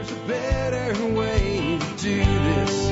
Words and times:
There's 0.00 0.12
a 0.12 0.26
better 0.26 1.06
way 1.14 1.78
to 1.78 1.96
do 1.98 2.24
this. 2.24 2.88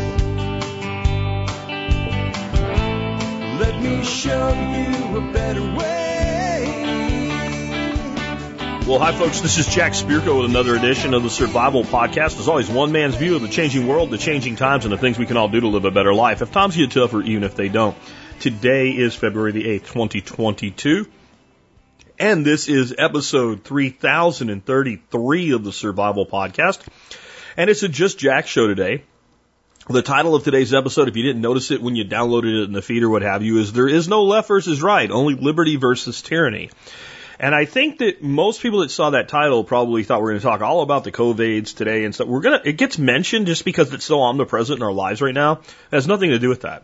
Let 3.58 3.80
me 3.80 4.04
show 4.04 4.52
you 4.52 5.16
a 5.16 5.32
better 5.32 5.62
way. 5.62 6.64
Well, 8.86 8.98
hi, 8.98 9.12
folks. 9.12 9.40
This 9.40 9.56
is 9.56 9.66
Jack 9.74 9.92
Spirko 9.92 10.42
with 10.42 10.50
another 10.50 10.76
edition 10.76 11.14
of 11.14 11.22
the 11.22 11.30
Survival 11.30 11.82
Podcast. 11.82 12.38
As 12.38 12.46
always, 12.46 12.68
one 12.68 12.92
man's 12.92 13.14
view 13.14 13.36
of 13.36 13.40
the 13.40 13.48
changing 13.48 13.88
world, 13.88 14.10
the 14.10 14.18
changing 14.18 14.56
times, 14.56 14.84
and 14.84 14.92
the 14.92 14.98
things 14.98 15.18
we 15.18 15.24
can 15.24 15.38
all 15.38 15.48
do 15.48 15.60
to 15.60 15.68
live 15.68 15.86
a 15.86 15.90
better 15.90 16.12
life. 16.12 16.42
If 16.42 16.52
times 16.52 16.76
get 16.76 16.90
tougher, 16.90 17.22
even 17.22 17.42
if 17.42 17.54
they 17.54 17.70
don't. 17.70 17.96
Today 18.40 18.90
is 18.90 19.14
February 19.14 19.52
the 19.52 19.64
8th, 19.64 19.86
2022. 19.86 21.06
And 22.20 22.44
this 22.44 22.68
is 22.68 22.92
episode 22.98 23.62
3033 23.62 25.52
of 25.52 25.62
the 25.62 25.72
Survival 25.72 26.26
Podcast. 26.26 26.80
And 27.56 27.70
it's 27.70 27.84
a 27.84 27.88
Just 27.88 28.18
Jack 28.18 28.48
show 28.48 28.66
today. 28.66 29.04
The 29.88 30.02
title 30.02 30.34
of 30.34 30.42
today's 30.42 30.74
episode, 30.74 31.06
if 31.06 31.14
you 31.14 31.22
didn't 31.22 31.42
notice 31.42 31.70
it 31.70 31.80
when 31.80 31.94
you 31.94 32.04
downloaded 32.04 32.62
it 32.62 32.64
in 32.64 32.72
the 32.72 32.82
feed 32.82 33.04
or 33.04 33.08
what 33.08 33.22
have 33.22 33.44
you, 33.44 33.58
is 33.58 33.72
There 33.72 33.86
is 33.86 34.08
no 34.08 34.24
left 34.24 34.48
versus 34.48 34.82
right, 34.82 35.08
only 35.08 35.36
liberty 35.36 35.76
versus 35.76 36.20
tyranny. 36.20 36.70
And 37.38 37.54
I 37.54 37.66
think 37.66 37.98
that 38.00 38.20
most 38.20 38.62
people 38.62 38.80
that 38.80 38.90
saw 38.90 39.10
that 39.10 39.28
title 39.28 39.62
probably 39.62 40.02
thought 40.02 40.20
we 40.20 40.24
are 40.24 40.32
going 40.32 40.40
to 40.40 40.44
talk 40.44 40.60
all 40.60 40.82
about 40.82 41.04
the 41.04 41.12
COVIDs 41.12 41.76
today 41.76 42.04
and 42.04 42.12
stuff. 42.12 42.26
We're 42.26 42.40
going 42.40 42.60
to, 42.60 42.68
it 42.68 42.78
gets 42.78 42.98
mentioned 42.98 43.46
just 43.46 43.64
because 43.64 43.94
it's 43.94 44.04
so 44.04 44.22
omnipresent 44.22 44.80
in 44.80 44.82
our 44.82 44.92
lives 44.92 45.22
right 45.22 45.32
now. 45.32 45.52
It 45.52 45.92
has 45.92 46.08
nothing 46.08 46.30
to 46.30 46.40
do 46.40 46.48
with 46.48 46.62
that. 46.62 46.82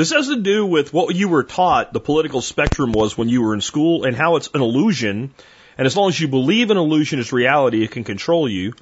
This 0.00 0.12
has 0.12 0.28
to 0.28 0.36
do 0.36 0.64
with 0.64 0.94
what 0.94 1.14
you 1.14 1.28
were 1.28 1.44
taught 1.44 1.92
the 1.92 2.00
political 2.00 2.40
spectrum 2.40 2.94
was 2.94 3.18
when 3.18 3.28
you 3.28 3.42
were 3.42 3.52
in 3.52 3.60
school 3.60 4.04
and 4.04 4.16
how 4.16 4.36
it's 4.36 4.48
an 4.54 4.62
illusion. 4.62 5.34
And 5.76 5.86
as 5.86 5.94
long 5.94 6.08
as 6.08 6.18
you 6.18 6.26
believe 6.26 6.70
an 6.70 6.78
illusion 6.78 7.18
is 7.18 7.34
reality, 7.34 7.84
it 7.84 7.90
can 7.90 8.02
control 8.02 8.48
you. 8.48 8.72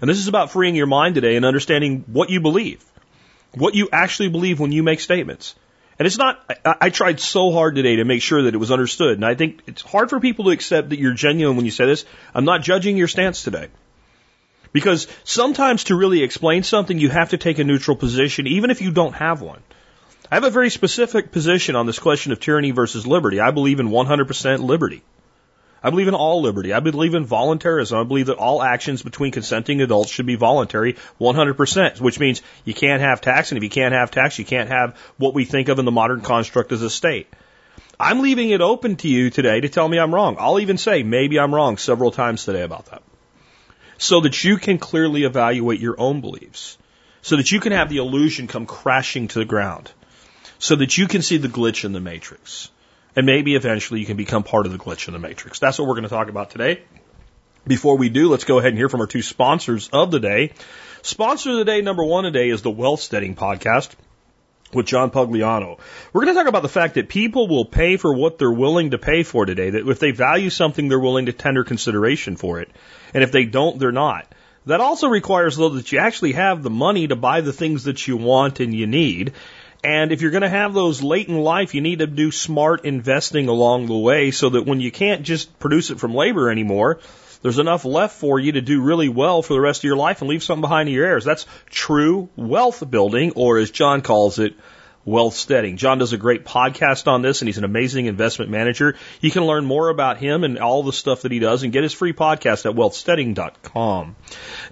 And 0.00 0.08
this 0.08 0.16
is 0.16 0.28
about 0.28 0.50
freeing 0.50 0.74
your 0.74 0.86
mind 0.86 1.14
today 1.14 1.36
and 1.36 1.44
understanding 1.44 2.04
what 2.06 2.30
you 2.30 2.40
believe, 2.40 2.82
what 3.52 3.74
you 3.74 3.90
actually 3.92 4.30
believe 4.30 4.60
when 4.60 4.72
you 4.72 4.82
make 4.82 5.00
statements. 5.00 5.54
And 5.98 6.06
it's 6.06 6.16
not, 6.16 6.42
I, 6.64 6.76
I 6.80 6.88
tried 6.88 7.20
so 7.20 7.52
hard 7.52 7.74
today 7.74 7.96
to 7.96 8.06
make 8.06 8.22
sure 8.22 8.44
that 8.44 8.54
it 8.54 8.56
was 8.56 8.70
understood. 8.70 9.18
And 9.18 9.26
I 9.26 9.34
think 9.34 9.60
it's 9.66 9.82
hard 9.82 10.08
for 10.08 10.20
people 10.20 10.46
to 10.46 10.52
accept 10.52 10.88
that 10.88 10.98
you're 10.98 11.12
genuine 11.12 11.56
when 11.56 11.66
you 11.66 11.70
say 11.70 11.84
this. 11.84 12.06
I'm 12.34 12.46
not 12.46 12.62
judging 12.62 12.96
your 12.96 13.08
stance 13.08 13.44
today. 13.44 13.68
Because 14.72 15.06
sometimes 15.24 15.84
to 15.84 15.96
really 15.96 16.22
explain 16.22 16.62
something, 16.62 16.98
you 16.98 17.10
have 17.10 17.28
to 17.28 17.36
take 17.36 17.58
a 17.58 17.64
neutral 17.64 17.94
position, 17.94 18.46
even 18.46 18.70
if 18.70 18.80
you 18.80 18.90
don't 18.90 19.12
have 19.12 19.42
one. 19.42 19.62
I 20.32 20.36
have 20.36 20.44
a 20.44 20.50
very 20.50 20.70
specific 20.70 21.30
position 21.30 21.76
on 21.76 21.84
this 21.84 21.98
question 21.98 22.32
of 22.32 22.40
tyranny 22.40 22.70
versus 22.70 23.06
liberty. 23.06 23.38
I 23.38 23.50
believe 23.50 23.80
in 23.80 23.90
100% 23.90 24.60
liberty. 24.60 25.02
I 25.82 25.90
believe 25.90 26.08
in 26.08 26.14
all 26.14 26.40
liberty. 26.40 26.72
I 26.72 26.80
believe 26.80 27.12
in 27.12 27.26
voluntarism. 27.26 27.98
I 27.98 28.04
believe 28.04 28.28
that 28.28 28.38
all 28.38 28.62
actions 28.62 29.02
between 29.02 29.30
consenting 29.30 29.82
adults 29.82 30.10
should 30.10 30.24
be 30.24 30.36
voluntary 30.36 30.96
100%, 31.20 32.00
which 32.00 32.18
means 32.18 32.40
you 32.64 32.72
can't 32.72 33.02
have 33.02 33.20
tax, 33.20 33.50
and 33.50 33.58
if 33.58 33.62
you 33.62 33.68
can't 33.68 33.92
have 33.92 34.10
tax, 34.10 34.38
you 34.38 34.46
can't 34.46 34.70
have 34.70 34.96
what 35.18 35.34
we 35.34 35.44
think 35.44 35.68
of 35.68 35.78
in 35.78 35.84
the 35.84 35.90
modern 35.90 36.22
construct 36.22 36.72
as 36.72 36.80
a 36.80 36.88
state. 36.88 37.26
I'm 38.00 38.20
leaving 38.20 38.48
it 38.48 38.62
open 38.62 38.96
to 38.96 39.08
you 39.08 39.28
today 39.28 39.60
to 39.60 39.68
tell 39.68 39.86
me 39.86 39.98
I'm 39.98 40.14
wrong. 40.14 40.36
I'll 40.38 40.60
even 40.60 40.78
say 40.78 41.02
maybe 41.02 41.38
I'm 41.38 41.54
wrong 41.54 41.76
several 41.76 42.10
times 42.10 42.46
today 42.46 42.62
about 42.62 42.86
that. 42.86 43.02
So 43.98 44.22
that 44.22 44.42
you 44.42 44.56
can 44.56 44.78
clearly 44.78 45.24
evaluate 45.24 45.80
your 45.80 46.00
own 46.00 46.22
beliefs. 46.22 46.78
So 47.20 47.36
that 47.36 47.52
you 47.52 47.60
can 47.60 47.72
have 47.72 47.90
the 47.90 47.98
illusion 47.98 48.46
come 48.46 48.64
crashing 48.64 49.28
to 49.28 49.38
the 49.38 49.44
ground 49.44 49.92
so 50.62 50.76
that 50.76 50.96
you 50.96 51.08
can 51.08 51.22
see 51.22 51.38
the 51.38 51.48
glitch 51.48 51.84
in 51.84 51.92
the 51.92 51.98
matrix. 51.98 52.70
And 53.16 53.26
maybe 53.26 53.56
eventually 53.56 53.98
you 53.98 54.06
can 54.06 54.16
become 54.16 54.44
part 54.44 54.64
of 54.64 54.70
the 54.70 54.78
glitch 54.78 55.08
in 55.08 55.12
the 55.12 55.18
matrix. 55.18 55.58
That's 55.58 55.76
what 55.76 55.88
we're 55.88 55.94
going 55.94 56.04
to 56.04 56.08
talk 56.08 56.28
about 56.28 56.50
today. 56.50 56.84
Before 57.66 57.96
we 57.96 58.10
do, 58.10 58.28
let's 58.28 58.44
go 58.44 58.60
ahead 58.60 58.68
and 58.68 58.78
hear 58.78 58.88
from 58.88 59.00
our 59.00 59.08
two 59.08 59.22
sponsors 59.22 59.88
of 59.88 60.12
the 60.12 60.20
day. 60.20 60.52
Sponsor 61.02 61.50
of 61.50 61.56
the 61.56 61.64
day, 61.64 61.80
number 61.80 62.04
one 62.04 62.22
today, 62.22 62.48
is 62.48 62.62
the 62.62 62.70
Wealth 62.70 63.00
Steading 63.00 63.34
Podcast 63.34 63.90
with 64.72 64.86
John 64.86 65.10
Pugliano. 65.10 65.80
We're 66.12 66.24
going 66.24 66.32
to 66.32 66.40
talk 66.40 66.48
about 66.48 66.62
the 66.62 66.68
fact 66.68 66.94
that 66.94 67.08
people 67.08 67.48
will 67.48 67.64
pay 67.64 67.96
for 67.96 68.14
what 68.14 68.38
they're 68.38 68.52
willing 68.52 68.92
to 68.92 68.98
pay 68.98 69.24
for 69.24 69.44
today, 69.44 69.70
that 69.70 69.88
if 69.88 69.98
they 69.98 70.12
value 70.12 70.48
something, 70.48 70.88
they're 70.88 71.00
willing 71.00 71.26
to 71.26 71.32
tender 71.32 71.64
consideration 71.64 72.36
for 72.36 72.60
it. 72.60 72.70
And 73.12 73.24
if 73.24 73.32
they 73.32 73.46
don't, 73.46 73.80
they're 73.80 73.90
not. 73.90 74.32
That 74.66 74.80
also 74.80 75.08
requires, 75.08 75.56
though, 75.56 75.70
that 75.70 75.90
you 75.90 75.98
actually 75.98 76.34
have 76.34 76.62
the 76.62 76.70
money 76.70 77.08
to 77.08 77.16
buy 77.16 77.40
the 77.40 77.52
things 77.52 77.82
that 77.84 78.06
you 78.06 78.16
want 78.16 78.60
and 78.60 78.72
you 78.72 78.86
need. 78.86 79.32
And 79.84 80.12
if 80.12 80.22
you're 80.22 80.30
going 80.30 80.42
to 80.42 80.48
have 80.48 80.74
those 80.74 81.02
late 81.02 81.28
in 81.28 81.38
life, 81.38 81.74
you 81.74 81.80
need 81.80 81.98
to 81.98 82.06
do 82.06 82.30
smart 82.30 82.84
investing 82.84 83.48
along 83.48 83.86
the 83.86 83.96
way 83.96 84.30
so 84.30 84.50
that 84.50 84.64
when 84.64 84.80
you 84.80 84.92
can't 84.92 85.22
just 85.22 85.58
produce 85.58 85.90
it 85.90 85.98
from 85.98 86.14
labor 86.14 86.50
anymore, 86.50 87.00
there's 87.42 87.58
enough 87.58 87.84
left 87.84 88.14
for 88.14 88.38
you 88.38 88.52
to 88.52 88.60
do 88.60 88.80
really 88.80 89.08
well 89.08 89.42
for 89.42 89.54
the 89.54 89.60
rest 89.60 89.80
of 89.80 89.84
your 89.84 89.96
life 89.96 90.20
and 90.20 90.30
leave 90.30 90.44
something 90.44 90.60
behind 90.60 90.86
to 90.86 90.92
your 90.92 91.06
heirs. 91.06 91.24
That's 91.24 91.46
true 91.68 92.28
wealth 92.36 92.88
building, 92.88 93.32
or 93.34 93.58
as 93.58 93.72
John 93.72 94.02
calls 94.02 94.38
it, 94.38 94.54
wealth 95.04 95.34
steading. 95.34 95.76
John 95.76 95.98
does 95.98 96.12
a 96.12 96.16
great 96.16 96.44
podcast 96.44 97.06
on 97.06 97.22
this 97.22 97.40
and 97.40 97.48
he's 97.48 97.58
an 97.58 97.64
amazing 97.64 98.06
investment 98.06 98.50
manager. 98.50 98.96
You 99.20 99.30
can 99.30 99.44
learn 99.44 99.64
more 99.64 99.88
about 99.88 100.18
him 100.18 100.44
and 100.44 100.58
all 100.58 100.82
the 100.82 100.92
stuff 100.92 101.22
that 101.22 101.32
he 101.32 101.38
does 101.38 101.62
and 101.62 101.72
get 101.72 101.82
his 101.82 101.92
free 101.92 102.12
podcast 102.12 102.66
at 102.66 102.76
wealthsteading.com. 102.76 104.16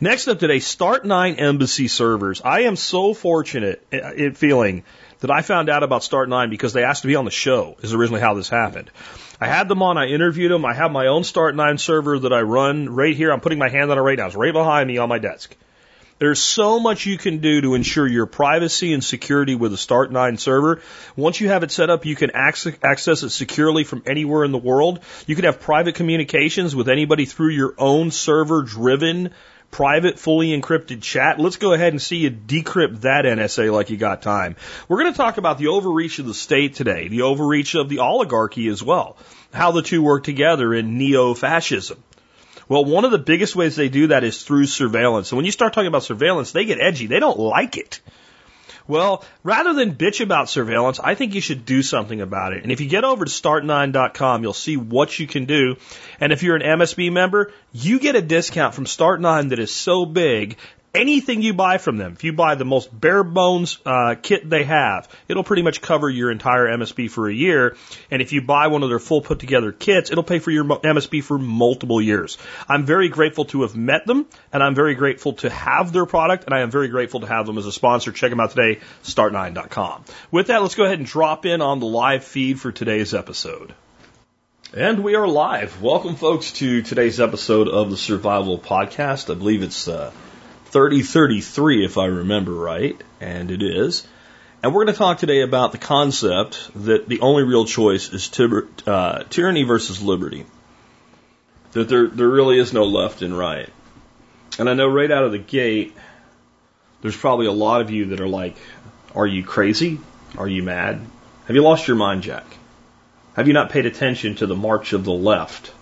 Next 0.00 0.28
up 0.28 0.38
today, 0.38 0.60
Start 0.60 1.04
9 1.04 1.34
Embassy 1.34 1.88
servers. 1.88 2.40
I 2.44 2.62
am 2.62 2.76
so 2.76 3.14
fortunate 3.14 3.84
in 3.92 4.34
feeling 4.34 4.84
that 5.20 5.30
I 5.30 5.42
found 5.42 5.68
out 5.68 5.82
about 5.82 6.02
Start 6.02 6.28
9 6.28 6.50
because 6.50 6.72
they 6.72 6.84
asked 6.84 7.02
to 7.02 7.08
be 7.08 7.16
on 7.16 7.24
the 7.24 7.30
show, 7.30 7.76
is 7.82 7.92
originally 7.92 8.20
how 8.20 8.34
this 8.34 8.48
happened. 8.48 8.90
I 9.40 9.46
had 9.46 9.68
them 9.68 9.82
on, 9.82 9.98
I 9.98 10.06
interviewed 10.06 10.50
them, 10.50 10.64
I 10.64 10.74
have 10.74 10.90
my 10.92 11.06
own 11.06 11.24
Start 11.24 11.54
9 11.54 11.78
server 11.78 12.18
that 12.20 12.32
I 12.32 12.42
run 12.42 12.88
right 12.88 13.14
here. 13.14 13.32
I'm 13.32 13.40
putting 13.40 13.58
my 13.58 13.68
hand 13.68 13.90
on 13.90 13.98
it 13.98 14.02
right 14.02 14.18
now. 14.18 14.26
It's 14.26 14.34
right 14.34 14.52
behind 14.52 14.88
me 14.88 14.98
on 14.98 15.08
my 15.08 15.18
desk. 15.18 15.56
There's 16.20 16.38
so 16.38 16.78
much 16.78 17.06
you 17.06 17.16
can 17.16 17.38
do 17.38 17.62
to 17.62 17.74
ensure 17.74 18.06
your 18.06 18.26
privacy 18.26 18.92
and 18.92 19.02
security 19.02 19.54
with 19.54 19.72
a 19.72 19.78
Start 19.78 20.12
9 20.12 20.36
server. 20.36 20.82
Once 21.16 21.40
you 21.40 21.48
have 21.48 21.62
it 21.62 21.70
set 21.70 21.88
up, 21.88 22.04
you 22.04 22.14
can 22.14 22.30
access 22.34 23.22
it 23.22 23.30
securely 23.30 23.84
from 23.84 24.02
anywhere 24.04 24.44
in 24.44 24.52
the 24.52 24.58
world. 24.58 25.00
You 25.26 25.34
can 25.34 25.46
have 25.46 25.60
private 25.60 25.94
communications 25.94 26.76
with 26.76 26.90
anybody 26.90 27.24
through 27.24 27.52
your 27.52 27.74
own 27.78 28.10
server 28.10 28.62
driven 28.62 29.30
private, 29.70 30.18
fully 30.18 30.48
encrypted 30.48 31.00
chat. 31.00 31.38
Let's 31.40 31.56
go 31.56 31.72
ahead 31.72 31.94
and 31.94 32.02
see 32.02 32.16
you 32.16 32.30
decrypt 32.30 33.00
that 33.00 33.24
NSA 33.24 33.72
like 33.72 33.88
you 33.88 33.96
got 33.96 34.20
time. 34.20 34.56
We're 34.88 35.00
going 35.00 35.14
to 35.14 35.16
talk 35.16 35.38
about 35.38 35.56
the 35.56 35.68
overreach 35.68 36.18
of 36.18 36.26
the 36.26 36.34
state 36.34 36.74
today, 36.74 37.08
the 37.08 37.22
overreach 37.22 37.76
of 37.76 37.88
the 37.88 38.00
oligarchy 38.00 38.68
as 38.68 38.82
well, 38.82 39.16
how 39.54 39.70
the 39.70 39.80
two 39.80 40.02
work 40.02 40.24
together 40.24 40.74
in 40.74 40.98
neo-fascism. 40.98 42.02
Well, 42.70 42.84
one 42.84 43.04
of 43.04 43.10
the 43.10 43.18
biggest 43.18 43.56
ways 43.56 43.74
they 43.74 43.88
do 43.88 44.06
that 44.06 44.22
is 44.22 44.44
through 44.44 44.66
surveillance. 44.66 45.32
And 45.32 45.36
when 45.36 45.44
you 45.44 45.50
start 45.50 45.72
talking 45.72 45.88
about 45.88 46.04
surveillance, 46.04 46.52
they 46.52 46.64
get 46.64 46.80
edgy. 46.80 47.08
They 47.08 47.18
don't 47.18 47.36
like 47.36 47.76
it. 47.76 48.00
Well, 48.86 49.24
rather 49.42 49.72
than 49.72 49.96
bitch 49.96 50.20
about 50.20 50.48
surveillance, 50.48 51.00
I 51.00 51.16
think 51.16 51.34
you 51.34 51.40
should 51.40 51.66
do 51.66 51.82
something 51.82 52.20
about 52.20 52.52
it. 52.52 52.62
And 52.62 52.70
if 52.70 52.80
you 52.80 52.88
get 52.88 53.02
over 53.02 53.24
to 53.24 53.30
start9.com, 53.30 54.42
you'll 54.44 54.52
see 54.52 54.76
what 54.76 55.18
you 55.18 55.26
can 55.26 55.46
do. 55.46 55.78
And 56.20 56.32
if 56.32 56.44
you're 56.44 56.54
an 56.54 56.78
MSB 56.78 57.10
member, 57.10 57.52
you 57.72 57.98
get 57.98 58.14
a 58.14 58.22
discount 58.22 58.76
from 58.76 58.84
Start9 58.84 59.48
that 59.48 59.58
is 59.58 59.72
so 59.72 60.06
big 60.06 60.56
anything 60.94 61.42
you 61.42 61.54
buy 61.54 61.78
from 61.78 61.96
them, 61.96 62.12
if 62.12 62.24
you 62.24 62.32
buy 62.32 62.54
the 62.54 62.64
most 62.64 62.88
bare 62.98 63.22
bones 63.22 63.78
uh, 63.86 64.14
kit 64.20 64.48
they 64.48 64.64
have, 64.64 65.08
it'll 65.28 65.44
pretty 65.44 65.62
much 65.62 65.80
cover 65.80 66.08
your 66.08 66.30
entire 66.30 66.66
MSB 66.66 67.10
for 67.10 67.28
a 67.28 67.32
year. 67.32 67.76
And 68.10 68.20
if 68.20 68.32
you 68.32 68.42
buy 68.42 68.68
one 68.68 68.82
of 68.82 68.88
their 68.88 68.98
full 68.98 69.20
put 69.20 69.38
together 69.38 69.72
kits, 69.72 70.10
it'll 70.10 70.24
pay 70.24 70.38
for 70.38 70.50
your 70.50 70.64
MSB 70.64 71.22
for 71.22 71.38
multiple 71.38 72.00
years. 72.00 72.38
I'm 72.68 72.84
very 72.84 73.08
grateful 73.08 73.44
to 73.46 73.62
have 73.62 73.76
met 73.76 74.06
them, 74.06 74.26
and 74.52 74.62
I'm 74.62 74.74
very 74.74 74.94
grateful 74.94 75.34
to 75.34 75.50
have 75.50 75.92
their 75.92 76.06
product, 76.06 76.44
and 76.44 76.54
I 76.54 76.60
am 76.60 76.70
very 76.70 76.88
grateful 76.88 77.20
to 77.20 77.26
have 77.26 77.46
them 77.46 77.58
as 77.58 77.66
a 77.66 77.72
sponsor. 77.72 78.12
Check 78.12 78.30
them 78.30 78.40
out 78.40 78.50
today, 78.50 78.80
start9.com. 79.04 80.04
With 80.30 80.48
that, 80.48 80.62
let's 80.62 80.74
go 80.74 80.84
ahead 80.84 80.98
and 80.98 81.06
drop 81.06 81.46
in 81.46 81.60
on 81.60 81.80
the 81.80 81.86
live 81.86 82.24
feed 82.24 82.60
for 82.60 82.72
today's 82.72 83.14
episode. 83.14 83.74
And 84.72 85.02
we 85.02 85.16
are 85.16 85.26
live. 85.26 85.82
Welcome, 85.82 86.14
folks, 86.14 86.52
to 86.52 86.82
today's 86.82 87.18
episode 87.18 87.66
of 87.66 87.90
the 87.90 87.96
Survival 87.96 88.56
Podcast. 88.56 89.28
I 89.28 89.34
believe 89.34 89.64
it's 89.64 89.88
uh, 89.88 90.12
3033, 90.70 91.84
if 91.84 91.98
I 91.98 92.06
remember 92.06 92.52
right, 92.52 93.00
and 93.20 93.50
it 93.50 93.60
is. 93.60 94.06
And 94.62 94.72
we're 94.72 94.84
going 94.84 94.94
to 94.94 94.98
talk 94.98 95.18
today 95.18 95.40
about 95.40 95.72
the 95.72 95.78
concept 95.78 96.70
that 96.84 97.08
the 97.08 97.20
only 97.20 97.42
real 97.42 97.64
choice 97.64 98.12
is 98.12 98.30
uh, 98.86 99.24
tyranny 99.30 99.64
versus 99.64 100.00
liberty. 100.00 100.46
That 101.72 101.88
there, 101.88 102.06
there 102.06 102.28
really 102.28 102.58
is 102.58 102.72
no 102.72 102.84
left 102.84 103.22
and 103.22 103.36
right. 103.36 103.68
And 104.58 104.68
I 104.68 104.74
know 104.74 104.86
right 104.86 105.10
out 105.10 105.24
of 105.24 105.32
the 105.32 105.38
gate, 105.38 105.96
there's 107.02 107.16
probably 107.16 107.46
a 107.46 107.52
lot 107.52 107.80
of 107.80 107.90
you 107.90 108.06
that 108.06 108.20
are 108.20 108.28
like, 108.28 108.56
Are 109.14 109.26
you 109.26 109.42
crazy? 109.42 109.98
Are 110.38 110.48
you 110.48 110.62
mad? 110.62 111.00
Have 111.46 111.56
you 111.56 111.62
lost 111.62 111.88
your 111.88 111.96
mind, 111.96 112.22
Jack? 112.22 112.46
Have 113.34 113.48
you 113.48 113.54
not 113.54 113.70
paid 113.70 113.86
attention 113.86 114.36
to 114.36 114.46
the 114.46 114.54
march 114.54 114.92
of 114.92 115.04
the 115.04 115.12
left? 115.12 115.72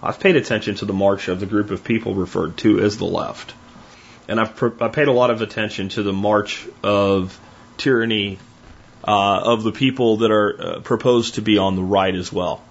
I've 0.00 0.20
paid 0.20 0.36
attention 0.36 0.76
to 0.76 0.84
the 0.84 0.92
march 0.92 1.26
of 1.26 1.40
the 1.40 1.46
group 1.46 1.72
of 1.72 1.82
people 1.82 2.14
referred 2.14 2.58
to 2.58 2.78
as 2.80 2.98
the 2.98 3.06
left 3.06 3.54
and 4.28 4.40
I've 4.40 4.82
I 4.82 4.88
paid 4.88 5.08
a 5.08 5.12
lot 5.12 5.30
of 5.30 5.42
attention 5.42 5.88
to 5.90 6.02
the 6.02 6.12
march 6.12 6.66
of 6.82 7.38
tyranny 7.76 8.38
uh, 9.06 9.40
of 9.44 9.62
the 9.62 9.72
people 9.72 10.18
that 10.18 10.30
are 10.30 10.60
uh, 10.60 10.80
proposed 10.80 11.36
to 11.36 11.42
be 11.42 11.58
on 11.58 11.76
the 11.76 11.82
right 11.82 12.14
as 12.14 12.32
well. 12.32 12.62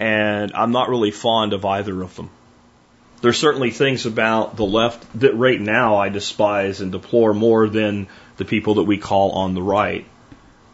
And 0.00 0.52
I'm 0.54 0.72
not 0.72 0.88
really 0.88 1.10
fond 1.10 1.52
of 1.52 1.64
either 1.64 2.02
of 2.02 2.16
them. 2.16 2.30
There's 3.22 3.38
certainly 3.38 3.70
things 3.70 4.04
about 4.04 4.56
the 4.56 4.64
left 4.64 5.20
that 5.20 5.34
right 5.34 5.60
now 5.60 5.96
I 5.96 6.10
despise 6.10 6.80
and 6.80 6.92
deplore 6.92 7.32
more 7.32 7.68
than 7.68 8.08
the 8.36 8.44
people 8.44 8.74
that 8.74 8.84
we 8.84 8.98
call 8.98 9.32
on 9.32 9.54
the 9.54 9.62
right. 9.62 10.04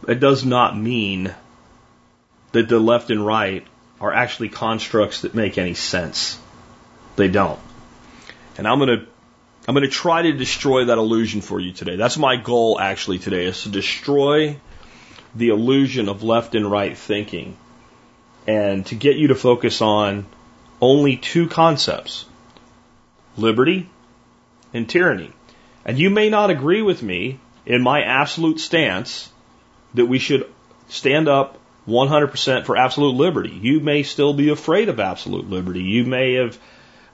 It 0.08 0.18
does 0.18 0.44
not 0.44 0.76
mean 0.76 1.32
that 2.50 2.68
the 2.68 2.80
left 2.80 3.10
and 3.10 3.24
right 3.24 3.64
are 4.00 4.12
actually 4.12 4.48
constructs 4.48 5.20
that 5.20 5.34
make 5.34 5.56
any 5.56 5.74
sense. 5.74 6.38
They 7.14 7.28
don't. 7.28 7.60
And 8.58 8.66
I'm 8.66 8.78
going 8.78 9.00
to 9.00 9.06
I'm 9.66 9.74
going 9.74 9.88
to 9.88 9.90
try 9.90 10.22
to 10.22 10.32
destroy 10.32 10.86
that 10.86 10.98
illusion 10.98 11.40
for 11.40 11.60
you 11.60 11.72
today. 11.72 11.96
That's 11.96 12.18
my 12.18 12.36
goal 12.36 12.80
actually 12.80 13.20
today 13.20 13.44
is 13.46 13.62
to 13.62 13.68
destroy 13.68 14.56
the 15.34 15.48
illusion 15.50 16.08
of 16.08 16.24
left 16.24 16.54
and 16.54 16.68
right 16.68 16.96
thinking 16.96 17.56
and 18.46 18.84
to 18.86 18.96
get 18.96 19.16
you 19.16 19.28
to 19.28 19.36
focus 19.36 19.80
on 19.80 20.26
only 20.80 21.16
two 21.16 21.48
concepts 21.48 22.24
liberty 23.36 23.88
and 24.74 24.88
tyranny. 24.88 25.32
And 25.84 25.98
you 25.98 26.10
may 26.10 26.28
not 26.28 26.50
agree 26.50 26.82
with 26.82 27.02
me 27.02 27.38
in 27.64 27.82
my 27.82 28.02
absolute 28.02 28.58
stance 28.58 29.30
that 29.94 30.06
we 30.06 30.18
should 30.18 30.50
stand 30.88 31.28
up 31.28 31.58
100% 31.86 32.64
for 32.64 32.76
absolute 32.76 33.14
liberty. 33.14 33.50
You 33.50 33.80
may 33.80 34.02
still 34.02 34.34
be 34.34 34.50
afraid 34.50 34.88
of 34.88 35.00
absolute 35.00 35.48
liberty. 35.48 35.82
You 35.82 36.04
may 36.04 36.34
have 36.34 36.58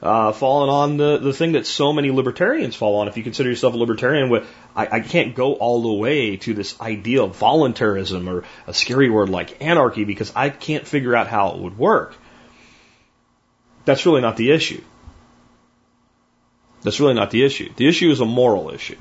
uh, 0.02 0.32
fallen 0.32 0.68
on 0.68 0.96
the, 0.96 1.18
the 1.18 1.32
thing 1.32 1.52
that 1.52 1.66
so 1.66 1.92
many 1.92 2.10
libertarians 2.10 2.76
fall 2.76 2.96
on. 2.96 3.08
If 3.08 3.16
you 3.16 3.22
consider 3.22 3.48
yourself 3.48 3.74
a 3.74 3.76
libertarian, 3.76 4.46
I, 4.76 4.86
I 4.86 5.00
can't 5.00 5.34
go 5.34 5.54
all 5.54 5.82
the 5.82 5.92
way 5.92 6.36
to 6.38 6.54
this 6.54 6.80
idea 6.80 7.22
of 7.22 7.36
voluntarism 7.36 8.28
or 8.28 8.44
a 8.66 8.74
scary 8.74 9.10
word 9.10 9.28
like 9.28 9.60
anarchy 9.62 10.04
because 10.04 10.32
I 10.36 10.50
can't 10.50 10.86
figure 10.86 11.16
out 11.16 11.26
how 11.26 11.50
it 11.50 11.58
would 11.58 11.76
work. 11.76 12.14
That's 13.84 14.06
really 14.06 14.20
not 14.20 14.36
the 14.36 14.52
issue. 14.52 14.82
That's 16.82 17.00
really 17.00 17.14
not 17.14 17.30
the 17.30 17.44
issue. 17.44 17.72
The 17.74 17.88
issue 17.88 18.10
is 18.10 18.20
a 18.20 18.24
moral 18.24 18.70
issue. 18.70 18.98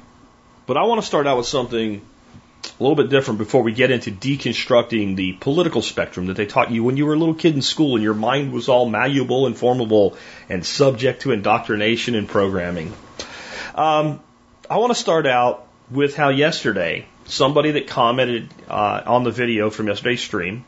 But 0.65 0.77
I 0.77 0.83
want 0.83 1.01
to 1.01 1.07
start 1.07 1.27
out 1.27 1.37
with 1.37 1.45
something 1.45 2.01
a 2.79 2.83
little 2.83 2.95
bit 2.95 3.09
different 3.09 3.39
before 3.39 3.63
we 3.63 3.71
get 3.71 3.89
into 3.89 4.11
deconstructing 4.11 5.15
the 5.15 5.33
political 5.33 5.81
spectrum 5.81 6.27
that 6.27 6.37
they 6.37 6.45
taught 6.45 6.69
you 6.69 6.83
when 6.83 6.97
you 6.97 7.05
were 7.05 7.13
a 7.13 7.17
little 7.17 7.33
kid 7.33 7.55
in 7.55 7.61
school 7.61 7.95
and 7.95 8.03
your 8.03 8.13
mind 8.13 8.51
was 8.51 8.69
all 8.69 8.87
malleable 8.87 9.47
and 9.47 9.57
formable 9.57 10.15
and 10.47 10.65
subject 10.65 11.23
to 11.23 11.31
indoctrination 11.31 12.13
and 12.15 12.27
programming. 12.27 12.93
Um, 13.73 14.19
I 14.69 14.77
want 14.77 14.91
to 14.91 14.99
start 14.99 15.25
out 15.25 15.67
with 15.89 16.15
how 16.15 16.29
yesterday 16.29 17.07
somebody 17.25 17.71
that 17.71 17.87
commented 17.87 18.49
uh, 18.69 19.01
on 19.05 19.23
the 19.23 19.31
video 19.31 19.69
from 19.69 19.87
yesterday's 19.87 20.21
stream 20.21 20.65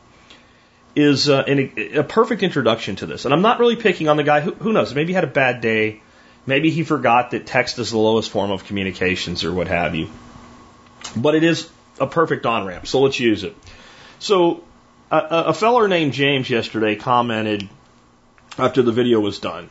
is 0.96 1.28
uh, 1.28 1.44
a, 1.46 1.98
a 1.98 2.04
perfect 2.04 2.42
introduction 2.42 2.96
to 2.96 3.06
this. 3.06 3.24
And 3.24 3.32
I'm 3.32 3.42
not 3.42 3.60
really 3.60 3.76
picking 3.76 4.08
on 4.08 4.16
the 4.16 4.24
guy 4.24 4.40
who, 4.40 4.52
who 4.54 4.72
knows, 4.72 4.94
maybe 4.94 5.08
he 5.08 5.14
had 5.14 5.24
a 5.24 5.28
bad 5.28 5.60
day. 5.60 6.00
Maybe 6.46 6.70
he 6.70 6.82
forgot 6.82 7.30
that 7.32 7.46
text 7.46 7.78
is 7.78 7.90
the 7.90 7.98
lowest 7.98 8.30
form 8.30 8.50
of 8.50 8.64
communications 8.64 9.44
or 9.44 9.52
what 9.52 9.68
have 9.68 9.94
you. 9.94 10.08
But 11.16 11.34
it 11.34 11.44
is 11.44 11.68
a 12.00 12.06
perfect 12.06 12.46
on 12.46 12.66
ramp, 12.66 12.86
so 12.86 13.00
let's 13.00 13.20
use 13.20 13.44
it. 13.44 13.54
So, 14.18 14.64
a, 15.10 15.18
a 15.18 15.54
feller 15.54 15.88
named 15.88 16.12
James 16.12 16.48
yesterday 16.48 16.96
commented 16.96 17.68
after 18.58 18.82
the 18.82 18.92
video 18.92 19.20
was 19.20 19.38
done 19.38 19.70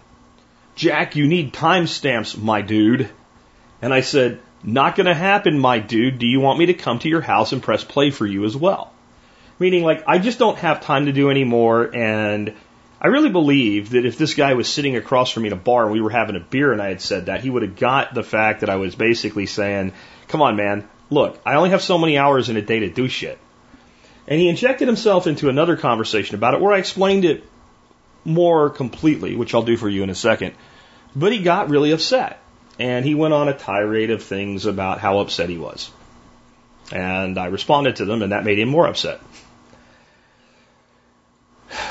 Jack, 0.80 1.18
you 1.18 1.28
need 1.28 1.52
timestamps, 1.52 2.38
my 2.38 2.62
dude. 2.62 3.10
And 3.81 3.94
I 3.94 4.00
said, 4.00 4.40
Not 4.64 4.96
gonna 4.96 5.14
happen, 5.14 5.60
my 5.60 5.80
dude. 5.80 6.20
Do 6.20 6.26
you 6.26 6.40
want 6.40 6.58
me 6.58 6.68
to 6.68 6.74
come 6.74 7.00
to 7.00 7.10
your 7.10 7.20
house 7.20 7.52
and 7.52 7.62
press 7.62 7.84
play 7.84 8.12
for 8.12 8.26
you 8.26 8.46
as 8.46 8.56
well? 8.56 8.94
Meaning, 9.60 9.84
like, 9.84 10.06
I 10.08 10.20
just 10.20 10.40
don't 10.40 10.58
have 10.58 10.80
time 10.80 11.08
to 11.08 11.12
do 11.12 11.30
anymore, 11.30 11.94
and 11.94 12.54
I 13.02 13.08
really 13.08 13.30
believe 13.30 13.90
that 13.90 14.06
if 14.06 14.18
this 14.18 14.36
guy 14.36 14.54
was 14.54 14.70
sitting 14.70 14.96
across 14.96 15.31
from 15.31 15.44
me 15.44 15.48
in 15.48 15.54
a 15.54 15.58
bar 15.58 15.84
and 15.84 15.92
we 15.92 16.00
were 16.00 16.10
having 16.10 16.38
a 16.38 16.40
beer 16.40 16.72
and 16.72 16.81
I 16.81 16.88
had 16.88 17.02
said 17.02 17.26
that, 17.26 17.42
he 17.42 17.50
would 17.50 17.64
have 17.64 17.76
got 17.76 18.14
the 18.14 18.24
fact 18.24 18.62
that 18.62 18.70
I 18.70 18.78
was 18.78 18.96
basically 18.96 19.48
saying, 19.48 19.92
Come 20.30 20.42
on, 20.42 20.56
man, 20.56 20.88
look, 21.09 21.39
I 21.45 21.56
only 21.56 21.71
have 21.71 21.81
so 21.81 21.97
many 21.97 22.17
hours 22.17 22.50
in 22.50 22.57
a 22.57 22.61
day 22.61 22.79
to 22.79 22.89
do 22.89 23.07
shit. 23.07 23.38
And 24.27 24.39
he 24.39 24.47
injected 24.47 24.88
himself 24.88 25.27
into 25.27 25.50
another 25.50 25.75
conversation 25.75 26.35
about 26.35 26.53
it 26.53 26.61
where 26.61 26.73
I 26.73 26.77
explained 26.77 27.25
it 27.25 27.44
more 28.23 28.69
completely, 28.69 29.35
which 29.35 29.56
I'll 29.56 29.63
do 29.63 29.77
for 29.77 29.89
you 29.89 30.03
in 30.03 30.09
a 30.09 30.15
second. 30.15 30.53
But 31.15 31.31
he 31.31 31.39
got 31.39 31.69
really 31.69 31.91
upset. 31.91 32.39
And 32.77 33.03
he 33.03 33.15
went 33.15 33.33
on 33.33 33.50
a 33.50 33.57
tirade 33.57 34.11
of 34.11 34.23
things 34.23 34.65
about 34.65 35.00
how 35.00 35.19
upset 35.19 35.50
he 35.50 35.57
was. 35.57 35.89
And 36.91 37.38
I 37.38 37.47
responded 37.47 37.97
to 37.97 38.06
them, 38.06 38.21
and 38.21 38.31
that 38.31 38.45
made 38.45 38.59
him 38.59 38.69
more 38.69 38.88
upset. 38.88 39.19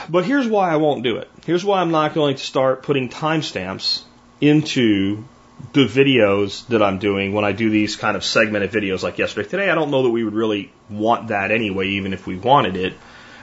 But 0.08 0.24
here's 0.24 0.46
why 0.46 0.72
I 0.72 0.76
won't 0.76 1.04
do 1.04 1.18
it. 1.18 1.30
Here's 1.44 1.64
why 1.64 1.80
I'm 1.80 1.90
not 1.90 2.14
going 2.14 2.36
to 2.36 2.42
start 2.42 2.82
putting 2.82 3.08
timestamps 3.08 4.02
into 4.40 5.24
the 5.72 5.86
videos 5.86 6.66
that 6.68 6.82
I'm 6.82 6.98
doing 6.98 7.32
when 7.32 7.44
I 7.44 7.52
do 7.52 7.68
these 7.68 7.96
kind 7.96 8.16
of 8.16 8.24
segmented 8.24 8.70
videos 8.70 9.02
like 9.02 9.18
yesterday. 9.18 9.48
Today, 9.48 9.70
I 9.70 9.74
don't 9.74 9.90
know 9.90 10.04
that 10.04 10.10
we 10.10 10.24
would 10.24 10.34
really 10.34 10.72
want 10.88 11.28
that 11.28 11.50
anyway, 11.50 11.88
even 11.90 12.12
if 12.12 12.26
we 12.26 12.36
wanted 12.36 12.76
it. 12.76 12.94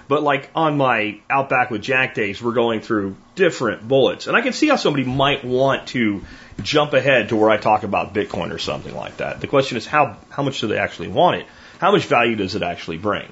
But 0.07 0.23
like 0.23 0.49
on 0.55 0.77
my 0.77 1.19
Outback 1.29 1.71
with 1.71 1.81
Jack 1.81 2.13
days, 2.13 2.41
we're 2.41 2.53
going 2.53 2.81
through 2.81 3.15
different 3.35 3.87
bullets. 3.87 4.27
And 4.27 4.35
I 4.35 4.41
can 4.41 4.53
see 4.53 4.67
how 4.67 4.75
somebody 4.75 5.03
might 5.03 5.43
want 5.43 5.87
to 5.89 6.23
jump 6.61 6.93
ahead 6.93 7.29
to 7.29 7.35
where 7.35 7.49
I 7.49 7.57
talk 7.57 7.83
about 7.83 8.13
Bitcoin 8.13 8.51
or 8.51 8.59
something 8.59 8.95
like 8.95 9.17
that. 9.17 9.41
The 9.41 9.47
question 9.47 9.77
is 9.77 9.85
how, 9.85 10.17
how 10.29 10.43
much 10.43 10.61
do 10.61 10.67
they 10.67 10.77
actually 10.77 11.07
want 11.07 11.37
it? 11.37 11.47
How 11.79 11.91
much 11.91 12.05
value 12.05 12.35
does 12.35 12.55
it 12.55 12.63
actually 12.63 12.97
bring? 12.97 13.27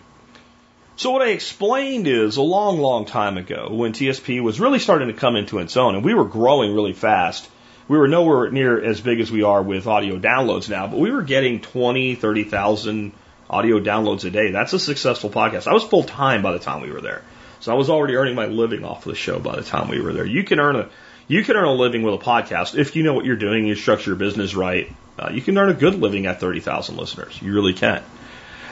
So 0.95 1.12
what 1.12 1.21
I 1.21 1.29
explained 1.29 2.07
is 2.07 2.38
a 2.38 2.41
long, 2.41 2.79
long 2.79 3.06
time 3.06 3.38
ago 3.38 3.69
when 3.71 3.94
TSP 3.94 4.41
was 4.41 4.59
really 4.59 4.79
starting 4.79 5.07
to 5.07 5.13
come 5.13 5.36
into 5.36 5.59
its 5.59 5.77
own 5.77 5.95
and 5.95 6.03
we 6.03 6.13
were 6.13 6.25
growing 6.25 6.74
really 6.74 6.94
fast 6.94 7.50
we 7.88 7.97
were 7.97 8.07
nowhere 8.07 8.50
near 8.50 8.81
as 8.81 9.01
big 9.01 9.19
as 9.19 9.31
we 9.31 9.44
are 9.44 9.62
with 9.62 9.88
audio 9.88 10.18
downloads 10.18 10.69
now, 10.69 10.88
but 10.88 11.00
we 11.00 11.12
were 11.12 11.21
getting 11.21 11.59
20, 11.62 12.15
30,000 12.15 13.12
audio 13.50 13.80
downloads 13.80 14.25
a 14.25 14.31
day. 14.31 14.51
That's 14.51 14.74
a 14.74 14.80
successful 14.80 15.30
podcast. 15.30 15.68
I 15.68 15.74
was 15.74 15.83
full 15.83 16.03
time 16.03 16.41
by 16.41 16.53
the 16.53 16.59
time 16.59 16.81
we 16.81 16.91
were 16.91 17.01
there. 17.01 17.24
So 17.59 17.71
I 17.71 17.75
was 17.75 17.89
already 17.89 18.15
earning 18.15 18.35
my 18.35 18.47
living 18.47 18.83
off 18.83 19.06
of 19.06 19.12
the 19.12 19.15
show 19.15 19.39
by 19.39 19.56
the 19.56 19.63
time 19.63 19.89
we 19.89 20.01
were 20.01 20.13
there. 20.13 20.25
You 20.25 20.44
can 20.44 20.59
earn 20.59 20.75
a, 20.75 20.89
you 21.27 21.44
can 21.44 21.56
earn 21.56 21.65
a 21.65 21.74
living 21.74 22.03
with 22.03 22.15
a 22.15 22.24
podcast 22.24 22.77
if 22.77 22.95
you 22.95 23.03
know 23.03 23.13
what 23.13 23.25
you're 23.25 23.35
doing, 23.35 23.59
and 23.59 23.68
you 23.68 23.75
structure 23.75 24.12
your 24.12 24.18
business 24.18 24.56
right. 24.56 24.94
Uh, 25.18 25.29
you 25.31 25.41
can 25.41 25.57
earn 25.57 25.69
a 25.69 25.74
good 25.74 25.95
living 25.95 26.25
at 26.25 26.39
30,000 26.39 26.97
listeners. 26.97 27.39
You 27.41 27.53
really 27.53 27.74
can. 27.74 28.03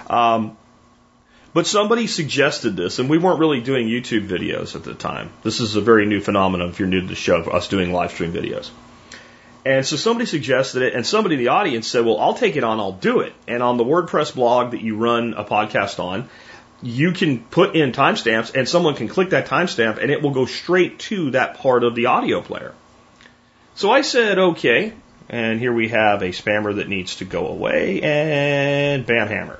Um, 0.09 0.57
but 1.53 1.67
somebody 1.67 2.07
suggested 2.07 2.75
this, 2.75 2.99
and 2.99 3.09
we 3.09 3.17
weren't 3.17 3.39
really 3.39 3.61
doing 3.61 3.87
YouTube 3.87 4.27
videos 4.27 4.75
at 4.75 4.83
the 4.83 4.93
time. 4.93 5.31
This 5.43 5.59
is 5.59 5.75
a 5.75 5.81
very 5.81 6.05
new 6.05 6.21
phenomenon 6.21 6.69
if 6.69 6.79
you're 6.79 6.87
new 6.87 7.01
to 7.01 7.07
the 7.07 7.15
show, 7.15 7.41
us 7.43 7.67
doing 7.67 7.91
live 7.91 8.11
stream 8.11 8.33
videos. 8.33 8.71
And 9.63 9.85
so 9.85 9.95
somebody 9.95 10.25
suggested 10.25 10.81
it, 10.81 10.95
and 10.95 11.05
somebody 11.05 11.35
in 11.35 11.39
the 11.39 11.49
audience 11.49 11.87
said, 11.87 12.03
Well, 12.03 12.19
I'll 12.19 12.33
take 12.33 12.55
it 12.55 12.63
on, 12.63 12.79
I'll 12.79 12.91
do 12.91 13.19
it. 13.19 13.33
And 13.47 13.61
on 13.61 13.77
the 13.77 13.83
WordPress 13.83 14.33
blog 14.33 14.71
that 14.71 14.81
you 14.81 14.97
run 14.97 15.35
a 15.35 15.43
podcast 15.43 15.99
on, 15.99 16.29
you 16.81 17.11
can 17.11 17.39
put 17.39 17.75
in 17.75 17.91
timestamps, 17.91 18.55
and 18.55 18.67
someone 18.67 18.95
can 18.95 19.07
click 19.07 19.29
that 19.31 19.47
timestamp, 19.47 20.01
and 20.01 20.09
it 20.09 20.23
will 20.23 20.31
go 20.31 20.45
straight 20.47 20.97
to 20.99 21.31
that 21.31 21.57
part 21.57 21.83
of 21.83 21.93
the 21.93 22.07
audio 22.07 22.41
player. 22.41 22.73
So 23.75 23.91
I 23.91 24.01
said, 24.01 24.37
Okay. 24.37 24.93
And 25.29 25.59
here 25.59 25.71
we 25.71 25.87
have 25.89 26.23
a 26.23 26.29
spammer 26.29 26.75
that 26.75 26.89
needs 26.89 27.17
to 27.17 27.25
go 27.25 27.47
away, 27.47 28.01
and 28.01 29.05
bam, 29.05 29.27
hammer. 29.27 29.59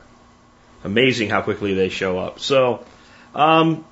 Amazing 0.83 1.29
how 1.29 1.41
quickly 1.43 1.75
they 1.75 1.87
show 1.87 2.17
up. 2.17 2.39
So, 2.41 2.83
um, 3.33 3.85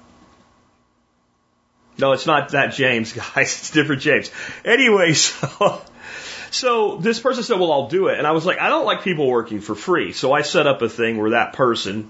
no, 1.98 2.14
it's 2.14 2.26
not 2.26 2.50
that 2.50 2.74
James, 2.74 3.14
guys. 3.36 3.60
It's 3.60 3.70
different 3.70 4.02
James. 4.02 4.32
Anyway, 4.66 5.14
so 5.14 5.82
so 6.52 6.98
this 6.98 7.20
person 7.20 7.44
said, 7.44 7.60
well, 7.60 7.72
I'll 7.72 7.88
do 7.88 8.08
it. 8.08 8.18
And 8.18 8.26
I 8.26 8.32
was 8.32 8.46
like, 8.46 8.60
I 8.60 8.70
don't 8.70 8.86
like 8.86 9.04
people 9.04 9.28
working 9.28 9.62
for 9.62 9.76
free. 9.76 10.14
So 10.14 10.32
I 10.34 10.42
set 10.42 10.68
up 10.68 10.82
a 10.82 10.90
thing 10.90 11.18
where 11.18 11.32
that 11.32 11.54
person 11.54 12.10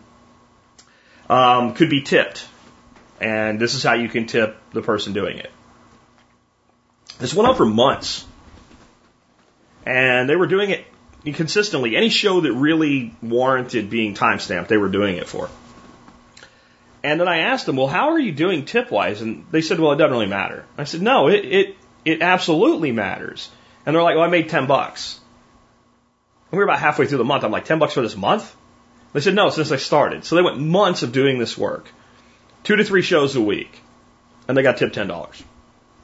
um, 1.30 1.74
could 1.74 1.90
be 1.90 2.02
tipped. 2.02 2.48
And 3.20 3.60
this 3.60 3.76
is 3.76 3.84
how 3.84 3.94
you 3.94 4.08
can 4.08 4.28
tip 4.28 4.58
the 4.72 4.82
person 4.82 5.14
doing 5.14 5.38
it. 5.38 5.52
This 7.20 7.34
went 7.34 7.50
on 7.50 7.56
for 7.56 7.66
months. 7.66 8.26
And 9.86 10.30
they 10.30 10.36
were 10.36 10.48
doing 10.48 10.70
it 10.70 10.86
consistently. 11.34 11.96
Any 11.96 12.10
show 12.10 12.42
that 12.42 12.54
really 12.54 13.14
warranted 13.22 13.90
being 13.90 14.14
timestamped, 14.14 14.68
they 14.68 14.78
were 14.78 14.90
doing 14.90 15.18
it 15.18 15.28
for. 15.28 15.50
And 17.04 17.20
then 17.20 17.28
I 17.28 17.40
asked 17.40 17.66
them, 17.66 17.76
well, 17.76 17.88
how 17.88 18.10
are 18.10 18.20
you 18.20 18.32
doing 18.32 18.66
tip 18.66 18.92
wise? 18.92 19.22
And 19.22 19.46
they 19.52 19.62
said, 19.62 19.80
well, 19.80 19.94
it 19.94 19.98
doesn't 19.98 20.12
really 20.12 20.28
matter. 20.28 20.66
I 20.78 20.84
said, 20.84 21.02
no, 21.02 21.28
it, 21.28 21.46
it, 21.46 21.78
it 22.06 22.22
absolutely 22.22 22.92
matters. 22.92 23.50
And 23.86 23.96
they're 23.96 24.04
like, 24.04 24.16
well, 24.16 24.26
I 24.26 24.30
made 24.30 24.50
10 24.50 24.68
bucks. 24.68 25.20
And 26.52 26.58
we 26.58 26.60
were 26.60 26.66
about 26.66 26.80
halfway 26.80 27.06
through 27.06 27.20
the 27.20 27.26
month. 27.26 27.44
I'm 27.44 27.52
like, 27.52 27.66
10 27.66 27.80
bucks 27.80 27.94
for 27.94 28.02
this 28.02 28.16
month? 28.16 28.56
They 29.14 29.22
said, 29.22 29.36
no, 29.36 29.50
since 29.50 29.72
I 29.72 29.78
started. 29.78 30.26
So 30.26 30.36
they 30.36 30.42
went 30.42 30.60
months 30.60 31.04
of 31.04 31.12
doing 31.12 31.40
this 31.40 31.58
work. 31.58 31.90
Two 32.64 32.76
to 32.76 32.84
three 32.84 33.02
shows 33.02 33.36
a 33.36 33.42
week. 33.42 33.82
And 34.48 34.58
they 34.58 34.64
got 34.64 34.78
tipped 34.78 34.96
$10. 34.96 35.44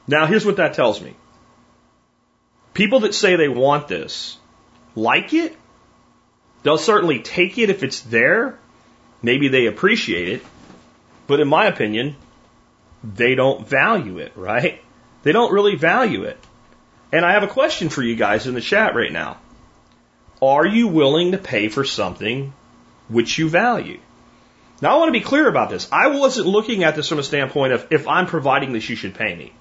Now, 0.08 0.26
here's 0.26 0.46
what 0.46 0.56
that 0.56 0.74
tells 0.74 1.00
me. 1.00 1.14
People 2.74 3.00
that 3.00 3.14
say 3.14 3.36
they 3.36 3.48
want 3.48 3.88
this 3.88 4.38
like 4.94 5.32
it. 5.34 5.56
They'll 6.62 6.78
certainly 6.78 7.20
take 7.20 7.58
it 7.58 7.70
if 7.70 7.82
it's 7.82 8.00
there. 8.00 8.58
Maybe 9.22 9.48
they 9.48 9.66
appreciate 9.66 10.28
it. 10.28 10.42
But 11.26 11.40
in 11.40 11.48
my 11.48 11.66
opinion, 11.66 12.16
they 13.02 13.34
don't 13.34 13.66
value 13.66 14.18
it, 14.18 14.32
right? 14.36 14.82
They 15.22 15.32
don't 15.32 15.52
really 15.52 15.76
value 15.76 16.24
it. 16.24 16.38
And 17.12 17.24
I 17.24 17.32
have 17.32 17.42
a 17.42 17.48
question 17.48 17.88
for 17.88 18.02
you 18.02 18.16
guys 18.16 18.46
in 18.46 18.54
the 18.54 18.60
chat 18.60 18.94
right 18.94 19.12
now. 19.12 19.38
Are 20.42 20.66
you 20.66 20.88
willing 20.88 21.32
to 21.32 21.38
pay 21.38 21.68
for 21.68 21.84
something 21.84 22.52
which 23.08 23.38
you 23.38 23.48
value? 23.48 24.00
Now, 24.82 24.94
I 24.94 24.98
want 24.98 25.08
to 25.08 25.18
be 25.18 25.24
clear 25.24 25.48
about 25.48 25.70
this. 25.70 25.88
I 25.90 26.08
wasn't 26.08 26.46
looking 26.46 26.84
at 26.84 26.96
this 26.96 27.08
from 27.08 27.18
a 27.18 27.22
standpoint 27.22 27.72
of 27.72 27.86
if 27.90 28.06
I'm 28.06 28.26
providing 28.26 28.72
this, 28.72 28.88
you 28.88 28.96
should 28.96 29.14
pay 29.14 29.34
me. 29.34 29.52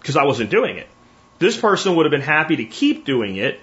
Because 0.00 0.16
I 0.16 0.24
wasn't 0.24 0.50
doing 0.50 0.78
it. 0.78 0.88
This 1.38 1.56
person 1.60 1.96
would 1.96 2.06
have 2.06 2.10
been 2.10 2.22
happy 2.22 2.56
to 2.56 2.64
keep 2.64 3.04
doing 3.04 3.36
it 3.36 3.60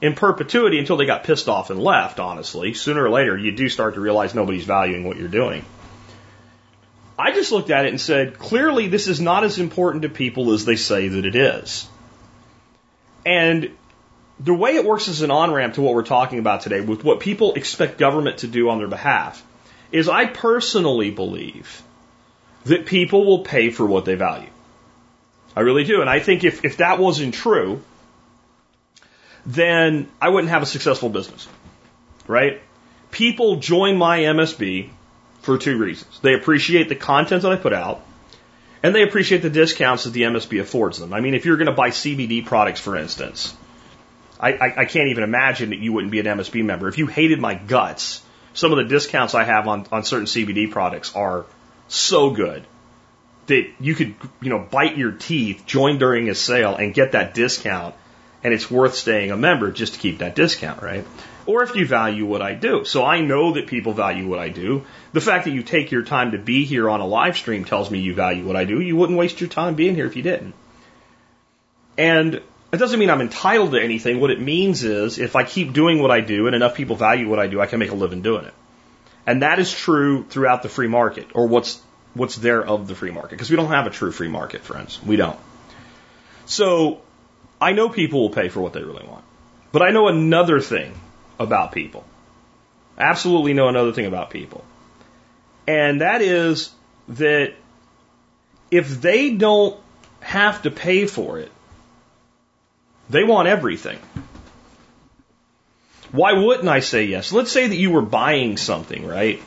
in 0.00 0.14
perpetuity 0.14 0.80
until 0.80 0.96
they 0.96 1.06
got 1.06 1.22
pissed 1.22 1.48
off 1.48 1.70
and 1.70 1.80
left, 1.80 2.18
honestly. 2.18 2.74
Sooner 2.74 3.04
or 3.04 3.10
later, 3.10 3.38
you 3.38 3.52
do 3.52 3.68
start 3.68 3.94
to 3.94 4.00
realize 4.00 4.34
nobody's 4.34 4.64
valuing 4.64 5.04
what 5.04 5.16
you're 5.16 5.28
doing. 5.28 5.64
I 7.16 7.30
just 7.30 7.52
looked 7.52 7.70
at 7.70 7.84
it 7.84 7.90
and 7.90 8.00
said, 8.00 8.38
clearly, 8.38 8.88
this 8.88 9.06
is 9.06 9.20
not 9.20 9.44
as 9.44 9.58
important 9.58 10.02
to 10.02 10.08
people 10.08 10.52
as 10.52 10.64
they 10.64 10.74
say 10.74 11.06
that 11.06 11.24
it 11.24 11.36
is. 11.36 11.88
And 13.24 13.70
the 14.40 14.54
way 14.54 14.76
it 14.76 14.84
works 14.84 15.08
as 15.08 15.22
an 15.22 15.30
on 15.30 15.52
ramp 15.52 15.74
to 15.74 15.82
what 15.82 15.94
we're 15.94 16.02
talking 16.02 16.38
about 16.38 16.62
today, 16.62 16.80
with 16.80 17.04
what 17.04 17.20
people 17.20 17.54
expect 17.54 17.98
government 17.98 18.38
to 18.38 18.48
do 18.48 18.68
on 18.70 18.78
their 18.78 18.88
behalf, 18.88 19.42
is 19.90 20.08
I 20.08 20.26
personally 20.26 21.10
believe 21.10 21.82
that 22.64 22.86
people 22.86 23.24
will 23.24 23.40
pay 23.40 23.70
for 23.70 23.84
what 23.84 24.04
they 24.04 24.14
value. 24.14 24.48
I 25.54 25.60
really 25.60 25.84
do. 25.84 26.00
And 26.00 26.08
I 26.08 26.20
think 26.20 26.44
if, 26.44 26.64
if 26.64 26.78
that 26.78 26.98
wasn't 26.98 27.34
true, 27.34 27.82
then 29.44 30.08
I 30.20 30.28
wouldn't 30.28 30.50
have 30.50 30.62
a 30.62 30.66
successful 30.66 31.08
business. 31.08 31.46
Right? 32.26 32.62
People 33.10 33.56
join 33.56 33.96
my 33.96 34.20
MSB 34.20 34.88
for 35.42 35.58
two 35.58 35.76
reasons. 35.76 36.20
They 36.20 36.34
appreciate 36.34 36.88
the 36.88 36.94
content 36.94 37.42
that 37.42 37.52
I 37.52 37.56
put 37.56 37.72
out, 37.72 38.02
and 38.82 38.94
they 38.94 39.02
appreciate 39.02 39.42
the 39.42 39.50
discounts 39.50 40.04
that 40.04 40.10
the 40.10 40.22
MSB 40.22 40.60
affords 40.60 40.98
them. 40.98 41.12
I 41.12 41.20
mean, 41.20 41.34
if 41.34 41.44
you're 41.44 41.56
going 41.56 41.66
to 41.66 41.72
buy 41.72 41.90
CBD 41.90 42.44
products, 42.44 42.80
for 42.80 42.96
instance, 42.96 43.54
I, 44.40 44.52
I, 44.52 44.80
I 44.80 44.84
can't 44.86 45.08
even 45.08 45.22
imagine 45.22 45.70
that 45.70 45.78
you 45.78 45.92
wouldn't 45.92 46.10
be 46.10 46.18
an 46.18 46.26
MSB 46.26 46.64
member. 46.64 46.88
If 46.88 46.98
you 46.98 47.06
hated 47.06 47.40
my 47.40 47.54
guts, 47.54 48.22
some 48.54 48.72
of 48.72 48.78
the 48.78 48.84
discounts 48.84 49.34
I 49.34 49.44
have 49.44 49.68
on, 49.68 49.86
on 49.92 50.04
certain 50.04 50.26
CBD 50.26 50.70
products 50.70 51.14
are 51.14 51.46
so 51.88 52.30
good 52.30 52.66
that 53.46 53.68
you 53.80 53.94
could, 53.94 54.14
you 54.40 54.50
know, 54.50 54.58
bite 54.58 54.96
your 54.96 55.12
teeth, 55.12 55.64
join 55.66 55.98
during 55.98 56.28
a 56.28 56.34
sale, 56.34 56.74
and 56.74 56.92
get 56.94 57.12
that 57.12 57.34
discount, 57.34 57.94
and 58.42 58.52
it's 58.52 58.70
worth 58.70 58.94
staying 58.94 59.30
a 59.30 59.36
member 59.36 59.70
just 59.70 59.94
to 59.94 60.00
keep 60.00 60.18
that 60.18 60.34
discount, 60.34 60.82
right? 60.82 61.04
Or 61.46 61.62
if 61.62 61.74
you 61.74 61.86
value 61.86 62.24
what 62.24 62.42
I 62.42 62.54
do. 62.54 62.84
So 62.84 63.04
I 63.04 63.20
know 63.20 63.54
that 63.54 63.66
people 63.66 63.92
value 63.92 64.28
what 64.28 64.38
I 64.38 64.48
do. 64.48 64.84
The 65.12 65.20
fact 65.20 65.44
that 65.44 65.50
you 65.50 65.62
take 65.62 65.90
your 65.90 66.02
time 66.02 66.32
to 66.32 66.38
be 66.38 66.64
here 66.64 66.88
on 66.88 67.00
a 67.00 67.06
live 67.06 67.36
stream 67.36 67.64
tells 67.64 67.90
me 67.90 68.00
you 68.00 68.14
value 68.14 68.44
what 68.44 68.56
I 68.56 68.64
do. 68.64 68.80
You 68.80 68.96
wouldn't 68.96 69.18
waste 69.18 69.40
your 69.40 69.50
time 69.50 69.74
being 69.74 69.94
here 69.94 70.06
if 70.06 70.16
you 70.16 70.22
didn't. 70.22 70.54
And 71.98 72.40
it 72.72 72.78
doesn't 72.78 72.98
mean 72.98 73.10
I'm 73.10 73.20
entitled 73.20 73.72
to 73.72 73.82
anything. 73.82 74.20
What 74.20 74.30
it 74.30 74.40
means 74.40 74.82
is 74.82 75.18
if 75.18 75.36
I 75.36 75.44
keep 75.44 75.72
doing 75.72 76.00
what 76.00 76.10
I 76.10 76.20
do 76.20 76.46
and 76.46 76.56
enough 76.56 76.74
people 76.74 76.96
value 76.96 77.28
what 77.28 77.38
I 77.38 77.46
do, 77.46 77.60
I 77.60 77.66
can 77.66 77.78
make 77.78 77.90
a 77.90 77.94
living 77.94 78.22
doing 78.22 78.44
it. 78.44 78.54
And 79.26 79.42
that 79.42 79.58
is 79.58 79.72
true 79.72 80.24
throughout 80.24 80.62
the 80.62 80.68
free 80.68 80.88
market 80.88 81.28
or 81.34 81.46
what's 81.46 81.80
what's 82.14 82.36
there 82.36 82.64
of 82.64 82.88
the 82.88 82.94
free 82.94 83.10
market 83.10 83.30
because 83.30 83.50
we 83.50 83.56
don't 83.56 83.68
have 83.68 83.86
a 83.86 83.90
true 83.90 84.12
free 84.12 84.28
market, 84.28 84.62
friends. 84.62 85.00
We 85.02 85.16
don't. 85.16 85.38
So 86.46 87.02
I 87.60 87.72
know 87.72 87.88
people 87.88 88.20
will 88.20 88.30
pay 88.30 88.48
for 88.48 88.60
what 88.60 88.72
they 88.72 88.82
really 88.82 89.06
want. 89.06 89.24
But 89.70 89.82
I 89.82 89.90
know 89.90 90.08
another 90.08 90.60
thing 90.60 90.92
about 91.42 91.72
people. 91.72 92.04
Absolutely 92.96 93.54
know 93.54 93.68
another 93.68 93.92
thing 93.92 94.06
about 94.06 94.30
people. 94.30 94.64
And 95.66 96.00
that 96.00 96.22
is 96.22 96.70
that 97.08 97.54
if 98.70 99.00
they 99.00 99.30
don't 99.34 99.78
have 100.20 100.62
to 100.62 100.70
pay 100.70 101.06
for 101.06 101.38
it, 101.38 101.50
they 103.10 103.24
want 103.24 103.48
everything. 103.48 103.98
Why 106.10 106.34
wouldn't 106.34 106.68
I 106.68 106.80
say 106.80 107.04
yes? 107.04 107.32
Let's 107.32 107.50
say 107.50 107.66
that 107.66 107.76
you 107.76 107.90
were 107.90 108.02
buying 108.02 108.56
something, 108.56 109.06
right? 109.06 109.42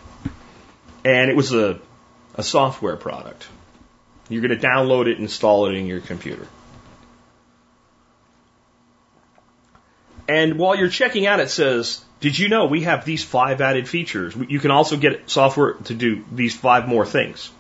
And 1.04 1.30
it 1.30 1.36
was 1.36 1.54
a, 1.54 1.80
a 2.36 2.44
software 2.44 2.96
product. 2.96 3.48
You're 4.30 4.42
going 4.42 4.60
to 4.60 4.68
download 4.68 5.08
it, 5.08 5.20
install 5.20 5.68
it 5.68 5.76
in 5.76 5.86
your 5.86 6.02
computer. 6.02 6.48
And 10.28 10.58
while 10.58 10.76
you're 10.76 10.90
checking 10.90 11.28
out, 11.28 11.40
it 11.40 11.50
says, 11.50 12.04
Did 12.20 12.38
you 12.38 12.50
know 12.50 12.66
we 12.66 12.82
have 12.84 13.06
these 13.06 13.24
five 13.24 13.62
added 13.62 13.88
features? 13.88 14.36
You 14.36 14.60
can 14.60 14.72
also 14.72 14.98
get 14.98 15.30
software 15.30 15.74
to 15.74 15.94
do 15.94 16.26
these 16.32 16.56
five 16.56 16.88
more 16.88 17.06
things. 17.06 17.52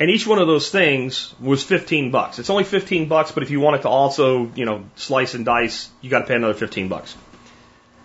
And 0.00 0.10
each 0.10 0.26
one 0.26 0.38
of 0.38 0.46
those 0.46 0.70
things 0.70 1.34
was 1.40 1.64
15 1.64 2.10
bucks. 2.10 2.38
It's 2.38 2.50
only 2.50 2.64
15 2.64 3.08
bucks, 3.08 3.32
but 3.32 3.42
if 3.42 3.50
you 3.50 3.60
wanted 3.60 3.82
to 3.82 3.88
also, 3.88 4.50
you 4.54 4.64
know, 4.64 4.84
slice 4.94 5.34
and 5.34 5.44
dice, 5.44 5.90
you 6.00 6.08
got 6.08 6.20
to 6.20 6.26
pay 6.26 6.36
another 6.36 6.54
15 6.54 6.88
bucks. 6.88 7.16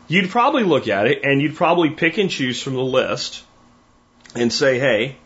You'd 0.07 0.31
probably 0.31 0.63
look 0.63 0.87
at 0.87 1.05
it 1.07 1.23
and 1.23 1.41
you'd 1.41 1.55
probably 1.55 1.91
pick 1.91 2.17
and 2.17 2.29
choose 2.29 2.61
from 2.61 2.73
the 2.73 2.83
list 2.83 3.43
and 4.35 4.51
say, 4.51 4.79
hey, 4.79 5.17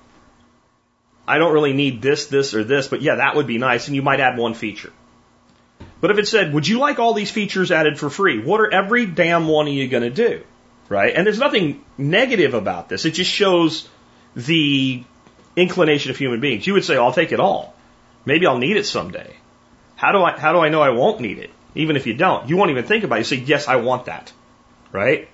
I 1.26 1.38
don't 1.38 1.54
really 1.54 1.74
need 1.74 2.02
this, 2.02 2.28
this, 2.28 2.54
or 2.54 2.64
this, 2.64 2.88
but 2.88 3.02
yeah, 3.02 3.16
that 3.16 3.36
would 3.36 3.48
be 3.48 3.58
nice. 3.58 3.88
And 3.88 3.96
you 3.96 4.02
might 4.02 4.20
add 4.20 4.38
one 4.38 4.54
feature. 4.54 4.92
But 6.00 6.12
if 6.12 6.20
it 6.20 6.28
said, 6.28 6.54
would 6.54 6.68
you 6.68 6.80
like 6.80 7.00
all 7.00 7.14
these 7.14 7.32
features 7.32 7.72
added 7.72 7.98
for 7.98 8.10
free? 8.10 8.40
What 8.40 8.62
are 8.62 8.72
every 8.72 9.06
damn 9.06 9.48
one 9.48 9.68
of 9.68 9.74
you 9.74 9.88
going 9.88 10.04
to 10.04 10.10
do? 10.10 10.44
Right? 10.90 11.14
And 11.16 11.26
there's 11.26 11.40
nothing 11.40 11.84
negative 11.98 12.54
about 12.54 12.88
this. 12.88 13.06
It 13.06 13.12
just 13.12 13.32
shows 13.32 13.90
the 14.36 15.04
inclination 15.56 16.12
of 16.12 16.18
human 16.18 16.40
beings. 16.40 16.68
You 16.68 16.74
would 16.74 16.86
say, 16.86 16.98
I'll 16.98 17.14
take 17.14 17.32
it 17.32 17.40
all. 17.40 17.74
Maybe 18.26 18.46
I'll 18.46 18.60
need 18.60 18.78
it 18.78 18.86
someday. 18.86 19.36
How 19.96 20.12
do 20.12 20.20
I, 20.20 20.38
how 20.38 20.54
do 20.54 20.60
I 20.60 20.70
know 20.70 20.82
I 20.82 20.92
won't 20.92 21.20
need 21.20 21.40
it? 21.40 21.50
Even 21.74 21.96
if 21.96 22.06
you 22.06 22.14
don't, 22.14 22.48
you 22.48 22.58
won't 22.58 22.72
even 22.72 22.86
think 22.86 23.04
about 23.04 23.16
it. 23.16 23.20
You 23.20 23.24
say, 23.26 23.36
yes, 23.38 23.68
I 23.68 23.78
want 23.78 24.06
that. 24.06 24.32
Right? 24.92 25.30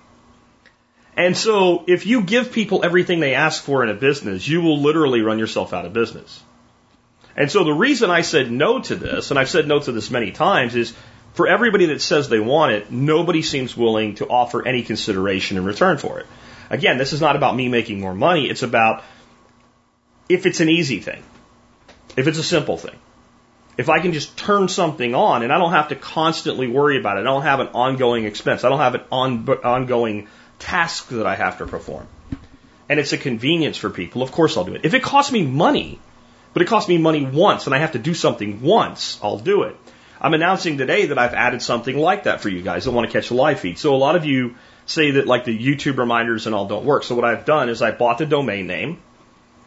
And 1.16 1.38
so 1.38 1.84
if 1.88 2.06
you 2.06 2.22
give 2.22 2.52
people 2.52 2.84
everything 2.84 3.20
they 3.20 3.36
ask 3.36 3.64
for 3.64 3.84
in 3.84 3.90
a 3.90 3.94
business, 3.94 4.48
you 4.48 4.62
will 4.62 4.82
literally 4.82 5.22
run 5.22 5.38
yourself 5.40 5.74
out 5.74 5.86
of 5.86 5.94
business. 5.94 6.42
And 7.36 7.52
so 7.52 7.64
the 7.64 7.74
reason 7.74 8.10
I 8.10 8.22
said 8.22 8.52
no 8.52 8.80
to 8.80 8.96
this, 8.96 9.32
and 9.32 9.40
I've 9.40 9.50
said 9.50 9.68
no 9.68 9.80
to 9.80 9.92
this 9.92 10.12
many 10.12 10.32
times, 10.32 10.76
is 10.76 10.94
for 11.34 11.48
everybody 11.48 11.88
that 11.88 12.02
says 12.02 12.30
they 12.30 12.40
want 12.40 12.74
it, 12.74 12.92
nobody 12.92 13.42
seems 13.42 13.76
willing 13.76 14.16
to 14.16 14.28
offer 14.28 14.66
any 14.68 14.84
consideration 14.84 15.58
in 15.58 15.66
return 15.66 15.98
for 15.98 16.20
it. 16.20 16.28
Again, 16.70 16.98
this 16.98 17.14
is 17.14 17.22
not 17.22 17.36
about 17.36 17.56
me 17.56 17.70
making 17.70 18.00
more 18.00 18.14
money. 18.14 18.48
It's 18.50 18.64
about 18.64 19.04
if 20.30 20.46
it's 20.46 20.60
an 20.60 20.70
easy 20.70 21.00
thing, 21.00 21.24
if 22.16 22.28
it's 22.28 22.38
a 22.38 22.44
simple 22.44 22.78
thing, 22.78 22.96
if 23.78 23.90
I 23.90 24.00
can 24.00 24.14
just 24.14 24.38
turn 24.38 24.68
something 24.68 25.16
on 25.16 25.44
and 25.44 25.52
I 25.52 25.58
don't 25.58 25.72
have 25.72 25.90
to 25.90 25.96
constantly 25.96 26.68
worry 26.68 27.00
about 27.00 27.18
it, 27.18 27.22
I 27.22 27.24
don't 27.24 27.42
have 27.42 27.60
an 27.60 27.68
ongoing 27.70 28.26
expense, 28.26 28.64
I 28.64 28.70
don't 28.70 28.80
have 28.80 28.96
an 28.96 29.02
on, 29.12 29.50
ongoing 29.50 30.28
task 30.60 31.10
that 31.10 31.26
I 31.26 31.36
have 31.36 31.58
to 31.58 31.66
perform, 31.66 32.08
and 32.88 33.00
it's 33.00 33.14
a 33.14 33.18
convenience 33.18 33.78
for 33.78 33.90
people, 33.90 34.22
of 34.22 34.32
course 34.32 34.56
I'll 34.56 34.64
do 34.64 34.76
it. 34.76 34.86
If 34.86 34.94
it 34.94 35.02
costs 35.02 35.32
me 35.32 35.44
money, 35.44 36.00
but 36.54 36.62
it 36.62 36.68
costs 36.68 36.88
me 36.88 36.98
money 36.98 37.26
once 37.26 37.66
and 37.66 37.76
I 37.76 37.80
have 37.80 37.94
to 37.94 38.00
do 38.00 38.14
something 38.14 38.62
once, 38.62 39.20
I'll 39.22 39.40
do 39.40 39.64
it. 39.64 39.76
I'm 40.22 40.34
announcing 40.34 40.78
today 40.78 41.08
that 41.08 41.18
I've 41.18 41.34
added 41.34 41.62
something 41.62 41.98
like 41.98 42.24
that 42.24 42.42
for 42.42 42.50
you 42.50 42.62
guys 42.62 42.86
that 42.86 42.92
want 42.92 43.10
to 43.10 43.12
catch 43.12 43.28
the 43.28 43.36
live 43.36 43.60
feed. 43.60 43.78
So 43.78 43.94
a 43.94 43.98
lot 43.98 44.16
of 44.16 44.24
you 44.24 44.56
say 44.86 45.12
that 45.12 45.28
like 45.28 45.44
the 45.44 45.58
YouTube 45.58 45.98
reminders 45.98 46.46
and 46.46 46.56
all 46.56 46.68
don't 46.68 46.86
work. 46.86 47.04
So 47.04 47.16
what 47.16 47.26
I've 47.26 47.46
done 47.46 47.70
is 47.70 47.82
I 47.82 47.92
bought 47.92 48.20
the 48.20 48.26
domain 48.26 48.68
name. 48.68 49.02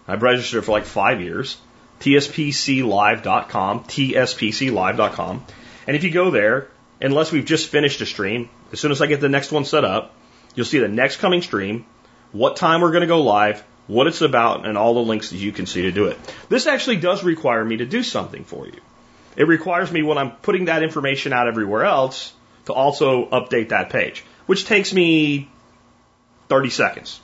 I've 0.09 0.23
registered 0.23 0.65
for 0.65 0.73
like 0.73 0.85
five 0.85 1.21
years. 1.21 1.59
TSPClive.com, 2.01 3.85
TSPClive.com. 3.85 5.47
And 5.87 5.97
if 5.97 6.05
you 6.05 6.11
go 6.11 6.31
there, 6.31 6.69
unless 7.01 7.33
we've 7.33 7.45
just 7.45 7.69
finished 7.69 8.01
a 8.01 8.07
stream, 8.07 8.51
as 8.73 8.81
soon 8.81 8.93
as 8.93 9.01
I 9.01 9.07
get 9.07 9.21
the 9.21 9.29
next 9.29 9.53
one 9.53 9.65
set 9.65 9.85
up, 9.85 10.15
you'll 10.55 10.67
see 10.67 10.79
the 10.79 10.89
next 10.89 11.19
coming 11.19 11.43
stream, 11.43 11.87
what 12.33 12.57
time 12.57 12.81
we're 12.81 12.91
going 12.91 13.03
to 13.03 13.07
go 13.07 13.23
live, 13.23 13.65
what 13.87 14.07
it's 14.07 14.21
about, 14.21 14.67
and 14.67 14.77
all 14.77 14.95
the 14.95 15.01
links 15.01 15.31
that 15.31 15.37
you 15.37 15.53
can 15.53 15.67
see 15.67 15.83
to 15.83 15.93
do 15.93 16.07
it. 16.07 16.19
This 16.49 16.67
actually 16.67 16.97
does 16.97 17.23
require 17.23 17.65
me 17.65 17.79
to 17.79 17.87
do 17.87 18.03
something 18.03 18.45
for 18.45 18.67
you. 18.67 18.81
It 19.37 19.47
requires 19.47 19.93
me 19.93 20.03
when 20.03 20.19
I'm 20.19 20.33
putting 20.33 20.67
that 20.67 20.83
information 20.83 21.33
out 21.33 21.47
everywhere 21.47 21.85
else 21.85 22.33
to 22.65 22.73
also 22.73 23.29
update 23.29 23.69
that 23.69 23.91
page, 23.91 24.25
which 24.47 24.65
takes 24.65 24.93
me 24.93 25.49
30 26.49 26.71
seconds. 26.71 27.21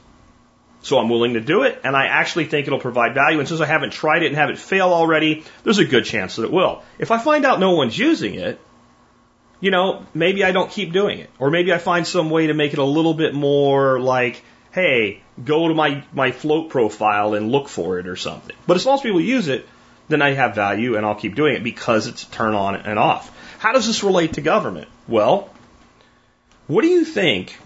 So 0.82 0.98
I'm 0.98 1.08
willing 1.08 1.34
to 1.34 1.40
do 1.40 1.62
it, 1.62 1.80
and 1.84 1.96
I 1.96 2.06
actually 2.06 2.46
think 2.46 2.66
it'll 2.66 2.80
provide 2.80 3.14
value. 3.14 3.38
And 3.38 3.48
since 3.48 3.60
I 3.60 3.66
haven't 3.66 3.92
tried 3.92 4.24
it 4.24 4.26
and 4.26 4.36
have 4.36 4.50
it 4.50 4.58
fail 4.58 4.88
already, 4.88 5.44
there's 5.62 5.78
a 5.78 5.84
good 5.84 6.04
chance 6.04 6.36
that 6.36 6.44
it 6.44 6.52
will. 6.52 6.82
If 6.98 7.12
I 7.12 7.18
find 7.18 7.44
out 7.44 7.60
no 7.60 7.72
one's 7.72 7.96
using 7.96 8.34
it, 8.34 8.60
you 9.60 9.70
know, 9.70 10.04
maybe 10.12 10.42
I 10.42 10.50
don't 10.50 10.70
keep 10.70 10.92
doing 10.92 11.20
it. 11.20 11.30
Or 11.38 11.50
maybe 11.50 11.72
I 11.72 11.78
find 11.78 12.04
some 12.04 12.30
way 12.30 12.48
to 12.48 12.54
make 12.54 12.72
it 12.72 12.80
a 12.80 12.84
little 12.84 13.14
bit 13.14 13.32
more 13.32 14.00
like, 14.00 14.42
hey, 14.72 15.21
go 15.42 15.68
to 15.68 15.74
my, 15.74 16.04
my 16.12 16.30
Flote 16.30 16.70
profile 16.70 17.34
and 17.34 17.50
look 17.50 17.68
for 17.68 17.98
it 17.98 18.06
or 18.06 18.16
something. 18.16 18.56
But 18.66 18.76
as 18.76 18.86
long 18.86 18.96
as 18.96 19.00
people 19.00 19.20
use 19.20 19.48
it, 19.48 19.66
then 20.08 20.22
I 20.22 20.32
have 20.32 20.54
value 20.54 20.96
and 20.96 21.06
I'll 21.06 21.14
keep 21.14 21.34
doing 21.34 21.54
it 21.54 21.62
because 21.62 22.06
it's 22.06 22.24
turn 22.24 22.54
on 22.54 22.76
and 22.76 22.98
off. 22.98 23.30
How 23.58 23.72
does 23.72 23.86
this 23.86 24.02
relate 24.02 24.34
to 24.34 24.40
government? 24.40 24.88
Well, 25.08 25.50
what 26.66 26.82
do 26.82 26.88
you 26.88 27.04
think 27.04 27.56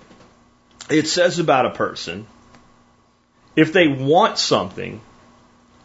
it 0.88 1.08
says 1.08 1.38
about 1.38 1.66
a 1.66 1.70
person 1.70 2.26
if 3.56 3.72
they 3.72 3.88
want 3.88 4.38
something, 4.38 5.00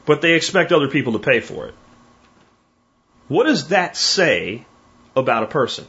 but 0.06 0.22
they 0.22 0.34
expect 0.34 0.72
other 0.72 0.90
people 0.90 1.14
to 1.14 1.20
pay 1.20 1.40
for 1.40 1.68
it? 1.68 1.76
What 3.28 3.46
does 3.46 3.70
that 3.70 3.96
say 3.96 4.66
about 5.16 5.44
a 5.44 5.48
person. 5.48 5.86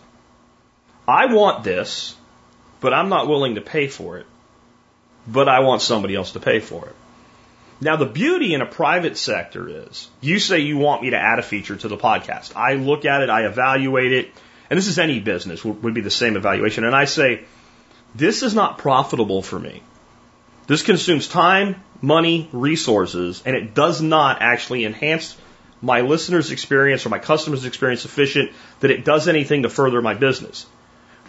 I 1.07 1.27
want 1.27 1.65
this, 1.65 2.17
but 2.81 2.93
I'm 2.93 3.09
not 3.09 3.29
willing 3.29 3.57
to 3.57 3.61
pay 3.61 3.89
for 3.89 4.19
it, 4.19 4.27
but 5.27 5.49
I 5.49 5.61
want 5.61 5.83
somebody 5.83 6.15
else 6.15 6.33
to 6.33 6.41
pay 6.41 6.61
for 6.61 6.87
it. 6.87 6.97
Now, 7.81 7.97
the 7.97 8.07
beauty 8.07 8.55
in 8.55 8.63
a 8.63 8.67
private 8.67 9.17
sector 9.17 9.69
is 9.69 10.09
you 10.21 10.39
say 10.39 10.61
you 10.61 10.79
want 10.79 11.03
me 11.03 11.11
to 11.11 11.19
add 11.19 11.39
a 11.39 11.43
feature 11.43 11.77
to 11.77 11.89
the 11.89 11.97
podcast. 11.97 12.55
I 12.55 12.75
look 12.75 13.05
at 13.05 13.23
it, 13.23 13.31
I 13.31 13.47
evaluate 13.47 14.13
it, 14.13 14.31
and 14.71 14.79
this 14.79 14.87
is 14.87 14.99
any 14.99 15.19
business 15.19 15.65
would 15.65 15.93
be 15.93 16.01
the 16.01 16.11
same 16.11 16.37
evaluation. 16.37 16.85
And 16.85 16.95
I 16.95 17.07
say, 17.07 17.45
this 18.15 18.43
is 18.43 18.55
not 18.55 18.79
profitable 18.79 19.43
for 19.43 19.59
me. 19.59 19.83
This 20.67 20.83
consumes 20.83 21.27
time, 21.27 21.83
money, 22.01 22.49
resources, 22.53 23.43
and 23.45 23.57
it 23.57 23.75
does 23.75 24.01
not 24.01 24.41
actually 24.41 24.85
enhance 24.85 25.37
my 25.81 26.03
listener's 26.03 26.53
experience 26.53 27.05
or 27.05 27.09
my 27.09 27.19
customer's 27.19 27.65
experience 27.65 28.03
sufficient 28.03 28.53
that 28.81 28.93
it 28.93 29.05
does 29.05 29.27
anything 29.27 29.65
to 29.65 29.69
further 29.69 30.01
my 30.01 30.15
business. 30.15 30.67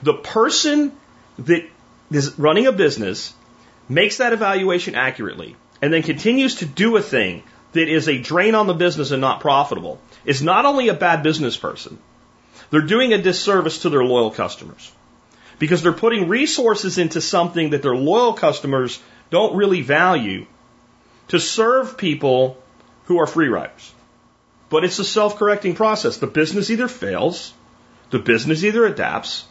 The 0.04 0.14
person 0.14 0.92
that 1.40 1.68
is 2.12 2.38
running 2.38 2.68
a 2.68 2.72
business 2.72 3.34
makes 3.94 4.18
that 4.18 4.34
evaluation 4.34 4.96
accurately 4.96 5.56
and 5.82 5.94
then 5.94 6.04
continues 6.04 6.56
to 6.56 6.66
do 6.66 6.96
a 6.98 7.02
thing 7.02 7.44
that 7.74 7.90
is 7.90 8.08
a 8.08 8.18
drain 8.18 8.56
on 8.56 8.68
the 8.68 8.74
business 8.74 9.12
and 9.12 9.22
not 9.22 9.42
profitable 9.42 10.00
is 10.26 10.42
not 10.42 10.66
only 10.66 10.88
a 10.88 10.94
bad 10.94 11.24
business 11.24 11.58
person, 11.58 11.98
they're 12.70 12.82
doing 12.82 13.14
a 13.14 13.22
disservice 13.22 13.80
to 13.80 13.90
their 13.90 14.04
loyal 14.04 14.32
customers. 14.32 14.92
Because 15.60 15.84
they're 15.84 15.94
putting 15.94 16.28
resources 16.28 16.98
into 16.98 17.22
something 17.22 17.70
that 17.72 17.82
their 17.82 17.96
loyal 17.96 18.34
customers 18.34 19.00
don't 19.30 19.56
really 19.56 19.82
value 19.82 20.46
to 21.28 21.40
serve 21.40 21.98
people 21.98 22.58
who 23.06 23.20
are 23.20 23.28
free 23.28 23.48
riders. 23.48 23.94
But 24.70 24.84
it's 24.84 25.00
a 25.00 25.04
self 25.04 25.38
correcting 25.38 25.76
process. 25.76 26.18
The 26.18 26.28
business 26.28 26.70
either 26.70 26.88
fails, 26.88 27.54
the 28.10 28.20
business 28.20 28.64
either 28.64 28.86
adapts, 28.86 29.46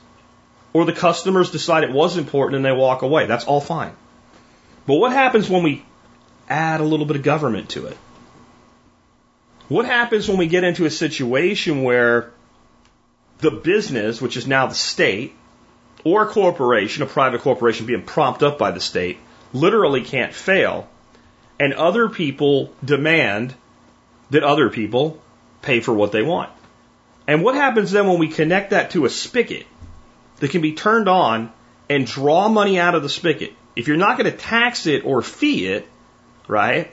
or 0.73 0.85
the 0.85 0.93
customers 0.93 1.51
decide 1.51 1.85
it 1.85 1.93
was 1.93 2.17
important 2.17 2.57
and 2.57 2.65
they 2.65 2.73
walk 2.73 3.03
away. 3.03 3.27
That's 3.27 3.45
all 3.45 3.61
fine. 3.61 3.93
But 4.87 4.95
what 4.95 5.13
happens 5.13 5.49
when 5.49 5.63
we 5.63 5.85
add 6.53 6.81
a 6.81 6.85
little 6.85 7.07
bit 7.07 7.17
of 7.17 7.23
government 7.23 7.71
to 7.71 7.87
it. 7.87 7.97
What 9.69 9.87
happens 9.87 10.29
when 10.29 10.39
we 10.39 10.47
get 10.47 10.65
into 10.65 10.85
a 10.85 10.91
situation 10.91 11.83
where 11.83 12.33
the 13.39 13.51
business, 13.51 14.21
which 14.21 14.37
is 14.37 14.47
now 14.47 14.67
the 14.67 14.75
state, 14.75 15.35
or 16.05 16.25
a 16.25 16.27
corporation, 16.27 17.03
a 17.03 17.07
private 17.07 17.41
corporation 17.41 17.87
being 17.87 18.03
propped 18.03 18.43
up 18.43 18.59
by 18.59 18.71
the 18.71 18.81
state, 18.81 19.19
literally 19.53 20.03
can't 20.03 20.35
fail, 20.35 20.89
and 21.59 21.73
other 21.73 22.09
people 22.09 22.73
demand 22.85 23.55
that 24.31 24.43
other 24.43 24.69
people 24.69 25.21
pay 25.63 25.81
for 25.81 25.95
what 25.95 26.13
they 26.13 26.23
want. 26.23 26.51
And 27.27 27.43
what 27.43 27.55
happens 27.55 27.93
then 27.93 28.09
when 28.09 28.19
we 28.19 28.29
connect 28.29 28.71
that 28.71 28.91
to 28.91 29.05
a 29.05 29.11
spigot 29.11 29.67
that 30.39 30.51
can 30.51 30.61
be 30.61 30.73
turned 30.73 31.09
on 31.09 31.53
and 31.89 32.05
draw 32.05 32.49
money 32.49 32.79
out 32.79 32.95
of 32.95 33.03
the 33.03 33.09
spigot? 33.09 33.55
If 33.75 33.89
you're 33.89 33.97
not 33.97 34.19
going 34.19 34.31
to 34.31 34.37
tax 34.37 34.87
it 34.87 35.05
or 35.05 35.23
fee 35.23 35.67
it, 35.67 35.89
right? 36.47 36.91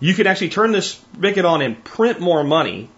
You 0.00 0.14
can 0.14 0.26
actually 0.26 0.50
turn 0.50 0.72
this 0.72 0.92
spigot 0.92 1.44
on 1.44 1.62
and 1.62 1.82
print 1.82 2.20
more 2.20 2.44
money. 2.44 2.88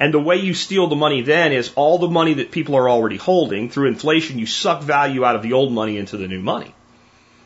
And 0.00 0.14
the 0.14 0.20
way 0.20 0.36
you 0.36 0.54
steal 0.54 0.86
the 0.86 0.96
money 0.96 1.22
then 1.22 1.52
is 1.52 1.72
all 1.74 1.98
the 1.98 2.08
money 2.08 2.34
that 2.34 2.52
people 2.52 2.76
are 2.76 2.88
already 2.88 3.16
holding 3.16 3.68
through 3.68 3.88
inflation, 3.88 4.38
you 4.38 4.46
suck 4.46 4.82
value 4.82 5.24
out 5.24 5.34
of 5.34 5.42
the 5.42 5.54
old 5.54 5.72
money 5.72 5.96
into 5.96 6.16
the 6.16 6.28
new 6.28 6.40
money. 6.40 6.72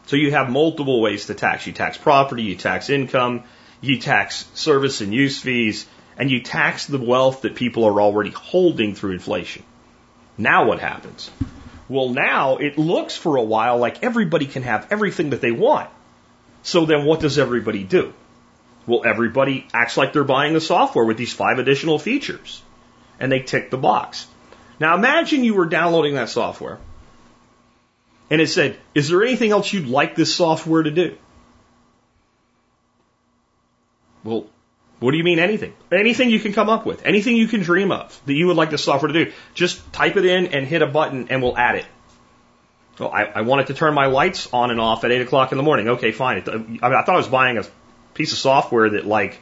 So 0.06 0.16
you 0.16 0.32
have 0.32 0.50
multiple 0.50 1.00
ways 1.00 1.26
to 1.26 1.34
tax. 1.34 1.66
You 1.66 1.72
tax 1.72 1.96
property, 1.96 2.42
you 2.42 2.56
tax 2.56 2.90
income, 2.90 3.44
you 3.80 3.98
tax 3.98 4.46
service 4.54 5.00
and 5.00 5.14
use 5.14 5.40
fees, 5.40 5.86
and 6.18 6.30
you 6.30 6.42
tax 6.42 6.86
the 6.86 6.98
wealth 6.98 7.42
that 7.42 7.54
people 7.54 7.84
are 7.84 8.00
already 8.00 8.30
holding 8.30 8.94
through 8.94 9.12
inflation. 9.12 9.62
Now 10.36 10.66
what 10.66 10.80
happens? 10.80 11.30
Well, 11.88 12.10
now 12.10 12.56
it 12.56 12.78
looks 12.78 13.16
for 13.16 13.36
a 13.36 13.42
while 13.42 13.78
like 13.78 14.02
everybody 14.02 14.46
can 14.46 14.62
have 14.62 14.88
everything 14.90 15.30
that 15.30 15.40
they 15.40 15.52
want. 15.52 15.90
So 16.62 16.86
then 16.86 17.04
what 17.04 17.20
does 17.20 17.38
everybody 17.38 17.82
do? 17.82 18.12
Well, 18.86 19.02
everybody 19.04 19.66
acts 19.72 19.96
like 19.96 20.12
they're 20.12 20.24
buying 20.24 20.54
the 20.54 20.60
software 20.60 21.04
with 21.04 21.16
these 21.16 21.32
five 21.32 21.58
additional 21.58 21.98
features. 21.98 22.62
And 23.20 23.30
they 23.30 23.40
tick 23.40 23.70
the 23.70 23.78
box. 23.78 24.26
Now 24.80 24.96
imagine 24.96 25.44
you 25.44 25.54
were 25.54 25.66
downloading 25.66 26.14
that 26.14 26.28
software 26.28 26.78
and 28.32 28.40
it 28.40 28.48
said, 28.48 28.78
is 28.94 29.10
there 29.10 29.22
anything 29.22 29.50
else 29.50 29.70
you'd 29.74 29.88
like 29.88 30.16
this 30.16 30.34
software 30.34 30.82
to 30.82 30.90
do? 30.90 31.18
Well, 34.24 34.46
what 35.02 35.10
do 35.10 35.18
you 35.18 35.24
mean 35.24 35.38
anything? 35.38 35.74
Anything 35.90 36.30
you 36.30 36.40
can 36.40 36.52
come 36.52 36.68
up 36.68 36.86
with, 36.86 37.04
anything 37.04 37.36
you 37.36 37.48
can 37.48 37.60
dream 37.60 37.90
of 37.90 38.20
that 38.26 38.34
you 38.34 38.46
would 38.46 38.56
like 38.56 38.70
the 38.70 38.78
software 38.78 39.12
to 39.12 39.24
do. 39.24 39.32
Just 39.54 39.92
type 39.92 40.16
it 40.16 40.24
in 40.24 40.46
and 40.46 40.66
hit 40.66 40.82
a 40.82 40.86
button 40.86 41.28
and 41.30 41.42
we'll 41.42 41.56
add 41.56 41.76
it. 41.76 41.86
I, 43.00 43.24
I 43.24 43.40
wanted 43.40 43.68
to 43.68 43.74
turn 43.74 43.94
my 43.94 44.06
lights 44.06 44.48
on 44.52 44.70
and 44.70 44.80
off 44.80 45.02
at 45.02 45.10
eight 45.10 45.22
o'clock 45.22 45.50
in 45.50 45.58
the 45.58 45.64
morning. 45.64 45.88
Okay, 45.88 46.12
fine. 46.12 46.38
It, 46.38 46.48
I, 46.48 46.56
mean, 46.56 46.78
I 46.82 47.02
thought 47.02 47.14
I 47.14 47.16
was 47.16 47.26
buying 47.26 47.58
a 47.58 47.64
piece 48.14 48.32
of 48.32 48.38
software 48.38 48.90
that 48.90 49.06
like 49.06 49.40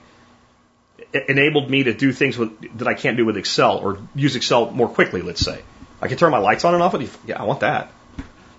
enabled 1.12 1.68
me 1.68 1.84
to 1.84 1.92
do 1.92 2.12
things 2.12 2.38
with, 2.38 2.78
that 2.78 2.88
I 2.88 2.94
can't 2.94 3.16
do 3.16 3.26
with 3.26 3.36
Excel 3.36 3.78
or 3.78 3.98
use 4.14 4.36
Excel 4.36 4.70
more 4.70 4.88
quickly. 4.88 5.22
Let's 5.22 5.40
say 5.40 5.62
I 6.00 6.08
can 6.08 6.16
turn 6.16 6.30
my 6.30 6.38
lights 6.38 6.64
on 6.64 6.74
and 6.74 6.82
off. 6.82 6.92
With, 6.92 7.18
yeah, 7.26 7.40
I 7.40 7.44
want 7.44 7.60
that. 7.60 7.92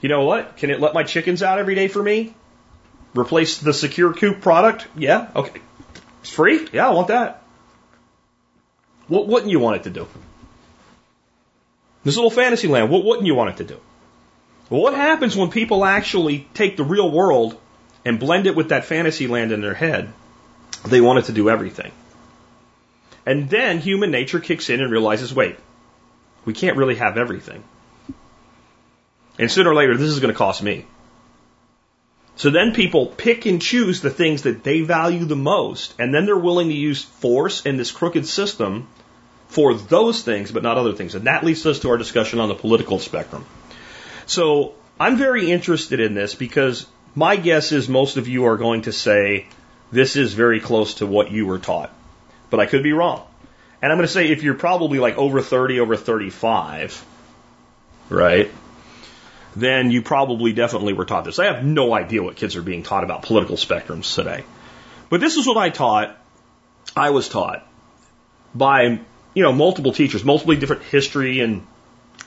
You 0.01 0.09
know 0.09 0.23
what? 0.23 0.57
Can 0.57 0.69
it 0.69 0.79
let 0.79 0.93
my 0.93 1.03
chickens 1.03 1.41
out 1.41 1.59
every 1.59 1.75
day 1.75 1.87
for 1.87 2.01
me? 2.01 2.33
Replace 3.15 3.59
the 3.59 3.73
secure 3.73 4.13
coop 4.13 4.41
product? 4.41 4.87
Yeah. 4.95 5.29
Okay. 5.35 5.61
It's 6.21 6.31
free? 6.31 6.67
Yeah, 6.71 6.87
I 6.87 6.91
want 6.91 7.09
that. 7.09 7.43
What 9.07 9.27
wouldn't 9.27 9.51
you 9.51 9.59
want 9.59 9.77
it 9.77 9.83
to 9.83 9.89
do? 9.89 10.07
This 12.03 12.15
little 12.15 12.31
fantasy 12.31 12.67
land, 12.67 12.89
what 12.89 13.03
wouldn't 13.03 13.27
you 13.27 13.35
want 13.35 13.51
it 13.51 13.57
to 13.57 13.63
do? 13.75 13.79
Well, 14.69 14.81
what 14.81 14.93
happens 14.93 15.35
when 15.35 15.51
people 15.51 15.83
actually 15.83 16.47
take 16.53 16.77
the 16.77 16.83
real 16.83 17.11
world 17.11 17.59
and 18.05 18.19
blend 18.19 18.47
it 18.47 18.55
with 18.55 18.69
that 18.69 18.85
fantasy 18.85 19.27
land 19.27 19.51
in 19.51 19.61
their 19.61 19.73
head? 19.73 20.11
They 20.85 21.01
want 21.01 21.19
it 21.19 21.25
to 21.25 21.33
do 21.33 21.49
everything. 21.49 21.91
And 23.25 23.49
then 23.49 23.79
human 23.79 24.09
nature 24.09 24.39
kicks 24.39 24.69
in 24.69 24.81
and 24.81 24.91
realizes, 24.91 25.33
wait, 25.33 25.57
we 26.45 26.53
can't 26.53 26.77
really 26.77 26.95
have 26.95 27.17
everything. 27.17 27.63
And 29.37 29.51
sooner 29.51 29.71
or 29.71 29.75
later, 29.75 29.95
this 29.95 30.09
is 30.09 30.19
going 30.19 30.33
to 30.33 30.37
cost 30.37 30.63
me. 30.63 30.85
So 32.35 32.49
then 32.49 32.73
people 32.73 33.07
pick 33.07 33.45
and 33.45 33.61
choose 33.61 34.01
the 34.01 34.09
things 34.09 34.43
that 34.43 34.63
they 34.63 34.81
value 34.81 35.25
the 35.25 35.35
most, 35.35 35.93
and 35.99 36.13
then 36.13 36.25
they're 36.25 36.37
willing 36.37 36.69
to 36.69 36.73
use 36.73 37.03
force 37.03 37.65
in 37.65 37.77
this 37.77 37.91
crooked 37.91 38.25
system 38.25 38.87
for 39.47 39.73
those 39.73 40.23
things, 40.23 40.51
but 40.51 40.63
not 40.63 40.77
other 40.77 40.93
things. 40.93 41.13
And 41.13 41.27
that 41.27 41.43
leads 41.43 41.65
us 41.65 41.79
to 41.79 41.89
our 41.89 41.97
discussion 41.97 42.39
on 42.39 42.47
the 42.47 42.55
political 42.55 42.99
spectrum. 42.99 43.45
So 44.25 44.75
I'm 44.99 45.17
very 45.17 45.51
interested 45.51 45.99
in 45.99 46.13
this 46.13 46.35
because 46.35 46.87
my 47.15 47.35
guess 47.35 47.71
is 47.71 47.89
most 47.89 48.17
of 48.17 48.27
you 48.27 48.45
are 48.45 48.57
going 48.57 48.83
to 48.83 48.93
say 48.93 49.47
this 49.91 50.15
is 50.15 50.33
very 50.33 50.61
close 50.61 50.95
to 50.95 51.05
what 51.05 51.31
you 51.31 51.45
were 51.45 51.59
taught. 51.59 51.93
But 52.49 52.59
I 52.59 52.65
could 52.65 52.83
be 52.83 52.93
wrong. 52.93 53.27
And 53.81 53.91
I'm 53.91 53.97
going 53.97 54.07
to 54.07 54.13
say 54.13 54.29
if 54.29 54.43
you're 54.43 54.53
probably 54.53 54.99
like 54.99 55.17
over 55.17 55.41
30, 55.41 55.79
over 55.79 55.97
35, 55.97 57.05
right? 58.09 58.51
Then 59.55 59.91
you 59.91 60.01
probably 60.01 60.53
definitely 60.53 60.93
were 60.93 61.05
taught 61.05 61.25
this. 61.25 61.39
I 61.39 61.45
have 61.45 61.63
no 61.65 61.93
idea 61.93 62.23
what 62.23 62.35
kids 62.35 62.55
are 62.55 62.61
being 62.61 62.83
taught 62.83 63.03
about 63.03 63.23
political 63.23 63.57
spectrums 63.57 64.15
today. 64.15 64.43
But 65.09 65.19
this 65.19 65.35
is 65.35 65.45
what 65.45 65.57
I 65.57 65.69
taught. 65.69 66.17
I 66.95 67.09
was 67.09 67.27
taught 67.27 67.67
by, 68.55 68.99
you 69.33 69.43
know, 69.43 69.51
multiple 69.51 69.93
teachers, 69.93 70.23
multiple 70.23 70.55
different 70.55 70.83
history 70.83 71.41
and 71.41 71.65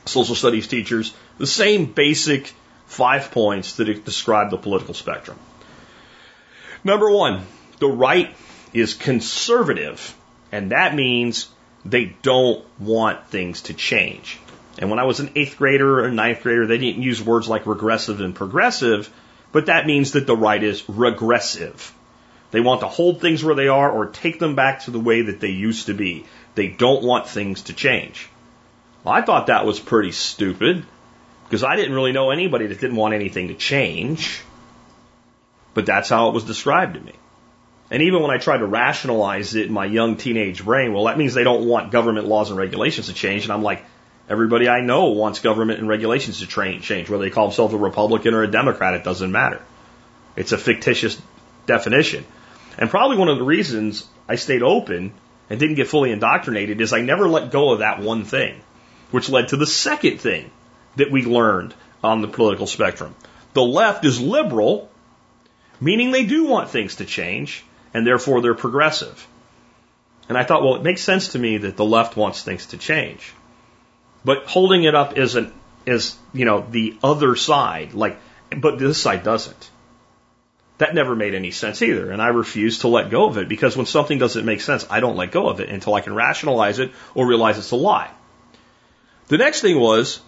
social 0.06 0.34
studies 0.34 0.68
teachers 0.68 1.14
the 1.38 1.46
same 1.46 1.86
basic 1.86 2.52
five 2.86 3.30
points 3.30 3.76
that 3.76 4.04
describe 4.04 4.50
the 4.50 4.58
political 4.58 4.94
spectrum. 4.94 5.38
Number 6.82 7.10
one, 7.10 7.46
the 7.78 7.88
right 7.88 8.34
is 8.72 8.94
conservative, 8.94 10.14
and 10.52 10.72
that 10.72 10.94
means 10.94 11.48
they 11.84 12.16
don't 12.22 12.64
want 12.78 13.26
things 13.28 13.62
to 13.62 13.74
change. 13.74 14.38
And 14.78 14.90
when 14.90 14.98
I 14.98 15.04
was 15.04 15.20
an 15.20 15.30
eighth 15.36 15.56
grader 15.56 16.00
or 16.00 16.06
a 16.06 16.12
ninth 16.12 16.42
grader, 16.42 16.66
they 16.66 16.78
didn't 16.78 17.02
use 17.02 17.22
words 17.22 17.48
like 17.48 17.66
regressive 17.66 18.20
and 18.20 18.34
progressive, 18.34 19.12
but 19.52 19.66
that 19.66 19.86
means 19.86 20.12
that 20.12 20.26
the 20.26 20.36
right 20.36 20.62
is 20.62 20.88
regressive. 20.88 21.94
They 22.50 22.60
want 22.60 22.80
to 22.80 22.88
hold 22.88 23.20
things 23.20 23.42
where 23.42 23.54
they 23.54 23.68
are 23.68 23.90
or 23.90 24.06
take 24.06 24.38
them 24.38 24.54
back 24.54 24.82
to 24.82 24.90
the 24.90 25.00
way 25.00 25.22
that 25.22 25.40
they 25.40 25.50
used 25.50 25.86
to 25.86 25.94
be. 25.94 26.24
They 26.54 26.68
don't 26.68 27.02
want 27.02 27.28
things 27.28 27.62
to 27.62 27.72
change. 27.72 28.28
Well, 29.02 29.14
I 29.14 29.22
thought 29.22 29.48
that 29.48 29.66
was 29.66 29.78
pretty 29.78 30.12
stupid 30.12 30.84
because 31.44 31.64
I 31.64 31.76
didn't 31.76 31.94
really 31.94 32.12
know 32.12 32.30
anybody 32.30 32.66
that 32.66 32.80
didn't 32.80 32.96
want 32.96 33.14
anything 33.14 33.48
to 33.48 33.54
change. 33.54 34.40
But 35.74 35.86
that's 35.86 36.08
how 36.08 36.28
it 36.28 36.34
was 36.34 36.44
described 36.44 36.94
to 36.94 37.00
me. 37.00 37.12
And 37.90 38.02
even 38.02 38.22
when 38.22 38.30
I 38.30 38.38
tried 38.38 38.58
to 38.58 38.66
rationalize 38.66 39.54
it 39.54 39.66
in 39.66 39.72
my 39.72 39.84
young 39.84 40.16
teenage 40.16 40.64
brain, 40.64 40.92
well, 40.92 41.04
that 41.04 41.18
means 41.18 41.34
they 41.34 41.44
don't 41.44 41.66
want 41.66 41.92
government 41.92 42.26
laws 42.26 42.50
and 42.50 42.58
regulations 42.58 43.08
to 43.08 43.12
change. 43.12 43.44
And 43.44 43.52
I'm 43.52 43.62
like, 43.62 43.84
everybody 44.28 44.68
I 44.68 44.80
know 44.80 45.06
wants 45.10 45.40
government 45.40 45.80
and 45.80 45.88
regulations 45.88 46.40
to 46.40 46.46
change, 46.46 47.10
whether 47.10 47.22
they 47.24 47.30
call 47.30 47.48
themselves 47.48 47.74
a 47.74 47.78
Republican 47.78 48.34
or 48.34 48.42
a 48.42 48.50
Democrat, 48.50 48.94
it 48.94 49.04
doesn't 49.04 49.32
matter. 49.32 49.60
It's 50.36 50.52
a 50.52 50.58
fictitious 50.58 51.20
definition. 51.66 52.24
And 52.78 52.90
probably 52.90 53.16
one 53.16 53.28
of 53.28 53.38
the 53.38 53.44
reasons 53.44 54.06
I 54.28 54.36
stayed 54.36 54.62
open 54.62 55.12
and 55.50 55.60
didn't 55.60 55.76
get 55.76 55.88
fully 55.88 56.10
indoctrinated 56.10 56.80
is 56.80 56.92
I 56.92 57.02
never 57.02 57.28
let 57.28 57.50
go 57.50 57.72
of 57.72 57.80
that 57.80 58.00
one 58.00 58.24
thing. 58.24 58.60
which 59.14 59.28
led 59.28 59.46
to 59.46 59.56
the 59.56 59.66
second 59.66 60.20
thing 60.20 60.50
that 60.96 61.08
we 61.08 61.24
learned 61.24 61.72
on 62.02 62.20
the 62.20 62.26
political 62.26 62.66
spectrum. 62.66 63.14
The 63.52 63.62
left 63.62 64.04
is 64.04 64.20
liberal, 64.20 64.90
meaning 65.80 66.10
they 66.10 66.24
do 66.24 66.46
want 66.46 66.70
things 66.70 66.96
to 66.96 67.04
change, 67.04 67.64
and 67.94 68.04
therefore 68.04 68.40
they're 68.40 68.54
progressive. 68.54 69.24
And 70.28 70.36
I 70.36 70.42
thought, 70.42 70.64
well, 70.64 70.74
it 70.74 70.82
makes 70.82 71.02
sense 71.02 71.28
to 71.28 71.38
me 71.38 71.58
that 71.58 71.76
the 71.76 71.84
left 71.84 72.16
wants 72.16 72.42
things 72.42 72.66
to 72.66 72.76
change. 72.76 73.32
But 74.24 74.46
holding 74.46 74.84
it 74.84 74.94
up 74.94 75.16
an, 75.16 75.52
as, 75.86 76.16
you 76.32 76.44
know, 76.44 76.66
the 76.68 76.96
other 77.02 77.36
side, 77.36 77.94
like, 77.94 78.18
but 78.56 78.78
this 78.78 79.00
side 79.00 79.22
doesn't. 79.22 79.70
That 80.78 80.94
never 80.94 81.14
made 81.14 81.34
any 81.34 81.50
sense 81.50 81.82
either. 81.82 82.10
And 82.10 82.20
I 82.20 82.28
refuse 82.28 82.80
to 82.80 82.88
let 82.88 83.10
go 83.10 83.26
of 83.26 83.38
it 83.38 83.48
because 83.48 83.76
when 83.76 83.86
something 83.86 84.18
doesn't 84.18 84.44
make 84.44 84.60
sense, 84.60 84.86
I 84.90 85.00
don't 85.00 85.16
let 85.16 85.30
go 85.30 85.48
of 85.48 85.60
it 85.60 85.68
until 85.68 85.94
I 85.94 86.00
can 86.00 86.14
rationalize 86.14 86.78
it 86.78 86.92
or 87.14 87.26
realize 87.26 87.58
it's 87.58 87.70
a 87.70 87.76
lie. 87.76 88.10
The 89.28 89.38
next 89.38 89.60
thing 89.60 89.78
was 89.78 90.20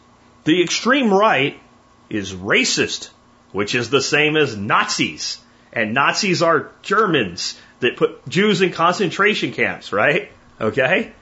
the 0.45 0.63
extreme 0.63 1.13
right 1.13 1.61
is 2.09 2.33
racist, 2.33 3.11
which 3.53 3.75
is 3.75 3.91
the 3.91 4.01
same 4.01 4.37
as 4.37 4.57
Nazis. 4.57 5.39
And 5.73 5.93
Nazis 5.93 6.43
are 6.43 6.71
Germans 6.83 7.59
that 7.81 7.97
put 7.97 8.27
Jews 8.29 8.63
in 8.63 8.73
concentration 8.73 9.53
camps, 9.53 9.93
right? 9.93 10.31
Okay? 10.61 11.13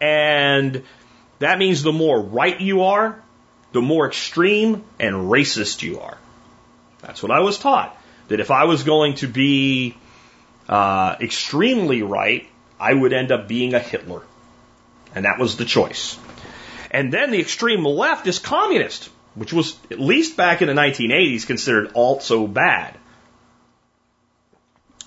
And 0.00 0.82
that 1.42 1.58
means 1.58 1.82
the 1.82 1.92
more 1.92 2.20
right 2.20 2.60
you 2.60 2.82
are, 2.82 3.20
the 3.72 3.82
more 3.82 4.06
extreme 4.06 4.84
and 4.98 5.14
racist 5.30 5.82
you 5.82 6.00
are. 6.00 6.18
That's 7.00 7.22
what 7.22 7.32
I 7.32 7.40
was 7.40 7.58
taught. 7.58 7.96
That 8.28 8.40
if 8.40 8.50
I 8.50 8.64
was 8.64 8.84
going 8.84 9.16
to 9.16 9.26
be 9.26 9.96
uh, 10.68 11.16
extremely 11.20 12.02
right, 12.02 12.48
I 12.78 12.92
would 12.92 13.12
end 13.12 13.32
up 13.32 13.48
being 13.48 13.74
a 13.74 13.78
Hitler. 13.78 14.22
And 15.14 15.24
that 15.24 15.38
was 15.38 15.56
the 15.56 15.64
choice. 15.64 16.18
And 16.90 17.12
then 17.12 17.30
the 17.30 17.40
extreme 17.40 17.84
left 17.84 18.26
is 18.26 18.38
communist, 18.38 19.08
which 19.34 19.52
was, 19.52 19.76
at 19.90 19.98
least 19.98 20.36
back 20.36 20.62
in 20.62 20.68
the 20.68 20.74
1980s, 20.74 21.46
considered 21.46 21.92
also 21.94 22.46
bad. 22.46 22.96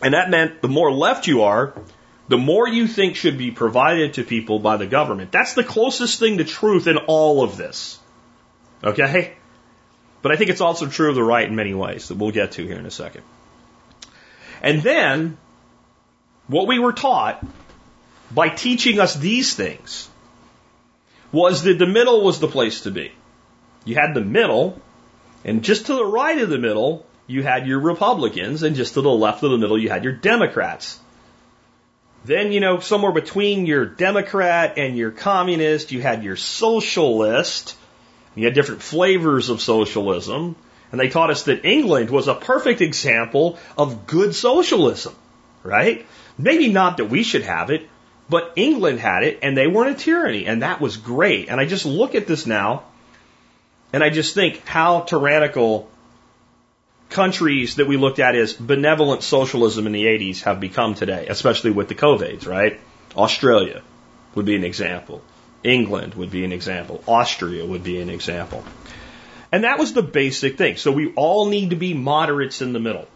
And 0.01 0.13
that 0.13 0.29
meant 0.29 0.61
the 0.61 0.67
more 0.67 0.91
left 0.91 1.27
you 1.27 1.43
are, 1.43 1.73
the 2.27 2.38
more 2.38 2.67
you 2.67 2.88
think 2.88 3.15
should 3.15 3.38
be 3.38 3.51
provided 3.51 4.13
to 4.15 4.23
people 4.23 4.59
by 4.59 4.77
the 4.77 4.88
government. 4.88 5.31
That's 5.31 5.53
the 5.53 5.63
closest 5.63 6.19
thing 6.19 6.39
to 6.39 6.43
truth 6.43 6.88
in 6.88 6.97
all 6.97 7.43
of 7.43 7.57
this. 7.57 7.99
Okay? 8.83 9.35
But 10.21 10.31
I 10.31 10.38
think 10.38 10.49
it's 10.49 10.61
also 10.61 10.88
true 10.88 11.09
of 11.09 11.15
the 11.15 11.23
right 11.23 11.47
in 11.47 11.55
many 11.55 11.73
ways 11.73 12.07
that 12.07 12.17
we'll 12.17 12.31
get 12.31 12.53
to 12.53 12.65
here 12.65 12.79
in 12.79 12.85
a 12.85 12.91
second. 12.91 13.23
And 14.61 14.81
then, 14.81 15.38
what 16.47 16.67
we 16.67 16.79
were 16.79 16.93
taught 16.93 17.45
by 18.31 18.49
teaching 18.49 18.99
us 18.99 19.13
these 19.13 19.53
things 19.53 20.09
was 21.31 21.63
that 21.63 21.77
the 21.77 21.85
middle 21.85 22.23
was 22.23 22.39
the 22.39 22.47
place 22.47 22.81
to 22.81 22.91
be. 22.91 23.11
You 23.83 23.95
had 23.95 24.15
the 24.15 24.21
middle, 24.21 24.81
and 25.43 25.63
just 25.63 25.88
to 25.88 25.93
the 25.93 26.05
right 26.05 26.39
of 26.39 26.49
the 26.49 26.57
middle, 26.57 27.05
you 27.27 27.43
had 27.43 27.67
your 27.67 27.79
Republicans, 27.79 28.63
and 28.63 28.75
just 28.75 28.95
to 28.95 29.01
the 29.01 29.11
left 29.11 29.43
of 29.43 29.51
the 29.51 29.57
middle, 29.57 29.77
you 29.77 29.89
had 29.89 30.03
your 30.03 30.13
Democrats. 30.13 30.99
Then, 32.25 32.51
you 32.51 32.59
know, 32.59 32.79
somewhere 32.79 33.11
between 33.11 33.67
your 33.67 33.85
Democrat 33.85 34.79
and 34.79 34.97
your 34.97 35.11
communist, 35.11 35.91
you 35.91 36.01
had 36.01 36.23
your 36.23 36.35
socialist. 36.35 37.77
You 38.33 38.45
had 38.45 38.55
different 38.55 38.81
flavors 38.81 39.49
of 39.49 39.61
socialism. 39.61 40.55
And 40.91 40.99
they 40.99 41.09
taught 41.09 41.29
us 41.29 41.43
that 41.43 41.65
England 41.65 42.09
was 42.09 42.27
a 42.27 42.33
perfect 42.33 42.81
example 42.81 43.59
of 43.77 44.07
good 44.07 44.33
socialism, 44.33 45.13
right? 45.61 46.07
Maybe 46.35 46.69
not 46.69 46.97
that 46.97 47.11
we 47.11 47.21
should 47.21 47.43
have 47.43 47.69
it, 47.69 47.88
but 48.27 48.53
England 48.55 48.99
had 48.99 49.21
it 49.23 49.39
and 49.43 49.55
they 49.55 49.67
weren't 49.67 49.95
a 49.95 50.03
tyranny. 50.03 50.47
And 50.47 50.63
that 50.63 50.81
was 50.81 50.97
great. 50.97 51.49
And 51.49 51.59
I 51.59 51.65
just 51.65 51.85
look 51.85 52.15
at 52.15 52.25
this 52.25 52.47
now 52.47 52.85
and 53.93 54.03
I 54.03 54.09
just 54.09 54.33
think 54.33 54.65
how 54.65 55.01
tyrannical 55.01 55.91
countries 57.09 57.75
that 57.75 57.87
we 57.87 57.97
looked 57.97 58.19
at 58.19 58.35
as 58.35 58.53
benevolent 58.53 59.23
socialism 59.23 59.85
in 59.87 59.93
the 59.93 60.05
80s 60.05 60.41
have 60.43 60.59
become 60.59 60.95
today, 60.95 61.27
especially 61.27 61.71
with 61.71 61.87
the 61.87 61.95
COVIDs, 61.95 62.47
right? 62.47 62.79
Australia 63.15 63.81
would 64.33 64.45
be 64.45 64.55
an 64.55 64.63
example. 64.63 65.21
England 65.63 66.13
would 66.15 66.29
be 66.29 66.45
an 66.45 66.51
example. 66.51 67.03
Austria 67.07 67.65
would 67.65 67.83
be 67.83 67.99
an 67.99 68.09
example. 68.09 68.63
And 69.51 69.63
that 69.63 69.79
was 69.79 69.93
the 69.93 70.03
basic 70.03 70.57
thing. 70.57 70.77
So 70.77 70.91
we 70.91 71.13
all 71.13 71.47
need 71.47 71.69
to 71.69 71.75
be 71.75 71.93
moderates 71.93 72.61
in 72.61 72.73
the 72.73 72.79
middle. 72.79 73.07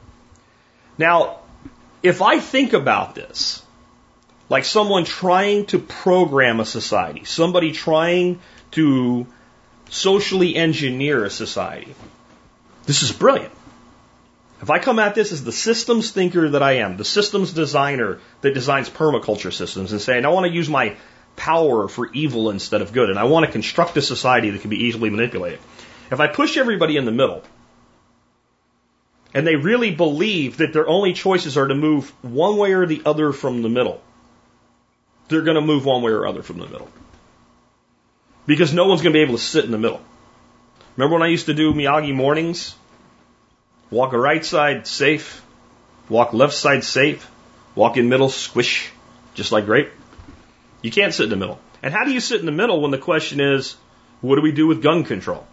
Now, 0.97 1.39
if 2.01 2.21
I 2.21 2.39
think 2.39 2.73
about 2.73 3.15
this, 3.15 3.61
like 4.49 4.65
someone 4.65 5.05
trying 5.05 5.65
to 5.67 5.79
program 5.79 6.59
a 6.59 6.65
society, 6.65 7.23
somebody 7.25 7.71
trying 7.71 8.39
to 8.71 9.27
socially 9.89 10.55
engineer 10.55 11.25
a 11.25 11.29
society, 11.29 11.93
this 12.85 13.03
is 13.03 13.11
brilliant. 13.11 13.53
If 14.61 14.69
I 14.69 14.79
come 14.79 14.99
at 14.99 15.15
this 15.15 15.31
as 15.31 15.43
the 15.43 15.51
systems 15.51 16.11
thinker 16.11 16.49
that 16.49 16.61
I 16.61 16.73
am, 16.73 16.97
the 16.97 17.05
systems 17.05 17.53
designer 17.53 18.19
that 18.41 18.53
designs 18.53 18.89
permaculture 18.89 19.53
systems, 19.53 19.93
and 19.93 20.01
say, 20.01 20.21
I 20.21 20.27
want 20.29 20.47
to 20.47 20.51
use 20.51 20.69
my 20.69 20.97
power 21.35 21.87
for 21.87 22.11
evil 22.11 22.49
instead 22.49 22.81
of 22.81 22.91
good, 22.91 23.09
and 23.09 23.17
I 23.17 23.23
want 23.23 23.45
to 23.45 23.51
construct 23.51 23.95
a 23.95 24.01
society 24.01 24.49
that 24.49 24.61
can 24.61 24.69
be 24.69 24.83
easily 24.83 25.09
manipulated. 25.09 25.59
If 26.11 26.19
I 26.19 26.27
push 26.27 26.57
everybody 26.57 26.97
in 26.97 27.05
the 27.05 27.11
middle, 27.11 27.43
and 29.33 29.47
they 29.47 29.55
really 29.55 29.91
believe 29.91 30.57
that 30.57 30.73
their 30.73 30.87
only 30.87 31.13
choices 31.13 31.55
are 31.55 31.67
to 31.67 31.75
move 31.75 32.11
one 32.23 32.57
way 32.57 32.73
or 32.73 32.85
the 32.85 33.01
other 33.05 33.31
from 33.31 33.61
the 33.61 33.69
middle, 33.69 34.01
they're 35.29 35.43
going 35.43 35.55
to 35.55 35.61
move 35.61 35.85
one 35.85 36.01
way 36.01 36.11
or 36.11 36.27
other 36.27 36.43
from 36.43 36.57
the 36.57 36.67
middle. 36.67 36.89
Because 38.45 38.73
no 38.73 38.87
one's 38.87 39.01
going 39.01 39.13
to 39.13 39.17
be 39.17 39.21
able 39.21 39.37
to 39.37 39.43
sit 39.43 39.63
in 39.63 39.71
the 39.71 39.77
middle. 39.77 40.01
Remember 40.97 41.13
when 41.13 41.23
I 41.23 41.27
used 41.27 41.45
to 41.45 41.53
do 41.53 41.73
Miyagi 41.73 42.13
mornings? 42.13 42.75
Walk 43.91 44.13
right 44.13 44.45
side, 44.45 44.85
safe. 44.85 45.43
Walk 46.09 46.33
left 46.33 46.53
side, 46.53 46.83
safe. 46.83 47.29
Walk 47.75 47.97
in 47.97 48.09
middle, 48.09 48.29
squish, 48.29 48.91
just 49.33 49.51
like 49.51 49.65
grape. 49.65 49.91
You 50.81 50.91
can't 50.91 51.13
sit 51.13 51.25
in 51.25 51.29
the 51.29 51.35
middle. 51.35 51.59
And 51.81 51.93
how 51.93 52.05
do 52.05 52.11
you 52.11 52.19
sit 52.19 52.39
in 52.39 52.45
the 52.45 52.51
middle 52.51 52.81
when 52.81 52.91
the 52.91 52.97
question 52.97 53.39
is, 53.39 53.75
what 54.21 54.35
do 54.35 54.41
we 54.41 54.51
do 54.51 54.67
with 54.67 54.83
gun 54.83 55.03
control? 55.03 55.47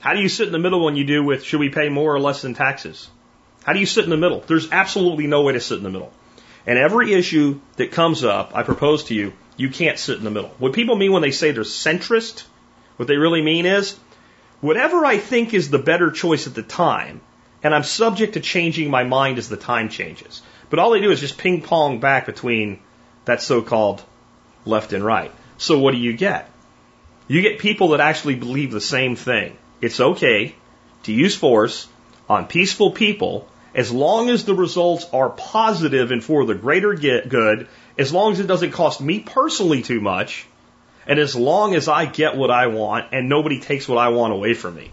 How 0.00 0.14
do 0.14 0.20
you 0.20 0.28
sit 0.28 0.46
in 0.46 0.52
the 0.52 0.58
middle 0.58 0.84
when 0.84 0.96
you 0.96 1.04
do 1.04 1.22
with, 1.22 1.44
should 1.44 1.60
we 1.60 1.68
pay 1.68 1.88
more 1.88 2.14
or 2.14 2.20
less 2.20 2.44
in 2.44 2.54
taxes? 2.54 3.08
How 3.64 3.74
do 3.74 3.80
you 3.80 3.86
sit 3.86 4.04
in 4.04 4.10
the 4.10 4.16
middle? 4.16 4.40
There's 4.40 4.72
absolutely 4.72 5.26
no 5.26 5.42
way 5.42 5.52
to 5.52 5.60
sit 5.60 5.76
in 5.76 5.84
the 5.84 5.90
middle. 5.90 6.12
And 6.66 6.78
every 6.78 7.12
issue 7.12 7.60
that 7.76 7.92
comes 7.92 8.24
up, 8.24 8.52
I 8.54 8.62
propose 8.62 9.04
to 9.04 9.14
you, 9.14 9.32
you 9.56 9.68
can't 9.68 9.98
sit 9.98 10.18
in 10.18 10.24
the 10.24 10.30
middle. 10.30 10.50
What 10.58 10.72
people 10.72 10.96
mean 10.96 11.12
when 11.12 11.22
they 11.22 11.30
say 11.32 11.50
they're 11.50 11.64
centrist, 11.64 12.44
what 12.96 13.08
they 13.08 13.16
really 13.16 13.42
mean 13.42 13.66
is, 13.66 13.98
whatever 14.60 15.04
I 15.04 15.18
think 15.18 15.54
is 15.54 15.70
the 15.70 15.78
better 15.78 16.10
choice 16.10 16.46
at 16.46 16.54
the 16.54 16.62
time, 16.62 17.20
and 17.62 17.74
I'm 17.74 17.82
subject 17.82 18.34
to 18.34 18.40
changing 18.40 18.90
my 18.90 19.04
mind 19.04 19.38
as 19.38 19.48
the 19.48 19.56
time 19.56 19.88
changes. 19.88 20.42
But 20.68 20.78
all 20.78 20.90
they 20.90 21.00
do 21.00 21.10
is 21.10 21.20
just 21.20 21.38
ping 21.38 21.62
pong 21.62 22.00
back 22.00 22.26
between 22.26 22.80
that 23.24 23.42
so 23.42 23.62
called 23.62 24.02
left 24.64 24.92
and 24.92 25.04
right. 25.04 25.32
So 25.58 25.78
what 25.78 25.92
do 25.92 25.98
you 25.98 26.12
get? 26.12 26.50
You 27.28 27.42
get 27.42 27.58
people 27.58 27.88
that 27.88 28.00
actually 28.00 28.36
believe 28.36 28.70
the 28.70 28.80
same 28.80 29.16
thing. 29.16 29.56
It's 29.80 30.00
okay 30.00 30.54
to 31.04 31.12
use 31.12 31.36
force 31.36 31.88
on 32.28 32.46
peaceful 32.46 32.92
people 32.92 33.48
as 33.74 33.92
long 33.92 34.30
as 34.30 34.44
the 34.44 34.54
results 34.54 35.06
are 35.12 35.30
positive 35.30 36.10
and 36.10 36.24
for 36.24 36.44
the 36.44 36.54
greater 36.54 36.94
good, 36.94 37.68
as 37.98 38.12
long 38.12 38.32
as 38.32 38.40
it 38.40 38.46
doesn't 38.46 38.72
cost 38.72 39.00
me 39.00 39.20
personally 39.20 39.82
too 39.82 40.00
much, 40.00 40.46
and 41.06 41.18
as 41.18 41.34
long 41.34 41.74
as 41.74 41.88
I 41.88 42.06
get 42.06 42.36
what 42.36 42.50
I 42.50 42.68
want 42.68 43.12
and 43.12 43.28
nobody 43.28 43.60
takes 43.60 43.88
what 43.88 43.98
I 43.98 44.08
want 44.08 44.32
away 44.32 44.54
from 44.54 44.76
me. 44.76 44.90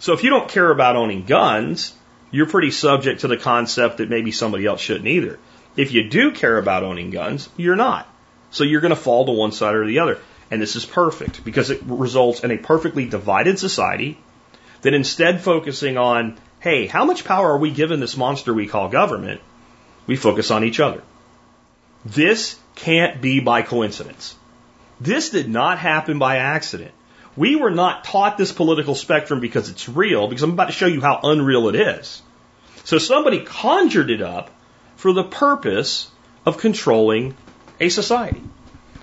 So 0.00 0.12
if 0.12 0.24
you 0.24 0.30
don't 0.30 0.48
care 0.48 0.70
about 0.70 0.96
owning 0.96 1.24
guns, 1.24 1.94
you're 2.30 2.46
pretty 2.46 2.70
subject 2.70 3.20
to 3.20 3.28
the 3.28 3.36
concept 3.36 3.98
that 3.98 4.08
maybe 4.08 4.32
somebody 4.32 4.66
else 4.66 4.80
shouldn't 4.80 5.08
either. 5.08 5.38
If 5.76 5.92
you 5.92 6.08
do 6.08 6.32
care 6.32 6.58
about 6.58 6.82
owning 6.82 7.10
guns, 7.10 7.48
you're 7.56 7.76
not. 7.76 8.08
So 8.50 8.64
you're 8.64 8.80
going 8.80 8.94
to 8.94 8.96
fall 8.96 9.26
to 9.26 9.32
one 9.32 9.52
side 9.52 9.74
or 9.74 9.86
the 9.86 10.00
other. 10.00 10.18
And 10.50 10.60
this 10.60 10.74
is 10.74 10.84
perfect 10.84 11.44
because 11.44 11.70
it 11.70 11.82
results 11.84 12.40
in 12.40 12.50
a 12.50 12.58
perfectly 12.58 13.06
divided 13.06 13.58
society 13.58 14.18
that 14.82 14.94
instead 14.94 15.40
focusing 15.40 15.96
on, 15.96 16.38
hey, 16.58 16.86
how 16.86 17.04
much 17.04 17.24
power 17.24 17.52
are 17.52 17.58
we 17.58 17.70
giving 17.70 18.00
this 18.00 18.16
monster 18.16 18.52
we 18.52 18.66
call 18.66 18.88
government? 18.88 19.40
We 20.06 20.16
focus 20.16 20.50
on 20.50 20.64
each 20.64 20.80
other. 20.80 21.02
This 22.04 22.58
can't 22.74 23.20
be 23.20 23.40
by 23.40 23.62
coincidence. 23.62 24.34
This 25.00 25.30
did 25.30 25.48
not 25.48 25.78
happen 25.78 26.18
by 26.18 26.36
accident. 26.36 26.92
We 27.36 27.56
were 27.56 27.70
not 27.70 28.04
taught 28.04 28.36
this 28.36 28.52
political 28.52 28.94
spectrum 28.94 29.40
because 29.40 29.70
it's 29.70 29.88
real, 29.88 30.28
because 30.28 30.42
I'm 30.42 30.52
about 30.52 30.66
to 30.66 30.72
show 30.72 30.86
you 30.86 31.00
how 31.00 31.20
unreal 31.22 31.68
it 31.68 31.74
is. 31.74 32.20
So 32.84 32.98
somebody 32.98 33.40
conjured 33.40 34.10
it 34.10 34.20
up 34.20 34.50
for 34.96 35.12
the 35.12 35.24
purpose 35.24 36.10
of 36.44 36.58
controlling 36.58 37.36
a 37.78 37.88
society. 37.88 38.42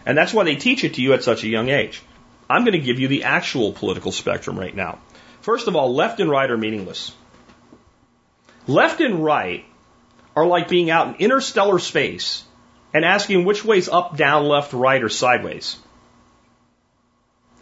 And 0.05 0.17
that's 0.17 0.33
why 0.33 0.43
they 0.43 0.55
teach 0.55 0.83
it 0.83 0.95
to 0.95 1.01
you 1.01 1.13
at 1.13 1.23
such 1.23 1.43
a 1.43 1.47
young 1.47 1.69
age. 1.69 2.01
I'm 2.49 2.63
going 2.63 2.79
to 2.79 2.85
give 2.85 2.99
you 2.99 3.07
the 3.07 3.23
actual 3.23 3.73
political 3.73 4.11
spectrum 4.11 4.57
right 4.57 4.75
now. 4.75 4.99
First 5.41 5.67
of 5.67 5.75
all, 5.75 5.93
left 5.93 6.19
and 6.19 6.29
right 6.29 6.49
are 6.49 6.57
meaningless. 6.57 7.13
Left 8.67 9.01
and 9.01 9.23
right 9.23 9.65
are 10.35 10.45
like 10.45 10.67
being 10.67 10.89
out 10.89 11.07
in 11.07 11.15
interstellar 11.15 11.79
space 11.79 12.43
and 12.93 13.03
asking 13.03 13.45
which 13.45 13.65
way's 13.65 13.89
up, 13.89 14.15
down, 14.15 14.45
left, 14.45 14.73
right, 14.73 15.03
or 15.03 15.09
sideways. 15.09 15.77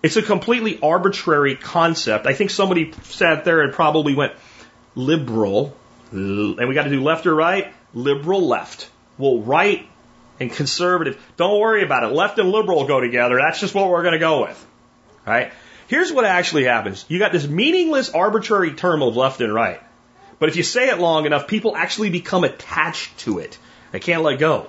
It's 0.06 0.18
a 0.18 0.22
completely 0.22 0.80
arbitrary 0.84 1.56
concept. 1.56 2.28
I 2.28 2.34
think 2.34 2.52
somebody 2.52 2.94
sat 3.06 3.44
there 3.44 3.62
and 3.62 3.74
probably 3.74 4.14
went 4.14 4.34
liberal, 4.94 5.76
and 6.12 6.70
we 6.70 6.76
got 6.76 6.84
to 6.84 6.92
do 6.92 7.02
left 7.02 7.26
or 7.26 7.34
right? 7.34 7.74
Liberal 7.96 8.48
left. 8.48 8.88
Well, 9.18 9.40
right 9.40 9.90
and 10.40 10.52
conservative, 10.52 11.20
don't 11.38 11.60
worry 11.60 11.84
about 11.84 12.04
it. 12.04 12.14
Left 12.14 12.38
and 12.38 12.52
liberal 12.52 12.86
go 12.86 13.00
together. 13.00 13.38
That's 13.38 13.60
just 13.60 13.74
what 13.74 13.90
we're 13.90 14.04
going 14.04 14.14
to 14.14 14.20
go 14.20 14.44
with. 14.44 14.68
Right? 15.26 15.52
Here's 15.88 16.14
what 16.14 16.24
actually 16.24 16.66
happens. 16.66 17.04
You 17.08 17.18
got 17.18 17.32
this 17.32 17.48
meaningless 17.48 18.12
arbitrary 18.12 18.76
term 18.76 19.02
of 19.02 19.16
left 19.16 19.42
and 19.42 19.52
right. 19.52 19.82
But 20.38 20.50
if 20.50 20.56
you 20.56 20.62
say 20.62 20.90
it 20.90 21.00
long 21.00 21.26
enough, 21.26 21.48
people 21.48 21.76
actually 21.76 22.12
become 22.12 22.44
attached 22.44 23.18
to 23.22 23.40
it. 23.40 23.58
They 23.92 24.00
can't 24.00 24.22
let 24.22 24.38
go. 24.38 24.68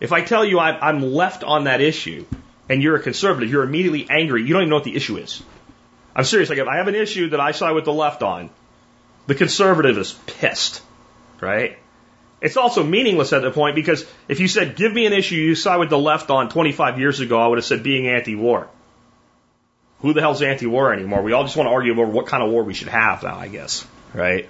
If 0.00 0.12
I 0.12 0.22
tell 0.22 0.46
you 0.46 0.58
I'm 0.60 1.12
left 1.12 1.44
on 1.44 1.64
that 1.64 1.82
issue 1.82 2.24
and 2.68 2.82
you're 2.82 2.96
a 2.96 3.02
conservative, 3.02 3.50
you're 3.50 3.62
immediately 3.62 4.06
angry. 4.08 4.42
You 4.42 4.52
don't 4.52 4.62
even 4.62 4.70
know 4.70 4.76
what 4.76 4.84
the 4.84 4.96
issue 4.96 5.16
is. 5.16 5.42
I'm 6.14 6.24
serious. 6.24 6.48
Like 6.48 6.58
if 6.58 6.66
I 6.66 6.76
have 6.76 6.88
an 6.88 6.94
issue 6.94 7.30
that 7.30 7.40
I 7.40 7.52
side 7.52 7.72
with 7.72 7.84
the 7.84 7.92
left 7.92 8.22
on, 8.22 8.50
the 9.26 9.34
conservative 9.34 9.98
is 9.98 10.12
pissed, 10.26 10.82
right? 11.40 11.78
It's 12.40 12.56
also 12.56 12.84
meaningless 12.84 13.32
at 13.32 13.42
the 13.42 13.50
point 13.50 13.74
because 13.74 14.06
if 14.28 14.40
you 14.40 14.48
said, 14.48 14.76
give 14.76 14.92
me 14.92 15.06
an 15.06 15.12
issue 15.12 15.36
you 15.36 15.54
side 15.54 15.78
with 15.78 15.90
the 15.90 15.98
left 15.98 16.30
on 16.30 16.48
25 16.48 16.98
years 16.98 17.20
ago, 17.20 17.38
I 17.38 17.46
would 17.46 17.58
have 17.58 17.64
said 17.64 17.82
being 17.82 18.08
anti-war. 18.08 18.68
Who 20.00 20.12
the 20.12 20.20
hell's 20.20 20.42
anti-war 20.42 20.92
anymore? 20.92 21.22
We 21.22 21.32
all 21.32 21.44
just 21.44 21.56
want 21.56 21.68
to 21.68 21.72
argue 21.72 21.92
over 21.92 22.04
what 22.04 22.26
kind 22.26 22.42
of 22.42 22.50
war 22.50 22.62
we 22.62 22.74
should 22.74 22.88
have 22.88 23.22
now, 23.22 23.36
I 23.36 23.48
guess, 23.48 23.86
right? 24.12 24.48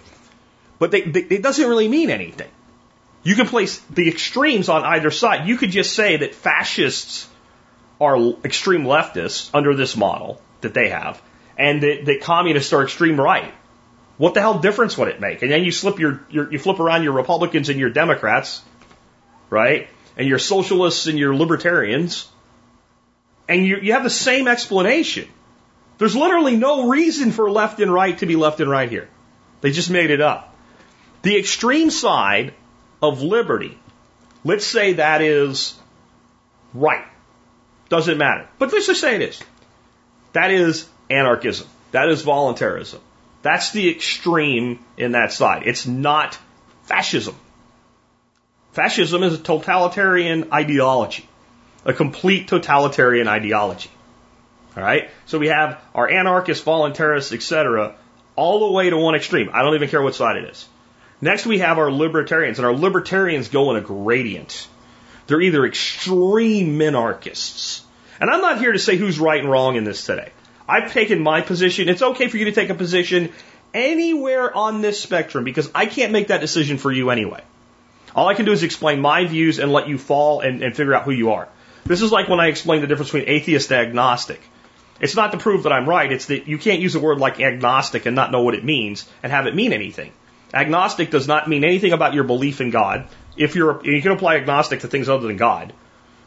But 0.78 0.90
they, 0.90 1.02
they, 1.02 1.20
it 1.20 1.42
doesn't 1.42 1.68
really 1.68 1.88
mean 1.88 2.10
anything. 2.10 2.50
You 3.22 3.34
can 3.34 3.46
place 3.46 3.78
the 3.90 4.08
extremes 4.08 4.68
on 4.68 4.84
either 4.84 5.10
side. 5.10 5.48
You 5.48 5.56
could 5.56 5.70
just 5.70 5.94
say 5.94 6.18
that 6.18 6.34
fascists 6.34 7.28
are 8.00 8.16
extreme 8.44 8.84
leftists 8.84 9.50
under 9.54 9.74
this 9.74 9.96
model 9.96 10.40
that 10.60 10.74
they 10.74 10.90
have, 10.90 11.20
and 11.56 11.82
that, 11.82 12.04
that 12.06 12.20
communists 12.22 12.72
are 12.72 12.82
extreme 12.82 13.20
right. 13.20 13.52
What 14.18 14.34
the 14.34 14.40
hell 14.40 14.58
difference 14.58 14.96
would 14.96 15.08
it 15.08 15.20
make? 15.20 15.42
And 15.42 15.50
then 15.50 15.64
you 15.64 15.72
slip 15.72 15.98
your, 15.98 16.20
your 16.30 16.50
you 16.50 16.58
flip 16.58 16.80
around 16.80 17.02
your 17.02 17.12
Republicans 17.12 17.68
and 17.68 17.78
your 17.78 17.90
Democrats, 17.90 18.62
right? 19.50 19.88
And 20.16 20.26
your 20.26 20.38
socialists 20.38 21.06
and 21.06 21.18
your 21.18 21.34
libertarians, 21.34 22.28
and 23.48 23.64
you, 23.64 23.76
you 23.76 23.92
have 23.92 24.04
the 24.04 24.10
same 24.10 24.48
explanation. 24.48 25.28
There's 25.98 26.16
literally 26.16 26.56
no 26.56 26.88
reason 26.88 27.30
for 27.30 27.50
left 27.50 27.80
and 27.80 27.92
right 27.92 28.16
to 28.18 28.26
be 28.26 28.36
left 28.36 28.60
and 28.60 28.70
right 28.70 28.90
here. 28.90 29.08
They 29.60 29.70
just 29.70 29.90
made 29.90 30.10
it 30.10 30.20
up. 30.20 30.54
The 31.22 31.36
extreme 31.38 31.90
side 31.90 32.54
of 33.02 33.22
liberty, 33.22 33.78
let's 34.44 34.66
say 34.66 34.94
that 34.94 35.22
is 35.22 35.74
right. 36.74 37.06
Doesn't 37.88 38.18
matter. 38.18 38.48
But 38.58 38.72
let's 38.72 38.86
just 38.86 39.00
say 39.00 39.16
it 39.16 39.22
is. 39.22 39.42
That 40.32 40.50
is 40.50 40.88
anarchism. 41.08 41.68
That 41.92 42.08
is 42.08 42.22
voluntarism. 42.22 43.00
That's 43.42 43.70
the 43.70 43.88
extreme 43.88 44.80
in 44.96 45.12
that 45.12 45.32
side. 45.32 45.62
It's 45.66 45.86
not 45.86 46.38
fascism. 46.84 47.36
Fascism 48.72 49.22
is 49.22 49.34
a 49.34 49.38
totalitarian 49.38 50.52
ideology, 50.52 51.26
a 51.84 51.92
complete 51.92 52.48
totalitarian 52.48 53.28
ideology. 53.28 53.90
All 54.76 54.82
right? 54.82 55.10
So 55.26 55.38
we 55.38 55.48
have 55.48 55.80
our 55.94 56.10
anarchists, 56.10 56.64
voluntarists, 56.64 57.32
etc., 57.32 57.94
all 58.34 58.66
the 58.66 58.72
way 58.72 58.90
to 58.90 58.96
one 58.98 59.14
extreme. 59.14 59.48
I 59.52 59.62
don't 59.62 59.74
even 59.74 59.88
care 59.88 60.02
what 60.02 60.14
side 60.14 60.36
it 60.36 60.50
is. 60.50 60.66
Next, 61.20 61.46
we 61.46 61.60
have 61.60 61.78
our 61.78 61.90
libertarians, 61.90 62.58
and 62.58 62.66
our 62.66 62.74
libertarians 62.74 63.48
go 63.48 63.70
in 63.70 63.76
a 63.76 63.80
gradient. 63.80 64.68
They're 65.26 65.40
either 65.40 65.66
extreme 65.66 66.78
minarchists, 66.78 67.82
and 68.20 68.30
I'm 68.30 68.40
not 68.40 68.58
here 68.58 68.72
to 68.72 68.78
say 68.78 68.96
who's 68.96 69.18
right 69.18 69.40
and 69.40 69.50
wrong 69.50 69.76
in 69.76 69.84
this 69.84 70.04
today. 70.04 70.30
I've 70.68 70.92
taken 70.92 71.20
my 71.20 71.40
position. 71.40 71.88
It's 71.88 72.02
okay 72.02 72.28
for 72.28 72.36
you 72.36 72.46
to 72.46 72.52
take 72.52 72.70
a 72.70 72.74
position 72.74 73.32
anywhere 73.74 74.56
on 74.56 74.80
this 74.80 75.00
spectrum 75.00 75.44
because 75.44 75.70
I 75.74 75.86
can't 75.86 76.12
make 76.12 76.28
that 76.28 76.40
decision 76.40 76.78
for 76.78 76.90
you 76.90 77.10
anyway. 77.10 77.42
All 78.14 78.28
I 78.28 78.34
can 78.34 78.46
do 78.46 78.52
is 78.52 78.62
explain 78.62 79.00
my 79.00 79.26
views 79.26 79.58
and 79.58 79.70
let 79.72 79.88
you 79.88 79.98
fall 79.98 80.40
and, 80.40 80.62
and 80.62 80.74
figure 80.74 80.94
out 80.94 81.04
who 81.04 81.10
you 81.10 81.32
are. 81.32 81.48
This 81.84 82.02
is 82.02 82.10
like 82.10 82.28
when 82.28 82.40
I 82.40 82.48
explain 82.48 82.80
the 82.80 82.86
difference 82.86 83.12
between 83.12 83.28
atheist 83.28 83.70
and 83.70 83.86
agnostic. 83.86 84.40
It's 85.00 85.14
not 85.14 85.32
to 85.32 85.38
prove 85.38 85.64
that 85.64 85.72
I'm 85.72 85.88
right, 85.88 86.10
it's 86.10 86.26
that 86.26 86.48
you 86.48 86.56
can't 86.56 86.80
use 86.80 86.94
a 86.94 87.00
word 87.00 87.18
like 87.18 87.38
agnostic 87.38 88.06
and 88.06 88.16
not 88.16 88.32
know 88.32 88.42
what 88.42 88.54
it 88.54 88.64
means 88.64 89.06
and 89.22 89.30
have 89.30 89.46
it 89.46 89.54
mean 89.54 89.72
anything. 89.72 90.12
Agnostic 90.54 91.10
does 91.10 91.28
not 91.28 91.48
mean 91.48 91.64
anything 91.64 91.92
about 91.92 92.14
your 92.14 92.24
belief 92.24 92.60
in 92.62 92.70
God. 92.70 93.06
If 93.36 93.54
you're, 93.54 93.84
you 93.84 94.00
can 94.02 94.12
apply 94.12 94.36
agnostic 94.36 94.80
to 94.80 94.88
things 94.88 95.08
other 95.08 95.26
than 95.26 95.36
God. 95.36 95.72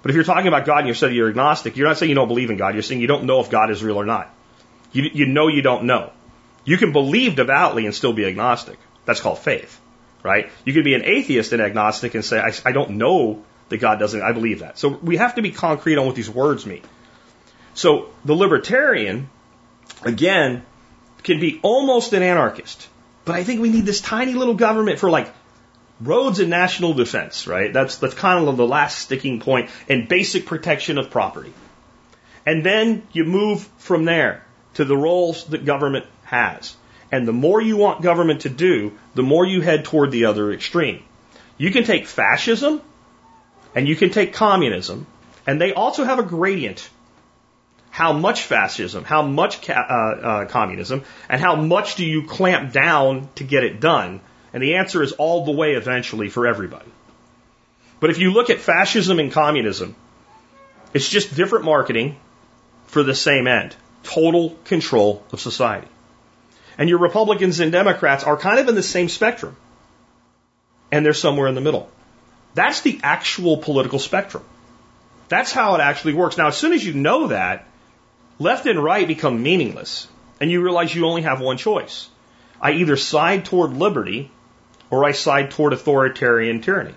But 0.01 0.11
if 0.11 0.15
you're 0.15 0.23
talking 0.23 0.47
about 0.47 0.65
God 0.65 0.79
and 0.79 0.87
you 0.87 0.93
said 0.93 1.13
you're 1.13 1.29
agnostic, 1.29 1.75
you're 1.75 1.87
not 1.87 1.97
saying 1.97 2.09
you 2.09 2.15
don't 2.15 2.27
believe 2.27 2.49
in 2.49 2.57
God. 2.57 2.73
You're 2.73 2.83
saying 2.83 3.01
you 3.01 3.07
don't 3.07 3.25
know 3.25 3.41
if 3.41 3.49
God 3.49 3.69
is 3.69 3.83
real 3.83 3.97
or 3.97 4.05
not. 4.05 4.33
You, 4.91 5.09
you 5.13 5.25
know 5.25 5.47
you 5.47 5.61
don't 5.61 5.83
know. 5.83 6.11
You 6.63 6.77
can 6.77 6.93
believe 6.93 7.35
devoutly 7.35 7.85
and 7.85 7.93
still 7.93 8.13
be 8.13 8.25
agnostic. 8.25 8.79
That's 9.05 9.19
called 9.19 9.39
faith, 9.39 9.79
right? 10.23 10.49
You 10.65 10.73
can 10.73 10.83
be 10.83 10.93
an 10.93 11.03
atheist 11.03 11.51
and 11.51 11.61
agnostic 11.61 12.15
and 12.15 12.23
say, 12.23 12.39
I, 12.39 12.51
I 12.65 12.71
don't 12.71 12.91
know 12.91 13.43
that 13.69 13.77
God 13.77 13.99
doesn't, 13.99 14.21
I 14.21 14.31
believe 14.31 14.59
that. 14.59 14.77
So 14.77 14.89
we 14.89 15.17
have 15.17 15.35
to 15.35 15.41
be 15.41 15.51
concrete 15.51 15.97
on 15.97 16.05
what 16.05 16.15
these 16.15 16.29
words 16.29 16.65
mean. 16.65 16.83
So 17.73 18.09
the 18.25 18.33
libertarian, 18.33 19.29
again, 20.03 20.63
can 21.23 21.39
be 21.39 21.59
almost 21.61 22.13
an 22.13 22.23
anarchist. 22.23 22.87
But 23.25 23.35
I 23.35 23.43
think 23.43 23.61
we 23.61 23.69
need 23.69 23.85
this 23.85 24.01
tiny 24.01 24.33
little 24.33 24.55
government 24.55 24.99
for 24.99 25.09
like 25.09 25.31
roads 25.99 26.39
and 26.39 26.49
national 26.49 26.93
defense, 26.93 27.47
right? 27.47 27.71
That's, 27.73 27.97
that's 27.97 28.13
kind 28.13 28.47
of 28.47 28.57
the 28.57 28.67
last 28.67 28.99
sticking 28.99 29.39
point 29.39 29.69
and 29.87 30.07
basic 30.07 30.45
protection 30.45 30.97
of 30.97 31.09
property. 31.09 31.53
And 32.45 32.65
then 32.65 33.03
you 33.11 33.25
move 33.25 33.67
from 33.77 34.05
there 34.05 34.45
to 34.75 34.85
the 34.85 34.97
roles 34.97 35.45
that 35.45 35.65
government 35.65 36.05
has. 36.23 36.75
And 37.11 37.27
the 37.27 37.33
more 37.33 37.61
you 37.61 37.75
want 37.75 38.01
government 38.01 38.41
to 38.41 38.49
do, 38.49 38.97
the 39.15 39.23
more 39.23 39.45
you 39.45 39.61
head 39.61 39.85
toward 39.85 40.11
the 40.11 40.25
other 40.25 40.51
extreme. 40.51 41.03
You 41.57 41.71
can 41.71 41.83
take 41.83 42.07
fascism 42.07 42.81
and 43.75 43.87
you 43.87 43.95
can 43.95 44.09
take 44.09 44.33
communism, 44.33 45.05
and 45.45 45.59
they 45.59 45.73
also 45.73 46.03
have 46.03 46.19
a 46.19 46.23
gradient. 46.23 46.89
How 47.91 48.13
much 48.13 48.43
fascism, 48.43 49.03
how 49.03 49.23
much 49.23 49.61
ca- 49.61 49.73
uh, 49.73 50.27
uh, 50.27 50.45
communism, 50.45 51.03
and 51.27 51.41
how 51.41 51.55
much 51.55 51.95
do 51.95 52.05
you 52.05 52.23
clamp 52.23 52.71
down 52.71 53.29
to 53.35 53.43
get 53.43 53.63
it 53.63 53.79
done? 53.79 54.21
And 54.53 54.63
the 54.63 54.75
answer 54.75 55.03
is 55.03 55.11
all 55.13 55.45
the 55.45 55.51
way 55.51 55.73
eventually 55.73 56.29
for 56.29 56.47
everybody. 56.47 56.91
But 57.99 58.09
if 58.09 58.17
you 58.17 58.31
look 58.31 58.49
at 58.49 58.59
fascism 58.59 59.19
and 59.19 59.31
communism, 59.31 59.95
it's 60.93 61.09
just 61.09 61.35
different 61.35 61.65
marketing 61.65 62.17
for 62.87 63.03
the 63.03 63.15
same 63.15 63.47
end 63.47 63.75
total 64.01 64.51
control 64.65 65.23
of 65.31 65.39
society. 65.41 65.87
And 66.77 66.89
your 66.89 66.99
Republicans 66.99 67.59
and 67.59 67.71
Democrats 67.71 68.23
are 68.23 68.37
kind 68.37 68.59
of 68.59 68.69
in 68.69 68.75
the 68.75 68.83
same 68.83 69.09
spectrum. 69.09 69.55
And 70.91 71.05
they're 71.05 71.13
somewhere 71.13 71.47
in 71.47 71.55
the 71.55 71.61
middle. 71.61 71.91
That's 72.53 72.81
the 72.81 72.99
actual 73.03 73.57
political 73.57 73.99
spectrum. 73.99 74.43
That's 75.27 75.51
how 75.51 75.75
it 75.75 75.81
actually 75.81 76.13
works. 76.13 76.37
Now, 76.37 76.47
as 76.47 76.57
soon 76.57 76.73
as 76.73 76.83
you 76.83 76.93
know 76.93 77.27
that, 77.27 77.67
left 78.39 78.65
and 78.65 78.81
right 78.81 79.07
become 79.07 79.43
meaningless. 79.43 80.07
And 80.39 80.49
you 80.49 80.63
realize 80.63 80.95
you 80.95 81.05
only 81.05 81.23
have 81.23 81.41
one 81.41 81.57
choice. 81.57 82.09
I 82.61 82.71
either 82.71 82.95
side 82.95 83.45
toward 83.45 83.73
liberty 83.73 84.31
or 84.89 85.05
I 85.05 85.11
side 85.11 85.51
toward 85.51 85.73
authoritarian 85.73 86.61
tyranny. 86.61 86.95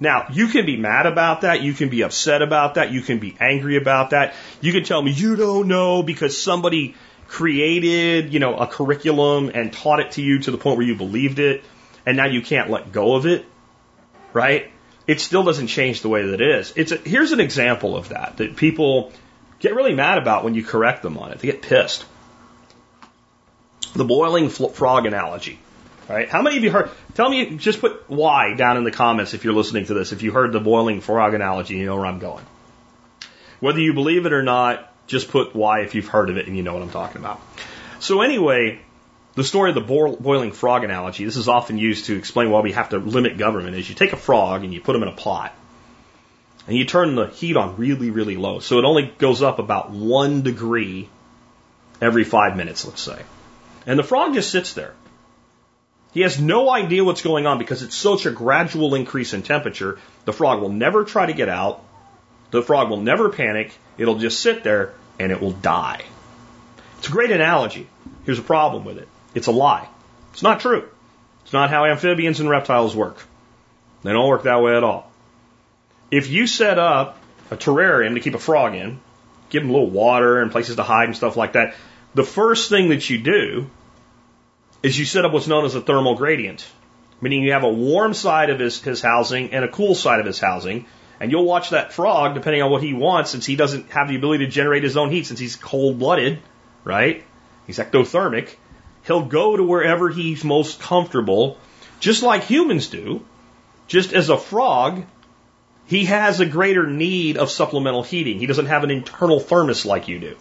Now, 0.00 0.26
you 0.30 0.46
can 0.46 0.64
be 0.64 0.76
mad 0.76 1.06
about 1.06 1.40
that. 1.40 1.62
You 1.62 1.72
can 1.72 1.88
be 1.88 2.02
upset 2.02 2.40
about 2.40 2.74
that. 2.74 2.92
You 2.92 3.00
can 3.02 3.18
be 3.18 3.36
angry 3.40 3.76
about 3.76 4.10
that. 4.10 4.34
You 4.60 4.72
can 4.72 4.84
tell 4.84 5.02
me 5.02 5.10
you 5.10 5.34
don't 5.34 5.66
know 5.66 6.02
because 6.02 6.40
somebody 6.40 6.94
created, 7.26 8.32
you 8.32 8.38
know, 8.38 8.56
a 8.56 8.66
curriculum 8.66 9.50
and 9.52 9.72
taught 9.72 10.00
it 10.00 10.12
to 10.12 10.22
you 10.22 10.38
to 10.40 10.50
the 10.50 10.58
point 10.58 10.78
where 10.78 10.86
you 10.86 10.94
believed 10.94 11.40
it 11.40 11.64
and 12.06 12.16
now 12.16 12.26
you 12.26 12.42
can't 12.42 12.70
let 12.70 12.92
go 12.92 13.16
of 13.16 13.26
it. 13.26 13.44
Right? 14.32 14.70
It 15.06 15.20
still 15.20 15.42
doesn't 15.42 15.66
change 15.66 16.02
the 16.02 16.08
way 16.08 16.26
that 16.26 16.40
it 16.40 16.48
is. 16.58 16.72
It's 16.76 16.92
a, 16.92 16.96
here's 16.96 17.32
an 17.32 17.40
example 17.40 17.96
of 17.96 18.10
that 18.10 18.36
that 18.36 18.56
people 18.56 19.12
get 19.58 19.74
really 19.74 19.94
mad 19.94 20.18
about 20.18 20.44
when 20.44 20.54
you 20.54 20.62
correct 20.62 21.02
them 21.02 21.18
on 21.18 21.32
it. 21.32 21.40
They 21.40 21.48
get 21.48 21.62
pissed. 21.62 22.04
The 23.94 24.04
boiling 24.04 24.48
frog 24.48 25.06
analogy. 25.06 25.58
Right? 26.08 26.28
How 26.28 26.40
many 26.40 26.56
of 26.56 26.64
you 26.64 26.70
heard? 26.70 26.90
Tell 27.14 27.28
me, 27.28 27.56
just 27.56 27.80
put 27.80 28.08
why 28.08 28.54
down 28.54 28.78
in 28.78 28.84
the 28.84 28.90
comments 28.90 29.34
if 29.34 29.44
you're 29.44 29.52
listening 29.52 29.84
to 29.86 29.94
this. 29.94 30.12
If 30.12 30.22
you 30.22 30.32
heard 30.32 30.52
the 30.52 30.60
boiling 30.60 31.02
frog 31.02 31.34
analogy, 31.34 31.76
you 31.76 31.84
know 31.84 31.96
where 31.96 32.06
I'm 32.06 32.18
going. 32.18 32.46
Whether 33.60 33.80
you 33.80 33.92
believe 33.92 34.24
it 34.24 34.32
or 34.32 34.42
not, 34.42 34.90
just 35.06 35.30
put 35.30 35.54
why 35.54 35.80
if 35.80 35.94
you've 35.94 36.08
heard 36.08 36.30
of 36.30 36.38
it 36.38 36.46
and 36.46 36.56
you 36.56 36.62
know 36.62 36.72
what 36.72 36.82
I'm 36.82 36.90
talking 36.90 37.20
about. 37.20 37.40
So 38.00 38.22
anyway, 38.22 38.80
the 39.34 39.44
story 39.44 39.70
of 39.70 39.74
the 39.74 39.82
boiling 39.82 40.52
frog 40.52 40.82
analogy. 40.82 41.24
This 41.24 41.36
is 41.36 41.48
often 41.48 41.78
used 41.78 42.06
to 42.06 42.16
explain 42.16 42.50
why 42.50 42.60
we 42.60 42.72
have 42.72 42.88
to 42.90 42.98
limit 42.98 43.36
government. 43.36 43.76
Is 43.76 43.88
you 43.88 43.94
take 43.94 44.12
a 44.12 44.16
frog 44.16 44.64
and 44.64 44.72
you 44.72 44.80
put 44.80 44.96
him 44.96 45.02
in 45.02 45.08
a 45.08 45.14
pot, 45.14 45.52
and 46.66 46.76
you 46.76 46.84
turn 46.84 47.14
the 47.14 47.26
heat 47.26 47.56
on 47.56 47.76
really, 47.76 48.10
really 48.10 48.36
low, 48.36 48.60
so 48.60 48.78
it 48.78 48.84
only 48.84 49.12
goes 49.18 49.42
up 49.42 49.58
about 49.58 49.90
one 49.90 50.42
degree 50.42 51.08
every 52.00 52.24
five 52.24 52.56
minutes, 52.56 52.84
let's 52.84 53.02
say. 53.02 53.22
And 53.86 53.98
the 53.98 54.02
frog 54.02 54.34
just 54.34 54.50
sits 54.50 54.72
there. 54.72 54.94
He 56.12 56.22
has 56.22 56.40
no 56.40 56.70
idea 56.70 57.04
what's 57.04 57.22
going 57.22 57.46
on 57.46 57.58
because 57.58 57.82
it's 57.82 57.94
such 57.94 58.26
a 58.26 58.30
gradual 58.30 58.94
increase 58.94 59.34
in 59.34 59.42
temperature. 59.42 59.98
The 60.24 60.32
frog 60.32 60.60
will 60.60 60.70
never 60.70 61.04
try 61.04 61.26
to 61.26 61.32
get 61.32 61.48
out. 61.48 61.84
The 62.50 62.62
frog 62.62 62.88
will 62.88 63.00
never 63.00 63.28
panic. 63.28 63.72
It'll 63.98 64.18
just 64.18 64.40
sit 64.40 64.64
there 64.64 64.94
and 65.18 65.30
it 65.32 65.40
will 65.40 65.52
die. 65.52 66.02
It's 66.98 67.08
a 67.08 67.12
great 67.12 67.30
analogy. 67.30 67.88
Here's 68.24 68.38
a 68.38 68.42
problem 68.42 68.84
with 68.84 68.98
it. 68.98 69.08
It's 69.34 69.46
a 69.46 69.52
lie. 69.52 69.88
It's 70.32 70.42
not 70.42 70.60
true. 70.60 70.88
It's 71.44 71.52
not 71.52 71.70
how 71.70 71.84
amphibians 71.84 72.40
and 72.40 72.48
reptiles 72.48 72.96
work. 72.96 73.22
They 74.02 74.12
don't 74.12 74.28
work 74.28 74.44
that 74.44 74.62
way 74.62 74.76
at 74.76 74.84
all. 74.84 75.10
If 76.10 76.30
you 76.30 76.46
set 76.46 76.78
up 76.78 77.18
a 77.50 77.56
terrarium 77.56 78.14
to 78.14 78.20
keep 78.20 78.34
a 78.34 78.38
frog 78.38 78.74
in, 78.74 79.00
give 79.50 79.62
him 79.62 79.70
a 79.70 79.72
little 79.72 79.90
water 79.90 80.40
and 80.40 80.50
places 80.50 80.76
to 80.76 80.82
hide 80.82 81.04
and 81.04 81.16
stuff 81.16 81.36
like 81.36 81.52
that, 81.52 81.74
the 82.14 82.24
first 82.24 82.70
thing 82.70 82.90
that 82.90 83.08
you 83.08 83.18
do 83.18 83.70
is 84.82 84.98
you 84.98 85.04
set 85.04 85.24
up 85.24 85.32
what's 85.32 85.46
known 85.46 85.64
as 85.64 85.74
a 85.74 85.80
thermal 85.80 86.14
gradient, 86.14 86.66
meaning 87.20 87.42
you 87.42 87.52
have 87.52 87.64
a 87.64 87.68
warm 87.68 88.14
side 88.14 88.50
of 88.50 88.60
his, 88.60 88.80
his 88.80 89.02
housing 89.02 89.52
and 89.52 89.64
a 89.64 89.68
cool 89.68 89.94
side 89.94 90.20
of 90.20 90.26
his 90.26 90.38
housing, 90.38 90.86
and 91.20 91.32
you'll 91.32 91.44
watch 91.44 91.70
that 91.70 91.92
frog, 91.92 92.34
depending 92.34 92.62
on 92.62 92.70
what 92.70 92.82
he 92.82 92.94
wants, 92.94 93.30
since 93.30 93.44
he 93.44 93.56
doesn't 93.56 93.90
have 93.90 94.08
the 94.08 94.16
ability 94.16 94.44
to 94.44 94.50
generate 94.50 94.84
his 94.84 94.96
own 94.96 95.10
heat, 95.10 95.26
since 95.26 95.40
he's 95.40 95.56
cold 95.56 95.98
blooded, 95.98 96.38
right? 96.84 97.24
He's 97.66 97.78
ectothermic. 97.78 98.54
He'll 99.04 99.24
go 99.24 99.56
to 99.56 99.64
wherever 99.64 100.10
he's 100.10 100.44
most 100.44 100.80
comfortable, 100.80 101.58
just 101.98 102.22
like 102.22 102.44
humans 102.44 102.88
do. 102.88 103.24
Just 103.88 104.12
as 104.12 104.28
a 104.28 104.36
frog, 104.36 105.04
he 105.86 106.04
has 106.04 106.40
a 106.40 106.46
greater 106.46 106.86
need 106.86 107.36
of 107.36 107.50
supplemental 107.50 108.02
heating. 108.02 108.38
He 108.38 108.46
doesn't 108.46 108.66
have 108.66 108.84
an 108.84 108.90
internal 108.90 109.40
thermos 109.40 109.86
like 109.86 110.06
you 110.06 110.18
do. 110.18 110.36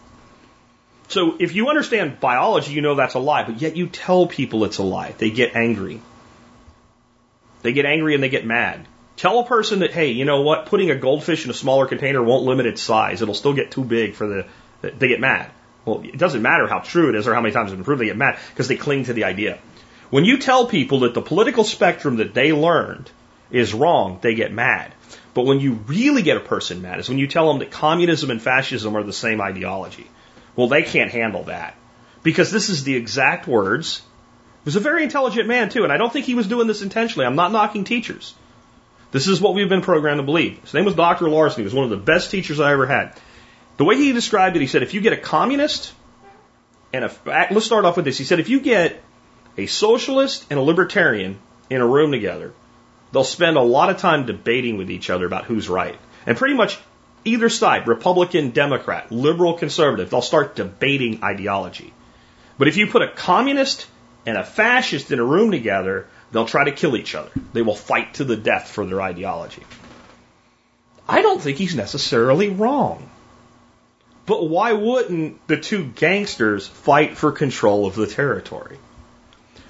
So 1.09 1.37
if 1.39 1.55
you 1.55 1.69
understand 1.69 2.19
biology, 2.19 2.73
you 2.73 2.81
know 2.81 2.95
that's 2.95 3.13
a 3.13 3.19
lie, 3.19 3.43
but 3.43 3.61
yet 3.61 3.77
you 3.77 3.87
tell 3.87 4.27
people 4.27 4.65
it's 4.65 4.77
a 4.77 4.83
lie. 4.83 5.13
They 5.17 5.29
get 5.29 5.55
angry. 5.55 6.01
They 7.61 7.73
get 7.73 7.85
angry 7.85 8.13
and 8.13 8.23
they 8.23 8.29
get 8.29 8.45
mad. 8.45 8.85
Tell 9.15 9.39
a 9.39 9.45
person 9.45 9.79
that, 9.79 9.91
hey, 9.91 10.11
you 10.11 10.25
know 10.25 10.41
what, 10.41 10.67
putting 10.67 10.91
a 10.91 10.95
goldfish 10.95 11.45
in 11.45 11.51
a 11.51 11.53
smaller 11.53 11.87
container 11.87 12.21
won't 12.21 12.45
limit 12.45 12.65
its 12.65 12.81
size. 12.81 13.21
It'll 13.21 13.33
still 13.33 13.53
get 13.53 13.71
too 13.71 13.83
big 13.83 14.13
for 14.13 14.27
the, 14.27 14.45
they 14.81 15.07
get 15.07 15.19
mad. 15.19 15.49
Well, 15.85 16.01
it 16.03 16.17
doesn't 16.17 16.41
matter 16.41 16.67
how 16.67 16.79
true 16.79 17.09
it 17.09 17.15
is 17.15 17.27
or 17.27 17.33
how 17.33 17.41
many 17.41 17.53
times 17.53 17.71
it's 17.71 17.77
been 17.77 17.85
proved, 17.85 18.01
they 18.01 18.05
get 18.05 18.17
mad 18.17 18.37
because 18.49 18.67
they 18.67 18.75
cling 18.75 19.05
to 19.05 19.13
the 19.13 19.23
idea. 19.23 19.57
When 20.09 20.25
you 20.25 20.37
tell 20.37 20.67
people 20.67 20.99
that 20.99 21.13
the 21.13 21.21
political 21.21 21.63
spectrum 21.63 22.17
that 22.17 22.33
they 22.33 22.51
learned 22.51 23.09
is 23.49 23.73
wrong, 23.73 24.19
they 24.21 24.35
get 24.35 24.51
mad. 24.51 24.93
But 25.33 25.45
when 25.45 25.59
you 25.59 25.73
really 25.87 26.21
get 26.21 26.37
a 26.37 26.41
person 26.41 26.81
mad 26.81 26.99
is 26.99 27.09
when 27.09 27.17
you 27.17 27.27
tell 27.27 27.47
them 27.47 27.59
that 27.59 27.71
communism 27.71 28.29
and 28.29 28.41
fascism 28.41 28.95
are 28.95 29.03
the 29.03 29.13
same 29.13 29.41
ideology. 29.41 30.07
Well, 30.57 30.67
they 30.67 30.83
can't 30.83 31.11
handle 31.11 31.43
that 31.43 31.77
because 32.23 32.51
this 32.51 32.69
is 32.69 32.83
the 32.83 32.95
exact 32.95 33.47
words. 33.47 33.99
He 33.99 34.65
was 34.65 34.75
a 34.75 34.81
very 34.81 35.03
intelligent 35.03 35.47
man 35.47 35.69
too, 35.69 35.85
and 35.85 35.93
I 35.93 35.97
don't 35.97 36.11
think 36.11 36.25
he 36.25 36.35
was 36.35 36.47
doing 36.47 36.67
this 36.67 36.81
intentionally. 36.81 37.25
I'm 37.25 37.37
not 37.37 37.53
knocking 37.53 37.85
teachers. 37.85 38.33
This 39.11 39.27
is 39.27 39.39
what 39.39 39.53
we've 39.53 39.69
been 39.69 39.81
programmed 39.81 40.19
to 40.19 40.23
believe. 40.23 40.59
His 40.61 40.73
name 40.73 40.83
was 40.83 40.95
Dr. 40.95 41.29
Larson. 41.29 41.61
He 41.61 41.63
was 41.63 41.73
one 41.73 41.85
of 41.85 41.91
the 41.91 41.95
best 41.97 42.31
teachers 42.31 42.59
I 42.59 42.73
ever 42.73 42.85
had. 42.85 43.13
The 43.77 43.85
way 43.85 43.95
he 43.95 44.11
described 44.11 44.57
it, 44.57 44.59
he 44.59 44.67
said, 44.67 44.83
if 44.83 44.93
you 44.93 44.99
get 44.99 45.13
a 45.13 45.17
communist 45.17 45.93
and 46.91 47.05
a, 47.05 47.11
let's 47.51 47.65
start 47.65 47.85
off 47.85 47.95
with 47.95 48.05
this. 48.05 48.17
He 48.17 48.25
said, 48.25 48.39
if 48.39 48.49
you 48.49 48.59
get 48.59 49.01
a 49.57 49.67
socialist 49.67 50.45
and 50.49 50.59
a 50.59 50.61
libertarian 50.61 51.39
in 51.69 51.79
a 51.79 51.87
room 51.87 52.11
together, 52.11 52.53
they'll 53.13 53.23
spend 53.23 53.55
a 53.57 53.61
lot 53.61 53.89
of 53.89 53.99
time 53.99 54.25
debating 54.25 54.77
with 54.77 54.89
each 54.89 55.09
other 55.09 55.25
about 55.25 55.45
who's 55.45 55.69
right. 55.69 55.97
And 56.25 56.35
pretty 56.35 56.55
much 56.55 56.79
either 57.27 57.49
side, 57.49 57.87
Republican, 57.87 58.51
Democrat, 58.51 59.11
liberal, 59.11 59.53
conservative, 59.53 60.09
they'll 60.09 60.21
start 60.21 60.55
debating 60.55 61.23
ideology. 61.23 61.93
But 62.57 62.67
if 62.67 62.77
you 62.77 62.87
put 62.87 63.03
a 63.03 63.11
communist 63.11 63.87
and 64.25 64.37
a 64.37 64.43
fascist 64.43 65.11
in 65.11 65.19
a 65.19 65.23
room 65.23 65.51
together, 65.51 66.07
They'll 66.31 66.45
try 66.45 66.65
to 66.65 66.71
kill 66.71 66.97
each 66.97 67.15
other. 67.15 67.31
They 67.53 67.61
will 67.61 67.75
fight 67.75 68.15
to 68.15 68.23
the 68.23 68.35
death 68.35 68.69
for 68.69 68.85
their 68.85 69.01
ideology. 69.01 69.63
I 71.07 71.21
don't 71.21 71.41
think 71.41 71.57
he's 71.57 71.75
necessarily 71.75 72.49
wrong. 72.49 73.09
But 74.25 74.49
why 74.49 74.73
wouldn't 74.73 75.47
the 75.47 75.55
two 75.55 75.85
gangsters 75.85 76.67
fight 76.67 77.17
for 77.17 77.31
control 77.31 77.87
of 77.87 77.95
the 77.95 78.07
territory? 78.07 78.77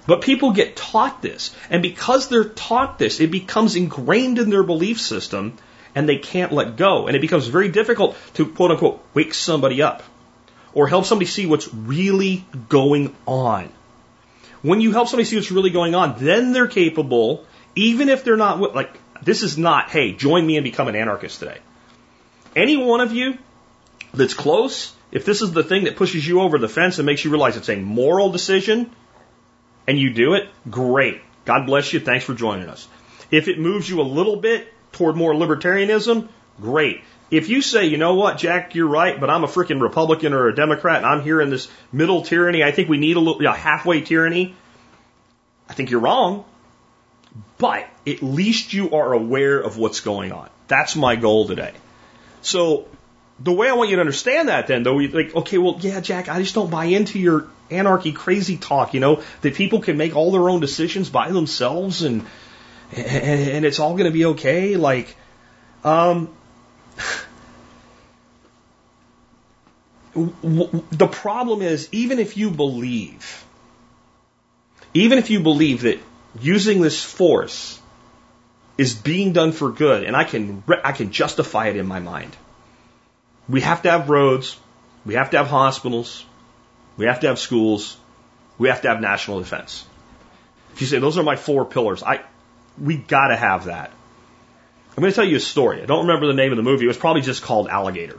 But 0.07 0.21
people 0.21 0.51
get 0.51 0.75
taught 0.75 1.21
this, 1.21 1.53
and 1.69 1.83
because 1.83 2.27
they're 2.27 2.45
taught 2.45 2.97
this, 2.97 3.19
it 3.19 3.29
becomes 3.29 3.75
ingrained 3.75 4.39
in 4.39 4.49
their 4.49 4.63
belief 4.63 4.99
system, 4.99 5.57
and 5.95 6.07
they 6.07 6.17
can't 6.17 6.51
let 6.51 6.75
go. 6.75 7.07
And 7.07 7.15
it 7.15 7.19
becomes 7.21 7.47
very 7.47 7.69
difficult 7.69 8.15
to 8.35 8.45
quote 8.47 8.71
unquote 8.71 9.03
wake 9.13 9.33
somebody 9.33 9.81
up 9.81 10.03
or 10.73 10.87
help 10.87 11.05
somebody 11.05 11.25
see 11.25 11.45
what's 11.45 11.73
really 11.73 12.45
going 12.69 13.15
on. 13.25 13.69
When 14.61 14.81
you 14.81 14.91
help 14.91 15.07
somebody 15.07 15.25
see 15.25 15.35
what's 15.35 15.51
really 15.51 15.69
going 15.69 15.95
on, 15.95 16.15
then 16.17 16.51
they're 16.51 16.67
capable, 16.67 17.45
even 17.75 18.09
if 18.09 18.23
they're 18.23 18.37
not, 18.37 18.59
like, 18.75 18.91
this 19.23 19.43
is 19.43 19.57
not, 19.57 19.89
hey, 19.89 20.13
join 20.13 20.45
me 20.45 20.57
and 20.57 20.63
become 20.63 20.87
an 20.87 20.95
anarchist 20.95 21.39
today. 21.39 21.59
Any 22.55 22.77
one 22.77 23.01
of 23.01 23.11
you 23.11 23.37
that's 24.13 24.33
close, 24.33 24.93
if 25.11 25.25
this 25.25 25.41
is 25.41 25.51
the 25.51 25.63
thing 25.63 25.85
that 25.85 25.95
pushes 25.95 26.27
you 26.27 26.41
over 26.41 26.57
the 26.57 26.69
fence 26.69 26.99
and 26.99 27.05
makes 27.05 27.23
you 27.23 27.31
realize 27.31 27.57
it's 27.57 27.69
a 27.69 27.75
moral 27.75 28.31
decision 28.31 28.91
and 29.87 29.97
you 29.97 30.13
do 30.13 30.33
it, 30.33 30.49
great. 30.69 31.21
God 31.45 31.65
bless 31.65 31.93
you. 31.93 31.99
Thanks 31.99 32.25
for 32.25 32.33
joining 32.33 32.67
us. 32.67 32.87
If 33.31 33.47
it 33.47 33.59
moves 33.59 33.89
you 33.89 34.01
a 34.01 34.03
little 34.03 34.37
bit 34.37 34.71
toward 34.91 35.15
more 35.15 35.33
libertarianism, 35.33 36.27
great. 36.59 37.01
If 37.29 37.49
you 37.49 37.61
say, 37.61 37.87
you 37.87 37.97
know 37.97 38.15
what, 38.15 38.37
Jack, 38.37 38.73
you're 38.73 38.87
right, 38.87 39.19
but 39.19 39.29
I'm 39.29 39.43
a 39.43 39.47
freaking 39.47 39.81
Republican 39.81 40.33
or 40.33 40.47
a 40.47 40.55
Democrat 40.55 40.97
and 40.97 41.05
I'm 41.05 41.21
here 41.23 41.41
in 41.41 41.49
this 41.49 41.67
middle 41.91 42.21
tyranny, 42.21 42.63
I 42.63 42.71
think 42.71 42.87
we 42.87 42.97
need 42.97 43.17
a 43.17 43.19
little, 43.19 43.41
yeah, 43.43 43.55
halfway 43.55 44.01
tyranny, 44.01 44.55
I 45.69 45.73
think 45.73 45.91
you're 45.91 45.99
wrong. 45.99 46.45
But 47.57 47.87
at 48.05 48.21
least 48.21 48.73
you 48.73 48.91
are 48.91 49.13
aware 49.13 49.59
of 49.59 49.77
what's 49.77 49.99
going 49.99 50.31
on. 50.31 50.49
That's 50.67 50.95
my 50.95 51.15
goal 51.15 51.47
today. 51.47 51.73
So 52.41 52.87
the 53.39 53.51
way 53.51 53.69
I 53.69 53.73
want 53.73 53.89
you 53.89 53.97
to 53.97 54.01
understand 54.01 54.49
that 54.49 54.67
then, 54.67 54.83
though, 54.83 54.95
like, 54.95 55.35
okay, 55.35 55.57
well, 55.57 55.77
yeah, 55.81 55.99
Jack, 55.99 56.29
I 56.29 56.41
just 56.41 56.55
don't 56.55 56.71
buy 56.71 56.85
into 56.85 57.19
your 57.19 57.47
anarchy 57.69 58.13
crazy 58.13 58.57
talk, 58.57 58.93
you 58.93 58.99
know, 58.99 59.21
that 59.41 59.55
people 59.55 59.81
can 59.81 59.97
make 59.97 60.15
all 60.15 60.31
their 60.31 60.49
own 60.49 60.61
decisions 60.61 61.09
by 61.09 61.31
themselves 61.31 62.03
and, 62.03 62.25
and, 62.95 63.65
it's 63.65 63.79
all 63.79 63.93
going 63.93 64.05
to 64.05 64.11
be 64.11 64.25
okay. 64.25 64.75
Like, 64.75 65.15
um, 65.83 66.29
the 70.13 71.07
problem 71.11 71.61
is, 71.61 71.89
even 71.91 72.19
if 72.19 72.37
you 72.37 72.49
believe, 72.49 73.45
even 74.93 75.17
if 75.17 75.29
you 75.29 75.41
believe 75.41 75.81
that 75.81 75.99
using 76.39 76.81
this 76.81 77.03
force 77.03 77.79
is 78.77 78.93
being 78.93 79.33
done 79.33 79.51
for 79.51 79.71
good, 79.71 80.03
and 80.03 80.15
I 80.15 80.23
can, 80.23 80.63
I 80.83 80.91
can 80.91 81.11
justify 81.11 81.67
it 81.67 81.75
in 81.75 81.87
my 81.87 81.99
mind. 81.99 82.35
We 83.49 83.61
have 83.61 83.83
to 83.83 83.91
have 83.91 84.09
roads. 84.09 84.57
We 85.05 85.15
have 85.15 85.31
to 85.31 85.37
have 85.37 85.47
hospitals. 85.47 86.25
We 86.97 87.05
have 87.05 87.21
to 87.21 87.27
have 87.27 87.39
schools. 87.39 87.97
We 88.57 88.69
have 88.69 88.81
to 88.81 88.89
have 88.89 89.01
national 89.01 89.39
defense. 89.39 89.85
If 90.73 90.81
you 90.81 90.87
say 90.87 90.99
those 90.99 91.17
are 91.17 91.23
my 91.23 91.35
four 91.35 91.65
pillars, 91.65 92.03
I, 92.03 92.21
we 92.79 92.97
gotta 92.97 93.35
have 93.35 93.65
that. 93.65 93.91
I'm 94.97 95.01
going 95.01 95.11
to 95.11 95.15
tell 95.15 95.25
you 95.25 95.37
a 95.37 95.39
story. 95.39 95.83
I 95.83 95.85
don't 95.85 96.07
remember 96.07 96.25
the 96.25 96.33
name 96.33 96.51
of 96.51 96.57
the 96.57 96.63
movie. 96.63 96.85
It 96.85 96.87
was 96.87 96.97
probably 96.97 97.21
just 97.21 97.43
called 97.43 97.67
Alligator. 97.67 98.17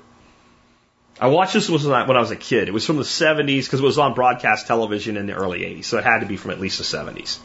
I 1.20 1.26
watched 1.26 1.52
this 1.52 1.68
when 1.68 1.92
I 1.92 2.20
was 2.20 2.30
a 2.30 2.36
kid. 2.36 2.68
It 2.68 2.70
was 2.70 2.86
from 2.86 2.98
the 2.98 3.02
70s 3.02 3.64
because 3.64 3.80
it 3.80 3.84
was 3.84 3.98
on 3.98 4.14
broadcast 4.14 4.68
television 4.68 5.16
in 5.16 5.26
the 5.26 5.32
early 5.32 5.62
80s, 5.62 5.86
so 5.86 5.98
it 5.98 6.04
had 6.04 6.20
to 6.20 6.26
be 6.26 6.36
from 6.36 6.52
at 6.52 6.60
least 6.60 6.78
the 6.78 6.84
70s. 6.84 7.38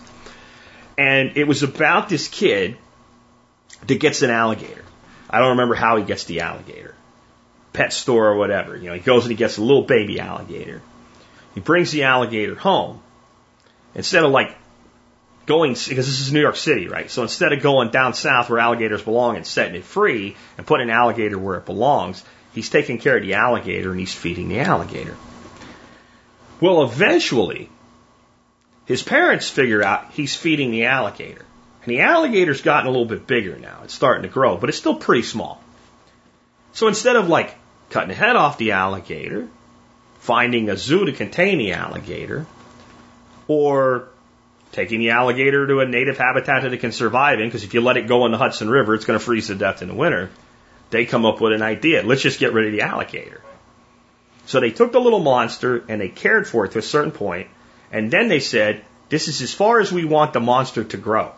And 0.99 1.35
it 1.35 1.47
was 1.47 1.63
about 1.63 2.09
this 2.09 2.27
kid 2.27 2.77
that 3.87 3.99
gets 3.99 4.21
an 4.21 4.29
alligator. 4.29 4.85
I 5.27 5.39
don't 5.39 5.49
remember 5.49 5.73
how 5.73 5.97
he 5.97 6.03
gets 6.03 6.25
the 6.25 6.41
alligator. 6.41 6.93
Pet 7.73 7.91
store 7.91 8.27
or 8.27 8.35
whatever. 8.35 8.77
You 8.77 8.89
know, 8.89 8.93
he 8.93 8.99
goes 8.99 9.23
and 9.23 9.31
he 9.31 9.35
gets 9.35 9.57
a 9.57 9.63
little 9.63 9.81
baby 9.81 10.19
alligator. 10.19 10.83
He 11.55 11.59
brings 11.59 11.89
the 11.89 12.03
alligator 12.03 12.53
home. 12.53 13.01
Instead 13.95 14.23
of 14.23 14.29
like 14.29 14.55
going, 15.45 15.73
because 15.73 16.05
this 16.07 16.19
is 16.19 16.31
New 16.31 16.41
York 16.41 16.55
City, 16.55 16.87
right? 16.87 17.09
So 17.09 17.21
instead 17.21 17.53
of 17.53 17.61
going 17.61 17.91
down 17.91 18.13
south 18.13 18.49
where 18.49 18.59
alligators 18.59 19.01
belong 19.01 19.35
and 19.35 19.45
setting 19.45 19.75
it 19.75 19.83
free 19.83 20.35
and 20.57 20.65
putting 20.65 20.89
an 20.89 20.95
alligator 20.95 21.37
where 21.37 21.57
it 21.57 21.65
belongs, 21.65 22.23
he's 22.53 22.69
taking 22.69 22.97
care 22.97 23.17
of 23.17 23.23
the 23.23 23.33
alligator 23.33 23.91
and 23.91 23.99
he's 23.99 24.13
feeding 24.13 24.49
the 24.49 24.59
alligator. 24.59 25.17
Well, 26.61 26.83
eventually, 26.83 27.69
his 28.85 29.03
parents 29.03 29.49
figure 29.49 29.83
out 29.83 30.11
he's 30.11 30.35
feeding 30.35 30.71
the 30.71 30.85
alligator. 30.85 31.45
And 31.83 31.91
the 31.91 32.01
alligator's 32.01 32.61
gotten 32.61 32.87
a 32.87 32.91
little 32.91 33.05
bit 33.05 33.27
bigger 33.27 33.57
now. 33.57 33.81
It's 33.83 33.93
starting 33.93 34.23
to 34.23 34.29
grow, 34.29 34.55
but 34.55 34.69
it's 34.69 34.77
still 34.77 34.95
pretty 34.95 35.23
small. 35.23 35.61
So 36.71 36.87
instead 36.87 37.17
of 37.17 37.27
like 37.27 37.55
cutting 37.89 38.09
the 38.09 38.15
head 38.15 38.37
off 38.37 38.57
the 38.57 38.71
alligator, 38.71 39.49
finding 40.19 40.69
a 40.69 40.77
zoo 40.77 41.05
to 41.05 41.11
contain 41.11 41.57
the 41.57 41.73
alligator, 41.73 42.45
or 43.49 44.07
taking 44.73 44.99
the 44.99 45.11
alligator 45.11 45.65
to 45.67 45.79
a 45.79 45.85
native 45.85 46.17
habitat 46.17 46.63
that 46.63 46.73
it 46.73 46.79
can 46.79 46.91
survive 46.91 47.39
in, 47.39 47.47
because 47.47 47.63
if 47.63 47.73
you 47.73 47.81
let 47.81 47.97
it 47.97 48.07
go 48.07 48.25
in 48.25 48.31
the 48.31 48.37
Hudson 48.37 48.69
River, 48.69 48.95
it's 48.95 49.05
going 49.05 49.17
to 49.17 49.23
freeze 49.23 49.47
to 49.47 49.55
death 49.55 49.81
in 49.81 49.87
the 49.87 49.93
winter. 49.93 50.29
They 50.89 51.05
come 51.05 51.25
up 51.25 51.39
with 51.39 51.53
an 51.53 51.61
idea. 51.61 52.03
Let's 52.03 52.21
just 52.21 52.39
get 52.39 52.53
rid 52.53 52.65
of 52.65 52.71
the 52.73 52.81
alligator. 52.81 53.41
So 54.45 54.59
they 54.59 54.71
took 54.71 54.91
the 54.91 54.99
little 54.99 55.19
monster 55.19 55.83
and 55.87 56.01
they 56.01 56.09
cared 56.09 56.47
for 56.47 56.65
it 56.65 56.73
to 56.73 56.79
a 56.79 56.83
certain 56.83 57.11
point, 57.11 57.47
and 57.91 58.11
then 58.11 58.27
they 58.27 58.39
said, 58.39 58.83
this 59.09 59.27
is 59.27 59.41
as 59.41 59.53
far 59.53 59.79
as 59.79 59.91
we 59.91 60.05
want 60.05 60.33
the 60.33 60.39
monster 60.39 60.83
to 60.83 60.97
grow. 60.97 61.31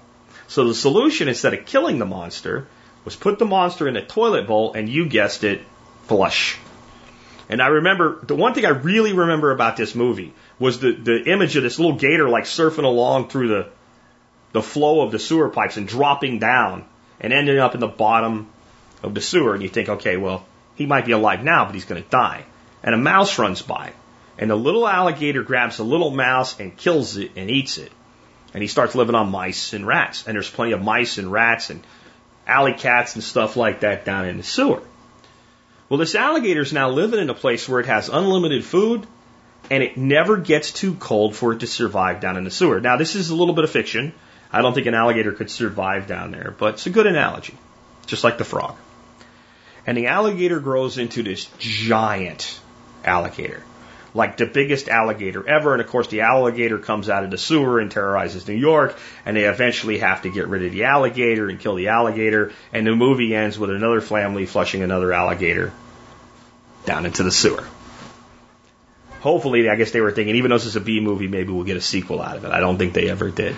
So 0.48 0.68
the 0.68 0.74
solution, 0.74 1.28
instead 1.28 1.54
of 1.54 1.66
killing 1.66 2.00
the 2.00 2.06
monster, 2.06 2.68
was 3.04 3.16
put 3.16 3.38
the 3.38 3.46
monster 3.46 3.88
in 3.88 3.98
a 3.98 4.06
toilet 4.06 4.48
bowl 4.48 4.74
and 4.74 4.88
you 4.88 5.08
guessed 5.08 5.44
it, 5.44 5.62
flush. 6.08 6.58
And 7.50 7.62
I 7.62 7.68
remember 7.68 8.20
the 8.26 8.36
one 8.36 8.54
thing 8.54 8.66
I 8.66 8.70
really 8.70 9.14
remember 9.14 9.52
about 9.52 9.78
this 9.78 9.94
movie 9.94 10.34
was 10.60 10.80
the, 10.80 10.92
the 10.94 11.24
image 11.32 11.56
of 11.56 11.64
this 11.64 11.80
little 11.80 11.98
gator 11.98 12.30
like 12.30 12.46
surfing 12.46 12.84
along 12.84 13.30
through 13.30 13.50
the 13.50 13.70
the 14.56 14.62
flow 14.62 15.02
of 15.02 15.12
the 15.12 15.20
sewer 15.20 15.50
pipes 15.50 15.76
and 15.76 15.86
dropping 15.86 16.40
down 16.40 16.86
and 17.20 17.34
ending 17.34 17.60
up 17.60 17.74
in 17.74 17.82
the 17.82 17.88
bottom 17.88 18.48
of 19.04 19.14
the 19.14 19.20
sewer. 19.20 19.54
And 19.54 19.62
you 19.62 19.68
think, 19.68 19.90
okay, 19.90 20.16
well, 20.16 20.46
he 20.76 20.86
might 20.86 21.06
be 21.06 21.12
alive 21.12 21.44
now, 21.44 21.66
but 21.66 21.76
he's 21.76 21.84
going 21.84 22.02
to 22.02 22.10
die. 22.10 22.46
And 22.82 22.96
a 22.96 22.98
mouse 22.98 23.38
runs 23.38 23.62
by, 23.62 23.92
and 24.38 24.50
the 24.50 24.56
little 24.56 24.88
alligator 24.88 25.44
grabs 25.44 25.76
the 25.76 25.84
little 25.84 26.10
mouse 26.10 26.58
and 26.58 26.76
kills 26.78 27.18
it 27.18 27.32
and 27.36 27.52
eats 27.52 27.78
it. 27.78 27.92
And 28.54 28.62
he 28.62 28.68
starts 28.68 28.96
living 28.96 29.16
on 29.16 29.30
mice 29.30 29.74
and 29.74 29.86
rats. 29.86 30.26
And 30.26 30.36
there's 30.36 30.50
plenty 30.50 30.72
of 30.72 30.82
mice 30.82 31.18
and 31.18 31.30
rats 31.30 31.70
and 31.70 31.84
alley 32.48 32.74
cats 32.74 33.16
and 33.16 33.24
stuff 33.24 33.58
like 33.58 33.82
that 33.82 34.06
down 34.06 34.26
in 34.26 34.38
the 34.38 34.44
sewer. 34.44 34.82
Well, 35.90 35.98
this 35.98 36.16
alligator 36.16 36.62
is 36.62 36.72
now 36.72 36.90
living 36.90 37.20
in 37.20 37.30
a 37.30 37.34
place 37.34 37.68
where 37.68 37.82
it 37.82 37.88
has 37.88 38.08
unlimited 38.08 38.64
food 38.64 39.06
and 39.70 39.84
it 39.84 39.98
never 39.98 40.38
gets 40.38 40.72
too 40.72 40.96
cold 40.96 41.36
for 41.36 41.54
it 41.54 41.60
to 41.60 41.68
survive 41.68 42.20
down 42.20 42.38
in 42.38 42.44
the 42.44 42.52
sewer. 42.52 42.80
Now, 42.80 42.98
this 42.98 43.16
is 43.16 43.30
a 43.30 43.36
little 43.36 43.56
bit 43.56 43.64
of 43.64 43.72
fiction. 43.72 44.14
I 44.52 44.62
don't 44.62 44.74
think 44.74 44.88
an 44.88 44.94
alligator 44.94 45.32
could 45.32 45.50
survive 45.50 46.08
down 46.08 46.32
there, 46.32 46.56
but 46.58 46.76
it's 46.76 46.86
a 46.86 46.90
good 46.90 47.08
analogy, 47.08 47.58
just 48.06 48.24
like 48.24 48.38
the 48.38 48.46
frog. 48.46 48.76
And 49.88 49.98
the 49.98 50.08
alligator 50.08 50.60
grows 50.60 50.98
into 50.98 51.24
this 51.24 51.50
giant 51.60 52.60
alligator, 53.04 53.64
like 54.14 54.38
the 54.38 54.46
biggest 54.46 54.88
alligator 54.88 55.48
ever. 55.48 55.74
And 55.74 55.82
of 55.82 55.88
course, 55.88 56.08
the 56.08 56.22
alligator 56.22 56.80
comes 56.80 57.10
out 57.10 57.24
of 57.24 57.32
the 57.32 57.38
sewer 57.38 57.80
and 57.80 57.92
terrorizes 57.92 58.48
New 58.48 58.56
York, 58.56 58.98
and 59.26 59.36
they 59.36 59.44
eventually 59.44 60.00
have 60.00 60.24
to 60.24 60.30
get 60.30 60.48
rid 60.48 60.64
of 60.64 60.72
the 60.72 60.86
alligator 60.86 61.50
and 61.50 61.60
kill 61.60 61.76
the 61.76 61.90
alligator. 61.90 62.52
And 62.74 62.88
the 62.88 62.96
movie 62.96 63.36
ends 63.36 63.60
with 63.60 63.70
another 63.70 64.02
family 64.02 64.46
flushing 64.46 64.82
another 64.82 65.12
alligator 65.12 65.74
down 66.86 67.06
into 67.06 67.24
the 67.24 67.32
sewer. 67.32 67.68
Hopefully, 69.26 69.68
I 69.68 69.76
guess 69.76 69.90
they 69.90 70.02
were 70.02 70.12
thinking, 70.12 70.36
even 70.36 70.50
though 70.50 70.58
this 70.58 70.68
is 70.68 70.76
a 70.76 70.80
B 70.80 71.00
movie, 71.00 71.28
maybe 71.28 71.52
we'll 71.52 71.64
get 71.64 71.78
a 71.78 71.82
sequel 71.82 72.22
out 72.22 72.38
of 72.38 72.46
it. 72.46 72.52
I 72.52 72.60
don't 72.60 72.78
think 72.78 72.94
they 72.94 73.10
ever 73.10 73.32
did. 73.32 73.56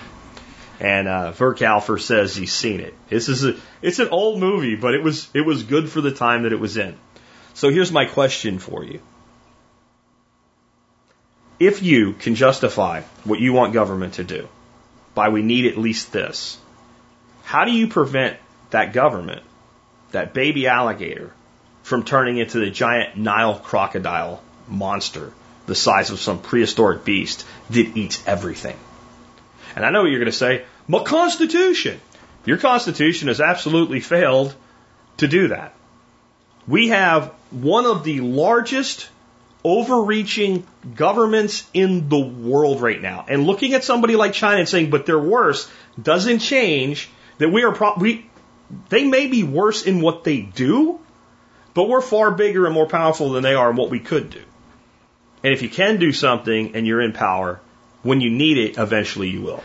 And 0.79 1.09
uh, 1.09 1.33
Verkalfer 1.33 1.99
says 1.99 2.33
he's 2.33 2.53
seen 2.53 2.79
it. 2.79 2.93
This 3.09 3.27
is 3.27 3.43
a, 3.43 3.57
it's 3.81 3.99
an 3.99 4.07
old 4.07 4.39
movie, 4.39 4.77
but 4.77 4.93
it 4.93 5.03
was 5.03 5.27
it 5.33 5.41
was 5.41 5.63
good 5.63 5.89
for 5.89 5.99
the 5.99 6.13
time 6.13 6.43
that 6.43 6.53
it 6.53 6.59
was 6.61 6.77
in. 6.77 6.97
So 7.53 7.69
here's 7.69 7.91
my 7.91 8.05
question 8.05 8.59
for 8.59 8.81
you: 8.81 9.01
If 11.59 11.83
you 11.83 12.13
can 12.13 12.35
justify 12.35 13.01
what 13.25 13.41
you 13.41 13.51
want 13.51 13.73
government 13.73 14.13
to 14.13 14.23
do 14.23 14.47
by 15.15 15.27
we 15.27 15.41
need 15.41 15.65
at 15.65 15.77
least 15.77 16.13
this, 16.13 16.57
how 17.43 17.65
do 17.65 17.71
you 17.71 17.89
prevent 17.89 18.39
that 18.69 18.93
government, 18.93 19.43
that 20.11 20.33
baby 20.33 20.67
alligator, 20.67 21.33
from 21.83 22.05
turning 22.05 22.37
into 22.37 22.57
the 22.57 22.71
giant 22.71 23.17
Nile 23.17 23.59
crocodile 23.59 24.41
monster 24.69 25.33
the 25.67 25.75
size 25.75 26.09
of 26.09 26.19
some 26.19 26.39
prehistoric 26.39 27.05
beast 27.05 27.45
that 27.69 27.95
eats 27.95 28.23
everything? 28.25 28.77
And 29.75 29.85
I 29.85 29.91
know 29.91 30.01
what 30.01 30.09
you're 30.09 30.19
going 30.19 30.31
to 30.31 30.37
say, 30.37 30.65
my 30.87 31.03
Constitution. 31.03 32.01
Your 32.45 32.57
Constitution 32.57 33.27
has 33.27 33.41
absolutely 33.41 33.99
failed 33.99 34.55
to 35.17 35.27
do 35.27 35.49
that. 35.49 35.75
We 36.67 36.87
have 36.87 37.33
one 37.51 37.85
of 37.85 38.03
the 38.03 38.21
largest 38.21 39.09
overreaching 39.63 40.65
governments 40.95 41.69
in 41.73 42.09
the 42.09 42.19
world 42.19 42.81
right 42.81 43.01
now. 43.01 43.25
And 43.27 43.45
looking 43.45 43.73
at 43.73 43.83
somebody 43.83 44.15
like 44.15 44.33
China 44.33 44.59
and 44.59 44.69
saying, 44.69 44.89
but 44.89 45.05
they're 45.05 45.19
worse, 45.19 45.69
doesn't 46.01 46.39
change 46.39 47.09
that 47.37 47.49
we 47.49 47.63
are 47.63 47.95
we, 47.97 48.29
they 48.89 49.05
may 49.05 49.27
be 49.27 49.43
worse 49.43 49.83
in 49.83 50.01
what 50.01 50.23
they 50.23 50.41
do, 50.41 50.99
but 51.73 51.89
we're 51.89 52.01
far 52.01 52.31
bigger 52.31 52.65
and 52.65 52.73
more 52.73 52.87
powerful 52.87 53.31
than 53.31 53.43
they 53.43 53.53
are 53.53 53.69
in 53.69 53.75
what 53.75 53.89
we 53.89 53.99
could 53.99 54.29
do. 54.29 54.41
And 55.43 55.53
if 55.53 55.61
you 55.61 55.69
can 55.69 55.97
do 55.97 56.11
something 56.11 56.75
and 56.75 56.85
you're 56.87 57.01
in 57.01 57.13
power, 57.13 57.59
when 58.03 58.21
you 58.21 58.29
need 58.29 58.57
it, 58.57 58.77
eventually 58.77 59.29
you 59.29 59.41
will. 59.41 59.63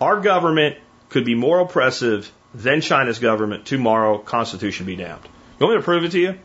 Our 0.00 0.20
government 0.20 0.76
could 1.08 1.24
be 1.24 1.34
more 1.34 1.60
oppressive 1.60 2.30
than 2.54 2.80
China's 2.80 3.18
government 3.18 3.66
tomorrow, 3.66 4.18
Constitution 4.18 4.86
be 4.86 4.96
damned. 4.96 5.22
You 5.58 5.66
want 5.66 5.76
me 5.76 5.80
to 5.80 5.84
prove 5.84 6.04
it 6.04 6.12
to 6.12 6.18
you? 6.18 6.38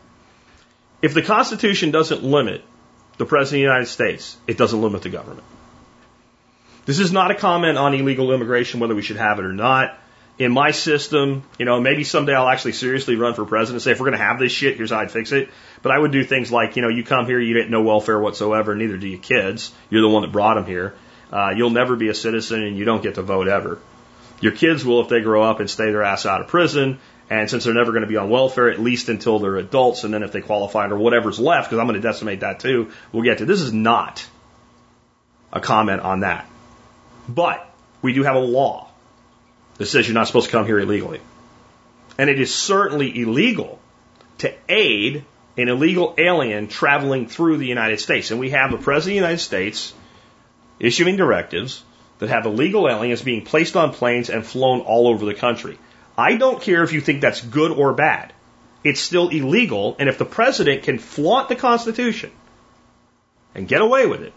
If 1.02 1.14
the 1.14 1.22
Constitution 1.22 1.90
doesn't 1.90 2.22
limit 2.22 2.62
the 3.18 3.26
President 3.26 3.60
of 3.60 3.68
the 3.68 3.72
United 3.72 3.86
States, 3.86 4.36
it 4.46 4.58
doesn't 4.58 4.80
limit 4.80 5.02
the 5.02 5.08
government. 5.08 5.44
This 6.84 6.98
is 7.00 7.12
not 7.12 7.30
a 7.30 7.34
comment 7.34 7.78
on 7.78 7.94
illegal 7.94 8.32
immigration, 8.32 8.80
whether 8.80 8.94
we 8.94 9.02
should 9.02 9.16
have 9.16 9.38
it 9.38 9.44
or 9.44 9.52
not. 9.52 9.98
In 10.38 10.52
my 10.52 10.70
system, 10.70 11.44
you 11.58 11.64
know, 11.64 11.80
maybe 11.80 12.04
someday 12.04 12.34
I'll 12.34 12.48
actually 12.48 12.72
seriously 12.72 13.16
run 13.16 13.32
for 13.32 13.46
president 13.46 13.76
and 13.76 13.82
say, 13.82 13.92
if 13.92 14.00
we're 14.00 14.10
going 14.10 14.18
to 14.18 14.24
have 14.24 14.38
this 14.38 14.52
shit, 14.52 14.76
here's 14.76 14.90
how 14.90 14.98
I'd 14.98 15.10
fix 15.10 15.32
it. 15.32 15.48
But 15.80 15.92
I 15.92 15.98
would 15.98 16.12
do 16.12 16.24
things 16.24 16.52
like, 16.52 16.76
you 16.76 16.82
know, 16.82 16.88
you 16.88 17.04
come 17.04 17.24
here, 17.24 17.40
you 17.40 17.58
get 17.58 17.70
no 17.70 17.82
welfare 17.82 18.18
whatsoever, 18.18 18.74
neither 18.74 18.98
do 18.98 19.08
your 19.08 19.18
kids. 19.18 19.72
You're 19.88 20.02
the 20.02 20.08
one 20.08 20.22
that 20.22 20.32
brought 20.32 20.56
them 20.56 20.66
here. 20.66 20.94
Uh, 21.32 21.54
you'll 21.56 21.70
never 21.70 21.96
be 21.96 22.08
a 22.08 22.14
citizen 22.14 22.62
and 22.62 22.76
you 22.76 22.84
don't 22.84 23.02
get 23.02 23.14
to 23.14 23.22
vote 23.22 23.48
ever. 23.48 23.78
Your 24.40 24.52
kids 24.52 24.84
will 24.84 25.00
if 25.00 25.08
they 25.08 25.22
grow 25.22 25.42
up 25.42 25.60
and 25.60 25.70
stay 25.70 25.86
their 25.86 26.02
ass 26.02 26.26
out 26.26 26.42
of 26.42 26.48
prison. 26.48 26.98
And 27.30 27.50
since 27.50 27.64
they're 27.64 27.74
never 27.74 27.92
going 27.92 28.02
to 28.02 28.08
be 28.08 28.16
on 28.16 28.28
welfare, 28.28 28.70
at 28.70 28.78
least 28.78 29.08
until 29.08 29.38
they're 29.38 29.56
adults, 29.56 30.04
and 30.04 30.12
then 30.12 30.22
if 30.22 30.32
they 30.32 30.42
qualify 30.42 30.86
or 30.86 30.98
whatever's 30.98 31.40
left, 31.40 31.68
because 31.68 31.80
I'm 31.80 31.86
going 31.86 32.00
to 32.00 32.06
decimate 32.06 32.40
that 32.40 32.60
too, 32.60 32.92
we'll 33.10 33.24
get 33.24 33.38
to. 33.38 33.46
This 33.46 33.62
is 33.62 33.72
not 33.72 34.24
a 35.52 35.60
comment 35.60 36.02
on 36.02 36.20
that. 36.20 36.48
But 37.28 37.68
we 38.02 38.12
do 38.12 38.22
have 38.22 38.36
a 38.36 38.40
law 38.40 38.85
that 39.78 39.86
says 39.86 40.06
you're 40.06 40.14
not 40.14 40.26
supposed 40.26 40.46
to 40.46 40.52
come 40.52 40.66
here 40.66 40.78
illegally. 40.78 41.20
And 42.18 42.30
it 42.30 42.40
is 42.40 42.54
certainly 42.54 43.20
illegal 43.20 43.78
to 44.38 44.52
aid 44.68 45.24
an 45.58 45.68
illegal 45.68 46.14
alien 46.18 46.68
traveling 46.68 47.26
through 47.28 47.58
the 47.58 47.66
United 47.66 48.00
States. 48.00 48.30
And 48.30 48.40
we 48.40 48.50
have 48.50 48.70
the 48.70 48.78
President 48.78 49.18
of 49.18 49.22
the 49.22 49.26
United 49.26 49.42
States 49.42 49.94
issuing 50.78 51.16
directives 51.16 51.82
that 52.18 52.28
have 52.28 52.46
illegal 52.46 52.88
aliens 52.88 53.22
being 53.22 53.44
placed 53.44 53.76
on 53.76 53.92
planes 53.92 54.30
and 54.30 54.46
flown 54.46 54.80
all 54.80 55.08
over 55.08 55.24
the 55.24 55.34
country. 55.34 55.78
I 56.16 56.36
don't 56.36 56.62
care 56.62 56.82
if 56.82 56.92
you 56.92 57.00
think 57.00 57.20
that's 57.20 57.40
good 57.40 57.72
or 57.72 57.92
bad. 57.92 58.32
It's 58.84 59.00
still 59.00 59.28
illegal, 59.28 59.96
and 59.98 60.08
if 60.08 60.16
the 60.16 60.24
president 60.24 60.84
can 60.84 60.98
flaunt 60.98 61.48
the 61.48 61.56
Constitution 61.56 62.30
and 63.54 63.66
get 63.66 63.80
away 63.80 64.06
with 64.06 64.22
it, 64.22 64.32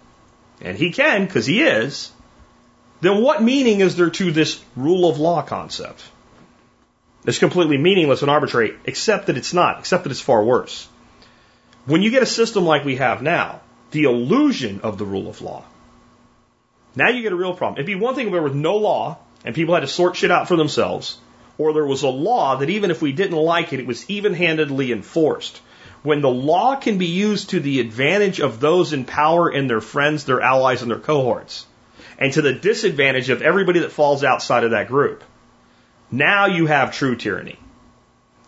and 0.60 0.78
he 0.78 0.92
can 0.92 1.26
because 1.26 1.46
he 1.46 1.62
is, 1.62 2.12
then 3.02 3.22
what 3.22 3.41
meaning 3.41 3.82
is 3.82 3.95
there 3.95 4.10
to 4.10 4.32
this 4.32 4.62
rule 4.76 5.10
of 5.10 5.20
law 5.20 5.41
concept? 5.41 6.04
It's 7.26 7.39
completely 7.39 7.78
meaningless 7.78 8.22
and 8.22 8.32
arbitrary, 8.32 8.76
except 8.86 9.28
that 9.28 9.38
it's 9.38 9.54
not, 9.54 9.80
except 9.80 10.04
that 10.04 10.12
it's 10.12 10.22
far 10.22 10.43
worse. 10.43 10.88
When 11.86 12.02
you 12.02 12.12
get 12.12 12.24
a 12.24 12.28
system 12.28 12.66
like 12.66 12.86
we 12.86 12.97
have 12.97 13.22
now, 13.22 13.62
the 13.91 14.04
illusion 14.04 14.82
of 14.82 14.97
the 14.97 15.06
rule 15.06 15.28
of 15.28 15.41
law 15.41 15.66
now 16.95 17.10
you 17.10 17.22
get 17.22 17.32
a 17.32 17.36
real 17.36 17.54
problem. 17.54 17.78
It'd 17.78 17.86
be 17.86 17.95
one 17.95 18.16
thing 18.16 18.28
if 18.28 18.34
there 18.34 18.41
was 18.41 18.54
no 18.54 18.78
law 18.78 19.18
and 19.45 19.56
people 19.56 19.74
had 19.74 19.82
to 19.82 19.88
sort 19.88 20.16
shit 20.16 20.32
out 20.32 20.47
for 20.47 20.58
themselves, 20.58 21.18
or 21.58 21.74
there 21.74 21.86
was 21.86 22.04
a 22.04 22.10
law 22.10 22.58
that 22.58 22.70
even 22.70 22.91
if 22.91 23.02
we 23.02 23.12
didn't 23.12 23.38
like 23.38 23.74
it, 23.74 23.80
it 23.80 23.88
was 23.88 24.10
even 24.10 24.34
handedly 24.34 24.91
enforced. 24.91 25.62
When 26.04 26.22
the 26.22 26.30
law 26.30 26.76
can 26.76 26.97
be 26.97 27.08
used 27.08 27.52
to 27.52 27.60
the 27.60 27.80
advantage 27.80 28.39
of 28.39 28.60
those 28.60 28.93
in 28.93 29.06
power 29.06 29.50
and 29.50 29.70
their 29.70 29.82
friends, 29.82 30.26
their 30.26 30.41
allies, 30.41 30.82
and 30.82 30.91
their 30.91 31.00
cohorts, 31.00 31.66
and 32.20 32.34
to 32.34 32.41
the 32.41 32.53
disadvantage 32.53 33.30
of 33.30 33.41
everybody 33.41 33.80
that 33.80 33.93
falls 33.93 34.24
outside 34.24 34.65
of 34.65 34.72
that 34.72 34.89
group, 34.89 35.24
now 36.11 36.47
you 36.47 36.67
have 36.67 36.93
true 36.93 37.15
tyranny. 37.15 37.57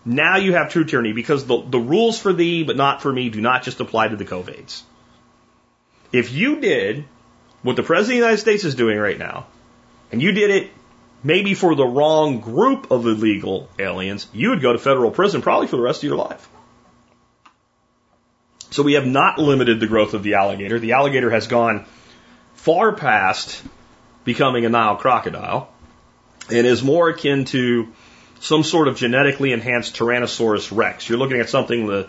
Now 0.03 0.37
you 0.37 0.53
have 0.53 0.69
true 0.69 0.83
tyranny 0.83 1.13
because 1.13 1.45
the, 1.45 1.61
the 1.61 1.79
rules 1.79 2.19
for 2.19 2.33
thee 2.33 2.63
but 2.63 2.75
not 2.75 3.01
for 3.01 3.11
me 3.11 3.29
do 3.29 3.39
not 3.39 3.63
just 3.63 3.79
apply 3.79 4.09
to 4.09 4.17
the 4.17 4.25
COVIDs. 4.25 4.81
If 6.11 6.33
you 6.33 6.59
did 6.59 7.05
what 7.61 7.77
the 7.77 7.83
President 7.83 8.17
of 8.17 8.21
the 8.21 8.25
United 8.25 8.41
States 8.41 8.65
is 8.65 8.75
doing 8.75 8.97
right 8.97 9.17
now, 9.17 9.47
and 10.11 10.21
you 10.21 10.33
did 10.33 10.49
it 10.49 10.71
maybe 11.23 11.53
for 11.53 11.73
the 11.73 11.85
wrong 11.85 12.41
group 12.41 12.91
of 12.91 13.05
illegal 13.05 13.69
aliens, 13.79 14.27
you 14.33 14.49
would 14.49 14.61
go 14.61 14.73
to 14.73 14.79
federal 14.79 15.11
prison 15.11 15.41
probably 15.41 15.67
for 15.67 15.77
the 15.77 15.83
rest 15.83 16.03
of 16.03 16.09
your 16.09 16.17
life. 16.17 16.49
So 18.71 18.83
we 18.83 18.93
have 18.93 19.05
not 19.05 19.37
limited 19.37 19.79
the 19.79 19.87
growth 19.87 20.13
of 20.13 20.23
the 20.23 20.33
alligator. 20.33 20.79
The 20.79 20.93
alligator 20.93 21.29
has 21.29 21.47
gone 21.47 21.85
far 22.61 22.91
past 22.93 23.63
becoming 24.23 24.65
a 24.65 24.69
Nile 24.69 24.95
crocodile 24.95 25.73
and 26.51 26.67
is 26.67 26.83
more 26.83 27.09
akin 27.09 27.45
to 27.45 27.91
some 28.39 28.63
sort 28.63 28.87
of 28.87 28.97
genetically 28.97 29.51
enhanced 29.51 29.95
Tyrannosaurus 29.95 30.75
rex. 30.75 31.09
You're 31.09 31.17
looking 31.17 31.39
at 31.39 31.49
something 31.49 31.87
the 31.87 32.07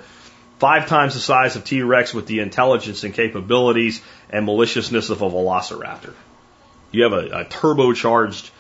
five 0.59 0.89
times 0.89 1.15
the 1.15 1.21
size 1.21 1.57
of 1.57 1.65
T 1.65 1.81
Rex 1.83 2.13
with 2.13 2.27
the 2.27 2.41
intelligence 2.41 3.03
and 3.03 3.15
capabilities 3.15 4.03
and 4.29 4.45
maliciousness 4.45 5.09
of 5.09 5.23
a 5.23 5.31
velociraptor. 5.31 6.13
You 6.91 7.05
have 7.05 7.15
a, 7.15 7.41
a 7.41 7.45
turbocharged 7.47 8.51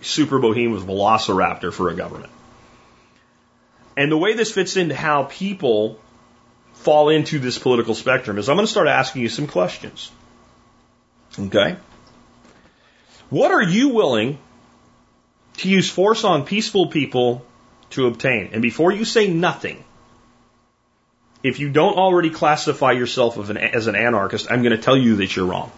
super 0.00 0.38
behemoth 0.38 0.86
velociraptor 0.86 1.74
for 1.74 1.90
a 1.90 1.94
government. 1.94 2.32
And 3.98 4.10
the 4.10 4.16
way 4.16 4.32
this 4.32 4.50
fits 4.50 4.78
into 4.78 4.94
how 4.94 5.24
people 5.24 6.00
fall 6.72 7.10
into 7.10 7.38
this 7.38 7.58
political 7.58 7.94
spectrum 7.94 8.38
is 8.38 8.48
I'm 8.48 8.56
going 8.56 8.66
to 8.66 8.72
start 8.72 8.88
asking 8.88 9.20
you 9.20 9.28
some 9.28 9.46
questions. 9.46 10.10
Okay? 11.38 11.76
What 13.30 13.50
are 13.50 13.62
you 13.62 13.88
willing 13.90 14.38
to 15.58 15.68
use 15.68 15.90
force 15.90 16.24
on 16.24 16.44
peaceful 16.44 16.88
people 16.88 17.44
to 17.90 18.06
obtain? 18.06 18.50
And 18.52 18.62
before 18.62 18.92
you 18.92 19.04
say 19.04 19.28
nothing, 19.28 19.82
if 21.42 21.60
you 21.60 21.68
don't 21.68 21.96
already 21.96 22.30
classify 22.30 22.92
yourself 22.92 23.38
as 23.38 23.50
an, 23.50 23.56
as 23.58 23.86
an 23.86 23.96
anarchist, 23.96 24.50
I'm 24.50 24.62
going 24.62 24.76
to 24.76 24.82
tell 24.82 24.96
you 24.96 25.16
that 25.16 25.34
you're 25.36 25.46
wrong. 25.46 25.70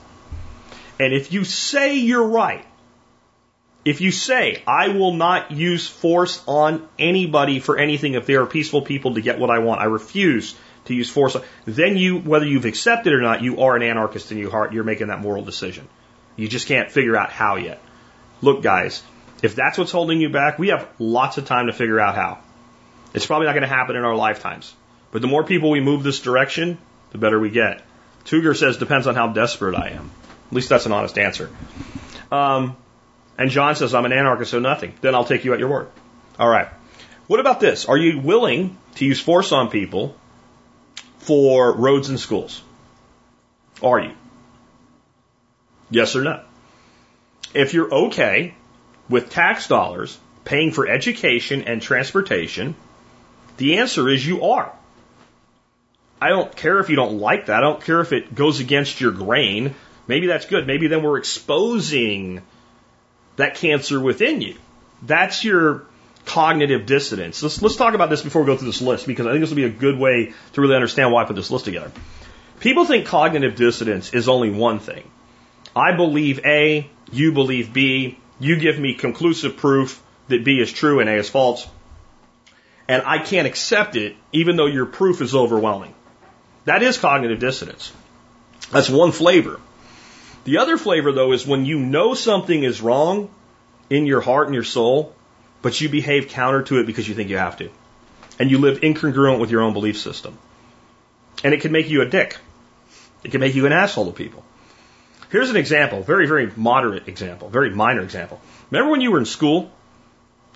And 0.99 1.13
if 1.13 1.33
you 1.33 1.45
say 1.45 1.97
you're 1.97 2.27
right, 2.27 2.65
if 3.85 4.01
you 4.01 4.11
say, 4.11 4.63
I 4.67 4.89
will 4.89 5.15
not 5.15 5.53
use 5.53 5.87
force 5.87 6.43
on 6.47 6.89
anybody 6.99 7.61
for 7.61 7.79
anything 7.79 8.15
if 8.15 8.27
they 8.27 8.35
are 8.35 8.47
peaceful 8.47 8.83
people 8.83 9.15
to 9.15 9.21
get 9.21 9.39
what 9.39 9.51
I 9.51 9.61
want, 9.61 9.81
I 9.81 9.85
refuse 9.85 10.57
to 10.87 10.95
use 10.95 11.11
force, 11.11 11.37
then 11.65 11.97
you, 11.97 12.19
whether 12.19 12.47
you've 12.47 12.65
accepted 12.65 13.13
or 13.13 13.21
not, 13.21 13.43
you 13.43 13.61
are 13.61 13.77
an 13.77 13.83
anarchist 13.83 14.33
in 14.33 14.39
your 14.39 14.51
heart. 14.51 14.73
You're 14.73 14.85
making 14.85 15.09
that 15.09 15.21
moral 15.21 15.45
decision. 15.45 15.89
You 16.37 16.49
just 16.49 16.67
can't 16.69 16.91
figure 16.91 17.17
out 17.17 17.31
how 17.31 17.57
yet. 17.57 17.81
Look, 18.43 18.63
guys, 18.63 19.03
if 19.43 19.55
that's 19.55 19.79
what's 19.79 19.93
holding 19.93 20.21
you 20.21 20.29
back, 20.29 20.59
we 20.59 20.69
have 20.69 20.89
lots 20.99 21.39
of 21.39 21.47
time 21.47 21.67
to 21.67 21.73
figure 21.73 22.01
out 22.01 22.15
how. 22.15 22.39
It's 23.15 23.27
probably 23.27 23.47
not 23.47 23.53
going 23.53 23.63
to 23.63 23.69
happen 23.69 23.97
in 23.97 24.05
our 24.05 24.15
lifetimes. 24.15 24.75
But 25.11 25.23
the 25.23 25.29
more 25.29 25.45
people 25.45 25.71
we 25.71 25.81
move 25.81 26.03
this 26.03 26.21
direction, 26.21 26.79
the 27.11 27.19
better 27.19 27.39
we 27.39 27.51
get. 27.51 27.83
Tuger 28.25 28.55
says, 28.55 28.77
depends 28.77 29.07
on 29.07 29.15
how 29.15 29.29
desperate 29.29 29.75
I 29.75 29.91
am. 29.91 30.11
At 30.49 30.53
least 30.53 30.69
that's 30.69 30.87
an 30.87 30.93
honest 30.93 31.19
answer. 31.19 31.51
Um, 32.31 32.77
and 33.39 33.51
John 33.51 33.75
says, 33.77 33.95
I'm 33.95 34.05
an 34.05 34.13
anarchist, 34.13 34.51
so 34.51 34.59
nothing. 34.59 34.95
Then 35.01 35.15
I'll 35.15 35.25
take 35.25 35.45
you 35.45 35.53
at 35.53 35.59
your 35.59 35.69
word. 35.69 35.89
All 36.39 36.49
right. 36.49 36.69
What 37.27 37.41
about 37.41 37.61
this? 37.61 37.87
Are 37.87 37.97
you 37.97 38.21
willing 38.21 38.77
to 38.97 39.05
use 39.05 39.21
force 39.21 39.53
on 39.53 39.71
people 39.71 40.17
for 41.27 41.73
roads 41.73 42.09
and 42.09 42.21
schools? 42.21 42.63
Are 43.83 44.01
you? 44.01 44.13
Yes 45.91 46.15
or 46.15 46.23
no? 46.23 46.41
If 47.53 47.75
you're 47.75 47.93
okay 47.93 48.55
with 49.09 49.31
tax 49.31 49.67
dollars 49.67 50.17
paying 50.45 50.71
for 50.71 50.89
education 50.89 51.65
and 51.65 51.83
transportation, 51.83 52.77
the 53.57 53.79
answer 53.79 54.09
is 54.09 54.27
you 54.27 54.45
are. 54.45 54.73
I 56.21 56.29
don't 56.29 56.55
care 56.55 56.79
if 56.79 56.89
you 56.89 56.97
don't 56.97 57.19
like 57.19 57.47
that. 57.47 57.57
I 57.57 57.61
don't 57.61 57.85
care 57.85 58.01
if 58.01 58.13
it 58.13 58.35
goes 58.35 58.61
against 58.61 59.01
your 59.01 59.11
grain. 59.11 59.75
Maybe 60.07 60.29
that's 60.29 60.47
good. 60.47 60.67
Maybe 60.67 60.87
then 60.87 61.03
we're 61.03 61.19
exposing 61.19 62.43
that 63.35 63.57
cancer 63.57 63.99
within 63.99 64.41
you. 64.41 64.57
That's 65.03 65.45
your 65.45 65.87
cognitive 66.27 66.85
dissonance. 66.85 67.43
Let's, 67.43 67.63
let's 67.63 67.77
talk 67.77 67.95
about 67.95 68.11
this 68.11 68.21
before 68.21 68.43
we 68.43 68.47
go 68.47 68.57
through 68.57 68.69
this 68.69 68.83
list 68.83 69.07
because 69.07 69.27
I 69.27 69.31
think 69.31 69.41
this 69.41 69.51
will 69.51 69.57
be 69.57 69.65
a 69.65 69.71
good 69.71 69.99
way 69.99 70.35
to 70.53 70.61
really 70.61 70.75
understand 70.75 71.13
why 71.13 71.23
I 71.23 71.25
put 71.25 71.37
this 71.37 71.51
list 71.51 71.65
together. 71.65 71.91
People 72.61 72.85
think 72.85 73.07
cognitive 73.07 73.55
dissonance 73.55 74.13
is 74.13 74.29
only 74.29 74.51
one 74.51 74.79
thing. 74.79 75.11
I 75.75 75.93
believe 75.93 76.45
A, 76.45 76.91
you 77.13 77.33
believe 77.33 77.73
B, 77.73 78.19
you 78.39 78.59
give 78.59 78.79
me 78.79 78.95
conclusive 78.95 79.57
proof 79.57 80.03
that 80.29 80.45
B 80.45 80.59
is 80.59 80.73
true 80.73 81.01
and 81.01 81.09
A 81.09 81.15
is 81.15 81.31
false, 81.31 81.67
and 82.89 83.03
I 83.05 83.19
can't 83.19 83.47
accept 83.47 83.97
it 83.97 84.17
even 84.33 84.57
though 84.57 84.67
your 84.67 84.87
proof 84.87 85.21
is 85.21 85.35
overwhelming. 85.35 85.95
That 86.65 86.83
is 86.83 86.99
cognitive 86.99 87.39
dissonance. 87.39 87.93
That's 88.71 88.91
one 88.91 89.13
flavor. 89.13 89.61
The 90.45 90.59
other 90.59 90.77
flavor, 90.77 91.13
though, 91.13 91.33
is 91.33 91.47
when 91.47 91.65
you 91.65 91.79
know 91.79 92.15
something 92.15 92.63
is 92.63 92.81
wrong 92.81 93.31
in 93.91 94.07
your 94.07 94.21
heart 94.21 94.47
and 94.47 94.55
your 94.55 94.65
soul, 94.65 95.15
but 95.67 95.81
you 95.81 95.89
behave 95.89 96.29
counter 96.29 96.63
to 96.63 96.79
it 96.79 96.87
because 96.87 97.09
you 97.09 97.15
think 97.17 97.29
you 97.29 97.39
have 97.39 97.57
to. 97.57 97.71
And 98.39 98.53
you 98.53 98.59
live 98.59 98.83
incongruent 98.83 99.41
with 99.41 99.51
your 99.51 99.63
own 99.63 99.73
belief 99.73 99.99
system. 99.99 100.39
And 101.43 101.53
it 101.53 101.61
can 101.61 101.73
make 101.73 101.89
you 101.89 102.03
a 102.03 102.07
dick. 102.07 102.37
It 103.25 103.33
can 103.33 103.41
make 103.41 103.57
you 103.57 103.67
an 103.67 103.73
asshole 103.73 104.07
to 104.07 104.13
people. 104.13 104.45
Here's 105.29 105.51
an 105.51 105.57
example, 105.57 106.03
very, 106.03 106.29
very 106.29 106.53
moderate 106.55 107.09
example, 107.09 107.49
very 107.49 107.71
minor 107.71 108.03
example. 108.03 108.41
Remember 108.71 108.93
when 108.93 109.01
you 109.01 109.11
were 109.11 109.19
in 109.19 109.25
school? 109.25 109.73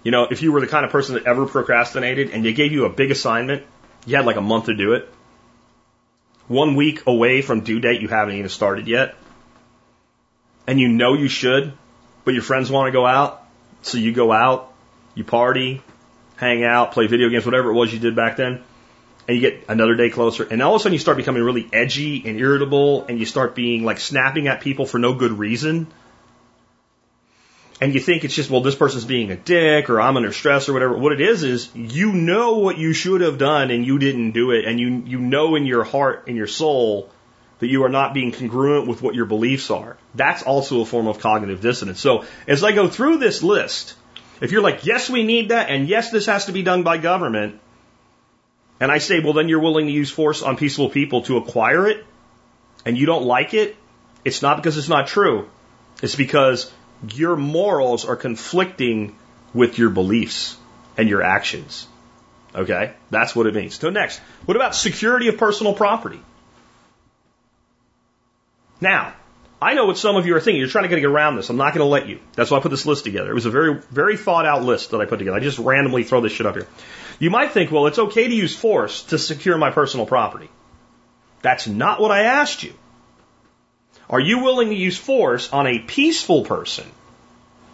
You 0.05 0.13
know, 0.13 0.29
if 0.31 0.43
you 0.43 0.53
were 0.53 0.61
the 0.61 0.69
kind 0.69 0.85
of 0.85 0.93
person 0.93 1.17
that 1.17 1.27
ever 1.27 1.45
procrastinated 1.45 2.31
and 2.31 2.45
they 2.45 2.53
gave 2.53 2.71
you 2.71 2.85
a 2.85 2.89
big 2.89 3.11
assignment, 3.11 3.65
you 4.07 4.15
had 4.15 4.27
like 4.27 4.37
a 4.37 4.47
month 4.53 4.67
to 4.67 4.77
do 4.77 4.93
it. 4.93 5.09
One 6.47 6.77
week 6.77 7.03
away 7.09 7.43
from 7.43 7.63
due 7.63 7.81
date, 7.81 8.01
you 8.01 8.07
haven't 8.07 8.37
even 8.37 8.49
started 8.49 8.87
yet 8.87 9.17
and 10.69 10.79
you 10.79 10.87
know 10.87 11.15
you 11.15 11.27
should, 11.27 11.73
but 12.25 12.33
your 12.33 12.45
friends 12.45 12.71
want 12.71 12.87
to 12.87 12.93
go 12.93 13.05
out, 13.05 13.43
so 13.83 13.99
you 13.99 14.13
go 14.13 14.31
out, 14.31 14.70
you 15.15 15.25
party, 15.25 15.83
hang 16.37 16.65
out, 16.65 16.93
play 16.93 17.07
video 17.07 17.29
games, 17.29 17.45
whatever 17.45 17.71
it 17.71 17.75
was 17.75 17.93
you 17.93 17.99
did 17.99 18.17
back 18.17 18.37
then, 18.37 18.63
and 19.29 19.37
you 19.37 19.41
get 19.41 19.65
another 19.69 19.95
day 19.95 20.11
closer, 20.11 20.45
and 20.45 20.63
all 20.63 20.75
of 20.75 20.81
a 20.81 20.83
sudden 20.83 20.93
you 20.93 20.99
start 20.99 21.17
becoming 21.17 21.43
really 21.43 21.69
edgy 21.73 22.27
and 22.27 22.39
irritable, 22.39 23.05
and 23.07 23.19
you 23.19 23.27
start 23.27 23.55
being 23.55 23.85
like 23.85 24.01
snapping 24.01 24.49
at 24.49 24.61
people 24.61 24.87
for 24.87 24.99
no 24.99 25.15
good 25.15 25.33
reason. 25.33 25.87
And 27.83 27.95
you 27.95 28.01
think 28.01 28.25
it's 28.25 28.35
just, 28.35 28.51
well, 28.51 28.61
this 28.61 28.75
person's 28.75 29.07
being 29.07 29.31
a 29.31 29.37
dick, 29.37 29.89
or 29.89 30.03
I'm 30.03 30.19
under 30.19 30.33
stress, 30.33 30.69
or 30.69 30.75
whatever. 30.75 30.99
What 30.99 31.13
it 31.13 31.23
is 31.23 31.43
is 31.43 31.75
you 31.75 32.13
know 32.13 32.59
what 32.59 32.77
you 32.77 32.93
should 32.93 33.23
have 33.23 33.39
done, 33.39 33.71
and 33.71 33.87
you 33.87 33.99
didn't 33.99 34.33
do 34.33 34.51
it, 34.51 34.67
and 34.67 34.79
you 34.79 35.03
you 35.07 35.19
know 35.19 35.55
in 35.55 35.65
your 35.65 35.85
heart, 35.85 36.29
in 36.29 36.37
your 36.37 36.47
soul, 36.47 37.11
that 37.61 37.69
you 37.69 37.85
are 37.85 37.89
not 37.89 38.13
being 38.13 38.33
congruent 38.33 38.87
with 38.87 39.01
what 39.01 39.15
your 39.15 39.25
beliefs 39.27 39.71
are. 39.71 39.97
That's 40.15 40.43
also 40.43 40.81
a 40.81 40.85
form 40.85 41.07
of 41.07 41.21
cognitive 41.21 41.61
dissonance. 41.61 42.01
So 42.01 42.25
as 42.47 42.65
I 42.65 42.73
go 42.73 42.89
through 42.89 43.19
this 43.19 43.43
list, 43.43 43.95
if 44.41 44.53
you're 44.53 44.63
like, 44.63 44.87
yes, 44.87 45.11
we 45.11 45.23
need 45.23 45.51
that, 45.51 45.71
and 45.71 45.89
yes, 45.89 46.11
this 46.11 46.27
has 46.27 46.47
to 46.47 46.53
be 46.53 46.63
done 46.63 46.83
by 46.83 46.99
government, 46.99 47.61
and 48.81 48.91
I 48.91 48.99
say, 48.99 49.21
well, 49.21 49.35
then 49.35 49.49
you're 49.49 49.61
willing 49.61 49.87
to 49.87 49.93
use 49.93 50.11
force 50.11 50.43
on 50.43 50.57
peaceful 50.57 50.89
people 50.89 51.23
to 51.23 51.37
acquire 51.37 51.87
it, 51.87 52.05
and 52.85 52.97
you 52.97 53.07
don't 53.07 53.25
like 53.25 53.53
it, 53.55 53.77
it's 54.25 54.43
not 54.43 54.57
because 54.57 54.77
it's 54.77 54.89
not 54.89 55.07
true. 55.07 55.49
It's 56.03 56.15
because 56.15 56.73
your 57.13 57.37
morals 57.37 58.05
are 58.05 58.17
conflicting 58.17 59.17
with 59.53 59.79
your 59.79 59.91
beliefs 59.91 60.57
and 60.97 61.09
your 61.09 61.23
actions. 61.23 61.87
Okay? 62.55 62.93
That's 63.11 63.35
what 63.35 63.47
it 63.47 63.55
means. 63.55 63.79
So 63.79 63.91
next, 63.91 64.19
what 64.45 64.57
about 64.57 64.75
security 64.75 65.29
of 65.29 65.37
personal 65.37 65.75
property? 65.75 66.21
Now, 68.81 69.13
I 69.63 69.75
know 69.75 69.85
what 69.85 69.99
some 69.99 70.17
of 70.17 70.27
you 70.27 70.35
are 70.37 70.41
thinking. 70.41 70.59
You're 70.59 70.71
trying 70.71 70.89
to 70.89 70.97
get 70.97 71.05
around 71.05 71.37
this. 71.37 71.51
I'm 71.51 71.59
not 71.59 71.75
going 71.75 71.85
to 71.85 71.91
let 71.91 72.09
you. 72.09 72.21
That's 72.35 72.51
why 72.51 72.59
I 72.59 72.61
put 72.61 72.71
this 72.71 72.87
list 72.87 73.05
together. 73.05 73.31
It 73.31 73.35
was 73.35 73.45
a 73.45 73.51
very, 73.51 73.75
very 73.91 74.17
thought 74.17 74.47
out 74.47 74.63
list 74.63 74.91
that 74.91 75.01
I 75.01 75.05
put 75.05 75.19
together. 75.19 75.37
I 75.37 75.41
just 75.41 75.59
randomly 75.59 76.03
throw 76.03 76.23
this 76.23 76.33
shit 76.33 76.47
up 76.47 76.55
here. 76.55 76.67
You 77.19 77.29
might 77.29 77.53
think, 77.53 77.71
well, 77.71 77.87
it's 77.87 77.99
okay 77.99 78.27
to 78.27 78.35
use 78.35 78.57
force 78.57 79.03
to 79.05 79.19
secure 79.19 79.59
my 79.59 79.71
personal 79.71 80.07
property. 80.07 80.49
That's 81.43 81.67
not 81.67 82.01
what 82.01 82.11
I 82.11 82.23
asked 82.23 82.63
you. 82.63 82.73
Are 84.09 84.21
you 84.21 84.43
willing 84.43 84.71
to 84.71 84.75
use 84.75 84.97
force 84.97 85.53
on 85.53 85.67
a 85.67 85.79
peaceful 85.79 86.45
person 86.45 86.87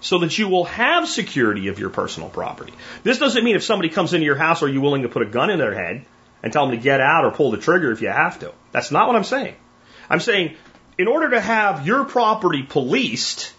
so 0.01 0.18
that 0.18 0.37
you 0.37 0.49
will 0.49 0.64
have 0.64 1.09
security 1.09 1.68
of 1.68 1.78
your 1.78 1.91
personal 1.91 2.28
property? 2.28 2.74
This 3.05 3.18
doesn't 3.18 3.45
mean 3.45 3.55
if 3.55 3.62
somebody 3.62 3.91
comes 3.91 4.12
into 4.12 4.26
your 4.26 4.37
house, 4.37 4.62
are 4.62 4.68
you 4.68 4.80
willing 4.80 5.03
to 5.03 5.09
put 5.09 5.22
a 5.22 5.26
gun 5.26 5.51
in 5.51 5.59
their 5.59 5.72
head 5.72 6.05
and 6.43 6.53
tell 6.53 6.66
them 6.66 6.76
to 6.76 6.82
get 6.82 7.01
out 7.01 7.24
or 7.24 7.30
pull 7.30 7.53
the 7.53 7.59
trigger 7.59 7.93
if 7.93 8.03
you 8.03 8.09
have 8.09 8.41
to? 8.41 8.53
That's 8.72 8.91
not 8.91 9.07
what 9.07 9.16
I'm 9.16 9.24
saying. 9.24 9.55
I'm 10.11 10.20
saying 10.20 10.57
in 10.99 11.09
order 11.09 11.30
to 11.30 11.40
have 11.40 11.86
your 11.86 12.05
property 12.05 12.62
policed 12.62 13.53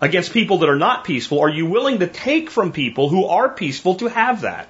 against 0.00 0.32
people 0.32 0.58
that 0.58 0.68
are 0.68 0.78
not 0.78 1.04
peaceful, 1.04 1.40
are 1.40 1.50
you 1.50 1.66
willing 1.66 1.98
to 1.98 2.06
take 2.06 2.50
from 2.50 2.72
people 2.72 3.08
who 3.08 3.26
are 3.26 3.48
peaceful 3.48 3.96
to 3.96 4.06
have 4.06 4.42
that? 4.42 4.68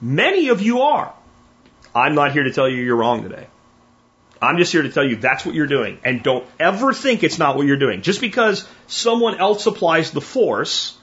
Many 0.00 0.48
of 0.48 0.60
you 0.60 0.82
are. 0.82 1.14
I'm 1.94 2.14
not 2.14 2.32
here 2.32 2.42
to 2.42 2.52
tell 2.52 2.68
you 2.68 2.82
you're 2.82 2.96
wrong 2.96 3.22
today. 3.22 3.46
I'm 4.40 4.58
just 4.58 4.72
here 4.72 4.82
to 4.82 4.90
tell 4.90 5.08
you 5.08 5.16
that's 5.16 5.46
what 5.46 5.54
you're 5.54 5.68
doing. 5.68 5.98
And 6.04 6.24
don't 6.24 6.44
ever 6.58 6.92
think 6.92 7.22
it's 7.22 7.38
not 7.38 7.56
what 7.56 7.66
you're 7.66 7.76
doing. 7.76 8.02
Just 8.02 8.20
because 8.20 8.66
someone 8.88 9.38
else 9.38 9.66
applies 9.66 10.10
the 10.10 10.20
force, 10.20 10.98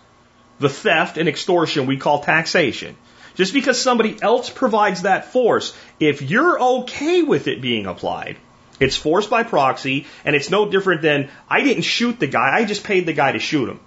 the 0.59 0.67
theft 0.67 1.17
and 1.17 1.29
extortion 1.29 1.85
we 1.85 1.95
call 1.95 2.21
taxation, 2.21 2.97
just 3.35 3.53
because 3.53 3.81
somebody 3.81 4.21
else 4.21 4.49
provides 4.49 5.03
that 5.03 5.31
force, 5.31 5.73
if 6.01 6.21
you're 6.21 6.61
okay 6.61 7.21
with 7.21 7.47
it 7.47 7.61
being 7.61 7.85
applied, 7.85 8.35
it's 8.79 8.95
force 8.95 9.27
by 9.27 9.43
proxy, 9.43 10.07
and 10.23 10.35
it's 10.35 10.49
no 10.49 10.69
different 10.69 11.01
than 11.01 11.29
I 11.49 11.61
didn't 11.61 11.83
shoot 11.83 12.19
the 12.19 12.27
guy, 12.27 12.55
I 12.55 12.65
just 12.65 12.83
paid 12.83 13.05
the 13.05 13.13
guy 13.13 13.33
to 13.33 13.39
shoot 13.39 13.69
him. 13.69 13.79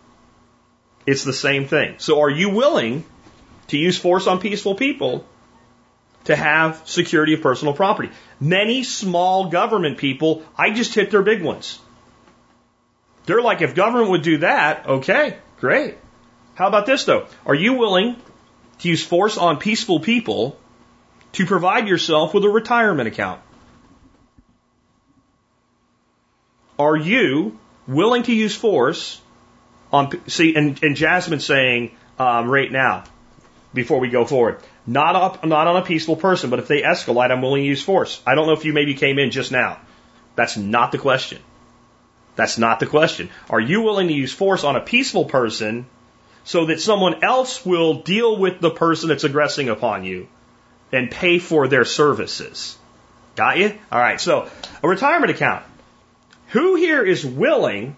It's 1.06 1.24
the 1.24 1.32
same 1.32 1.66
thing. 1.66 1.96
So 1.98 2.20
are 2.20 2.30
you 2.30 2.50
willing 2.50 3.04
to 3.68 3.78
use 3.78 3.98
force 3.98 4.26
on 4.26 4.40
peaceful 4.40 4.74
people 4.74 5.26
to 6.24 6.36
have 6.36 6.82
security 6.84 7.34
of 7.34 7.40
personal 7.40 7.74
property? 7.74 8.10
Many 8.38 8.84
small 8.84 9.48
government 9.50 9.98
people, 9.98 10.44
I 10.56 10.70
just 10.70 10.94
hit 10.94 11.10
their 11.10 11.22
big 11.22 11.42
ones. 11.42 11.78
They're 13.26 13.42
like, 13.42 13.62
if 13.62 13.74
government 13.74 14.10
would 14.10 14.22
do 14.22 14.38
that, 14.38 14.86
okay, 14.86 15.38
great. 15.58 15.96
How 16.54 16.68
about 16.68 16.86
this 16.86 17.04
though? 17.04 17.26
Are 17.46 17.54
you 17.54 17.74
willing 17.74 18.16
to 18.80 18.88
use 18.88 19.04
force 19.04 19.38
on 19.38 19.58
peaceful 19.58 20.00
people 20.00 20.58
to 21.32 21.46
provide 21.46 21.88
yourself 21.88 22.34
with 22.34 22.44
a 22.44 22.48
retirement 22.48 23.08
account? 23.08 23.40
Are 26.82 26.96
you 26.96 27.58
willing 27.86 28.24
to 28.24 28.32
use 28.32 28.56
force 28.56 29.20
on, 29.92 30.10
see, 30.28 30.54
and, 30.56 30.82
and 30.82 30.96
Jasmine 30.96 31.40
saying 31.40 31.94
um, 32.18 32.50
right 32.50 32.70
now, 32.70 33.04
before 33.74 34.00
we 34.00 34.08
go 34.08 34.24
forward, 34.24 34.58
not, 34.86 35.16
up, 35.16 35.44
not 35.44 35.66
on 35.66 35.76
a 35.76 35.84
peaceful 35.84 36.16
person, 36.16 36.50
but 36.50 36.58
if 36.58 36.68
they 36.68 36.82
escalate, 36.82 37.30
I'm 37.30 37.40
willing 37.40 37.62
to 37.62 37.68
use 37.68 37.82
force. 37.82 38.20
I 38.26 38.34
don't 38.34 38.46
know 38.46 38.52
if 38.52 38.64
you 38.64 38.72
maybe 38.72 38.94
came 38.94 39.18
in 39.18 39.30
just 39.30 39.52
now. 39.52 39.78
That's 40.34 40.56
not 40.56 40.92
the 40.92 40.98
question. 40.98 41.40
That's 42.36 42.58
not 42.58 42.80
the 42.80 42.86
question. 42.86 43.30
Are 43.48 43.60
you 43.60 43.82
willing 43.82 44.08
to 44.08 44.14
use 44.14 44.32
force 44.32 44.64
on 44.64 44.76
a 44.76 44.80
peaceful 44.80 45.26
person 45.26 45.86
so 46.44 46.66
that 46.66 46.80
someone 46.80 47.22
else 47.22 47.64
will 47.64 48.02
deal 48.02 48.36
with 48.36 48.60
the 48.60 48.70
person 48.70 49.08
that's 49.08 49.24
aggressing 49.24 49.68
upon 49.68 50.04
you 50.04 50.26
and 50.90 51.10
pay 51.10 51.38
for 51.38 51.68
their 51.68 51.84
services. 51.84 52.76
Got 53.36 53.58
you? 53.58 53.78
All 53.90 53.98
right. 53.98 54.20
So 54.20 54.48
a 54.82 54.88
retirement 54.88 55.30
account. 55.30 55.64
Who 56.52 56.74
here 56.74 57.02
is 57.02 57.24
willing 57.24 57.96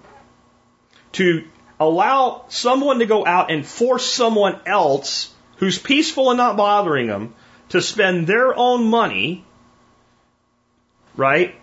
to 1.12 1.44
allow 1.80 2.44
someone 2.48 3.00
to 3.00 3.06
go 3.06 3.26
out 3.26 3.50
and 3.50 3.66
force 3.66 4.12
someone 4.12 4.60
else 4.64 5.34
who's 5.56 5.76
peaceful 5.76 6.30
and 6.30 6.38
not 6.38 6.56
bothering 6.56 7.08
them 7.08 7.34
to 7.70 7.82
spend 7.82 8.28
their 8.28 8.56
own 8.56 8.84
money, 8.86 9.44
right, 11.16 11.56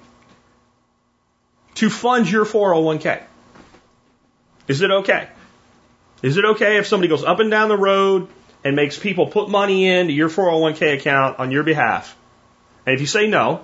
to 1.75 1.89
fund 1.89 2.29
your 2.29 2.43
401k? 2.43 3.23
Is 4.67 4.81
it 4.81 4.91
okay? 4.91 5.29
Is 6.21 6.35
it 6.35 6.43
okay 6.43 6.77
if 6.77 6.87
somebody 6.87 7.07
goes 7.07 7.23
up 7.23 7.39
and 7.39 7.49
down 7.49 7.69
the 7.69 7.77
road 7.77 8.27
and 8.65 8.75
makes 8.75 8.99
people 8.99 9.27
put 9.27 9.49
money 9.49 9.87
into 9.87 10.11
your 10.11 10.27
401k 10.27 10.97
account 10.97 11.39
on 11.39 11.51
your 11.51 11.63
behalf? 11.63 12.17
And 12.85 12.93
if 12.95 12.99
you 12.99 13.07
say 13.07 13.27
no, 13.27 13.63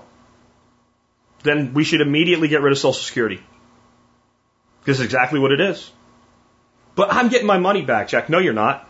then 1.43 1.73
we 1.73 1.83
should 1.83 2.01
immediately 2.01 2.47
get 2.47 2.61
rid 2.61 2.71
of 2.71 2.77
Social 2.77 2.93
Security. 2.93 3.41
This 4.85 4.99
is 4.99 5.05
exactly 5.05 5.39
what 5.39 5.51
it 5.51 5.61
is. 5.61 5.91
But 6.95 7.13
I'm 7.13 7.29
getting 7.29 7.47
my 7.47 7.57
money 7.57 7.83
back, 7.83 8.07
Jack. 8.07 8.29
No, 8.29 8.39
you're 8.39 8.53
not. 8.53 8.89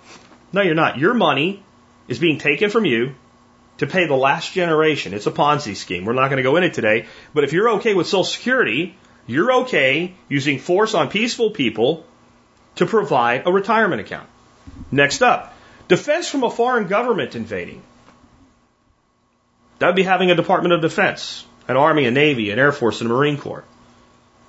No, 0.54 0.62
you're 0.62 0.76
not. 0.76 0.98
Your 0.98 1.14
money 1.14 1.64
is 2.08 2.20
being 2.20 2.38
taken 2.38 2.70
from 2.70 2.86
you 2.86 3.16
to 3.80 3.88
pay 3.88 4.08
the 4.08 4.16
last 4.16 4.54
generation. 4.54 5.14
It's 5.14 5.28
a 5.28 5.32
Ponzi 5.32 5.76
scheme. 5.76 6.06
We're 6.06 6.14
not 6.14 6.30
going 6.30 6.38
to 6.38 6.44
go 6.44 6.56
in 6.56 6.64
it 6.64 6.74
today. 6.74 7.06
But 7.34 7.44
if 7.44 7.54
you're 7.54 7.70
okay 7.72 7.94
with 7.94 8.08
Social 8.08 8.24
Security, 8.24 8.96
you're 9.26 9.52
okay 9.64 10.14
using 10.30 10.60
force 10.60 10.94
on 10.94 11.10
peaceful 11.10 11.52
people 11.52 12.06
to 12.76 12.86
provide 12.86 13.46
a 13.46 13.52
retirement 13.52 14.02
account. 14.02 14.30
Next 14.92 15.22
up, 15.22 15.54
defense 15.88 16.30
from 16.30 16.44
a 16.44 16.50
foreign 16.50 16.88
government 16.88 17.36
invading. 17.36 17.82
That 19.80 19.88
would 19.88 19.96
be 19.96 20.04
having 20.04 20.32
a 20.32 20.36
Department 20.36 20.74
of 20.74 20.82
Defense, 20.82 21.46
an 21.68 21.78
Army, 21.78 22.06
a 22.06 22.12
Navy, 22.12 22.52
an 22.52 22.60
Air 22.60 22.72
Force, 22.72 23.02
and 23.02 23.10
a 23.10 23.14
Marine 23.14 23.38
Corps. 23.38 23.66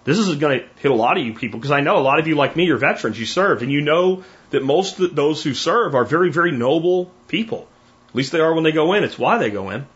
This 0.04 0.18
is 0.18 0.36
going 0.36 0.60
to 0.60 0.66
hit 0.80 0.90
a 0.90 0.94
lot 0.94 1.18
of 1.18 1.24
you 1.24 1.34
people 1.34 1.58
because 1.58 1.70
I 1.70 1.80
know 1.80 1.98
a 1.98 2.00
lot 2.00 2.18
of 2.18 2.26
you, 2.26 2.34
like 2.34 2.56
me, 2.56 2.64
you're 2.64 2.78
veterans, 2.78 3.18
you 3.18 3.26
served, 3.26 3.62
and 3.62 3.70
you 3.70 3.82
know 3.82 4.24
that 4.50 4.62
most 4.62 4.98
of 5.00 5.14
those 5.14 5.42
who 5.42 5.52
serve 5.52 5.94
are 5.94 6.04
very, 6.04 6.30
very 6.30 6.50
noble 6.50 7.12
people. 7.26 7.68
At 8.08 8.14
least 8.14 8.32
they 8.32 8.40
are 8.40 8.54
when 8.54 8.64
they 8.64 8.72
go 8.72 8.94
in. 8.94 9.04
It's 9.04 9.18
why 9.18 9.38
they 9.38 9.50
go 9.50 9.70
in. 9.70 9.86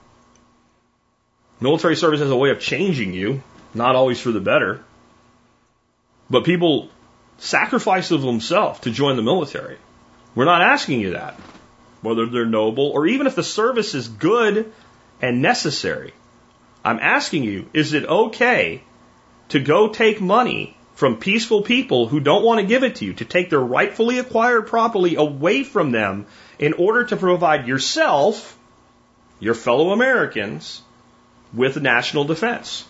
Military 1.61 1.97
service 1.97 2.21
has 2.21 2.31
a 2.31 2.37
way 2.37 2.51
of 2.51 2.61
changing 2.61 3.15
you, 3.15 3.43
not 3.73 3.95
always 3.95 4.21
for 4.21 4.33
the 4.33 4.41
better. 4.41 4.85
But 6.29 6.45
people 6.45 6.91
sacrifice 7.39 8.11
of 8.11 8.23
themselves 8.23 8.81
to 8.81 8.91
join 8.91 9.17
the 9.17 9.23
military. 9.23 9.79
We're 10.35 10.45
not 10.45 10.63
asking 10.63 11.01
you 11.01 11.13
that, 11.13 11.35
whether 12.01 12.27
they're 12.27 12.47
noble 12.47 12.91
or 12.91 13.07
even 13.07 13.27
if 13.27 13.35
the 13.35 13.43
service 13.43 13.95
is 13.95 14.09
good 14.09 14.73
and 15.21 15.41
necessary. 15.41 16.13
I'm 16.85 16.99
asking 16.99 17.45
you, 17.45 17.69
is 17.73 17.93
it 17.93 18.05
okay 18.05 18.83
to 19.51 19.61
go 19.61 19.89
take 19.89 20.21
money 20.21 20.77
from 20.95 21.17
peaceful 21.17 21.63
people 21.63 22.07
who 22.09 22.21
don't 22.21 22.45
want 22.45 22.61
to 22.61 22.67
give 22.67 22.85
it 22.85 22.97
to 22.97 23.05
you, 23.05 23.15
to 23.15 23.25
take 23.25 23.51
their 23.51 23.61
rightfully 23.61 24.19
acquired 24.19 24.67
property 24.67 25.17
away 25.17 25.65
from 25.65 25.91
them 25.91 26.27
in 26.59 26.75
order 26.75 27.05
to 27.05 27.17
provide 27.17 27.67
yourself, 27.67 28.57
your 29.41 29.55
fellow 29.55 29.91
Americans, 29.91 30.83
with 31.53 31.81
national 31.81 32.25
defense. 32.25 32.85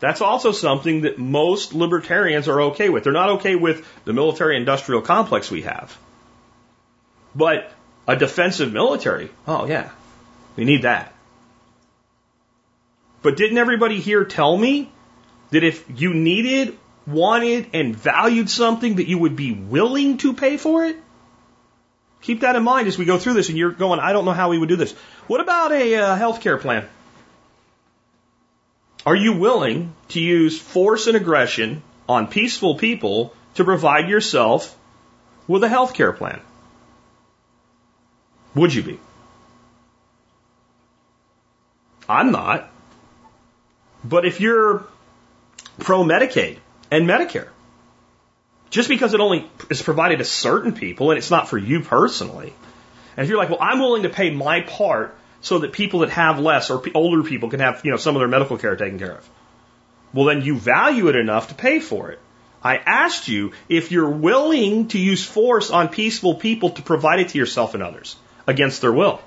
That's 0.00 0.20
also 0.20 0.52
something 0.52 1.02
that 1.02 1.18
most 1.18 1.74
libertarians 1.74 2.48
are 2.48 2.60
okay 2.62 2.88
with. 2.88 3.04
They're 3.04 3.12
not 3.12 3.30
okay 3.30 3.56
with 3.56 3.86
the 4.04 4.12
military 4.12 4.56
industrial 4.56 5.02
complex 5.02 5.50
we 5.50 5.62
have. 5.62 5.96
But 7.34 7.72
a 8.06 8.16
defensive 8.16 8.72
military, 8.72 9.30
oh 9.46 9.66
yeah, 9.66 9.90
we 10.56 10.64
need 10.64 10.82
that. 10.82 11.12
But 13.22 13.36
didn't 13.36 13.58
everybody 13.58 14.00
here 14.00 14.24
tell 14.24 14.56
me 14.56 14.90
that 15.50 15.64
if 15.64 15.84
you 15.94 16.14
needed, 16.14 16.78
wanted, 17.06 17.70
and 17.72 17.96
valued 17.96 18.50
something, 18.50 18.96
that 18.96 19.08
you 19.08 19.18
would 19.18 19.36
be 19.36 19.52
willing 19.52 20.18
to 20.18 20.34
pay 20.34 20.56
for 20.56 20.84
it? 20.84 20.96
Keep 22.20 22.40
that 22.40 22.56
in 22.56 22.62
mind 22.62 22.88
as 22.88 22.98
we 22.98 23.04
go 23.04 23.18
through 23.18 23.34
this, 23.34 23.48
and 23.48 23.56
you're 23.56 23.70
going, 23.70 24.00
I 24.00 24.12
don't 24.12 24.24
know 24.24 24.32
how 24.32 24.50
we 24.50 24.58
would 24.58 24.68
do 24.68 24.76
this. 24.76 24.92
What 25.26 25.40
about 25.40 25.72
a 25.72 25.94
uh, 25.96 26.16
health 26.16 26.40
care 26.40 26.58
plan? 26.58 26.88
Are 29.06 29.16
you 29.16 29.38
willing 29.38 29.94
to 30.08 30.20
use 30.20 30.60
force 30.60 31.06
and 31.06 31.16
aggression 31.16 31.82
on 32.08 32.26
peaceful 32.26 32.76
people 32.76 33.34
to 33.54 33.64
provide 33.64 34.08
yourself 34.08 34.76
with 35.46 35.64
a 35.64 35.68
health 35.68 35.94
care 35.94 36.12
plan? 36.12 36.40
Would 38.54 38.74
you 38.74 38.82
be? 38.82 38.98
I'm 42.08 42.32
not. 42.32 42.67
But 44.04 44.24
if 44.24 44.40
you're 44.40 44.86
pro 45.78 46.04
Medicaid 46.04 46.58
and 46.90 47.06
Medicare. 47.06 47.48
Just 48.70 48.88
because 48.88 49.14
it 49.14 49.20
only 49.20 49.50
is 49.70 49.80
provided 49.82 50.18
to 50.18 50.24
certain 50.24 50.72
people 50.72 51.10
and 51.10 51.18
it's 51.18 51.30
not 51.30 51.48
for 51.48 51.56
you 51.56 51.80
personally. 51.80 52.52
And 53.16 53.24
if 53.24 53.30
you're 53.30 53.38
like, 53.38 53.48
well, 53.50 53.60
I'm 53.60 53.80
willing 53.80 54.02
to 54.02 54.08
pay 54.08 54.30
my 54.30 54.60
part 54.60 55.16
so 55.40 55.60
that 55.60 55.72
people 55.72 56.00
that 56.00 56.10
have 56.10 56.38
less 56.38 56.70
or 56.70 56.82
older 56.94 57.22
people 57.22 57.48
can 57.48 57.60
have, 57.60 57.80
you 57.84 57.90
know, 57.90 57.96
some 57.96 58.14
of 58.14 58.20
their 58.20 58.28
medical 58.28 58.58
care 58.58 58.76
taken 58.76 58.98
care 58.98 59.12
of. 59.12 59.28
Well, 60.12 60.26
then 60.26 60.42
you 60.42 60.58
value 60.58 61.08
it 61.08 61.16
enough 61.16 61.48
to 61.48 61.54
pay 61.54 61.80
for 61.80 62.10
it. 62.10 62.18
I 62.62 62.76
asked 62.76 63.28
you 63.28 63.52
if 63.68 63.92
you're 63.92 64.10
willing 64.10 64.88
to 64.88 64.98
use 64.98 65.24
force 65.24 65.70
on 65.70 65.88
peaceful 65.88 66.34
people 66.34 66.70
to 66.70 66.82
provide 66.82 67.20
it 67.20 67.30
to 67.30 67.38
yourself 67.38 67.74
and 67.74 67.82
others 67.82 68.16
against 68.46 68.80
their 68.80 68.92
will. 68.92 69.20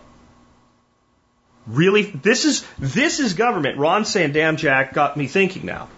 Really, 1.68 2.04
this 2.04 2.46
is 2.46 2.66
this 2.80 3.20
is 3.20 3.34
government. 3.34 3.78
Ron 3.78 4.04
Sandam 4.04 4.58
Jack 4.58 4.94
got 4.94 5.16
me 5.16 5.28
thinking 5.28 5.66
now. 5.66 5.90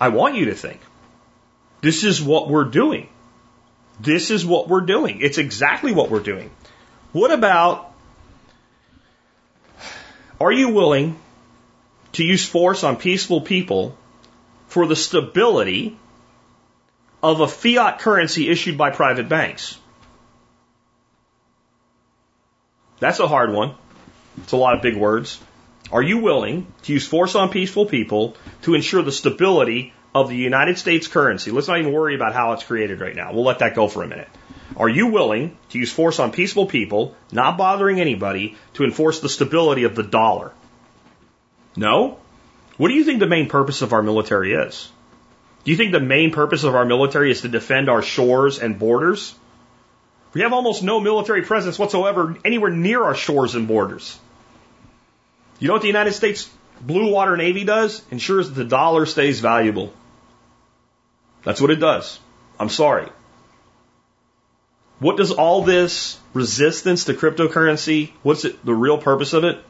I 0.00 0.08
want 0.08 0.34
you 0.34 0.46
to 0.46 0.54
think. 0.54 0.80
This 1.82 2.04
is 2.04 2.22
what 2.22 2.48
we're 2.48 2.64
doing. 2.64 3.08
This 4.00 4.30
is 4.30 4.46
what 4.46 4.68
we're 4.68 4.80
doing. 4.80 5.20
It's 5.20 5.38
exactly 5.38 5.92
what 5.92 6.10
we're 6.10 6.20
doing. 6.20 6.50
What 7.12 7.30
about 7.30 7.92
are 10.40 10.52
you 10.52 10.70
willing 10.70 11.18
to 12.12 12.24
use 12.24 12.48
force 12.48 12.82
on 12.82 12.96
peaceful 12.96 13.42
people 13.42 13.96
for 14.68 14.86
the 14.86 14.96
stability 14.96 15.98
of 17.22 17.40
a 17.40 17.48
fiat 17.48 17.98
currency 17.98 18.48
issued 18.48 18.78
by 18.78 18.90
private 18.90 19.28
banks? 19.28 19.78
That's 23.00 23.20
a 23.20 23.28
hard 23.28 23.52
one. 23.52 23.74
It's 24.42 24.52
a 24.52 24.56
lot 24.56 24.74
of 24.74 24.82
big 24.82 24.96
words. 24.96 25.40
Are 25.92 26.02
you 26.02 26.18
willing 26.18 26.66
to 26.82 26.92
use 26.92 27.06
force 27.06 27.34
on 27.34 27.50
peaceful 27.50 27.86
people 27.86 28.36
to 28.62 28.74
ensure 28.74 29.02
the 29.02 29.12
stability 29.12 29.92
of 30.14 30.28
the 30.28 30.36
United 30.36 30.78
States 30.78 31.08
currency? 31.08 31.50
Let's 31.50 31.68
not 31.68 31.80
even 31.80 31.92
worry 31.92 32.14
about 32.14 32.34
how 32.34 32.52
it's 32.52 32.64
created 32.64 33.00
right 33.00 33.14
now. 33.14 33.32
We'll 33.32 33.44
let 33.44 33.58
that 33.58 33.74
go 33.74 33.88
for 33.88 34.02
a 34.02 34.08
minute. 34.08 34.28
Are 34.76 34.88
you 34.88 35.08
willing 35.08 35.56
to 35.70 35.78
use 35.78 35.92
force 35.92 36.20
on 36.20 36.30
peaceful 36.30 36.66
people, 36.66 37.16
not 37.32 37.58
bothering 37.58 38.00
anybody, 38.00 38.56
to 38.74 38.84
enforce 38.84 39.20
the 39.20 39.28
stability 39.28 39.84
of 39.84 39.96
the 39.96 40.04
dollar? 40.04 40.52
No? 41.76 42.18
What 42.76 42.88
do 42.88 42.94
you 42.94 43.04
think 43.04 43.18
the 43.18 43.26
main 43.26 43.48
purpose 43.48 43.82
of 43.82 43.92
our 43.92 44.02
military 44.02 44.54
is? 44.54 44.90
Do 45.64 45.70
you 45.70 45.76
think 45.76 45.92
the 45.92 46.00
main 46.00 46.30
purpose 46.30 46.64
of 46.64 46.74
our 46.74 46.84
military 46.84 47.30
is 47.30 47.42
to 47.42 47.48
defend 47.48 47.88
our 47.88 48.00
shores 48.00 48.58
and 48.58 48.78
borders? 48.78 49.34
We 50.32 50.42
have 50.42 50.52
almost 50.52 50.82
no 50.82 51.00
military 51.00 51.42
presence 51.42 51.78
whatsoever 51.78 52.36
anywhere 52.44 52.70
near 52.70 53.02
our 53.02 53.16
shores 53.16 53.56
and 53.56 53.66
borders. 53.66 54.18
You 55.60 55.68
know 55.68 55.74
what 55.74 55.82
the 55.82 55.88
United 55.88 56.14
States 56.14 56.50
Blue 56.80 57.12
Water 57.12 57.36
Navy 57.36 57.64
does? 57.64 58.02
Ensures 58.10 58.48
that 58.48 58.54
the 58.54 58.64
dollar 58.64 59.06
stays 59.06 59.40
valuable. 59.40 59.92
That's 61.44 61.60
what 61.60 61.70
it 61.70 61.76
does. 61.76 62.18
I'm 62.58 62.70
sorry. 62.70 63.08
What 64.98 65.16
does 65.16 65.30
all 65.30 65.62
this 65.62 66.18
resistance 66.34 67.04
to 67.04 67.14
cryptocurrency, 67.14 68.12
what's 68.22 68.44
it, 68.44 68.64
the 68.64 68.74
real 68.74 68.98
purpose 68.98 69.32
of 69.32 69.44
it? 69.44 69.62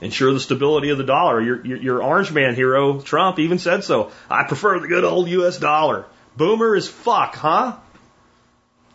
Ensure 0.00 0.32
the 0.32 0.40
stability 0.40 0.90
of 0.90 0.98
the 0.98 1.04
dollar. 1.04 1.40
Your, 1.40 1.66
your, 1.66 1.76
your 1.78 2.02
orange 2.02 2.30
man 2.30 2.54
hero, 2.54 3.00
Trump, 3.00 3.38
even 3.38 3.58
said 3.58 3.84
so. 3.84 4.12
I 4.30 4.44
prefer 4.44 4.78
the 4.78 4.88
good 4.88 5.04
old 5.04 5.28
US 5.28 5.58
dollar. 5.58 6.06
Boomer 6.36 6.76
is 6.76 6.88
fuck, 6.88 7.34
huh? 7.34 7.76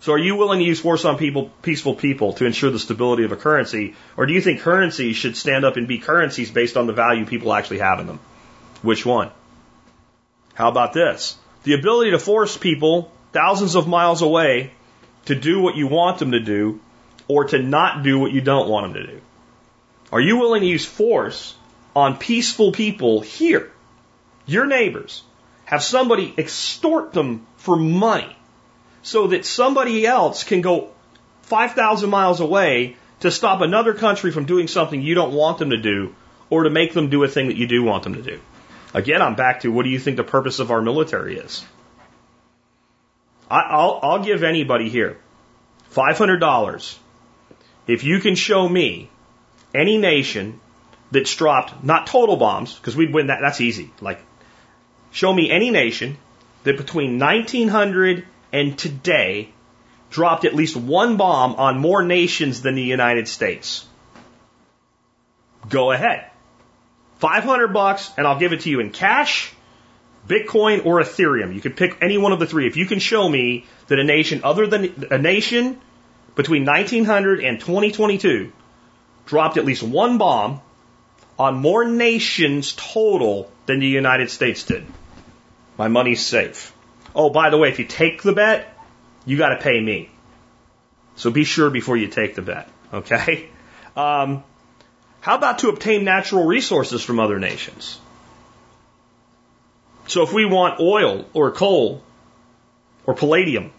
So 0.04 0.12
are 0.12 0.18
you 0.18 0.36
willing 0.36 0.60
to 0.60 0.66
use 0.66 0.82
force 0.82 1.06
on 1.06 1.18
people, 1.18 1.49
peaceful 1.62 1.95
people 1.95 2.34
to 2.34 2.45
ensure 2.45 2.70
the 2.70 2.78
stability 2.78 3.24
of 3.24 3.32
a 3.32 3.38
currency? 3.38 3.95
Or 4.18 4.26
do 4.26 4.34
you 4.34 4.41
think 4.41 4.60
currencies 4.60 5.16
should 5.16 5.38
stand 5.38 5.64
up 5.64 5.78
and 5.78 5.88
be 5.88 5.97
currencies 5.97 6.51
based 6.51 6.76
on 6.76 6.88
the 6.88 6.91
value 6.91 7.26
people 7.26 7.54
actually 7.54 7.80
have 7.80 8.01
in 8.01 8.08
them? 8.08 8.20
Which 8.82 9.06
one? 9.06 9.32
How 10.56 10.68
about 10.68 10.91
this? 10.91 11.38
The 11.64 11.76
ability 11.76 12.12
to 12.12 12.20
force 12.20 12.58
people 12.58 13.14
thousands 13.32 13.76
of 13.76 13.88
miles 13.88 14.22
away 14.22 14.74
to 15.28 15.36
do 15.36 15.62
what 15.62 15.78
you 15.78 15.88
want 15.88 16.20
them 16.20 16.32
to 16.34 16.41
do 16.41 16.82
or 17.30 17.45
to 17.45 17.60
not 17.60 18.04
do 18.04 18.20
what 18.20 18.34
you 18.34 18.41
don't 18.41 18.68
want 18.68 18.91
them 18.91 19.06
to 19.06 19.10
do. 19.10 19.22
Are 20.12 20.20
you 20.20 20.36
willing 20.36 20.64
to 20.64 20.68
use 20.68 20.86
force 20.86 21.56
on 21.95 22.18
peaceful 22.18 22.74
people 22.74 23.22
here, 23.22 23.72
your 24.45 24.66
neighbors, 24.66 25.24
have 25.64 25.82
somebody 25.82 26.34
extort 26.38 27.14
them 27.14 27.47
for 27.56 27.78
money 27.78 28.36
so 29.04 29.28
that 29.28 29.45
somebody 29.45 30.08
else 30.08 30.43
can 30.43 30.62
go 30.62 30.89
5,000 31.43 32.10
miles 32.10 32.39
away 32.39 32.95
to 33.20 33.30
stop 33.30 33.62
another 33.62 33.93
country 33.93 34.32
from 34.32 34.45
doing 34.45 34.68
something 34.68 35.01
you 35.01 35.14
don't 35.14 35.34
want 35.34 35.60
them 35.60 35.70
to 35.70 35.78
do 35.78 36.16
or 36.49 36.64
to 36.64 36.70
make 36.70 36.93
them 36.93 37.10
do 37.10 37.24
a 37.24 37.28
thing 37.28 37.47
that 37.47 37.58
you 37.58 37.68
do 37.68 37.84
want 37.84 38.04
them 38.04 38.16
to 38.16 38.22
do. 38.22 38.39
Again, 38.93 39.22
I'm 39.22 39.36
back 39.36 39.62
to 39.62 39.72
what 39.72 39.84
do 39.84 39.89
you 39.89 39.99
think 39.99 40.18
the 40.18 40.24
purpose 40.24 40.60
of 40.60 40.72
our 40.72 40.82
military 40.82 41.38
is? 41.38 41.64
I, 43.49 43.76
will 43.76 43.99
I'll 44.01 44.24
give 44.24 44.43
anybody 44.43 44.89
here 44.89 45.18
$500 45.93 46.97
if 47.88 48.04
you 48.04 48.20
can 48.20 48.36
show 48.36 48.68
me 48.68 49.10
any 49.76 49.97
nation 49.97 50.60
that's 51.12 51.36
dropped, 51.36 51.84
not 51.84 52.08
total 52.08 52.38
bombs, 52.38 52.76
because 52.76 52.95
we'd 52.95 53.14
win 53.14 53.28
that, 53.28 53.39
that's 53.41 53.62
easy. 53.62 53.91
Like, 54.01 54.20
show 55.12 55.32
me 55.34 55.51
any 55.51 55.72
nation 55.72 56.18
that 56.64 56.78
between 56.78 57.20
1900 57.20 58.26
and 58.54 58.78
today 58.78 59.49
dropped 60.12 60.45
at 60.45 60.54
least 60.54 60.78
one 60.78 61.18
bomb 61.18 61.56
on 61.56 61.80
more 61.80 62.04
nations 62.04 62.62
than 62.62 62.76
the 62.76 62.84
United 62.84 63.28
States. 63.28 63.86
Go 65.68 65.91
ahead. 65.91 66.30
500 67.18 67.74
bucks 67.74 68.12
and 68.16 68.28
I'll 68.28 68.39
give 68.39 68.54
it 68.54 68.62
to 68.62 68.70
you 68.70 68.80
in 68.80 68.91
cash, 68.91 69.51
Bitcoin, 70.28 70.86
or 70.86 71.01
Ethereum. 71.01 71.54
You 71.54 71.62
can 71.62 71.74
pick 71.74 71.97
any 72.01 72.18
one 72.18 72.32
of 72.32 72.39
the 72.39 72.45
three. 72.45 72.68
If 72.68 72.78
you 72.78 72.86
can 72.86 72.99
show 72.99 73.28
me 73.28 73.66
that 73.88 73.97
a 73.97 74.04
nation 74.04 74.41
other 74.43 74.68
than 74.68 75.08
a 75.10 75.18
nation 75.18 75.82
between 76.36 76.66
1900 76.66 77.43
and 77.43 77.60
2022 77.60 78.51
dropped 79.26 79.58
at 79.58 79.66
least 79.66 79.82
one 79.84 80.18
bomb 80.18 80.62
on 81.39 81.56
more 81.56 81.86
nations 81.86 82.74
total 82.74 83.51
than 83.66 83.80
the 83.80 83.88
United 83.88 84.30
States 84.30 84.64
did. 84.64 84.86
My 85.78 85.88
money's 85.88 86.24
safe. 86.24 86.74
Oh, 87.16 87.30
by 87.30 87.49
the 87.49 87.57
way, 87.57 87.70
if 87.70 87.80
you 87.80 87.86
take 87.86 88.24
the 88.24 88.34
bet, 88.34 88.76
you 89.26 89.38
got 89.38 89.49
to 89.49 89.57
pay 89.57 89.80
me. 89.80 90.09
So 91.16 91.30
be 91.30 91.43
sure 91.43 91.70
before 91.70 91.97
you 91.97 92.07
take 92.07 92.36
the 92.36 92.41
bet. 92.41 92.70
Okay? 92.91 93.49
Um, 93.95 94.43
how 95.22 95.36
about 95.36 95.59
to 95.59 95.70
obtain 95.70 96.03
natural 96.03 96.45
resources 96.45 97.03
from 97.03 97.20
other 97.20 97.39
nations? 97.39 97.99
So 100.07 100.24
if 100.24 100.34
we 100.34 100.45
want 100.45 100.80
oil 100.80 101.26
or 101.34 101.51
coal 101.51 102.03
or 103.05 103.14
palladium 103.14 103.72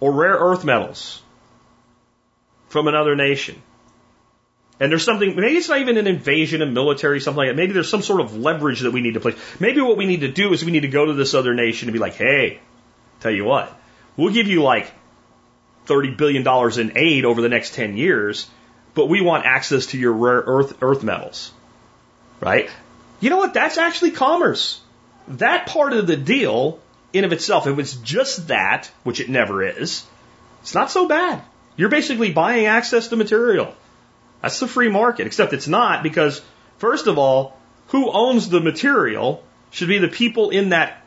or 0.00 0.12
rare 0.12 0.36
earth 0.36 0.64
metals 0.64 1.20
from 2.68 2.88
another 2.88 3.16
nation, 3.16 3.60
and 4.78 4.92
there's 4.92 5.04
something, 5.04 5.34
maybe 5.36 5.56
it's 5.56 5.68
not 5.68 5.80
even 5.80 5.96
an 5.96 6.06
invasion 6.06 6.62
of 6.62 6.70
military, 6.70 7.20
something 7.20 7.38
like 7.38 7.48
that. 7.48 7.56
Maybe 7.56 7.72
there's 7.72 7.88
some 7.88 8.02
sort 8.02 8.20
of 8.20 8.36
leverage 8.36 8.80
that 8.80 8.90
we 8.90 9.00
need 9.00 9.14
to 9.14 9.20
place. 9.20 9.36
Maybe 9.58 9.80
what 9.80 9.96
we 9.96 10.06
need 10.06 10.20
to 10.20 10.30
do 10.30 10.52
is 10.52 10.64
we 10.64 10.72
need 10.72 10.80
to 10.80 10.88
go 10.88 11.06
to 11.06 11.14
this 11.14 11.34
other 11.34 11.54
nation 11.54 11.88
and 11.88 11.92
be 11.92 11.98
like, 11.98 12.14
hey, 12.14 12.60
tell 13.20 13.30
you 13.30 13.44
what, 13.44 13.72
we'll 14.16 14.32
give 14.32 14.46
you 14.46 14.62
like 14.62 14.92
$30 15.86 16.16
billion 16.16 16.46
in 16.80 16.98
aid 16.98 17.24
over 17.24 17.40
the 17.40 17.48
next 17.48 17.74
10 17.74 17.96
years 17.96 18.48
but 18.96 19.10
we 19.10 19.20
want 19.20 19.44
access 19.44 19.86
to 19.88 19.98
your 19.98 20.14
rare 20.14 20.42
earth, 20.46 20.78
earth 20.80 21.04
metals. 21.04 21.52
Right? 22.40 22.68
You 23.20 23.30
know 23.30 23.36
what? 23.36 23.54
That's 23.54 23.78
actually 23.78 24.10
commerce. 24.10 24.80
That 25.28 25.66
part 25.66 25.92
of 25.92 26.06
the 26.06 26.16
deal, 26.16 26.80
in 27.12 27.24
of 27.24 27.32
itself, 27.32 27.66
if 27.66 27.78
it's 27.78 27.94
just 27.94 28.48
that, 28.48 28.90
which 29.04 29.20
it 29.20 29.28
never 29.28 29.62
is, 29.62 30.04
it's 30.62 30.74
not 30.74 30.90
so 30.90 31.06
bad. 31.06 31.42
You're 31.76 31.90
basically 31.90 32.32
buying 32.32 32.66
access 32.66 33.08
to 33.08 33.16
material. 33.16 33.74
That's 34.46 34.60
the 34.60 34.68
free 34.68 34.88
market, 34.88 35.26
except 35.26 35.52
it's 35.52 35.66
not 35.66 36.04
because, 36.04 36.40
first 36.78 37.08
of 37.08 37.18
all, 37.18 37.58
who 37.88 38.12
owns 38.12 38.48
the 38.48 38.60
material 38.60 39.42
should 39.72 39.88
be 39.88 39.98
the 39.98 40.06
people 40.06 40.50
in 40.50 40.68
that 40.68 41.04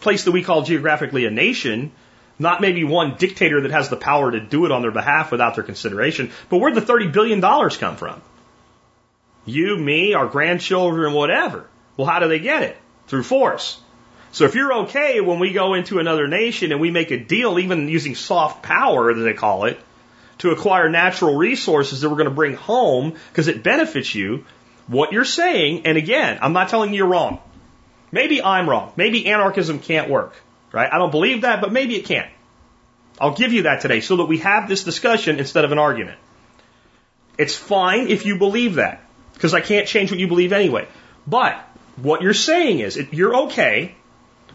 place 0.00 0.24
that 0.24 0.30
we 0.30 0.42
call 0.42 0.62
geographically 0.62 1.26
a 1.26 1.30
nation 1.30 1.92
not 2.38 2.62
maybe 2.62 2.84
one 2.84 3.16
dictator 3.18 3.60
that 3.60 3.70
has 3.70 3.90
the 3.90 3.98
power 3.98 4.30
to 4.30 4.40
do 4.40 4.64
it 4.64 4.72
on 4.72 4.80
their 4.80 4.90
behalf 4.90 5.30
without 5.30 5.56
their 5.56 5.62
consideration, 5.64 6.30
but 6.48 6.56
where'd 6.56 6.74
the 6.74 6.80
$30 6.80 7.12
billion 7.12 7.42
come 7.42 7.96
from? 7.96 8.22
You, 9.44 9.76
me, 9.76 10.14
our 10.14 10.26
grandchildren, 10.26 11.12
whatever. 11.12 11.66
Well, 11.98 12.06
how 12.06 12.20
do 12.20 12.28
they 12.28 12.38
get 12.38 12.62
it? 12.62 12.78
Through 13.08 13.24
force. 13.24 13.78
So 14.32 14.46
if 14.46 14.54
you're 14.54 14.72
okay 14.84 15.20
when 15.20 15.38
we 15.38 15.52
go 15.52 15.74
into 15.74 15.98
another 15.98 16.26
nation 16.28 16.72
and 16.72 16.80
we 16.80 16.90
make 16.90 17.10
a 17.10 17.18
deal, 17.18 17.58
even 17.58 17.88
using 17.88 18.14
soft 18.14 18.62
power, 18.62 19.10
as 19.10 19.22
they 19.22 19.34
call 19.34 19.66
it, 19.66 19.78
to 20.40 20.50
acquire 20.50 20.88
natural 20.88 21.36
resources 21.36 22.00
that 22.00 22.08
we're 22.08 22.16
going 22.16 22.28
to 22.28 22.34
bring 22.34 22.54
home 22.54 23.14
because 23.30 23.48
it 23.48 23.62
benefits 23.62 24.14
you, 24.14 24.44
what 24.86 25.12
you're 25.12 25.24
saying, 25.24 25.86
and 25.86 25.96
again, 25.96 26.38
I'm 26.42 26.52
not 26.52 26.68
telling 26.68 26.90
you 26.90 26.98
you're 26.98 27.06
wrong. 27.06 27.40
Maybe 28.10 28.42
I'm 28.42 28.68
wrong. 28.68 28.92
Maybe 28.96 29.26
anarchism 29.26 29.78
can't 29.78 30.10
work. 30.10 30.34
Right? 30.72 30.88
I 30.92 30.98
don't 30.98 31.10
believe 31.10 31.42
that, 31.42 31.60
but 31.60 31.72
maybe 31.72 31.96
it 31.96 32.06
can. 32.06 32.28
I'll 33.20 33.34
give 33.34 33.52
you 33.52 33.62
that 33.62 33.82
today 33.82 34.00
so 34.00 34.16
that 34.16 34.24
we 34.24 34.38
have 34.38 34.68
this 34.68 34.82
discussion 34.82 35.38
instead 35.38 35.64
of 35.64 35.72
an 35.72 35.78
argument. 35.78 36.18
It's 37.36 37.54
fine 37.54 38.08
if 38.08 38.24
you 38.24 38.38
believe 38.38 38.76
that, 38.76 39.02
because 39.34 39.52
I 39.52 39.60
can't 39.60 39.86
change 39.86 40.10
what 40.10 40.20
you 40.20 40.28
believe 40.28 40.52
anyway. 40.52 40.88
But 41.26 41.58
what 41.96 42.22
you're 42.22 42.34
saying 42.34 42.80
is 42.80 42.96
you're 43.12 43.36
okay 43.44 43.94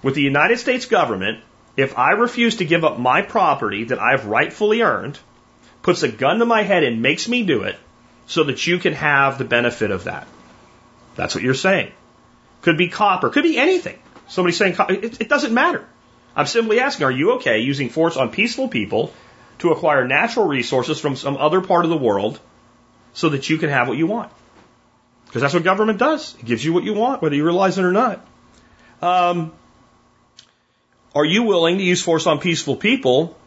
with 0.02 0.16
the 0.16 0.22
United 0.22 0.58
States 0.58 0.86
government 0.86 1.44
if 1.78 1.98
I 1.98 2.12
refuse 2.12 2.58
to 2.58 2.66
give 2.66 2.84
up 2.84 2.98
my 2.98 3.22
property 3.22 3.86
that 3.86 4.00
I've 4.00 4.26
rightfully 4.26 4.82
earned, 4.82 5.20
puts 5.86 6.02
a 6.02 6.08
gun 6.08 6.40
to 6.40 6.46
my 6.46 6.64
head 6.64 6.84
and 6.84 7.04
makes 7.04 7.30
me 7.30 7.44
do 7.44 7.62
it 7.62 7.76
so 8.26 8.46
that 8.46 8.66
you 8.66 8.80
can 8.80 8.94
have 8.94 9.38
the 9.38 9.46
benefit 9.46 9.92
of 9.92 10.06
that. 10.06 10.28
That's 11.16 11.36
what 11.36 11.44
you're 11.44 11.54
saying. 11.54 11.92
Could 12.64 12.76
be 12.76 12.88
copper, 12.88 13.30
could 13.30 13.44
be 13.44 13.60
anything. 13.60 14.00
Somebody 14.28 14.56
saying 14.56 14.76
it, 14.90 15.22
it 15.22 15.30
doesn't 15.30 15.54
matter. 15.54 15.86
I'm 16.36 16.48
simply 16.48 16.80
asking, 16.80 17.06
are 17.06 17.12
you 17.12 17.34
okay 17.34 17.60
using 17.60 17.90
force 17.90 18.18
on 18.18 18.32
peaceful 18.32 18.68
people 18.68 19.14
to 19.60 19.70
acquire 19.74 20.08
natural 20.08 20.48
resources 20.48 21.00
from 21.00 21.16
some 21.16 21.38
other 21.38 21.62
part 21.62 21.86
of 21.86 21.92
the 21.92 21.98
world 21.98 22.40
so 23.14 23.30
that 23.30 23.48
you 23.48 23.60
can 23.60 23.70
have 23.70 23.88
what 23.88 23.96
you 23.96 24.08
want? 24.08 24.32
Because 25.28 25.44
that's 25.44 25.54
what 25.54 25.64
government 25.64 26.00
does. 26.00 26.34
It 26.40 26.46
gives 26.46 26.66
you 26.66 26.74
what 26.74 26.84
you 26.84 26.96
want, 26.96 27.22
whether 27.22 27.36
you 27.36 27.44
realize 27.46 27.78
it 27.78 27.86
or 27.86 27.92
not. 27.92 28.26
Um, 29.04 29.54
are 31.14 31.26
you 31.26 31.44
willing 31.44 31.78
to 31.78 31.84
use 31.84 32.02
force 32.02 32.26
on 32.26 32.40
peaceful 32.40 32.76
people 32.76 33.38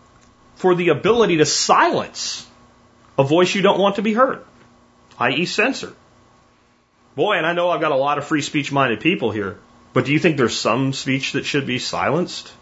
for 0.59 0.75
the 0.75 0.89
ability 0.89 1.39
to 1.39 1.47
silence 1.47 2.47
a 3.17 3.25
voice 3.25 3.55
you 3.55 3.63
don't 3.63 3.79
want 3.79 3.97
to 3.97 4.03
be 4.03 4.13
heard, 4.13 4.45
i.e., 5.19 5.47
censor? 5.47 5.95
Boy, 7.15 7.37
and 7.37 7.47
I 7.47 7.53
know 7.53 7.71
I've 7.71 7.81
got 7.81 7.93
a 7.93 7.97
lot 7.97 8.19
of 8.19 8.27
free 8.27 8.43
speech 8.43 8.71
minded 8.73 9.01
people 9.01 9.31
here, 9.31 9.59
but 9.93 10.05
do 10.05 10.13
you 10.13 10.19
think 10.19 10.37
there's 10.37 10.59
some 10.59 10.93
speech 10.93 11.33
that 11.33 11.47
should 11.47 11.67
be 11.67 11.79
silenced? 11.79 12.53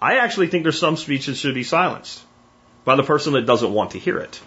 I 0.00 0.18
actually 0.18 0.48
think 0.48 0.62
there's 0.62 0.78
some 0.78 0.96
speech 0.96 1.26
that 1.26 1.36
should 1.36 1.54
be 1.54 1.64
silenced 1.64 2.22
by 2.84 2.96
the 2.96 3.02
person 3.02 3.32
that 3.32 3.46
doesn't 3.46 3.72
want 3.72 3.92
to 3.92 3.98
hear 3.98 4.18
it. 4.18 4.40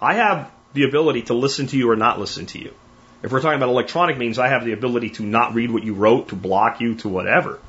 I 0.00 0.14
have 0.14 0.50
the 0.74 0.84
ability 0.84 1.22
to 1.22 1.34
listen 1.34 1.68
to 1.68 1.76
you 1.76 1.90
or 1.90 1.96
not 1.96 2.18
listen 2.18 2.46
to 2.46 2.58
you. 2.58 2.74
If 3.22 3.32
we're 3.32 3.40
talking 3.40 3.56
about 3.56 3.70
electronic 3.70 4.18
means, 4.18 4.38
I 4.38 4.48
have 4.48 4.64
the 4.64 4.72
ability 4.72 5.10
to 5.10 5.22
not 5.22 5.54
read 5.54 5.70
what 5.70 5.84
you 5.84 5.94
wrote, 5.94 6.28
to 6.28 6.36
block 6.36 6.80
you, 6.80 6.96
to 6.96 7.08
whatever. 7.08 7.60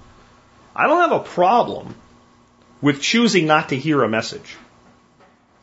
I 0.79 0.87
don't 0.87 1.01
have 1.01 1.19
a 1.19 1.25
problem 1.25 1.93
with 2.81 3.01
choosing 3.01 3.45
not 3.45 3.69
to 3.69 3.75
hear 3.75 4.01
a 4.01 4.07
message. 4.07 4.55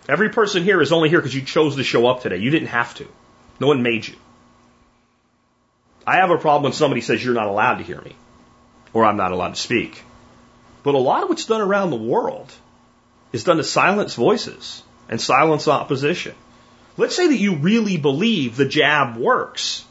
Every 0.07 0.29
person 0.29 0.63
here 0.63 0.83
is 0.83 0.93
only 0.93 1.09
here 1.09 1.21
because 1.21 1.35
you 1.35 1.41
chose 1.41 1.77
to 1.77 1.85
show 1.85 2.07
up 2.07 2.21
today. 2.21 2.37
You 2.37 2.51
didn't 2.51 2.69
have 2.69 2.95
to. 2.97 3.09
No 3.59 3.69
one 3.69 3.83
made 3.83 4.07
you. 4.07 4.15
I 6.07 6.17
have 6.17 6.31
a 6.31 6.37
problem 6.37 6.65
when 6.65 6.75
somebody 6.75 7.01
says 7.01 7.25
you're 7.25 7.33
not 7.33 7.49
allowed 7.49 7.77
to 7.77 7.85
hear 7.85 7.99
me 7.99 8.15
or 8.93 9.07
I'm 9.07 9.17
not 9.17 9.33
allowed 9.33 9.55
to 9.55 9.61
speak. 9.61 10.03
But 10.83 10.95
a 10.95 10.99
lot 10.99 11.23
of 11.23 11.31
what's 11.31 11.47
done 11.47 11.63
around 11.63 11.89
the 11.89 11.97
world 11.97 12.53
is 13.33 13.43
done 13.43 13.57
to 13.57 13.65
silence 13.65 14.13
voices 14.13 14.83
and 15.09 15.19
silence 15.19 15.67
opposition. 15.67 16.35
Let's 16.99 17.17
say 17.17 17.29
that 17.29 17.39
you 17.39 17.57
really 17.57 17.97
believe 17.97 18.57
the 18.57 18.67
jab 18.67 19.17
works. 19.17 19.83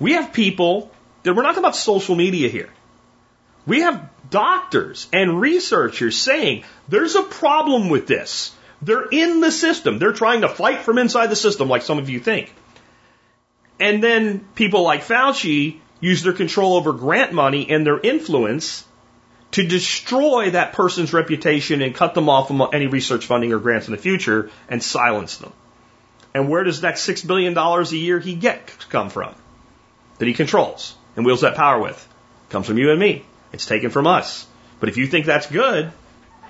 We 0.00 0.14
have 0.14 0.32
people 0.32 0.90
that 1.22 1.34
we're 1.34 1.42
not 1.42 1.50
talking 1.50 1.62
about 1.62 1.76
social 1.76 2.16
media 2.16 2.48
here. 2.48 2.70
We 3.66 3.80
have 3.80 4.08
doctors 4.30 5.08
and 5.12 5.40
researchers 5.40 6.16
saying 6.16 6.64
there's 6.88 7.14
a 7.14 7.22
problem 7.22 7.88
with 7.88 8.06
this. 8.06 8.54
They're 8.80 9.08
in 9.08 9.40
the 9.40 9.52
system. 9.52 9.98
They're 9.98 10.12
trying 10.12 10.40
to 10.40 10.48
fight 10.48 10.80
from 10.80 10.98
inside 10.98 11.28
the 11.28 11.36
system, 11.36 11.68
like 11.68 11.82
some 11.82 11.98
of 11.98 12.10
you 12.10 12.18
think. 12.18 12.52
And 13.78 14.02
then 14.02 14.40
people 14.54 14.82
like 14.82 15.02
Fauci 15.02 15.78
use 16.00 16.22
their 16.22 16.32
control 16.32 16.74
over 16.74 16.92
grant 16.92 17.32
money 17.32 17.70
and 17.70 17.86
their 17.86 18.00
influence 18.00 18.84
to 19.52 19.66
destroy 19.66 20.50
that 20.50 20.72
person's 20.72 21.12
reputation 21.12 21.82
and 21.82 21.94
cut 21.94 22.14
them 22.14 22.28
off 22.28 22.48
from 22.48 22.62
any 22.72 22.86
research 22.86 23.26
funding 23.26 23.52
or 23.52 23.58
grants 23.58 23.86
in 23.86 23.92
the 23.92 23.98
future 24.00 24.50
and 24.68 24.82
silence 24.82 25.36
them. 25.36 25.52
And 26.34 26.48
where 26.48 26.64
does 26.64 26.80
that 26.80 26.94
$6 26.94 27.26
billion 27.26 27.56
a 27.56 27.82
year 27.90 28.18
he 28.18 28.34
gets 28.34 28.84
come 28.86 29.10
from? 29.10 29.34
That 30.18 30.26
he 30.26 30.34
controls 30.34 30.96
and 31.14 31.26
wields 31.26 31.42
that 31.42 31.54
power 31.54 31.78
with. 31.80 32.08
Comes 32.48 32.66
from 32.66 32.78
you 32.78 32.90
and 32.90 32.98
me. 32.98 33.24
It's 33.52 33.66
taken 33.66 33.90
from 33.90 34.06
us. 34.06 34.46
But 34.80 34.88
if 34.88 34.96
you 34.96 35.06
think 35.06 35.26
that's 35.26 35.46
good, 35.46 35.92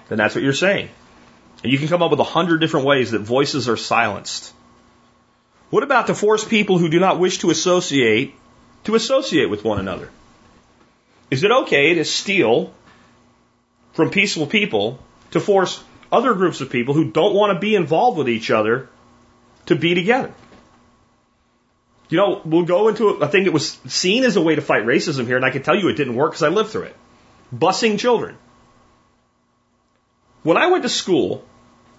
then 0.09 0.19
that's 0.19 0.35
what 0.35 0.45
you're 0.45 0.53
saying. 0.53 0.89
And 1.63 1.73
you 1.73 1.79
can 1.79 1.89
come 1.89 2.03
up 2.03 2.11
with 2.11 2.21
a 2.21 2.25
hundred 2.25 2.59
different 2.59 2.87
ways 2.87 3.11
that 3.13 3.21
voices 3.21 3.69
are 3.69 3.77
silenced. 3.77 4.53
What 5.71 5.83
about 5.83 6.09
to 6.09 6.15
force 6.15 6.45
people 6.45 6.79
who 6.79 6.89
do 6.89 7.01
not 7.01 7.19
wish 7.19 7.39
to 7.39 7.51
associate 7.51 8.35
to 8.85 8.95
associate 8.95 9.49
with 9.49 9.65
one 9.65 9.79
another? 9.79 10.11
Is 11.31 11.45
it 11.45 11.51
okay 11.51 11.95
to 11.95 12.05
steal 12.05 12.75
from 13.93 14.11
peaceful 14.11 14.47
people 14.47 14.99
to 15.31 15.41
force 15.41 15.83
other 16.13 16.35
groups 16.35 16.61
of 16.61 16.71
people 16.71 16.95
who 16.95 17.11
don't 17.11 17.35
want 17.35 17.55
to 17.55 17.59
be 17.59 17.75
involved 17.75 18.19
with 18.19 18.29
each 18.29 18.51
other 18.51 18.89
to 19.67 19.75
be 19.75 19.95
together. 19.95 20.33
You 22.13 22.19
know, 22.19 22.43
we'll 22.45 22.67
go 22.67 22.89
into 22.89 23.25
I 23.25 23.29
think 23.29 23.47
it 23.47 23.55
was 23.55 23.79
seen 23.87 24.25
as 24.25 24.37
a 24.37 24.43
way 24.43 24.55
to 24.55 24.61
fight 24.61 24.85
racism 24.85 25.27
here, 25.27 25.37
and 25.37 25.47
I 25.47 25.51
can 25.51 25.63
tell 25.63 25.75
you 25.75 25.89
it 25.89 25.95
didn't 25.95 26.15
work 26.15 26.33
because 26.33 26.43
I 26.43 26.49
lived 26.49 26.69
through 26.69 26.83
it. 26.83 26.97
Busing 27.57 27.99
children. 27.99 28.37
When 30.43 30.59
I 30.59 30.67
went 30.67 30.83
to 30.83 30.91
school, 30.91 31.43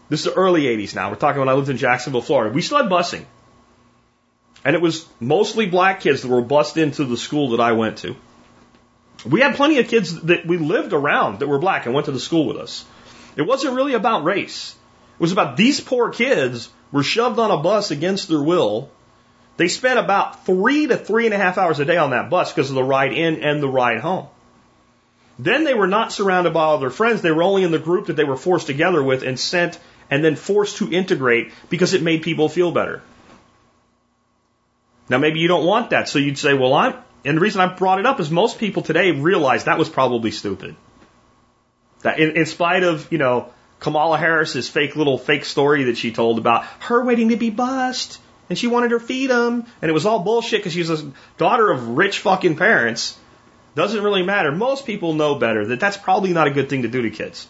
this 0.09 0.19
is 0.19 0.25
the 0.27 0.33
early 0.33 0.65
80s 0.65 0.93
now, 0.93 1.09
we're 1.09 1.15
talking 1.15 1.39
when 1.39 1.49
I 1.49 1.53
lived 1.53 1.69
in 1.69 1.77
Jacksonville, 1.77 2.21
Florida, 2.21 2.53
we 2.53 2.61
still 2.61 2.77
had 2.77 2.91
busing. 2.91 3.25
And 4.63 4.75
it 4.75 4.83
was 4.83 5.07
mostly 5.19 5.65
black 5.65 6.01
kids 6.01 6.21
that 6.21 6.27
were 6.27 6.43
bused 6.43 6.77
into 6.77 7.05
the 7.05 7.17
school 7.17 7.49
that 7.57 7.59
I 7.59 7.71
went 7.71 7.97
to. 7.99 8.15
We 9.25 9.41
had 9.41 9.55
plenty 9.55 9.79
of 9.79 9.87
kids 9.87 10.21
that 10.21 10.45
we 10.45 10.57
lived 10.57 10.93
around 10.93 11.39
that 11.39 11.47
were 11.47 11.57
black 11.57 11.87
and 11.87 11.95
went 11.95 12.05
to 12.05 12.11
the 12.11 12.19
school 12.19 12.45
with 12.45 12.57
us. 12.57 12.85
It 13.35 13.47
wasn't 13.47 13.73
really 13.73 13.95
about 13.95 14.25
race. 14.25 14.75
It 15.15 15.21
was 15.21 15.31
about 15.31 15.57
these 15.57 15.81
poor 15.81 16.11
kids 16.11 16.69
were 16.91 17.01
shoved 17.01 17.39
on 17.39 17.49
a 17.49 17.57
bus 17.57 17.89
against 17.89 18.27
their 18.27 18.43
will. 18.43 18.91
They 19.57 19.67
spent 19.67 19.99
about 19.99 20.45
three 20.45 20.87
to 20.87 20.97
three 20.97 21.25
and 21.25 21.33
a 21.33 21.37
half 21.37 21.57
hours 21.57 21.79
a 21.79 21.85
day 21.85 21.97
on 21.97 22.09
that 22.09 22.29
bus 22.29 22.51
because 22.51 22.69
of 22.69 22.75
the 22.75 22.83
ride 22.83 23.13
in 23.13 23.43
and 23.43 23.61
the 23.61 23.67
ride 23.67 23.99
home. 23.99 24.27
Then 25.37 25.63
they 25.63 25.73
were 25.73 25.87
not 25.87 26.11
surrounded 26.11 26.53
by 26.53 26.63
all 26.63 26.77
their 26.77 26.89
friends. 26.89 27.21
They 27.21 27.31
were 27.31 27.43
only 27.43 27.63
in 27.63 27.71
the 27.71 27.79
group 27.79 28.07
that 28.07 28.15
they 28.15 28.23
were 28.23 28.37
forced 28.37 28.67
together 28.67 29.01
with 29.01 29.23
and 29.23 29.39
sent 29.39 29.79
and 30.09 30.23
then 30.23 30.35
forced 30.35 30.77
to 30.77 30.91
integrate 30.91 31.51
because 31.69 31.93
it 31.93 32.01
made 32.01 32.23
people 32.23 32.49
feel 32.49 32.71
better. 32.71 33.01
Now 35.09 35.17
maybe 35.17 35.39
you 35.39 35.47
don't 35.47 35.65
want 35.65 35.89
that. 35.91 36.07
So 36.07 36.19
you'd 36.19 36.37
say, 36.37 36.53
well, 36.53 36.73
I'm, 36.73 36.95
and 37.25 37.37
the 37.37 37.41
reason 37.41 37.61
I 37.61 37.73
brought 37.73 37.99
it 37.99 38.05
up 38.05 38.19
is 38.19 38.29
most 38.29 38.57
people 38.59 38.83
today 38.83 39.11
realize 39.11 39.65
that 39.65 39.79
was 39.79 39.89
probably 39.89 40.31
stupid. 40.31 40.75
That 42.01 42.19
in, 42.19 42.37
in 42.37 42.45
spite 42.45 42.83
of, 42.83 43.11
you 43.11 43.17
know, 43.17 43.51
Kamala 43.79 44.17
Harris's 44.17 44.69
fake 44.69 44.95
little 44.95 45.17
fake 45.17 45.45
story 45.45 45.85
that 45.85 45.97
she 45.97 46.11
told 46.11 46.37
about 46.37 46.65
her 46.79 47.03
waiting 47.03 47.29
to 47.29 47.37
be 47.37 47.49
bust 47.49 48.19
and 48.49 48.57
she 48.57 48.67
wanted 48.67 48.91
her 48.91 48.99
freedom 48.99 49.65
and 49.81 49.89
it 49.89 49.93
was 49.93 50.05
all 50.05 50.19
bullshit 50.19 50.59
because 50.59 50.73
she's 50.73 50.89
a 50.89 51.11
daughter 51.37 51.71
of 51.71 51.89
rich 51.89 52.19
fucking 52.19 52.55
parents. 52.55 53.17
Doesn't 53.75 54.03
really 54.03 54.23
matter. 54.23 54.51
Most 54.51 54.85
people 54.85 55.13
know 55.13 55.35
better 55.35 55.65
that 55.67 55.79
that's 55.79 55.97
probably 55.97 56.33
not 56.33 56.47
a 56.47 56.51
good 56.51 56.69
thing 56.69 56.83
to 56.83 56.87
do 56.87 57.01
to 57.01 57.09
kids. 57.09 57.47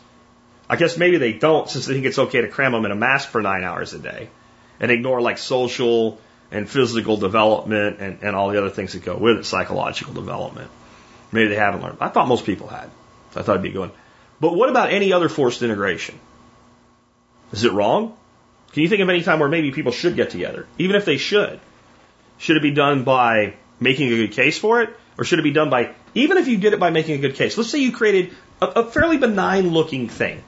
I 0.69 0.77
guess 0.77 0.97
maybe 0.97 1.17
they 1.17 1.33
don't 1.33 1.69
since 1.69 1.85
they 1.85 1.93
think 1.93 2.05
it's 2.05 2.19
okay 2.19 2.41
to 2.41 2.47
cram 2.47 2.71
them 2.71 2.85
in 2.85 2.91
a 2.91 2.95
mask 2.95 3.29
for 3.29 3.41
nine 3.41 3.63
hours 3.63 3.93
a 3.93 3.99
day 3.99 4.29
and 4.79 4.91
ignore 4.91 5.21
like 5.21 5.37
social 5.37 6.19
and 6.51 6.69
physical 6.69 7.17
development 7.17 7.99
and, 7.99 8.19
and 8.21 8.35
all 8.35 8.49
the 8.49 8.57
other 8.57 8.69
things 8.69 8.93
that 8.93 9.03
go 9.03 9.17
with 9.17 9.39
it, 9.39 9.45
psychological 9.45 10.13
development. 10.13 10.69
Maybe 11.31 11.49
they 11.49 11.55
haven't 11.55 11.81
learned. 11.81 11.97
I 11.99 12.09
thought 12.09 12.27
most 12.27 12.45
people 12.45 12.67
had. 12.67 12.89
I 13.35 13.41
thought 13.41 13.53
it'd 13.53 13.63
be 13.63 13.71
good. 13.71 13.91
But 14.39 14.55
what 14.55 14.69
about 14.69 14.91
any 14.91 15.13
other 15.13 15.29
forced 15.29 15.63
integration? 15.63 16.19
Is 17.51 17.63
it 17.63 17.71
wrong? 17.71 18.15
Can 18.74 18.84
you 18.84 18.89
think 18.89 19.01
of 19.01 19.09
any 19.09 19.21
time 19.21 19.39
where 19.39 19.49
maybe 19.49 19.71
people 19.71 19.91
should 19.91 20.15
get 20.15 20.32
together, 20.32 20.67
even 20.78 20.95
if 20.95 21.05
they 21.05 21.17
should? 21.17 21.59
Should 22.39 22.57
it 22.57 22.63
be 22.63 22.71
done 22.71 23.03
by 23.03 23.53
making 23.80 24.11
a 24.11 24.15
good 24.15 24.32
case 24.32 24.57
for 24.57 24.82
it? 24.82 24.89
Or 25.17 25.24
should 25.24 25.38
it 25.38 25.43
be 25.43 25.51
done 25.51 25.69
by, 25.69 25.93
even 26.15 26.38
if 26.38 26.47
you 26.47 26.57
did 26.57 26.74
it 26.74 26.80
by 26.80 26.89
making 26.89 27.15
a 27.15 27.17
good 27.19 27.36
case, 27.36 27.55
let's 27.55 27.69
say 27.69 27.78
you 27.78 27.91
created 27.91 28.34
a, 28.61 28.65
a 28.65 28.91
fairly 28.91 29.17
benign 29.17 29.69
looking 29.69 30.09
thing, 30.09 30.43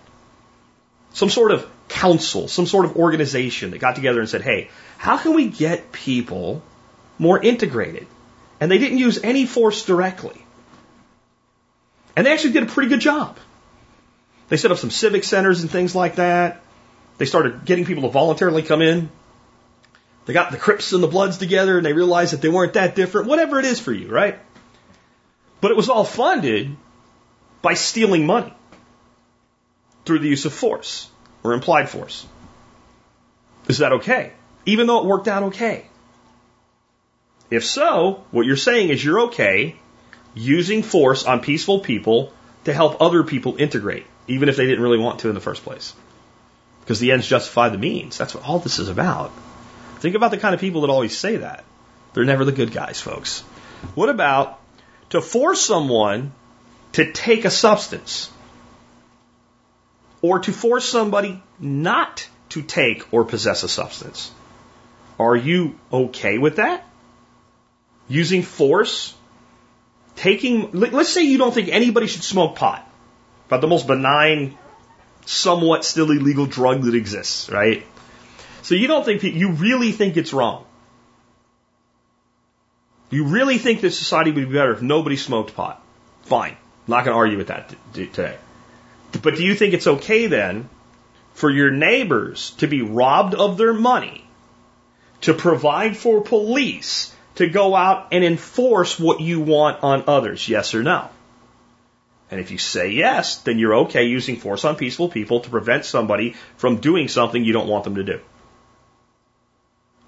some 1.14 1.30
sort 1.30 1.52
of 1.52 1.70
council, 1.88 2.48
some 2.48 2.66
sort 2.66 2.86
of 2.86 2.98
organization 2.98 3.72
that 3.72 3.78
got 3.78 3.96
together 3.96 4.20
and 4.20 4.28
said, 4.28 4.42
hey, 4.42 4.70
how 4.98 5.18
can 5.18 5.36
we 5.36 5.48
get 5.48 5.92
people 5.92 6.64
more 7.20 7.40
integrated? 7.40 8.08
And 8.60 8.72
they 8.72 8.80
didn't 8.80 8.98
use 8.98 9.20
any 9.24 9.46
force 9.46 9.86
directly. 9.86 10.42
And 12.16 12.26
they 12.26 12.34
actually 12.34 12.54
did 12.54 12.64
a 12.64 12.68
pretty 12.68 12.90
good 12.90 13.02
job. 13.02 13.38
They 14.48 14.58
set 14.58 14.72
up 14.72 14.78
some 14.80 14.90
civic 14.90 15.24
centers 15.24 15.62
and 15.62 15.70
things 15.70 15.94
like 15.94 16.16
that. 16.16 16.62
They 17.18 17.26
started 17.26 17.66
getting 17.66 17.86
people 17.86 18.04
to 18.04 18.10
voluntarily 18.10 18.62
come 18.62 18.82
in. 18.82 19.10
They 20.26 20.34
got 20.34 20.52
the 20.52 20.58
Crips 20.58 20.92
and 20.92 21.04
the 21.04 21.08
Bloods 21.08 21.38
together 21.38 21.78
and 21.78 21.86
they 21.86 21.94
realized 21.94 22.34
that 22.34 22.42
they 22.42 22.50
weren't 22.50 22.74
that 22.74 22.96
different, 22.96 23.28
whatever 23.28 23.60
it 23.60 23.66
is 23.66 23.80
for 23.80 23.94
you, 23.94 24.10
right? 24.10 24.40
But 25.62 25.72
it 25.72 25.78
was 25.78 25.90
all 25.90 26.04
funded 26.04 26.76
by 27.62 27.76
stealing 27.76 28.26
money 28.26 28.54
through 30.06 30.20
the 30.20 30.28
use 30.28 30.46
of 30.46 30.54
force 30.54 31.10
or 31.44 31.54
implied 31.54 31.90
force. 31.90 32.26
Is 33.68 33.80
that 33.80 33.94
okay? 33.94 34.34
Even 34.66 34.88
though 34.88 35.00
it 35.00 35.06
worked 35.06 35.28
out 35.28 35.44
okay. 35.44 35.86
If 37.50 37.66
so, 37.66 38.24
what 38.32 38.46
you're 38.46 38.58
saying 38.58 38.90
is 38.90 39.04
you're 39.04 39.22
okay 39.22 39.76
using 40.34 40.84
force 40.84 41.24
on 41.24 41.40
peaceful 41.40 41.80
people 41.80 42.34
to 42.66 42.74
help 42.74 43.02
other 43.02 43.24
people 43.24 43.56
integrate, 43.58 44.06
even 44.28 44.50
if 44.50 44.58
they 44.58 44.66
didn't 44.66 44.82
really 44.82 44.98
want 44.98 45.20
to 45.20 45.30
in 45.30 45.36
the 45.36 45.42
first 45.42 45.64
place. 45.64 45.94
Because 46.86 47.00
the 47.00 47.12
ends 47.12 47.28
justify 47.28 47.70
the 47.70 47.80
means. 47.80 48.16
That's 48.16 48.36
what 48.36 48.44
all 48.44 48.60
this 48.60 48.78
is 48.78 48.90
about. 48.90 49.32
Think 49.98 50.16
about 50.16 50.30
the 50.30 50.38
kind 50.38 50.54
of 50.54 50.62
people 50.62 50.82
that 50.82 50.92
always 50.92 51.18
say 51.18 51.38
that. 51.38 51.66
They're 52.14 52.26
never 52.26 52.46
the 52.46 52.52
good 52.52 52.72
guys, 52.72 53.02
folks. 53.02 53.42
What 53.96 54.10
about 54.10 54.62
to 55.10 55.20
force 55.20 55.62
someone 55.62 56.32
to 56.94 57.12
take 57.12 57.44
a 57.44 57.50
substance? 57.50 58.30
Or 60.22 60.40
to 60.40 60.52
force 60.52 60.88
somebody 60.88 61.42
not 61.60 62.28
to 62.50 62.62
take 62.62 63.12
or 63.12 63.26
possess 63.26 63.64
a 63.64 63.68
substance? 63.68 64.32
Are 65.20 65.36
you 65.36 65.80
okay 65.92 66.38
with 66.38 66.58
that? 66.58 66.88
Using 68.08 68.44
force? 68.44 69.16
Taking, 70.16 70.72
let's 70.72 71.10
say 71.10 71.24
you 71.24 71.38
don't 71.38 71.54
think 71.54 71.70
anybody 71.70 72.08
should 72.08 72.24
smoke 72.24 72.56
pot, 72.56 72.90
but 73.50 73.60
the 73.60 73.68
most 73.68 73.88
benign, 73.88 74.58
somewhat 75.26 75.86
still 75.86 76.12
illegal 76.12 76.46
drug 76.46 76.84
that 76.84 76.96
exists, 76.96 77.50
right? 77.50 77.86
So 78.62 78.76
you 78.76 78.88
don't 78.88 79.06
think, 79.06 79.24
you 79.24 79.52
really 79.52 79.92
think 79.92 80.18
it's 80.18 80.34
wrong. 80.34 80.66
You 83.10 83.26
really 83.26 83.58
think 83.58 83.82
that 83.82 83.92
society 83.92 84.32
would 84.32 84.50
be 84.50 84.54
better 84.54 84.74
if 84.74 84.82
nobody 84.82 85.16
smoked 85.16 85.56
pot. 85.56 85.82
Fine. 86.24 86.52
I'm 86.52 86.58
not 86.88 87.06
going 87.06 87.14
to 87.14 87.18
argue 87.18 87.38
with 87.38 87.48
that 87.48 87.74
today. 87.94 88.38
But 89.22 89.36
do 89.36 89.44
you 89.44 89.56
think 89.56 89.74
it's 89.74 89.88
okay 89.88 90.28
then 90.28 90.70
for 91.34 91.50
your 91.50 91.72
neighbors 91.72 92.52
to 92.58 92.68
be 92.68 92.82
robbed 92.82 93.36
of 93.36 93.58
their 93.58 93.74
money 93.74 94.26
to 95.22 95.34
provide 95.34 95.96
for 95.96 96.22
police 96.22 97.14
to 97.36 97.48
go 97.48 97.76
out 97.76 98.08
and 98.12 98.24
enforce 98.24 99.00
what 99.00 99.22
you 99.22 99.40
want 99.42 99.84
on 99.84 100.04
others? 100.08 100.48
Yes 100.50 100.74
or 100.74 100.84
no? 100.84 101.10
And 102.32 102.40
if 102.40 102.52
you 102.52 102.58
say 102.58 102.90
yes, 102.90 103.38
then 103.38 103.60
you're 103.60 103.76
okay 103.86 104.06
using 104.06 104.38
force 104.38 104.66
on 104.66 104.76
peaceful 104.76 105.10
people 105.10 105.42
to 105.42 105.50
prevent 105.50 105.86
somebody 105.86 106.36
from 106.58 106.78
doing 106.78 107.08
something 107.08 107.44
you 107.44 107.54
don't 107.54 107.68
want 107.68 107.84
them 107.84 107.96
to 107.96 108.04
do. 108.04 108.20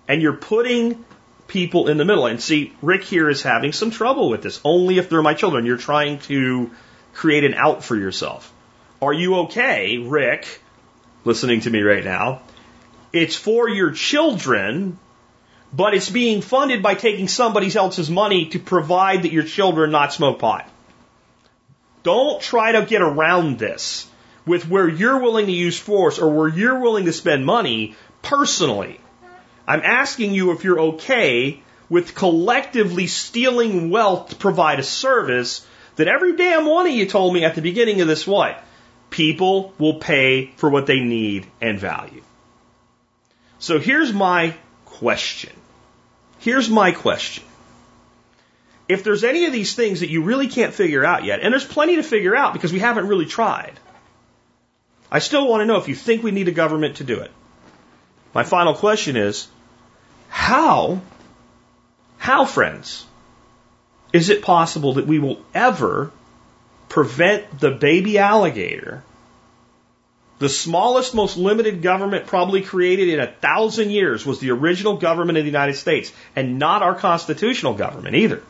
And 0.08 0.22
you're 0.22 0.34
putting 0.34 1.06
people 1.48 1.88
in 1.88 1.98
the 1.98 2.06
middle. 2.06 2.26
And 2.26 2.42
see, 2.42 2.74
Rick 2.82 3.04
here 3.04 3.30
is 3.30 3.44
having 3.44 3.72
some 3.72 3.92
trouble 3.92 4.30
with 4.30 4.42
this. 4.42 4.60
Only 4.64 4.98
if 4.98 5.10
they're 5.10 5.22
my 5.22 5.36
children. 5.36 5.66
You're 5.66 5.78
trying 5.78 6.20
to 6.22 6.72
create 7.14 7.44
an 7.44 7.54
out 7.54 7.84
for 7.84 7.96
yourself. 7.96 8.52
Are 9.02 9.14
you 9.14 9.36
okay, 9.42 10.00
Rick, 10.00 10.62
listening 11.24 11.62
to 11.62 11.70
me 11.70 11.82
right 11.82 12.04
now? 12.04 12.42
It's 13.14 13.36
for 13.36 13.70
your 13.70 13.92
children 13.92 14.98
but 15.74 15.94
it's 15.94 16.10
being 16.10 16.42
funded 16.42 16.82
by 16.82 16.96
taking 16.96 17.28
somebody 17.28 17.74
else's 17.76 18.10
money 18.10 18.48
to 18.48 18.60
provide 18.60 19.24
that 19.24 19.32
your 19.32 19.44
children 19.44 19.92
not 19.92 20.14
smoke 20.14 20.40
pot. 20.40 20.70
Don't 22.08 22.42
try 22.42 22.72
to 22.72 22.86
get 22.86 23.02
around 23.02 23.60
this 23.60 24.08
with 24.46 24.66
where 24.70 24.88
you're 24.88 25.20
willing 25.20 25.48
to 25.48 25.52
use 25.52 25.78
force 25.78 26.20
or 26.20 26.30
where 26.30 26.48
you're 26.48 26.80
willing 26.80 27.04
to 27.04 27.12
spend 27.12 27.46
money 27.46 27.98
personally. 28.22 29.02
I'm 29.68 29.82
asking 29.82 30.34
you 30.34 30.52
if 30.52 30.64
you're 30.64 30.80
okay 30.96 31.62
with 31.90 32.16
collectively 32.16 33.08
stealing 33.08 33.90
wealth 33.90 34.30
to 34.30 34.38
provide 34.38 34.80
a 34.80 34.84
service 34.84 35.68
that 35.98 36.08
every 36.08 36.38
damn 36.38 36.66
one 36.66 36.88
of 36.88 36.94
you 36.94 37.08
told 37.08 37.34
me 37.34 37.44
at 37.44 37.56
the 37.56 37.62
beginning 37.62 38.00
of 38.00 38.08
this 38.08 38.26
what? 38.26 38.64
People 39.10 39.74
will 39.78 39.96
pay 39.96 40.54
for 40.56 40.70
what 40.70 40.86
they 40.86 41.02
need 41.02 41.46
and 41.60 41.78
value. 41.78 42.24
So 43.60 43.80
here's 43.80 44.14
my 44.14 44.56
question. 44.86 45.52
Here's 46.40 46.70
my 46.70 46.94
question. 46.94 47.44
If 48.88 49.04
there's 49.04 49.24
any 49.24 49.46
of 49.46 49.54
these 49.54 49.76
things 49.76 50.00
that 50.00 50.10
you 50.10 50.24
really 50.24 50.48
can't 50.48 50.74
figure 50.74 51.06
out 51.06 51.26
yet, 51.26 51.42
and 51.42 51.54
there's 51.54 51.66
plenty 51.66 51.98
to 51.98 52.04
figure 52.04 52.36
out 52.36 52.54
because 52.54 52.72
we 52.72 52.80
haven't 52.80 53.08
really 53.08 53.26
tried, 53.26 53.74
I 55.12 55.20
still 55.20 55.48
want 55.48 55.62
to 55.62 55.66
know 55.66 55.78
if 55.78 55.88
you 55.88 55.96
think 55.96 56.24
we 56.24 56.32
need 56.32 56.48
a 56.48 56.52
government 56.52 56.98
to 56.98 57.04
do 57.04 57.20
it. 57.20 57.32
My 58.34 58.44
final 58.44 58.74
question 58.74 59.18
is, 59.18 59.48
how, 60.30 61.02
how 62.18 62.46
friends, 62.46 63.06
is 64.14 64.30
it 64.30 64.42
possible 64.42 64.94
that 64.96 65.08
we 65.08 65.20
will 65.20 65.42
ever 65.54 66.12
prevent 66.88 67.60
the 67.60 67.72
baby 67.72 68.18
alligator 68.18 69.04
the 70.40 70.50
smallest, 70.50 71.16
most 71.16 71.36
limited 71.36 71.82
government 71.82 72.28
probably 72.28 72.62
created 72.62 73.10
in 73.10 73.20
a 73.20 73.28
thousand 73.28 73.90
years 73.90 74.26
was 74.26 74.40
the 74.40 74.52
original 74.52 74.98
government 74.98 75.38
of 75.38 75.44
the 75.44 75.50
United 75.50 75.76
States, 75.76 76.14
and 76.36 76.60
not 76.60 76.84
our 76.84 76.94
constitutional 76.94 77.74
government 77.74 78.16
either. 78.16 78.44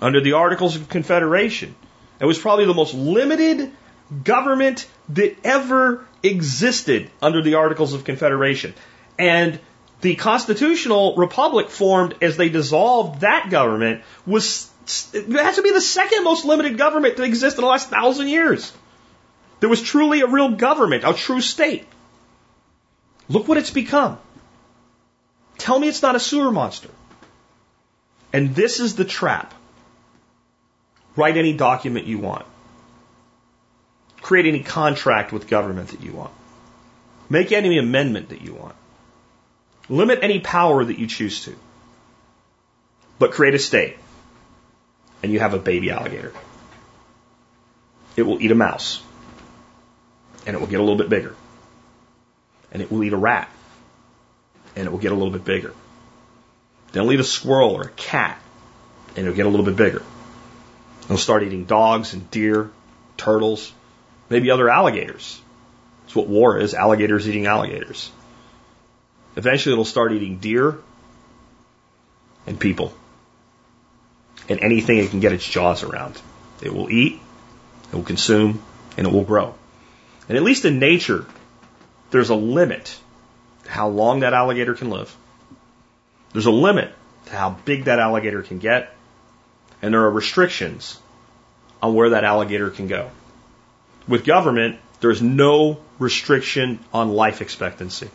Under 0.00 0.20
the 0.20 0.34
Articles 0.34 0.76
of 0.76 0.88
Confederation. 0.88 1.74
It 2.20 2.24
was 2.24 2.38
probably 2.38 2.66
the 2.66 2.74
most 2.74 2.94
limited 2.94 3.72
government 4.24 4.86
that 5.10 5.36
ever 5.44 6.06
existed 6.22 7.10
under 7.20 7.42
the 7.42 7.54
Articles 7.54 7.92
of 7.92 8.04
Confederation. 8.04 8.74
And 9.18 9.58
the 10.00 10.14
constitutional 10.14 11.16
republic 11.16 11.70
formed 11.70 12.14
as 12.22 12.36
they 12.36 12.48
dissolved 12.48 13.20
that 13.20 13.50
government 13.50 14.02
was 14.26 14.70
it 15.12 15.28
has 15.28 15.56
to 15.56 15.62
be 15.62 15.72
the 15.72 15.82
second 15.82 16.24
most 16.24 16.44
limited 16.46 16.78
government 16.78 17.16
to 17.18 17.22
exist 17.22 17.58
in 17.58 17.62
the 17.62 17.68
last 17.68 17.90
thousand 17.90 18.28
years. 18.28 18.72
There 19.60 19.68
was 19.68 19.82
truly 19.82 20.22
a 20.22 20.26
real 20.26 20.50
government, 20.50 21.04
a 21.04 21.12
true 21.12 21.40
state. 21.40 21.86
Look 23.28 23.48
what 23.48 23.58
it's 23.58 23.70
become. 23.70 24.18
Tell 25.58 25.78
me 25.78 25.88
it's 25.88 26.00
not 26.00 26.16
a 26.16 26.20
sewer 26.20 26.50
monster. 26.50 26.88
And 28.32 28.54
this 28.54 28.80
is 28.80 28.94
the 28.94 29.04
trap. 29.04 29.52
Write 31.18 31.36
any 31.36 31.52
document 31.52 32.06
you 32.06 32.18
want. 32.18 32.46
Create 34.20 34.46
any 34.46 34.62
contract 34.62 35.32
with 35.32 35.48
government 35.48 35.88
that 35.88 36.00
you 36.00 36.12
want. 36.12 36.30
Make 37.28 37.50
any 37.50 37.76
amendment 37.76 38.28
that 38.28 38.40
you 38.40 38.54
want. 38.54 38.76
Limit 39.88 40.20
any 40.22 40.38
power 40.38 40.84
that 40.84 40.96
you 40.96 41.08
choose 41.08 41.44
to. 41.46 41.56
But 43.18 43.32
create 43.32 43.54
a 43.54 43.58
state. 43.58 43.96
And 45.20 45.32
you 45.32 45.40
have 45.40 45.54
a 45.54 45.58
baby 45.58 45.90
alligator. 45.90 46.32
It 48.14 48.22
will 48.22 48.40
eat 48.40 48.52
a 48.52 48.54
mouse. 48.54 49.02
And 50.46 50.54
it 50.54 50.60
will 50.60 50.68
get 50.68 50.78
a 50.78 50.84
little 50.84 50.98
bit 50.98 51.08
bigger. 51.08 51.34
And 52.70 52.80
it 52.80 52.92
will 52.92 53.02
eat 53.02 53.12
a 53.12 53.16
rat. 53.16 53.50
And 54.76 54.86
it 54.86 54.90
will 54.92 55.00
get 55.00 55.10
a 55.10 55.16
little 55.16 55.32
bit 55.32 55.44
bigger. 55.44 55.74
Then 56.92 57.02
it'll 57.02 57.12
eat 57.12 57.18
a 57.18 57.24
squirrel 57.24 57.74
or 57.74 57.82
a 57.82 57.90
cat. 57.90 58.40
And 59.16 59.26
it'll 59.26 59.34
get 59.34 59.46
a 59.46 59.48
little 59.48 59.66
bit 59.66 59.74
bigger. 59.74 60.04
It'll 61.08 61.16
start 61.16 61.42
eating 61.42 61.64
dogs 61.64 62.12
and 62.12 62.30
deer, 62.30 62.70
turtles, 63.16 63.72
maybe 64.28 64.50
other 64.50 64.68
alligators. 64.68 65.40
That's 66.02 66.14
what 66.14 66.28
war 66.28 66.58
is 66.58 66.74
alligators 66.74 67.26
eating 67.26 67.46
alligators. 67.46 68.10
Eventually, 69.34 69.72
it'll 69.72 69.86
start 69.86 70.12
eating 70.12 70.36
deer 70.36 70.78
and 72.46 72.60
people 72.60 72.92
and 74.48 74.60
anything 74.60 74.98
it 74.98 75.10
can 75.10 75.20
get 75.20 75.32
its 75.32 75.48
jaws 75.48 75.82
around. 75.82 76.20
It 76.62 76.74
will 76.74 76.90
eat, 76.90 77.20
it 77.92 77.96
will 77.96 78.02
consume, 78.02 78.62
and 78.96 79.06
it 79.06 79.12
will 79.12 79.24
grow. 79.24 79.54
And 80.28 80.36
at 80.36 80.42
least 80.42 80.64
in 80.64 80.78
nature, 80.78 81.26
there's 82.10 82.30
a 82.30 82.34
limit 82.34 82.98
to 83.64 83.70
how 83.70 83.88
long 83.88 84.20
that 84.20 84.34
alligator 84.34 84.74
can 84.74 84.90
live. 84.90 85.14
There's 86.32 86.46
a 86.46 86.50
limit 86.50 86.92
to 87.26 87.32
how 87.32 87.50
big 87.64 87.84
that 87.84 87.98
alligator 87.98 88.42
can 88.42 88.58
get, 88.58 88.94
and 89.82 89.94
there 89.94 90.04
are 90.04 90.10
restrictions 90.10 90.98
on 91.82 91.94
where 91.94 92.10
that 92.10 92.24
alligator 92.24 92.70
can 92.70 92.88
go. 92.88 93.10
With 94.06 94.24
government, 94.24 94.78
there's 95.00 95.22
no 95.22 95.80
restriction 95.98 96.80
on 96.92 97.10
life 97.12 97.40
expectancy. 97.40 98.10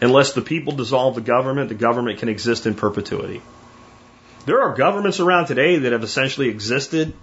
Unless 0.00 0.32
the 0.32 0.42
people 0.42 0.74
dissolve 0.74 1.14
the 1.14 1.20
government, 1.20 1.68
the 1.68 1.74
government 1.74 2.18
can 2.18 2.28
exist 2.28 2.66
in 2.66 2.74
perpetuity. 2.74 3.40
There 4.44 4.62
are 4.62 4.74
governments 4.74 5.20
around 5.20 5.46
today 5.46 5.78
that 5.78 5.92
have 5.92 6.04
essentially 6.04 6.48
existed. 6.48 7.14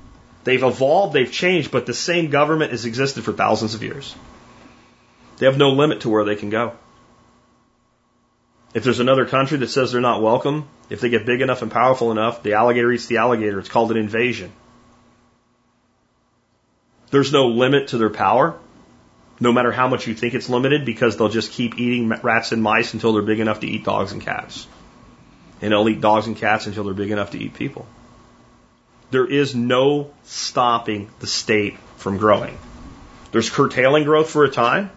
They've 0.43 0.63
evolved, 0.63 1.13
they've 1.13 1.31
changed, 1.31 1.71
but 1.71 1.85
the 1.85 1.93
same 1.93 2.29
government 2.29 2.71
has 2.71 2.85
existed 2.85 3.23
for 3.23 3.31
thousands 3.31 3.75
of 3.75 3.83
years. 3.83 4.15
They 5.37 5.45
have 5.45 5.57
no 5.57 5.69
limit 5.69 6.01
to 6.01 6.09
where 6.09 6.25
they 6.25 6.35
can 6.35 6.49
go. 6.49 6.73
If 8.73 8.83
there's 8.83 8.99
another 8.99 9.25
country 9.25 9.57
that 9.59 9.69
says 9.69 9.91
they're 9.91 10.01
not 10.01 10.21
welcome, 10.21 10.67
if 10.89 10.99
they 10.99 11.09
get 11.09 11.25
big 11.25 11.41
enough 11.41 11.61
and 11.61 11.71
powerful 11.71 12.11
enough, 12.11 12.41
the 12.41 12.53
alligator 12.53 12.91
eats 12.91 13.05
the 13.05 13.17
alligator. 13.17 13.59
It's 13.59 13.69
called 13.69 13.91
an 13.91 13.97
invasion. 13.97 14.51
There's 17.11 17.31
no 17.31 17.47
limit 17.47 17.89
to 17.89 17.97
their 17.97 18.09
power 18.09 18.57
no 19.39 19.51
matter 19.51 19.71
how 19.71 19.87
much 19.87 20.07
you 20.07 20.15
think 20.15 20.33
it's 20.33 20.49
limited, 20.49 20.85
because 20.85 21.17
they'll 21.17 21.29
just 21.29 21.51
keep 21.51 21.77
eating 21.77 22.09
rats 22.09 22.51
and 22.51 22.61
mice 22.61 22.93
until 22.93 23.13
they're 23.13 23.21
big 23.21 23.39
enough 23.39 23.59
to 23.61 23.67
eat 23.67 23.83
dogs 23.83 24.11
and 24.11 24.21
cats. 24.21 24.67
And 25.61 25.71
they'll 25.71 25.87
eat 25.89 26.01
dogs 26.01 26.27
and 26.27 26.37
cats 26.37 26.67
until 26.67 26.85
they're 26.85 26.93
big 26.93 27.11
enough 27.11 27.31
to 27.31 27.39
eat 27.39 27.53
people. 27.53 27.85
There 29.11 29.25
is 29.25 29.53
no 29.53 30.11
stopping 30.23 31.09
the 31.19 31.27
state 31.27 31.77
from 31.97 32.17
growing. 32.17 32.57
There's 33.31 33.49
curtailing 33.49 34.05
growth 34.05 34.29
for 34.29 34.43
a 34.43 34.49
time. 34.49 34.91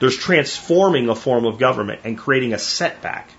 There's 0.00 0.16
transforming 0.16 1.08
a 1.08 1.14
form 1.14 1.44
of 1.44 1.58
government 1.58 2.02
and 2.04 2.16
creating 2.16 2.52
a 2.52 2.58
setback. 2.58 3.30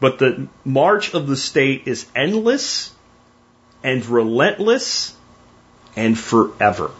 But 0.00 0.18
the 0.18 0.48
march 0.64 1.14
of 1.14 1.26
the 1.26 1.36
state 1.36 1.82
is 1.86 2.06
endless 2.14 2.92
and 3.82 4.04
relentless 4.06 5.14
and 5.94 6.18
forever 6.18 6.90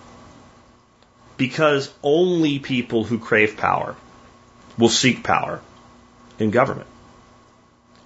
because 1.36 1.92
only 2.02 2.58
people 2.58 3.04
who 3.04 3.18
crave 3.18 3.56
power 3.56 3.96
will 4.78 4.88
seek 4.88 5.22
power 5.22 5.60
in 6.38 6.50
government. 6.50 6.88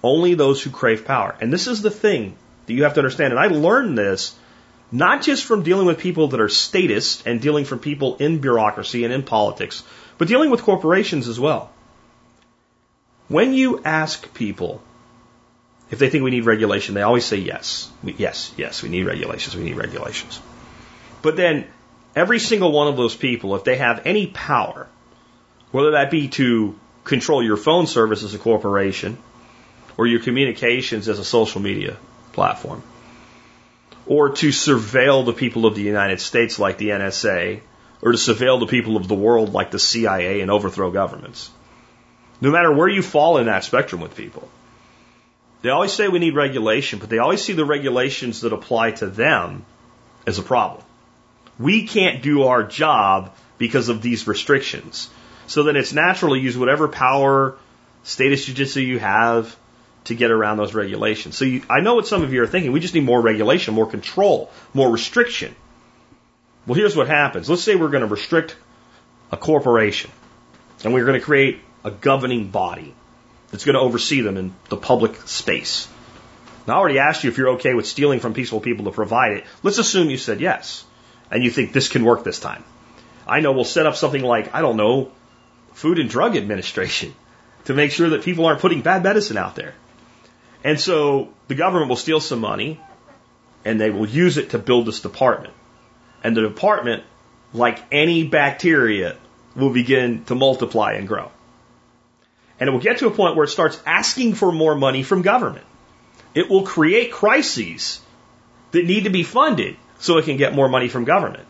Only 0.03 0.33
those 0.33 0.61
who 0.61 0.71
crave 0.71 1.05
power. 1.05 1.35
And 1.39 1.53
this 1.53 1.67
is 1.67 1.81
the 1.81 1.91
thing 1.91 2.35
that 2.65 2.73
you 2.73 2.83
have 2.83 2.95
to 2.95 2.99
understand. 2.99 3.33
And 3.33 3.39
I 3.39 3.47
learned 3.47 3.97
this 3.97 4.35
not 4.91 5.21
just 5.21 5.45
from 5.45 5.63
dealing 5.63 5.85
with 5.85 5.99
people 5.99 6.29
that 6.29 6.41
are 6.41 6.49
statists 6.49 7.23
and 7.25 7.39
dealing 7.39 7.63
from 7.63 7.79
people 7.79 8.17
in 8.17 8.39
bureaucracy 8.39 9.05
and 9.05 9.13
in 9.13 9.23
politics, 9.23 9.83
but 10.21 10.27
dealing 10.27 10.51
with 10.51 10.61
corporations 10.61 11.27
as 11.27 11.39
well. 11.39 11.71
When 13.27 13.55
you 13.55 13.81
ask 13.83 14.31
people 14.35 14.79
if 15.89 15.97
they 15.97 16.11
think 16.11 16.23
we 16.23 16.29
need 16.29 16.45
regulation, 16.45 16.93
they 16.93 17.01
always 17.01 17.25
say 17.25 17.37
yes. 17.37 17.89
Yes, 18.03 18.53
yes, 18.55 18.83
we 18.83 18.89
need 18.89 19.07
regulations, 19.07 19.55
we 19.55 19.63
need 19.63 19.77
regulations. 19.77 20.39
But 21.23 21.37
then 21.37 21.65
every 22.15 22.37
single 22.37 22.71
one 22.71 22.87
of 22.87 22.97
those 22.97 23.15
people, 23.15 23.55
if 23.55 23.63
they 23.63 23.77
have 23.77 24.03
any 24.05 24.27
power, 24.27 24.87
whether 25.71 25.89
that 25.93 26.11
be 26.11 26.27
to 26.27 26.79
control 27.03 27.41
your 27.41 27.57
phone 27.57 27.87
service 27.87 28.21
as 28.21 28.35
a 28.35 28.37
corporation 28.37 29.17
or 29.97 30.05
your 30.05 30.19
communications 30.19 31.09
as 31.09 31.17
a 31.17 31.25
social 31.25 31.61
media 31.61 31.97
platform, 32.31 32.83
or 34.05 34.29
to 34.29 34.49
surveil 34.49 35.25
the 35.25 35.33
people 35.33 35.65
of 35.65 35.73
the 35.73 35.81
United 35.81 36.21
States 36.21 36.59
like 36.59 36.77
the 36.77 36.89
NSA, 36.89 37.61
or 38.01 38.11
to 38.11 38.17
surveil 38.17 38.59
the 38.59 38.67
people 38.67 38.97
of 38.97 39.07
the 39.07 39.15
world 39.15 39.53
like 39.53 39.71
the 39.71 39.79
CIA 39.79 40.41
and 40.41 40.49
overthrow 40.49 40.91
governments. 40.91 41.49
No 42.39 42.51
matter 42.51 42.73
where 42.73 42.87
you 42.87 43.01
fall 43.01 43.37
in 43.37 43.45
that 43.45 43.63
spectrum 43.63 44.01
with 44.01 44.15
people, 44.15 44.49
they 45.61 45.69
always 45.69 45.93
say 45.93 46.07
we 46.07 46.19
need 46.19 46.35
regulation, 46.35 46.99
but 46.99 47.09
they 47.09 47.19
always 47.19 47.43
see 47.43 47.53
the 47.53 47.65
regulations 47.65 48.41
that 48.41 48.53
apply 48.53 48.91
to 48.91 49.07
them 49.07 49.63
as 50.25 50.39
a 50.39 50.43
problem. 50.43 50.83
We 51.59 51.85
can't 51.85 52.23
do 52.23 52.43
our 52.43 52.63
job 52.63 53.35
because 53.59 53.89
of 53.89 54.01
these 54.01 54.27
restrictions. 54.27 55.09
So 55.45 55.63
then 55.63 55.75
it's 55.75 55.93
natural 55.93 56.33
to 56.33 56.39
use 56.39 56.57
whatever 56.57 56.87
power, 56.87 57.57
status 58.03 58.47
jujitsu 58.47 58.83
you 58.83 58.97
have 58.97 59.55
to 60.05 60.15
get 60.15 60.31
around 60.31 60.57
those 60.57 60.73
regulations. 60.73 61.37
So 61.37 61.45
you, 61.45 61.61
I 61.69 61.81
know 61.81 61.93
what 61.93 62.07
some 62.07 62.23
of 62.23 62.33
you 62.33 62.41
are 62.41 62.47
thinking. 62.47 62.71
We 62.71 62.79
just 62.79 62.95
need 62.95 63.03
more 63.03 63.21
regulation, 63.21 63.75
more 63.75 63.85
control, 63.85 64.49
more 64.73 64.89
restriction. 64.89 65.55
Well, 66.67 66.75
here's 66.75 66.95
what 66.95 67.07
happens. 67.07 67.49
Let's 67.49 67.63
say 67.63 67.75
we're 67.75 67.89
going 67.89 68.01
to 68.01 68.07
restrict 68.07 68.55
a 69.31 69.37
corporation 69.37 70.11
and 70.83 70.93
we're 70.93 71.05
going 71.05 71.19
to 71.19 71.25
create 71.25 71.59
a 71.83 71.91
governing 71.91 72.49
body 72.49 72.93
that's 73.49 73.65
going 73.65 73.75
to 73.75 73.81
oversee 73.81 74.21
them 74.21 74.37
in 74.37 74.53
the 74.69 74.77
public 74.77 75.15
space. 75.27 75.87
Now, 76.67 76.75
I 76.75 76.77
already 76.77 76.99
asked 76.99 77.23
you 77.23 77.29
if 77.29 77.37
you're 77.37 77.49
okay 77.51 77.73
with 77.73 77.87
stealing 77.87 78.19
from 78.19 78.33
peaceful 78.33 78.59
people 78.59 78.85
to 78.85 78.91
provide 78.91 79.33
it. 79.33 79.45
Let's 79.63 79.79
assume 79.79 80.09
you 80.09 80.17
said 80.17 80.39
yes 80.39 80.85
and 81.31 81.43
you 81.43 81.49
think 81.49 81.73
this 81.73 81.87
can 81.87 82.05
work 82.05 82.23
this 82.23 82.39
time. 82.39 82.63
I 83.27 83.39
know 83.39 83.51
we'll 83.51 83.63
set 83.63 83.85
up 83.85 83.95
something 83.95 84.21
like, 84.21 84.53
I 84.53 84.61
don't 84.61 84.77
know, 84.77 85.11
Food 85.73 85.99
and 85.99 86.09
Drug 86.09 86.35
Administration 86.35 87.15
to 87.65 87.73
make 87.73 87.91
sure 87.91 88.09
that 88.09 88.23
people 88.23 88.45
aren't 88.45 88.61
putting 88.61 88.81
bad 88.81 89.03
medicine 89.03 89.37
out 89.37 89.55
there. 89.55 89.73
And 90.63 90.79
so 90.79 91.29
the 91.47 91.55
government 91.55 91.89
will 91.89 91.95
steal 91.95 92.19
some 92.19 92.39
money 92.39 92.79
and 93.65 93.81
they 93.81 93.89
will 93.89 94.07
use 94.07 94.37
it 94.37 94.51
to 94.51 94.59
build 94.59 94.85
this 94.85 94.99
department. 94.99 95.53
And 96.23 96.35
the 96.35 96.41
department, 96.41 97.03
like 97.53 97.79
any 97.91 98.23
bacteria, 98.27 99.17
will 99.55 99.71
begin 99.71 100.23
to 100.25 100.35
multiply 100.35 100.93
and 100.93 101.07
grow. 101.07 101.31
And 102.59 102.69
it 102.69 102.71
will 102.71 102.79
get 102.79 102.99
to 102.99 103.07
a 103.07 103.11
point 103.11 103.35
where 103.35 103.45
it 103.45 103.49
starts 103.49 103.81
asking 103.85 104.35
for 104.35 104.51
more 104.51 104.75
money 104.75 105.03
from 105.03 105.23
government. 105.23 105.65
It 106.33 106.49
will 106.49 106.63
create 106.63 107.11
crises 107.11 107.99
that 108.71 108.85
need 108.85 109.05
to 109.05 109.09
be 109.09 109.23
funded 109.23 109.77
so 109.99 110.17
it 110.17 110.25
can 110.25 110.37
get 110.37 110.55
more 110.55 110.69
money 110.69 110.87
from 110.87 111.03
government. 111.03 111.45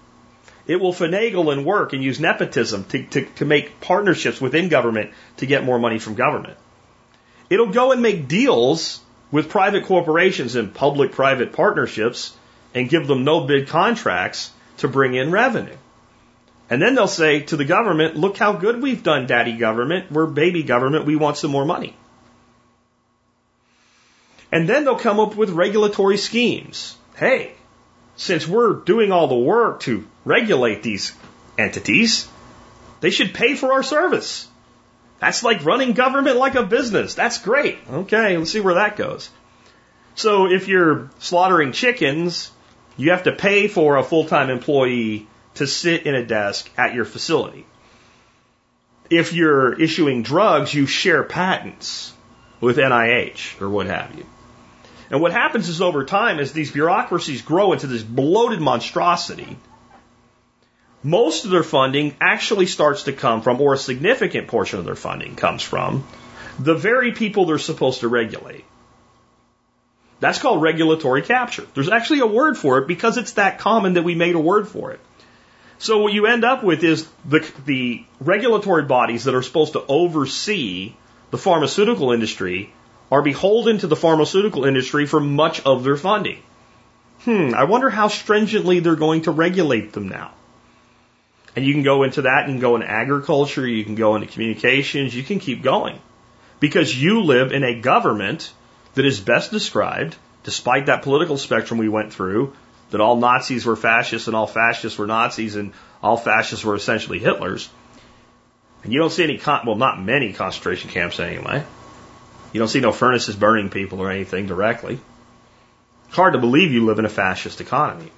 It 0.67 0.80
will 0.80 0.93
finagle 0.93 1.51
and 1.51 1.65
work 1.65 1.93
and 1.93 2.03
use 2.03 2.19
nepotism 2.19 2.86
to, 2.86 3.03
to, 3.03 3.26
to 3.26 3.45
make 3.45 3.82
partnerships 3.82 4.39
within 4.39 4.69
government 4.69 5.11
to 5.38 5.45
get 5.45 5.63
more 5.63 5.80
money 5.80 5.99
from 5.99 6.15
government. 6.15 6.57
It'll 7.49 7.72
go 7.72 7.91
and 7.91 8.01
make 8.01 8.28
deals 8.28 9.01
with 9.32 9.49
private 9.49 9.86
corporations 9.86 10.55
and 10.55 10.74
public 10.74 11.11
private 11.11 11.53
partnerships 11.53 12.36
and 12.74 12.89
give 12.89 13.07
them 13.07 13.24
no 13.24 13.41
bid 13.41 13.67
contracts 13.67 14.51
to 14.82 14.88
bring 14.88 15.16
in 15.16 15.32
revenue. 15.32 15.78
And 16.70 16.82
then 16.82 16.96
they'll 16.96 17.08
say 17.08 17.42
to 17.42 17.58
the 17.58 17.66
government, 17.66 18.16
look 18.16 18.38
how 18.38 18.54
good 18.54 18.82
we've 18.82 19.04
done, 19.04 19.26
daddy 19.28 19.58
government. 19.58 20.12
We're 20.12 20.28
baby 20.28 20.64
government. 20.64 21.06
We 21.06 21.16
want 21.16 21.38
some 21.38 21.52
more 21.52 21.66
money. 21.66 21.96
And 24.52 24.68
then 24.70 24.86
they'll 24.86 24.96
come 24.96 25.20
up 25.20 25.36
with 25.36 25.50
regulatory 25.50 26.18
schemes. 26.18 26.96
Hey, 27.16 27.54
since 28.16 28.48
we're 28.48 28.74
doing 28.74 29.12
all 29.12 29.28
the 29.28 29.36
work 29.36 29.82
to 29.82 30.08
regulate 30.26 30.84
these 30.84 31.14
entities. 31.58 32.28
They 33.00 33.10
should 33.10 33.34
pay 33.34 33.56
for 33.56 33.74
our 33.74 33.84
service. 33.84 34.48
That's 35.20 35.44
like 35.44 35.66
running 35.66 35.94
government 35.94 36.38
like 36.38 36.56
a 36.56 36.64
business. 36.64 37.14
That's 37.16 37.38
great. 37.40 37.80
Okay, 37.90 38.38
let's 38.38 38.52
see 38.52 38.60
where 38.60 38.76
that 38.76 38.96
goes. 38.96 39.30
So 40.16 40.48
if 40.48 40.68
you're 40.68 41.10
slaughtering 41.20 41.72
chickens, 41.72 42.52
you 42.98 43.12
have 43.12 43.24
to 43.24 43.32
pay 43.32 43.68
for 43.68 43.98
a 43.98 44.04
full-time 44.04 44.50
employee 44.50 45.28
to 45.56 45.68
sit 45.68 46.06
in 46.06 46.16
a 46.16 46.26
desk 46.26 46.70
at 46.78 46.94
your 46.94 47.06
facility. 47.06 47.66
If 49.10 49.34
you're 49.34 49.80
issuing 49.80 50.24
drugs, 50.24 50.74
you 50.74 50.86
share 50.86 51.24
patents 51.24 52.14
with 52.62 52.78
NIH 52.78 53.62
or 53.62 53.70
what 53.70 53.88
have 53.88 54.16
you. 54.16 54.26
And 55.10 55.22
what 55.22 55.34
happens 55.34 55.68
is 55.68 55.82
over 55.82 56.06
time, 56.06 56.39
as 56.39 56.54
these 56.54 56.72
bureaucracies 56.72 57.42
grow 57.42 57.74
into 57.74 57.88
this 57.88 58.04
bloated 58.04 58.62
monstrosity, 58.62 59.58
most 61.04 61.44
of 61.44 61.52
their 61.52 61.64
funding 61.64 62.16
actually 62.22 62.68
starts 62.68 63.04
to 63.04 63.14
come 63.14 63.42
from, 63.42 63.60
or 63.60 63.74
a 63.74 63.78
significant 63.78 64.48
portion 64.48 64.80
of 64.80 64.86
their 64.86 64.96
funding 64.96 65.36
comes 65.36 65.64
from, 65.64 66.08
the 66.60 66.76
very 66.76 67.12
people 67.12 67.46
they're 67.46 67.58
supposed 67.58 68.02
to 68.02 68.08
regulate. 68.08 68.64
That's 70.22 70.38
called 70.38 70.61
regulatory 70.61 71.24
capture. 71.24 71.65
There's 71.74 71.89
actually 71.89 72.19
a 72.19 72.28
word 72.28 72.55
for 72.55 72.78
it 72.78 72.88
because 72.88 73.17
it's 73.17 73.34
that 73.34 73.57
common 73.57 73.95
that 73.95 74.03
we 74.03 74.13
made 74.13 74.36
a 74.36 74.39
word 74.39 74.67
for 74.67 74.91
it. 74.91 74.99
So 75.80 75.97
what 75.97 76.13
you 76.13 76.28
end 76.28 76.45
up 76.45 76.63
with 76.63 76.84
is 76.84 77.07
the, 77.26 77.45
the 77.65 78.05
regulatory 78.19 78.84
bodies 78.84 79.24
that 79.24 79.34
are 79.34 79.41
supposed 79.41 79.74
to 79.74 79.84
oversee 79.88 80.93
the 81.32 81.39
pharmaceutical 81.39 82.11
industry 82.11 82.72
are 83.11 83.24
beholden 83.24 83.80
to 83.80 83.88
the 83.88 83.95
pharmaceutical 83.95 84.63
industry 84.63 85.07
for 85.07 85.19
much 85.19 85.61
of 85.65 85.84
their 85.84 85.97
funding. 85.97 86.43
Hmm, 87.22 87.55
I 87.55 87.63
wonder 87.63 87.89
how 87.89 88.07
stringently 88.07 88.80
they're 88.80 88.95
going 88.95 89.24
to 89.24 89.32
regulate 89.32 89.91
them 89.91 90.07
now. 90.07 90.34
And 91.55 91.65
you 91.65 91.74
can 91.74 91.84
go 91.84 92.03
into 92.03 92.22
that, 92.22 92.47
you 92.47 92.53
can 92.53 92.61
go 92.61 92.76
into 92.76 92.89
agriculture, 92.89 93.67
you 93.67 93.84
can 93.84 93.95
go 93.95 94.13
into 94.15 94.28
communications, 94.28 95.15
you 95.15 95.24
can 95.24 95.39
keep 95.39 95.63
going. 95.63 95.99
Because 96.59 96.95
you 96.95 97.24
live 97.24 97.51
in 97.51 97.63
a 97.63 97.82
government 97.82 98.53
that 98.96 99.06
is 99.06 99.20
best 99.20 99.52
described, 99.52 100.16
despite 100.44 100.88
that 100.88 101.04
political 101.04 101.38
spectrum 101.38 101.80
we 101.80 101.89
went 101.89 102.14
through, 102.14 102.54
that 102.92 103.02
all 103.02 103.16
Nazis 103.16 103.66
were 103.66 103.76
fascists 103.76 104.28
and 104.28 104.36
all 104.36 104.48
fascists 104.48 104.98
were 104.98 105.08
Nazis 105.08 105.56
and 105.56 105.74
all 106.04 106.18
fascists 106.18 106.66
were 106.66 106.76
essentially 106.76 107.20
Hitlers. 107.20 107.70
And 108.84 108.92
you 108.92 109.00
don't 109.00 109.12
see 109.12 109.24
any, 109.24 109.38
con- 109.38 109.66
well, 109.66 109.76
not 109.76 110.02
many 110.02 110.34
concentration 110.34 110.89
camps 110.89 111.20
anyway. 111.20 111.64
You 112.52 112.60
don't 112.60 112.68
see 112.68 112.80
no 112.82 112.92
furnaces 112.92 113.36
burning 113.36 113.70
people 113.70 114.02
or 114.02 114.12
anything 114.12 114.48
directly. 114.48 115.00
It's 116.08 116.16
hard 116.16 116.34
to 116.34 116.39
believe 116.39 116.74
you 116.74 116.86
live 116.86 117.00
in 117.00 117.06
a 117.06 117.10
fascist 117.10 117.62
economy. 117.62 118.12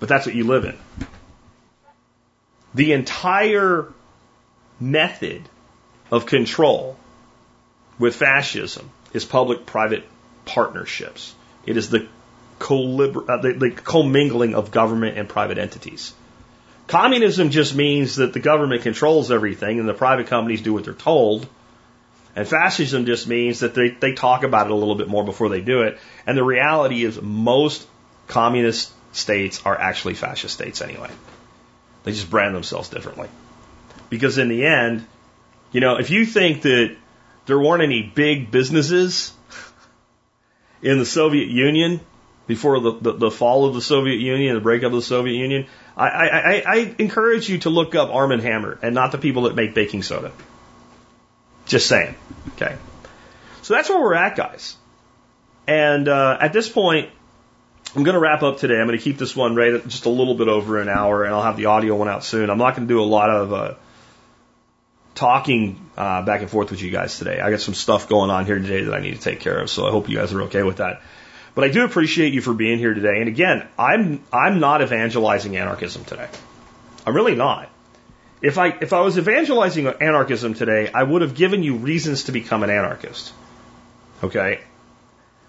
But 0.00 0.08
that's 0.08 0.24
what 0.24 0.34
you 0.34 0.44
live 0.44 0.64
in. 0.64 0.78
The 2.74 2.92
entire 2.92 3.92
method 4.80 5.42
of 6.10 6.26
control 6.26 6.96
with 7.98 8.16
fascism 8.16 8.90
is 9.14 9.24
public 9.24 9.64
private 9.64 10.04
partnerships. 10.44 11.34
It 11.64 11.78
is 11.78 11.88
the, 11.88 12.00
uh, 12.00 12.06
the, 12.60 13.56
the 13.58 13.70
commingling 13.70 14.54
of 14.54 14.70
government 14.70 15.16
and 15.16 15.26
private 15.26 15.56
entities. 15.56 16.12
Communism 16.86 17.48
just 17.48 17.74
means 17.74 18.16
that 18.16 18.34
the 18.34 18.40
government 18.40 18.82
controls 18.82 19.30
everything 19.30 19.80
and 19.80 19.88
the 19.88 19.94
private 19.94 20.26
companies 20.26 20.60
do 20.60 20.74
what 20.74 20.84
they're 20.84 20.92
told. 20.92 21.46
And 22.36 22.46
fascism 22.46 23.06
just 23.06 23.26
means 23.26 23.60
that 23.60 23.74
they, 23.74 23.90
they 23.90 24.12
talk 24.12 24.42
about 24.42 24.66
it 24.66 24.72
a 24.72 24.74
little 24.74 24.96
bit 24.96 25.08
more 25.08 25.24
before 25.24 25.48
they 25.48 25.60
do 25.60 25.82
it. 25.82 25.98
And 26.26 26.36
the 26.36 26.44
reality 26.44 27.04
is 27.04 27.20
most 27.22 27.86
communist 28.26 28.92
states 29.12 29.62
are 29.64 29.78
actually 29.78 30.14
fascist 30.14 30.52
states 30.52 30.82
anyway. 30.82 31.10
They 32.02 32.12
just 32.12 32.28
brand 32.28 32.54
themselves 32.54 32.88
differently. 32.88 33.28
Because 34.10 34.36
in 34.36 34.48
the 34.48 34.66
end, 34.66 35.06
you 35.72 35.80
know, 35.80 35.96
if 35.96 36.10
you 36.10 36.26
think 36.26 36.62
that 36.62 36.96
there 37.46 37.58
weren't 37.58 37.82
any 37.82 38.02
big 38.02 38.50
businesses 38.50 39.32
in 40.82 40.98
the 40.98 41.06
Soviet 41.06 41.48
Union 41.48 42.00
before 42.46 42.80
the, 42.80 42.92
the, 42.92 43.12
the 43.12 43.30
fall 43.30 43.64
of 43.64 43.74
the 43.74 43.80
Soviet 43.80 44.18
Union, 44.18 44.54
the 44.54 44.60
breakup 44.60 44.88
of 44.88 44.92
the 44.92 45.02
Soviet 45.02 45.34
Union, 45.34 45.66
I, 45.96 46.08
I, 46.08 46.62
I 46.66 46.94
encourage 46.98 47.48
you 47.48 47.58
to 47.60 47.70
look 47.70 47.94
up 47.94 48.10
Armand 48.10 48.42
Hammer 48.42 48.78
and 48.82 48.94
not 48.94 49.12
the 49.12 49.18
people 49.18 49.42
that 49.42 49.54
make 49.54 49.74
baking 49.74 50.02
soda. 50.02 50.32
Just 51.66 51.86
saying. 51.86 52.14
Okay. 52.54 52.76
So 53.62 53.74
that's 53.74 53.88
where 53.88 54.00
we're 54.00 54.14
at, 54.14 54.36
guys. 54.36 54.76
And 55.66 56.08
uh, 56.08 56.36
at 56.38 56.52
this 56.52 56.68
point, 56.68 57.08
I'm 57.96 58.02
going 58.02 58.14
to 58.14 58.20
wrap 58.20 58.42
up 58.42 58.58
today. 58.58 58.78
I'm 58.78 58.86
going 58.86 58.98
to 58.98 59.02
keep 59.04 59.16
this 59.16 59.34
one 59.34 59.54
right 59.54 59.86
just 59.86 60.04
a 60.04 60.10
little 60.10 60.34
bit 60.34 60.48
over 60.48 60.80
an 60.80 60.88
hour, 60.88 61.24
and 61.24 61.34
I'll 61.34 61.42
have 61.42 61.56
the 61.56 61.66
audio 61.66 61.96
one 61.96 62.08
out 62.08 62.24
soon. 62.24 62.50
I'm 62.50 62.58
not 62.58 62.76
going 62.76 62.86
to 62.86 62.92
do 62.92 63.00
a 63.00 63.04
lot 63.04 63.30
of 63.30 63.52
uh, 63.52 63.74
talking 65.14 65.80
uh, 65.96 66.22
back 66.22 66.40
and 66.40 66.50
forth 66.50 66.70
with 66.70 66.82
you 66.82 66.90
guys 66.90 67.18
today. 67.18 67.40
I 67.40 67.50
got 67.50 67.60
some 67.60 67.74
stuff 67.74 68.08
going 68.08 68.30
on 68.30 68.46
here 68.46 68.58
today 68.58 68.84
that 68.84 68.94
I 68.94 69.00
need 69.00 69.14
to 69.14 69.20
take 69.20 69.40
care 69.40 69.58
of, 69.58 69.70
so 69.70 69.86
I 69.86 69.90
hope 69.90 70.08
you 70.08 70.16
guys 70.16 70.32
are 70.32 70.42
okay 70.42 70.62
with 70.62 70.78
that. 70.78 71.02
But 71.54 71.64
I 71.64 71.68
do 71.68 71.84
appreciate 71.84 72.32
you 72.32 72.40
for 72.40 72.52
being 72.52 72.78
here 72.78 72.94
today. 72.94 73.20
And 73.20 73.28
again, 73.28 73.66
I'm 73.78 74.22
I'm 74.32 74.58
not 74.58 74.82
evangelizing 74.82 75.56
anarchism 75.56 76.04
today. 76.04 76.28
I'm 77.06 77.14
really 77.14 77.36
not. 77.36 77.70
If 78.42 78.58
I 78.58 78.68
if 78.80 78.92
I 78.92 79.00
was 79.00 79.16
evangelizing 79.18 79.86
anarchism 79.86 80.54
today, 80.54 80.90
I 80.92 81.02
would 81.02 81.22
have 81.22 81.34
given 81.34 81.62
you 81.62 81.76
reasons 81.76 82.24
to 82.24 82.32
become 82.32 82.64
an 82.64 82.70
anarchist. 82.70 83.32
Okay? 84.22 84.60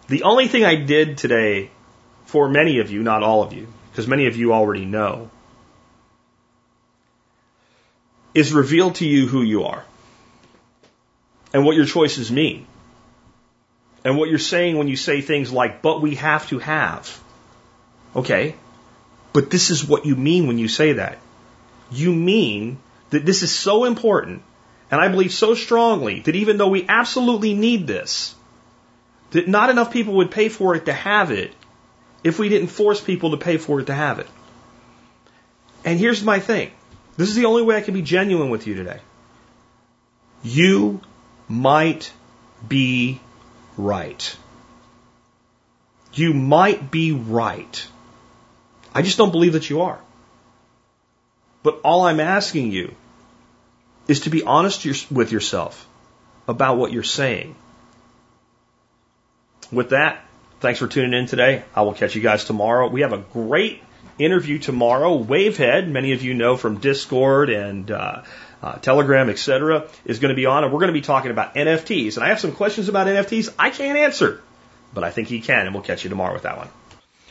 The 0.08 0.24
only 0.24 0.48
thing 0.48 0.64
I 0.64 0.76
did 0.76 1.18
today 1.18 1.72
for 2.26 2.50
many 2.50 2.80
of 2.80 2.92
you, 2.92 3.02
not 3.02 3.24
all 3.24 3.42
of 3.42 3.54
you, 3.54 3.68
because 3.92 4.08
many 4.08 4.28
of 4.28 4.36
you 4.36 4.54
already 4.54 4.86
know, 4.86 5.32
is 8.36 8.54
reveal 8.54 8.92
to 8.92 9.08
you 9.08 9.28
who 9.28 9.42
you 9.42 9.64
are 9.64 9.84
and 11.54 11.66
what 11.66 11.76
your 11.76 11.86
choices 11.86 12.30
mean. 12.30 12.68
And 14.04 14.18
what 14.18 14.30
you're 14.30 14.38
saying 14.38 14.78
when 14.78 14.88
you 14.88 14.98
say 14.98 15.22
things 15.22 15.52
like, 15.52 15.82
but 15.82 16.02
we 16.02 16.16
have 16.16 16.48
to 16.50 16.60
have. 16.60 17.20
Okay. 18.16 18.56
But 19.34 19.50
this 19.50 19.72
is 19.72 19.84
what 19.84 20.06
you 20.06 20.16
mean 20.16 20.48
when 20.48 20.60
you 20.60 20.68
say 20.68 20.94
that. 20.94 21.18
You 21.90 22.14
mean 22.14 22.78
that 23.10 23.26
this 23.26 23.42
is 23.42 23.52
so 23.52 23.86
important, 23.86 24.44
and 24.92 25.02
I 25.02 25.08
believe 25.08 25.34
so 25.34 25.56
strongly 25.56 26.20
that 26.22 26.36
even 26.36 26.58
though 26.58 26.68
we 26.68 26.86
absolutely 26.88 27.54
need 27.54 27.88
this, 27.88 28.36
that 29.32 29.48
not 29.48 29.70
enough 29.70 29.92
people 29.92 30.16
would 30.16 30.32
pay 30.32 30.50
for 30.50 30.76
it 30.76 30.86
to 30.86 30.94
have 30.94 31.32
it 31.32 31.54
if 32.24 32.38
we 32.38 32.50
didn't 32.50 32.68
force 32.68 33.02
people 33.02 33.32
to 33.32 33.38
pay 33.38 33.58
for 33.58 33.80
it 33.80 33.86
to 33.86 33.94
have 33.94 34.20
it. 34.20 34.28
And 35.84 36.00
here's 36.00 36.24
my 36.24 36.40
thing. 36.40 36.72
This 37.18 37.30
is 37.30 37.36
the 37.36 37.46
only 37.46 37.64
way 37.64 37.78
I 37.78 37.82
can 37.82 37.94
be 37.94 38.02
genuine 38.02 38.50
with 38.50 38.68
you 38.68 38.76
today. 38.76 39.00
You 40.44 41.02
might 41.48 42.12
be 42.68 43.20
right. 43.78 44.36
You 46.14 46.34
might 46.34 46.92
be 46.92 47.12
right. 47.12 47.88
I 48.94 49.02
just 49.02 49.18
don't 49.18 49.32
believe 49.32 49.54
that 49.54 49.70
you 49.70 49.82
are. 49.82 50.00
But 51.64 51.82
all 51.84 52.04
I'm 52.04 52.20
asking 52.20 52.72
you 52.72 52.94
is 54.08 54.22
to 54.22 54.30
be 54.30 54.44
honest 54.44 55.12
with 55.12 55.32
yourself 55.32 55.88
about 56.48 56.78
what 56.78 56.92
you're 56.92 57.04
saying. 57.04 57.56
With 59.72 59.90
that, 59.90 60.24
thanks 60.60 60.80
for 60.80 60.88
tuning 60.88 61.14
in 61.14 61.26
today. 61.26 61.64
I 61.76 61.82
will 61.82 61.94
catch 61.94 62.16
you 62.16 62.22
guys 62.22 62.46
tomorrow. 62.46 62.88
We 62.88 63.02
have 63.02 63.14
a 63.14 63.18
great 63.18 63.82
interview 64.18 64.60
tomorrow. 64.60 65.22
Wavehead, 65.22 65.88
many 65.88 66.14
of 66.14 66.24
you 66.24 66.34
know 66.34 66.58
from 66.58 66.80
Discord 66.80 67.50
and 67.50 67.90
uh, 67.92 68.24
uh, 68.62 68.74
Telegram, 68.78 69.30
etc., 69.30 69.88
is 70.06 70.20
going 70.20 70.30
to 70.30 70.36
be 70.36 70.46
on, 70.46 70.64
and 70.64 70.74
we're 70.74 70.80
going 70.80 70.94
to 70.94 70.94
be 70.94 71.02
talking 71.02 71.32
about 71.32 71.56
NFTs. 71.56 72.16
And 72.16 72.26
I 72.26 72.30
have 72.30 72.40
some 72.40 72.54
questions 72.54 72.90
about 72.90 73.08
NFTs 73.08 73.54
I 73.60 73.70
can't 73.70 73.98
answer, 73.98 74.42
but 74.94 75.04
I 75.04 75.12
think 75.12 75.28
he 75.28 75.42
can, 75.42 75.66
and 75.66 75.74
we'll 75.74 75.84
catch 75.84 76.04
you 76.04 76.10
tomorrow 76.10 76.34
with 76.34 76.44
that 76.44 76.58
one. 76.58 76.70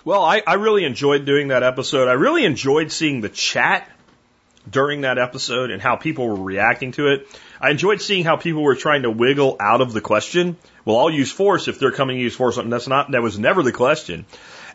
Well, 0.04 0.22
I, 0.22 0.42
I 0.46 0.54
really 0.54 0.84
enjoyed 0.84 1.24
doing 1.24 1.48
that 1.48 1.62
episode. 1.62 2.08
I 2.08 2.12
really 2.12 2.44
enjoyed 2.44 2.92
seeing 2.92 3.20
the 3.20 3.30
chat 3.30 3.88
during 4.68 5.02
that 5.02 5.18
episode 5.18 5.70
and 5.70 5.80
how 5.80 5.96
people 5.96 6.28
were 6.28 6.42
reacting 6.42 6.92
to 6.92 7.08
it. 7.08 7.26
I 7.60 7.70
enjoyed 7.70 8.00
seeing 8.00 8.24
how 8.24 8.36
people 8.36 8.62
were 8.62 8.76
trying 8.76 9.02
to 9.02 9.10
wiggle 9.10 9.56
out 9.60 9.80
of 9.80 9.92
the 9.92 10.00
question. 10.00 10.56
Well, 10.84 10.98
I'll 10.98 11.10
use 11.10 11.32
force 11.32 11.68
if 11.68 11.78
they're 11.78 11.92
coming 11.92 12.16
to 12.16 12.22
use 12.22 12.36
force. 12.36 12.58
That's 12.62 12.88
not, 12.88 13.10
that 13.12 13.22
was 13.22 13.38
never 13.38 13.62
the 13.62 13.72
question. 13.72 14.26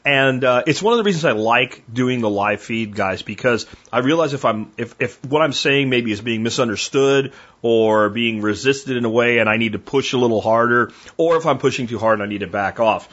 And 0.06 0.44
uh, 0.44 0.64
it's 0.66 0.82
one 0.82 0.94
of 0.94 0.98
the 0.98 1.04
reasons 1.04 1.26
I 1.26 1.32
like 1.32 1.84
doing 1.92 2.22
the 2.22 2.30
live 2.30 2.62
feed, 2.62 2.96
guys, 2.96 3.22
because 3.22 3.66
I 3.92 4.00
realize 4.00 4.34
if 4.34 4.46
I'm 4.46 4.72
if 4.78 4.96
if 5.00 5.24
what 5.26 5.42
I'm 5.42 5.54
saying 5.54 5.90
maybe 5.90 6.12
is 6.12 6.22
being 6.22 6.42
misunderstood 6.42 7.34
or 7.62 8.10
being 8.10 8.42
resisted 8.42 8.96
in 8.96 9.06
a 9.06 9.10
way, 9.10 9.40
and 9.40 9.50
I 9.50 9.58
need 9.58 9.74
to 9.74 9.80
push 9.80 10.14
a 10.14 10.18
little 10.18 10.42
harder, 10.42 10.92
or 11.18 11.36
if 11.36 11.46
I'm 11.46 11.58
pushing 11.58 11.88
too 11.88 12.00
hard 12.00 12.20
and 12.20 12.24
I 12.24 12.30
need 12.30 12.40
to 12.40 12.48
back 12.48 12.80
off. 12.80 13.10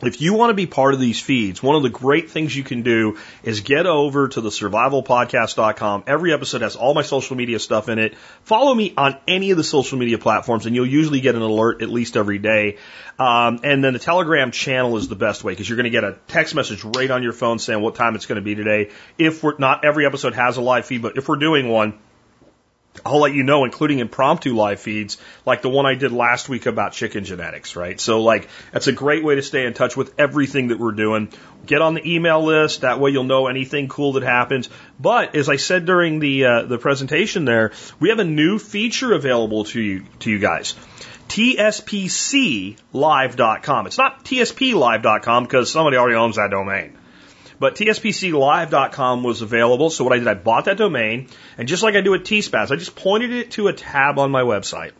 If 0.00 0.20
you 0.20 0.34
want 0.34 0.50
to 0.50 0.54
be 0.54 0.66
part 0.66 0.94
of 0.94 1.00
these 1.00 1.20
feeds, 1.20 1.60
one 1.60 1.74
of 1.74 1.82
the 1.82 1.88
great 1.88 2.30
things 2.30 2.56
you 2.56 2.62
can 2.62 2.82
do 2.82 3.18
is 3.42 3.62
get 3.62 3.84
over 3.84 4.28
to 4.28 4.40
the 4.40 4.48
survivalpodcast.com. 4.48 6.04
Every 6.06 6.32
episode 6.32 6.62
has 6.62 6.76
all 6.76 6.94
my 6.94 7.02
social 7.02 7.34
media 7.34 7.58
stuff 7.58 7.88
in 7.88 7.98
it. 7.98 8.14
Follow 8.44 8.72
me 8.72 8.94
on 8.96 9.18
any 9.26 9.50
of 9.50 9.56
the 9.56 9.64
social 9.64 9.98
media 9.98 10.16
platforms 10.18 10.66
and 10.66 10.76
you'll 10.76 10.86
usually 10.86 11.20
get 11.20 11.34
an 11.34 11.42
alert 11.42 11.82
at 11.82 11.88
least 11.88 12.16
every 12.16 12.38
day. 12.38 12.76
Um, 13.18 13.58
and 13.64 13.82
then 13.82 13.92
the 13.92 13.98
Telegram 13.98 14.52
channel 14.52 14.96
is 14.98 15.08
the 15.08 15.16
best 15.16 15.42
way 15.42 15.50
because 15.50 15.68
you're 15.68 15.76
going 15.76 15.84
to 15.84 15.90
get 15.90 16.04
a 16.04 16.16
text 16.28 16.54
message 16.54 16.84
right 16.84 17.10
on 17.10 17.24
your 17.24 17.32
phone 17.32 17.58
saying 17.58 17.80
what 17.80 17.96
time 17.96 18.14
it's 18.14 18.26
going 18.26 18.36
to 18.36 18.42
be 18.42 18.54
today. 18.54 18.92
If 19.18 19.42
we're 19.42 19.58
not 19.58 19.84
every 19.84 20.06
episode 20.06 20.34
has 20.34 20.58
a 20.58 20.60
live 20.60 20.86
feed, 20.86 21.02
but 21.02 21.16
if 21.16 21.28
we're 21.28 21.36
doing 21.36 21.68
one, 21.68 21.98
I'll 23.04 23.20
let 23.20 23.34
you 23.34 23.42
know, 23.42 23.64
including 23.64 23.98
impromptu 23.98 24.54
live 24.54 24.80
feeds, 24.80 25.18
like 25.46 25.62
the 25.62 25.68
one 25.68 25.86
I 25.86 25.94
did 25.94 26.12
last 26.12 26.48
week 26.48 26.66
about 26.66 26.92
chicken 26.92 27.24
genetics, 27.24 27.76
right? 27.76 28.00
So 28.00 28.22
like, 28.22 28.48
that's 28.72 28.86
a 28.86 28.92
great 28.92 29.24
way 29.24 29.36
to 29.36 29.42
stay 29.42 29.66
in 29.66 29.74
touch 29.74 29.96
with 29.96 30.14
everything 30.18 30.68
that 30.68 30.78
we're 30.78 30.92
doing. 30.92 31.32
Get 31.66 31.82
on 31.82 31.94
the 31.94 32.14
email 32.14 32.42
list. 32.42 32.82
That 32.82 33.00
way 33.00 33.10
you'll 33.10 33.24
know 33.24 33.46
anything 33.46 33.88
cool 33.88 34.14
that 34.14 34.22
happens. 34.22 34.68
But 34.98 35.36
as 35.36 35.48
I 35.48 35.56
said 35.56 35.86
during 35.86 36.18
the, 36.18 36.44
uh, 36.44 36.62
the 36.62 36.78
presentation 36.78 37.44
there, 37.44 37.72
we 38.00 38.10
have 38.10 38.18
a 38.18 38.24
new 38.24 38.58
feature 38.58 39.12
available 39.12 39.64
to 39.64 39.80
you, 39.80 40.04
to 40.20 40.30
you 40.30 40.38
guys. 40.38 40.74
TSPClive.com. 41.28 43.86
It's 43.86 43.98
not 43.98 44.24
TSPlive.com 44.24 45.44
because 45.44 45.70
somebody 45.70 45.96
already 45.96 46.16
owns 46.16 46.36
that 46.36 46.50
domain. 46.50 46.97
But 47.58 47.74
TSPClive.com 47.74 49.22
was 49.22 49.42
available. 49.42 49.90
So 49.90 50.04
what 50.04 50.12
I 50.12 50.18
did, 50.18 50.28
I 50.28 50.34
bought 50.34 50.66
that 50.66 50.76
domain. 50.76 51.28
And 51.56 51.66
just 51.66 51.82
like 51.82 51.96
I 51.96 52.00
do 52.00 52.12
with 52.12 52.22
TSPAZ, 52.22 52.70
I 52.70 52.76
just 52.76 52.94
pointed 52.94 53.32
it 53.32 53.52
to 53.52 53.68
a 53.68 53.72
tab 53.72 54.18
on 54.18 54.30
my 54.30 54.42
website. 54.42 54.92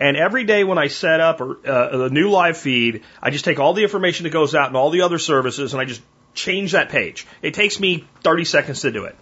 And 0.00 0.16
every 0.16 0.44
day 0.44 0.64
when 0.64 0.78
I 0.78 0.88
set 0.88 1.20
up 1.20 1.40
a, 1.40 1.44
uh, 1.44 2.06
a 2.06 2.08
new 2.08 2.30
live 2.30 2.56
feed, 2.56 3.02
I 3.22 3.30
just 3.30 3.44
take 3.44 3.60
all 3.60 3.74
the 3.74 3.82
information 3.82 4.24
that 4.24 4.30
goes 4.30 4.54
out 4.54 4.68
and 4.68 4.76
all 4.76 4.90
the 4.90 5.02
other 5.02 5.18
services 5.18 5.74
and 5.74 5.80
I 5.80 5.84
just 5.84 6.02
change 6.34 6.72
that 6.72 6.88
page. 6.88 7.26
It 7.42 7.54
takes 7.54 7.78
me 7.78 8.06
30 8.22 8.44
seconds 8.44 8.80
to 8.80 8.90
do 8.90 9.04
it. 9.04 9.16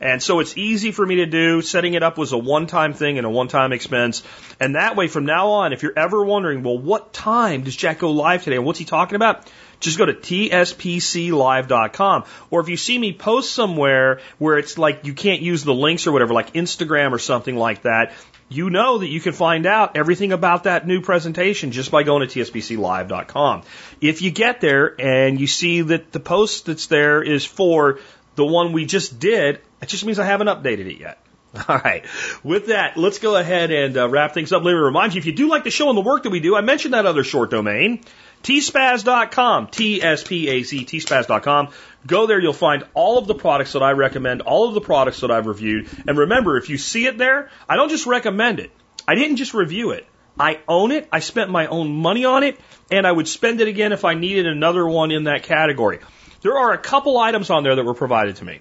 And 0.00 0.22
so 0.22 0.40
it's 0.40 0.56
easy 0.58 0.92
for 0.92 1.06
me 1.06 1.16
to 1.16 1.26
do. 1.26 1.62
Setting 1.62 1.94
it 1.94 2.02
up 2.02 2.18
was 2.18 2.32
a 2.32 2.38
one 2.38 2.66
time 2.66 2.92
thing 2.92 3.18
and 3.18 3.26
a 3.26 3.30
one 3.30 3.48
time 3.48 3.72
expense. 3.72 4.22
And 4.60 4.74
that 4.74 4.96
way, 4.96 5.08
from 5.08 5.24
now 5.24 5.48
on, 5.48 5.72
if 5.72 5.82
you're 5.82 5.98
ever 5.98 6.24
wondering, 6.24 6.62
well, 6.62 6.78
what 6.78 7.12
time 7.12 7.62
does 7.62 7.76
Jack 7.76 8.00
go 8.00 8.10
live 8.10 8.44
today 8.44 8.56
and 8.56 8.64
what's 8.64 8.78
he 8.78 8.84
talking 8.84 9.16
about? 9.16 9.50
Just 9.80 9.98
go 9.98 10.06
to 10.06 10.14
tspclive.com. 10.14 12.24
Or 12.50 12.60
if 12.60 12.68
you 12.68 12.76
see 12.76 12.98
me 12.98 13.12
post 13.12 13.52
somewhere 13.52 14.20
where 14.38 14.58
it's 14.58 14.78
like 14.78 15.04
you 15.04 15.14
can't 15.14 15.42
use 15.42 15.64
the 15.64 15.74
links 15.74 16.06
or 16.06 16.12
whatever, 16.12 16.34
like 16.34 16.52
Instagram 16.54 17.12
or 17.12 17.18
something 17.18 17.56
like 17.56 17.82
that, 17.82 18.12
you 18.48 18.70
know 18.70 18.98
that 18.98 19.08
you 19.08 19.20
can 19.20 19.32
find 19.32 19.66
out 19.66 19.96
everything 19.96 20.32
about 20.32 20.64
that 20.64 20.86
new 20.86 21.00
presentation 21.00 21.72
just 21.72 21.90
by 21.90 22.04
going 22.04 22.26
to 22.26 22.40
tspclive.com. 22.40 23.62
If 24.00 24.22
you 24.22 24.30
get 24.30 24.60
there 24.60 24.94
and 25.00 25.40
you 25.40 25.46
see 25.46 25.82
that 25.82 26.12
the 26.12 26.20
post 26.20 26.66
that's 26.66 26.86
there 26.86 27.22
is 27.22 27.44
for 27.44 27.98
the 28.36 28.44
one 28.44 28.72
we 28.72 28.86
just 28.86 29.18
did, 29.18 29.60
it 29.82 29.88
just 29.88 30.04
means 30.04 30.18
I 30.18 30.26
haven't 30.26 30.46
updated 30.46 30.86
it 30.86 31.00
yet. 31.00 31.18
All 31.68 31.78
right. 31.78 32.04
With 32.44 32.66
that, 32.66 32.96
let's 32.96 33.18
go 33.18 33.36
ahead 33.36 33.70
and 33.70 33.96
uh, 33.96 34.08
wrap 34.08 34.34
things 34.34 34.52
up. 34.52 34.62
Let 34.62 34.72
me 34.72 34.78
remind 34.78 35.14
you, 35.14 35.18
if 35.18 35.26
you 35.26 35.32
do 35.32 35.48
like 35.48 35.64
the 35.64 35.70
show 35.70 35.88
and 35.88 35.96
the 35.96 36.02
work 36.02 36.24
that 36.24 36.30
we 36.30 36.40
do, 36.40 36.56
I 36.56 36.60
mentioned 36.60 36.94
that 36.94 37.06
other 37.06 37.24
short 37.24 37.50
domain, 37.50 38.02
tspaz.com, 38.42 39.68
T-S-P-A-Z, 39.68 40.84
tspaz.com. 40.84 41.68
Go 42.06 42.26
there, 42.26 42.40
you'll 42.40 42.52
find 42.52 42.84
all 42.94 43.18
of 43.18 43.26
the 43.26 43.34
products 43.34 43.72
that 43.72 43.82
I 43.82 43.92
recommend, 43.92 44.42
all 44.42 44.68
of 44.68 44.74
the 44.74 44.80
products 44.80 45.20
that 45.20 45.30
I've 45.30 45.46
reviewed. 45.46 45.88
And 46.06 46.16
remember, 46.16 46.56
if 46.56 46.70
you 46.70 46.78
see 46.78 47.06
it 47.06 47.18
there, 47.18 47.50
I 47.68 47.76
don't 47.76 47.88
just 47.88 48.06
recommend 48.06 48.60
it. 48.60 48.70
I 49.08 49.14
didn't 49.14 49.36
just 49.36 49.54
review 49.54 49.90
it. 49.90 50.06
I 50.38 50.60
own 50.68 50.92
it. 50.92 51.08
I 51.10 51.20
spent 51.20 51.50
my 51.50 51.66
own 51.66 51.90
money 51.90 52.24
on 52.24 52.42
it, 52.42 52.60
and 52.90 53.06
I 53.06 53.12
would 53.12 53.26
spend 53.26 53.60
it 53.60 53.68
again 53.68 53.92
if 53.92 54.04
I 54.04 54.14
needed 54.14 54.46
another 54.46 54.86
one 54.86 55.10
in 55.10 55.24
that 55.24 55.44
category. 55.44 56.00
There 56.42 56.58
are 56.58 56.72
a 56.72 56.78
couple 56.78 57.18
items 57.18 57.50
on 57.50 57.64
there 57.64 57.74
that 57.74 57.84
were 57.84 57.94
provided 57.94 58.36
to 58.36 58.44
me. 58.44 58.60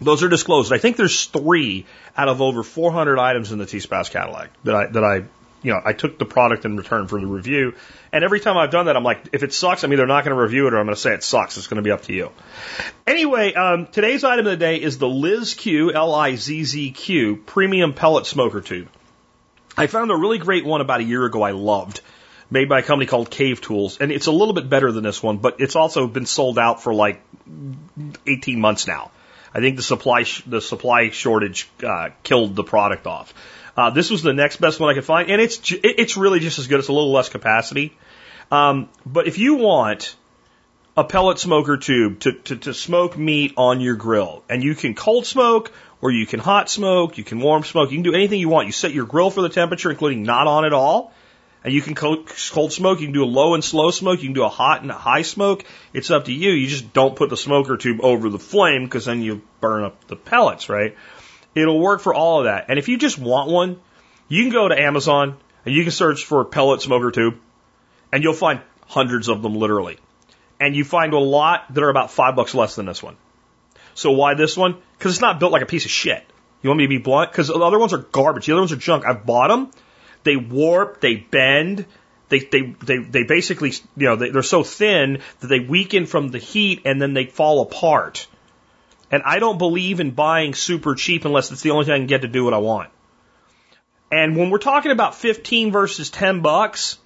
Those 0.00 0.22
are 0.22 0.28
disclosed. 0.28 0.72
I 0.72 0.78
think 0.78 0.96
there's 0.96 1.26
three 1.26 1.86
out 2.16 2.28
of 2.28 2.42
over 2.42 2.62
400 2.62 3.18
items 3.18 3.52
in 3.52 3.58
the 3.58 3.64
TSPAZ 3.64 4.10
catalog 4.10 4.48
that 4.64 4.74
I, 4.74 4.86
that 4.88 5.04
I, 5.04 5.24
you 5.66 5.72
know, 5.72 5.80
I 5.84 5.94
took 5.94 6.16
the 6.16 6.24
product 6.24 6.64
in 6.64 6.76
return 6.76 7.08
for 7.08 7.20
the 7.20 7.26
review. 7.26 7.74
And 8.12 8.22
every 8.22 8.38
time 8.38 8.56
I've 8.56 8.70
done 8.70 8.86
that, 8.86 8.96
I'm 8.96 9.02
like, 9.02 9.30
if 9.32 9.42
it 9.42 9.52
sucks, 9.52 9.82
I'm 9.82 9.92
either 9.92 10.06
not 10.06 10.24
going 10.24 10.36
to 10.36 10.40
review 10.40 10.68
it 10.68 10.74
or 10.74 10.78
I'm 10.78 10.86
going 10.86 10.94
to 10.94 11.00
say 11.00 11.12
it 11.12 11.24
sucks. 11.24 11.56
It's 11.56 11.66
going 11.66 11.78
to 11.78 11.82
be 11.82 11.90
up 11.90 12.02
to 12.02 12.12
you. 12.12 12.30
Anyway, 13.04 13.52
um, 13.52 13.88
today's 13.88 14.22
item 14.22 14.46
of 14.46 14.52
the 14.52 14.56
day 14.56 14.80
is 14.80 14.98
the 14.98 15.08
LizzQ, 15.08 15.92
L-I-Z-Z-Q, 15.92 17.36
premium 17.46 17.94
pellet 17.94 18.26
smoker 18.26 18.60
tube. 18.60 18.88
I 19.76 19.88
found 19.88 20.12
a 20.12 20.16
really 20.16 20.38
great 20.38 20.64
one 20.64 20.80
about 20.80 21.00
a 21.00 21.04
year 21.04 21.24
ago 21.24 21.42
I 21.42 21.50
loved 21.50 22.00
made 22.48 22.68
by 22.68 22.78
a 22.78 22.82
company 22.84 23.06
called 23.06 23.28
Cave 23.28 23.60
Tools, 23.60 23.98
and 23.98 24.12
it's 24.12 24.28
a 24.28 24.32
little 24.32 24.54
bit 24.54 24.70
better 24.70 24.92
than 24.92 25.02
this 25.02 25.20
one, 25.20 25.38
but 25.38 25.60
it's 25.60 25.74
also 25.74 26.06
been 26.06 26.26
sold 26.26 26.60
out 26.60 26.80
for 26.80 26.94
like 26.94 27.20
18 28.24 28.60
months 28.60 28.86
now. 28.86 29.10
I 29.52 29.60
think 29.60 29.76
the 29.76 29.82
supply 29.82 30.24
the 30.46 30.60
supply 30.60 31.10
shortage 31.10 31.68
uh, 31.82 32.10
killed 32.22 32.54
the 32.54 32.62
product 32.62 33.06
off. 33.06 33.34
Uh, 33.76 33.90
this 33.90 34.10
was 34.10 34.22
the 34.22 34.32
next 34.32 34.56
best 34.56 34.80
one 34.80 34.90
I 34.90 34.94
could 34.94 35.04
find, 35.04 35.30
and 35.30 35.40
it's 35.40 35.60
it's 35.70 36.16
really 36.16 36.40
just 36.40 36.58
as 36.58 36.66
good. 36.66 36.78
It's 36.78 36.88
a 36.88 36.92
little 36.92 37.12
less 37.12 37.28
capacity, 37.28 37.96
um, 38.50 38.88
but 39.04 39.26
if 39.26 39.38
you 39.38 39.56
want 39.56 40.16
a 40.96 41.04
pellet 41.04 41.38
smoker 41.38 41.76
tube 41.76 42.20
to, 42.20 42.32
to, 42.32 42.56
to 42.56 42.74
smoke 42.74 43.18
meat 43.18 43.52
on 43.58 43.80
your 43.80 43.96
grill, 43.96 44.42
and 44.48 44.64
you 44.64 44.74
can 44.74 44.94
cold 44.94 45.26
smoke 45.26 45.72
or 46.00 46.10
you 46.10 46.26
can 46.26 46.40
hot 46.40 46.70
smoke, 46.70 47.18
you 47.18 47.24
can 47.24 47.38
warm 47.40 47.64
smoke, 47.64 47.90
you 47.90 47.96
can 47.96 48.02
do 48.02 48.14
anything 48.14 48.40
you 48.40 48.48
want. 48.48 48.66
You 48.66 48.72
set 48.72 48.92
your 48.92 49.06
grill 49.06 49.30
for 49.30 49.42
the 49.42 49.48
temperature, 49.48 49.90
including 49.90 50.22
not 50.22 50.46
on 50.46 50.64
at 50.64 50.72
all. 50.72 51.12
And 51.64 51.74
you 51.74 51.82
can 51.82 51.96
cold, 51.96 52.30
smoke, 52.30 53.00
you 53.00 53.08
can 53.08 53.12
do 53.12 53.24
a 53.24 53.26
low 53.26 53.54
and 53.54 53.64
slow 53.64 53.90
smoke, 53.90 54.22
you 54.22 54.28
can 54.28 54.34
do 54.34 54.44
a 54.44 54.48
hot 54.48 54.82
and 54.82 54.90
a 54.90 54.94
high 54.94 55.22
smoke. 55.22 55.64
It's 55.92 56.12
up 56.12 56.26
to 56.26 56.32
you. 56.32 56.52
You 56.52 56.68
just 56.68 56.92
don't 56.92 57.16
put 57.16 57.28
the 57.28 57.36
smoker 57.36 57.76
tube 57.76 57.98
over 58.02 58.28
the 58.28 58.38
flame 58.38 58.84
because 58.84 59.06
then 59.06 59.20
you 59.20 59.42
burn 59.60 59.82
up 59.82 60.06
the 60.06 60.14
pellets, 60.14 60.68
right? 60.68 60.96
It'll 61.56 61.80
work 61.80 62.00
for 62.00 62.14
all 62.14 62.40
of 62.40 62.44
that. 62.44 62.66
And 62.68 62.78
if 62.78 62.88
you 62.88 62.98
just 62.98 63.18
want 63.18 63.50
one, 63.50 63.80
you 64.28 64.44
can 64.44 64.52
go 64.52 64.68
to 64.68 64.80
Amazon 64.80 65.36
and 65.64 65.74
you 65.74 65.82
can 65.82 65.90
search 65.90 66.24
for 66.24 66.44
pellet 66.44 66.82
smoker 66.82 67.10
tube 67.10 67.38
and 68.12 68.22
you'll 68.22 68.34
find 68.34 68.60
hundreds 68.86 69.28
of 69.28 69.42
them 69.42 69.54
literally. 69.54 69.98
And 70.60 70.76
you 70.76 70.84
find 70.84 71.12
a 71.12 71.18
lot 71.18 71.74
that 71.74 71.82
are 71.82 71.90
about 71.90 72.12
five 72.12 72.36
bucks 72.36 72.54
less 72.54 72.76
than 72.76 72.86
this 72.86 73.02
one. 73.02 73.16
So 73.94 74.12
why 74.12 74.34
this 74.34 74.56
one? 74.56 74.76
Because 74.98 75.12
it's 75.12 75.20
not 75.20 75.40
built 75.40 75.52
like 75.52 75.62
a 75.62 75.66
piece 75.66 75.84
of 75.84 75.90
shit. 75.90 76.24
You 76.62 76.70
want 76.70 76.78
me 76.78 76.84
to 76.84 76.88
be 76.88 76.98
blunt? 76.98 77.32
Because 77.32 77.48
the 77.48 77.54
other 77.54 77.78
ones 77.78 77.92
are 77.92 77.98
garbage. 77.98 78.46
The 78.46 78.52
other 78.52 78.62
ones 78.62 78.72
are 78.72 78.76
junk. 78.76 79.04
I've 79.04 79.26
bought 79.26 79.48
them 79.48 79.70
they 80.26 80.36
warp, 80.36 81.00
they 81.00 81.14
bend, 81.14 81.86
they 82.28 82.40
they 82.40 82.74
they, 82.84 82.98
they 82.98 83.22
basically 83.22 83.72
you 83.96 84.06
know 84.08 84.16
they, 84.16 84.30
they're 84.30 84.42
so 84.42 84.64
thin 84.64 85.20
that 85.40 85.46
they 85.46 85.60
weaken 85.60 86.04
from 86.04 86.28
the 86.28 86.38
heat 86.38 86.82
and 86.84 87.00
then 87.00 87.14
they 87.14 87.26
fall 87.26 87.62
apart. 87.62 88.26
And 89.10 89.22
I 89.24 89.38
don't 89.38 89.58
believe 89.58 90.00
in 90.00 90.10
buying 90.10 90.54
super 90.54 90.94
cheap 90.94 91.24
unless 91.24 91.52
it's 91.52 91.62
the 91.62 91.70
only 91.70 91.84
thing 91.84 91.94
I 91.94 91.98
can 91.98 92.06
get 92.06 92.22
to 92.22 92.28
do 92.28 92.44
what 92.44 92.54
I 92.54 92.58
want. 92.58 92.90
And 94.10 94.36
when 94.36 94.50
we're 94.50 94.58
talking 94.58 94.92
about 94.92 95.14
15 95.14 95.72
versus 95.72 96.10
10 96.10 96.42
bucks, 96.42 96.98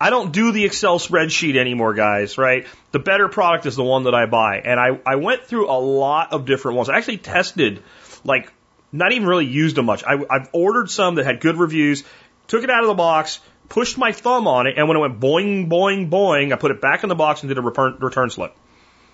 I 0.00 0.10
don't 0.10 0.32
do 0.32 0.52
the 0.52 0.64
Excel 0.64 0.98
spreadsheet 0.98 1.56
anymore, 1.56 1.94
guys, 1.94 2.38
right? 2.38 2.66
The 2.90 2.98
better 2.98 3.28
product 3.28 3.66
is 3.66 3.76
the 3.76 3.84
one 3.84 4.04
that 4.04 4.14
I 4.14 4.26
buy. 4.26 4.60
And 4.64 4.78
I, 4.78 4.98
I 5.06 5.16
went 5.16 5.44
through 5.44 5.70
a 5.70 5.78
lot 5.78 6.32
of 6.32 6.44
different 6.44 6.76
ones. 6.76 6.88
I 6.88 6.96
actually 6.96 7.18
tested, 7.18 7.82
like, 8.24 8.52
not 8.90 9.12
even 9.12 9.26
really 9.26 9.46
used 9.46 9.76
them 9.76 9.86
much. 9.86 10.04
I, 10.04 10.14
I've 10.28 10.48
ordered 10.52 10.90
some 10.90 11.16
that 11.16 11.24
had 11.24 11.40
good 11.40 11.56
reviews 11.56 12.04
took 12.52 12.64
it 12.64 12.70
out 12.70 12.82
of 12.82 12.88
the 12.88 12.94
box, 12.94 13.40
pushed 13.68 13.96
my 13.96 14.12
thumb 14.12 14.46
on 14.46 14.66
it, 14.66 14.74
and 14.76 14.86
when 14.88 14.96
it 14.96 15.00
went 15.00 15.20
boing, 15.20 15.70
boing, 15.70 16.10
boing, 16.10 16.52
I 16.52 16.56
put 16.56 16.70
it 16.70 16.82
back 16.82 17.02
in 17.02 17.08
the 17.08 17.14
box 17.14 17.42
and 17.42 17.48
did 17.48 17.56
a 17.56 17.62
return, 17.62 17.96
return 17.98 18.28
slip. 18.28 18.54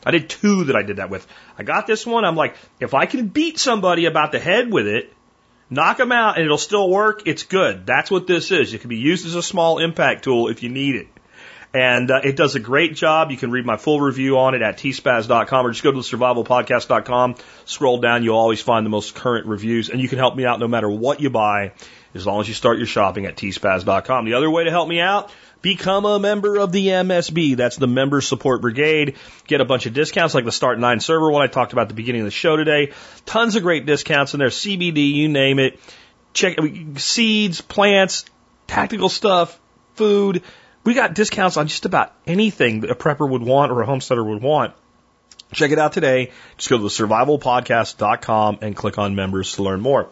I 0.04 0.10
did 0.10 0.28
two 0.28 0.64
that 0.64 0.76
I 0.76 0.82
did 0.82 0.96
that 0.96 1.10
with. 1.10 1.26
I 1.56 1.62
got 1.62 1.86
this 1.86 2.06
one. 2.06 2.24
I'm 2.24 2.36
like, 2.36 2.56
if 2.80 2.94
I 2.94 3.06
can 3.06 3.28
beat 3.28 3.58
somebody 3.58 4.06
about 4.06 4.32
the 4.32 4.38
head 4.38 4.72
with 4.72 4.86
it, 4.86 5.12
knock 5.70 5.98
them 5.98 6.12
out, 6.12 6.36
and 6.36 6.44
it'll 6.44 6.58
still 6.58 6.88
work, 6.88 7.22
it's 7.26 7.42
good. 7.42 7.86
That's 7.86 8.10
what 8.10 8.26
this 8.26 8.50
is. 8.50 8.72
It 8.72 8.80
can 8.80 8.88
be 8.88 8.96
used 8.96 9.26
as 9.26 9.34
a 9.34 9.42
small 9.42 9.78
impact 9.78 10.24
tool 10.24 10.48
if 10.48 10.62
you 10.62 10.68
need 10.68 10.96
it. 10.96 11.08
And 11.74 12.10
uh, 12.10 12.20
it 12.24 12.34
does 12.34 12.54
a 12.54 12.60
great 12.60 12.94
job. 12.94 13.30
You 13.30 13.36
can 13.36 13.50
read 13.50 13.66
my 13.66 13.76
full 13.76 14.00
review 14.00 14.38
on 14.38 14.54
it 14.54 14.62
at 14.62 14.78
tspaz.com 14.78 15.66
or 15.66 15.70
just 15.70 15.82
go 15.82 15.92
to 15.92 15.98
survivalpodcast.com. 15.98 17.34
Scroll 17.66 18.00
down, 18.00 18.24
you'll 18.24 18.38
always 18.38 18.62
find 18.62 18.86
the 18.86 18.90
most 18.90 19.14
current 19.14 19.46
reviews. 19.46 19.90
And 19.90 20.00
you 20.00 20.08
can 20.08 20.18
help 20.18 20.34
me 20.34 20.46
out 20.46 20.60
no 20.60 20.68
matter 20.68 20.88
what 20.88 21.20
you 21.20 21.28
buy 21.28 21.72
as 22.14 22.26
long 22.26 22.40
as 22.40 22.48
you 22.48 22.54
start 22.54 22.78
your 22.78 22.86
shopping 22.86 23.26
at 23.26 23.36
tspaz.com. 23.36 24.24
The 24.24 24.34
other 24.34 24.50
way 24.50 24.64
to 24.64 24.70
help 24.70 24.88
me 24.88 25.00
out, 25.00 25.30
become 25.62 26.04
a 26.04 26.18
member 26.18 26.58
of 26.58 26.72
the 26.72 26.88
MSB. 26.88 27.56
That's 27.56 27.76
the 27.76 27.86
Member 27.86 28.20
Support 28.20 28.60
Brigade. 28.60 29.16
Get 29.46 29.60
a 29.60 29.64
bunch 29.64 29.86
of 29.86 29.94
discounts 29.94 30.34
like 30.34 30.44
the 30.44 30.50
Start9 30.50 31.02
server 31.02 31.30
one 31.30 31.42
I 31.42 31.46
talked 31.46 31.72
about 31.72 31.82
at 31.82 31.88
the 31.88 31.94
beginning 31.94 32.22
of 32.22 32.26
the 32.26 32.30
show 32.30 32.56
today. 32.56 32.92
Tons 33.26 33.56
of 33.56 33.62
great 33.62 33.86
discounts 33.86 34.34
in 34.34 34.40
there. 34.40 34.48
CBD, 34.48 35.12
you 35.12 35.28
name 35.28 35.58
it. 35.58 35.78
Check 36.32 36.58
seeds, 36.96 37.60
plants, 37.60 38.24
tactical 38.66 39.08
stuff, 39.08 39.58
food. 39.94 40.42
We 40.84 40.94
got 40.94 41.14
discounts 41.14 41.56
on 41.56 41.66
just 41.66 41.84
about 41.84 42.12
anything 42.26 42.80
that 42.80 42.90
a 42.90 42.94
prepper 42.94 43.28
would 43.28 43.42
want 43.42 43.72
or 43.72 43.82
a 43.82 43.86
homesteader 43.86 44.22
would 44.22 44.42
want. 44.42 44.74
Check 45.52 45.70
it 45.70 45.78
out 45.78 45.92
today. 45.92 46.30
Just 46.56 46.68
go 46.68 46.76
to 46.76 46.82
the 46.82 46.88
survivalpodcast.com 46.88 48.58
and 48.60 48.76
click 48.76 48.98
on 48.98 49.14
members 49.14 49.54
to 49.54 49.62
learn 49.62 49.80
more. 49.80 50.08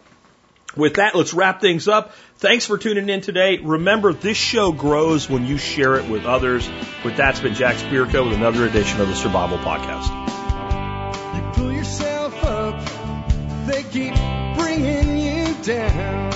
With 0.77 0.95
that, 0.95 1.15
let's 1.15 1.33
wrap 1.33 1.63
things 1.63 1.89
up. 1.89 2.13
Thanks 2.37 2.67
for 2.67 2.77
tuning 2.77 3.09
in 3.09 3.23
today. 3.23 3.59
Remember, 3.59 4.13
this 4.13 4.37
show 4.37 4.73
grows 4.73 5.29
when 5.29 5.47
you 5.47 5.57
share 5.57 5.95
it 5.95 6.09
with 6.09 6.27
others. 6.27 6.69
With 7.03 7.17
that, 7.17 7.31
it's 7.31 7.41
been 7.41 7.55
Jack 7.55 7.77
Spirko 7.77 8.29
with 8.29 8.37
another 8.37 8.67
edition 8.67 9.01
of 9.01 9.09
the 9.09 9.15
Survival 9.15 9.57
Podcast. 9.59 10.09
You 11.35 11.51
pull 11.53 11.73
yourself 11.73 12.45
up, 12.45 13.67
they 13.67 13.83
keep 13.85 14.15
bringing 14.55 15.17
you 15.17 15.55
down. 15.63 16.33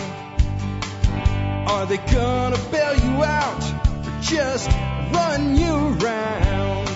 Are 1.69 1.85
they 1.85 1.99
gonna 1.99 2.59
bail 2.73 2.97
you 2.97 3.23
out 3.23 3.63
or 4.07 4.21
just 4.23 4.71
run 5.13 5.55
you 5.55 5.99
around? 6.01 6.87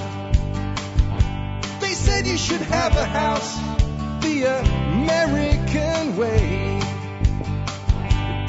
They 1.81 1.93
said 1.93 2.27
you 2.27 2.39
should 2.39 2.63
have 2.63 2.97
a 2.97 3.05
house 3.05 3.59
the 4.23 4.45
American 4.45 6.17
way. 6.17 6.84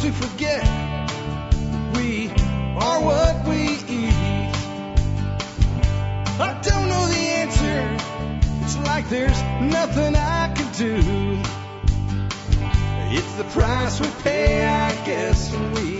Sometimes 0.00 0.20
we 0.22 0.28
forget 0.28 0.62
we 1.94 2.30
are 2.78 3.02
what 3.02 3.46
we 3.46 3.62
eat. 3.86 4.54
I 6.40 6.58
don't 6.62 6.88
know 6.88 7.06
the 7.06 7.24
answer. 7.42 7.96
It's 8.62 8.78
like 8.78 9.08
there's 9.10 9.42
nothing 9.60 10.16
I 10.16 10.52
can 10.54 10.72
do. 10.72 11.42
It's 13.14 13.34
the 13.34 13.44
price 13.44 14.00
we 14.00 14.08
pay, 14.22 14.64
I 14.64 15.04
guess, 15.04 15.54
we 15.74 15.99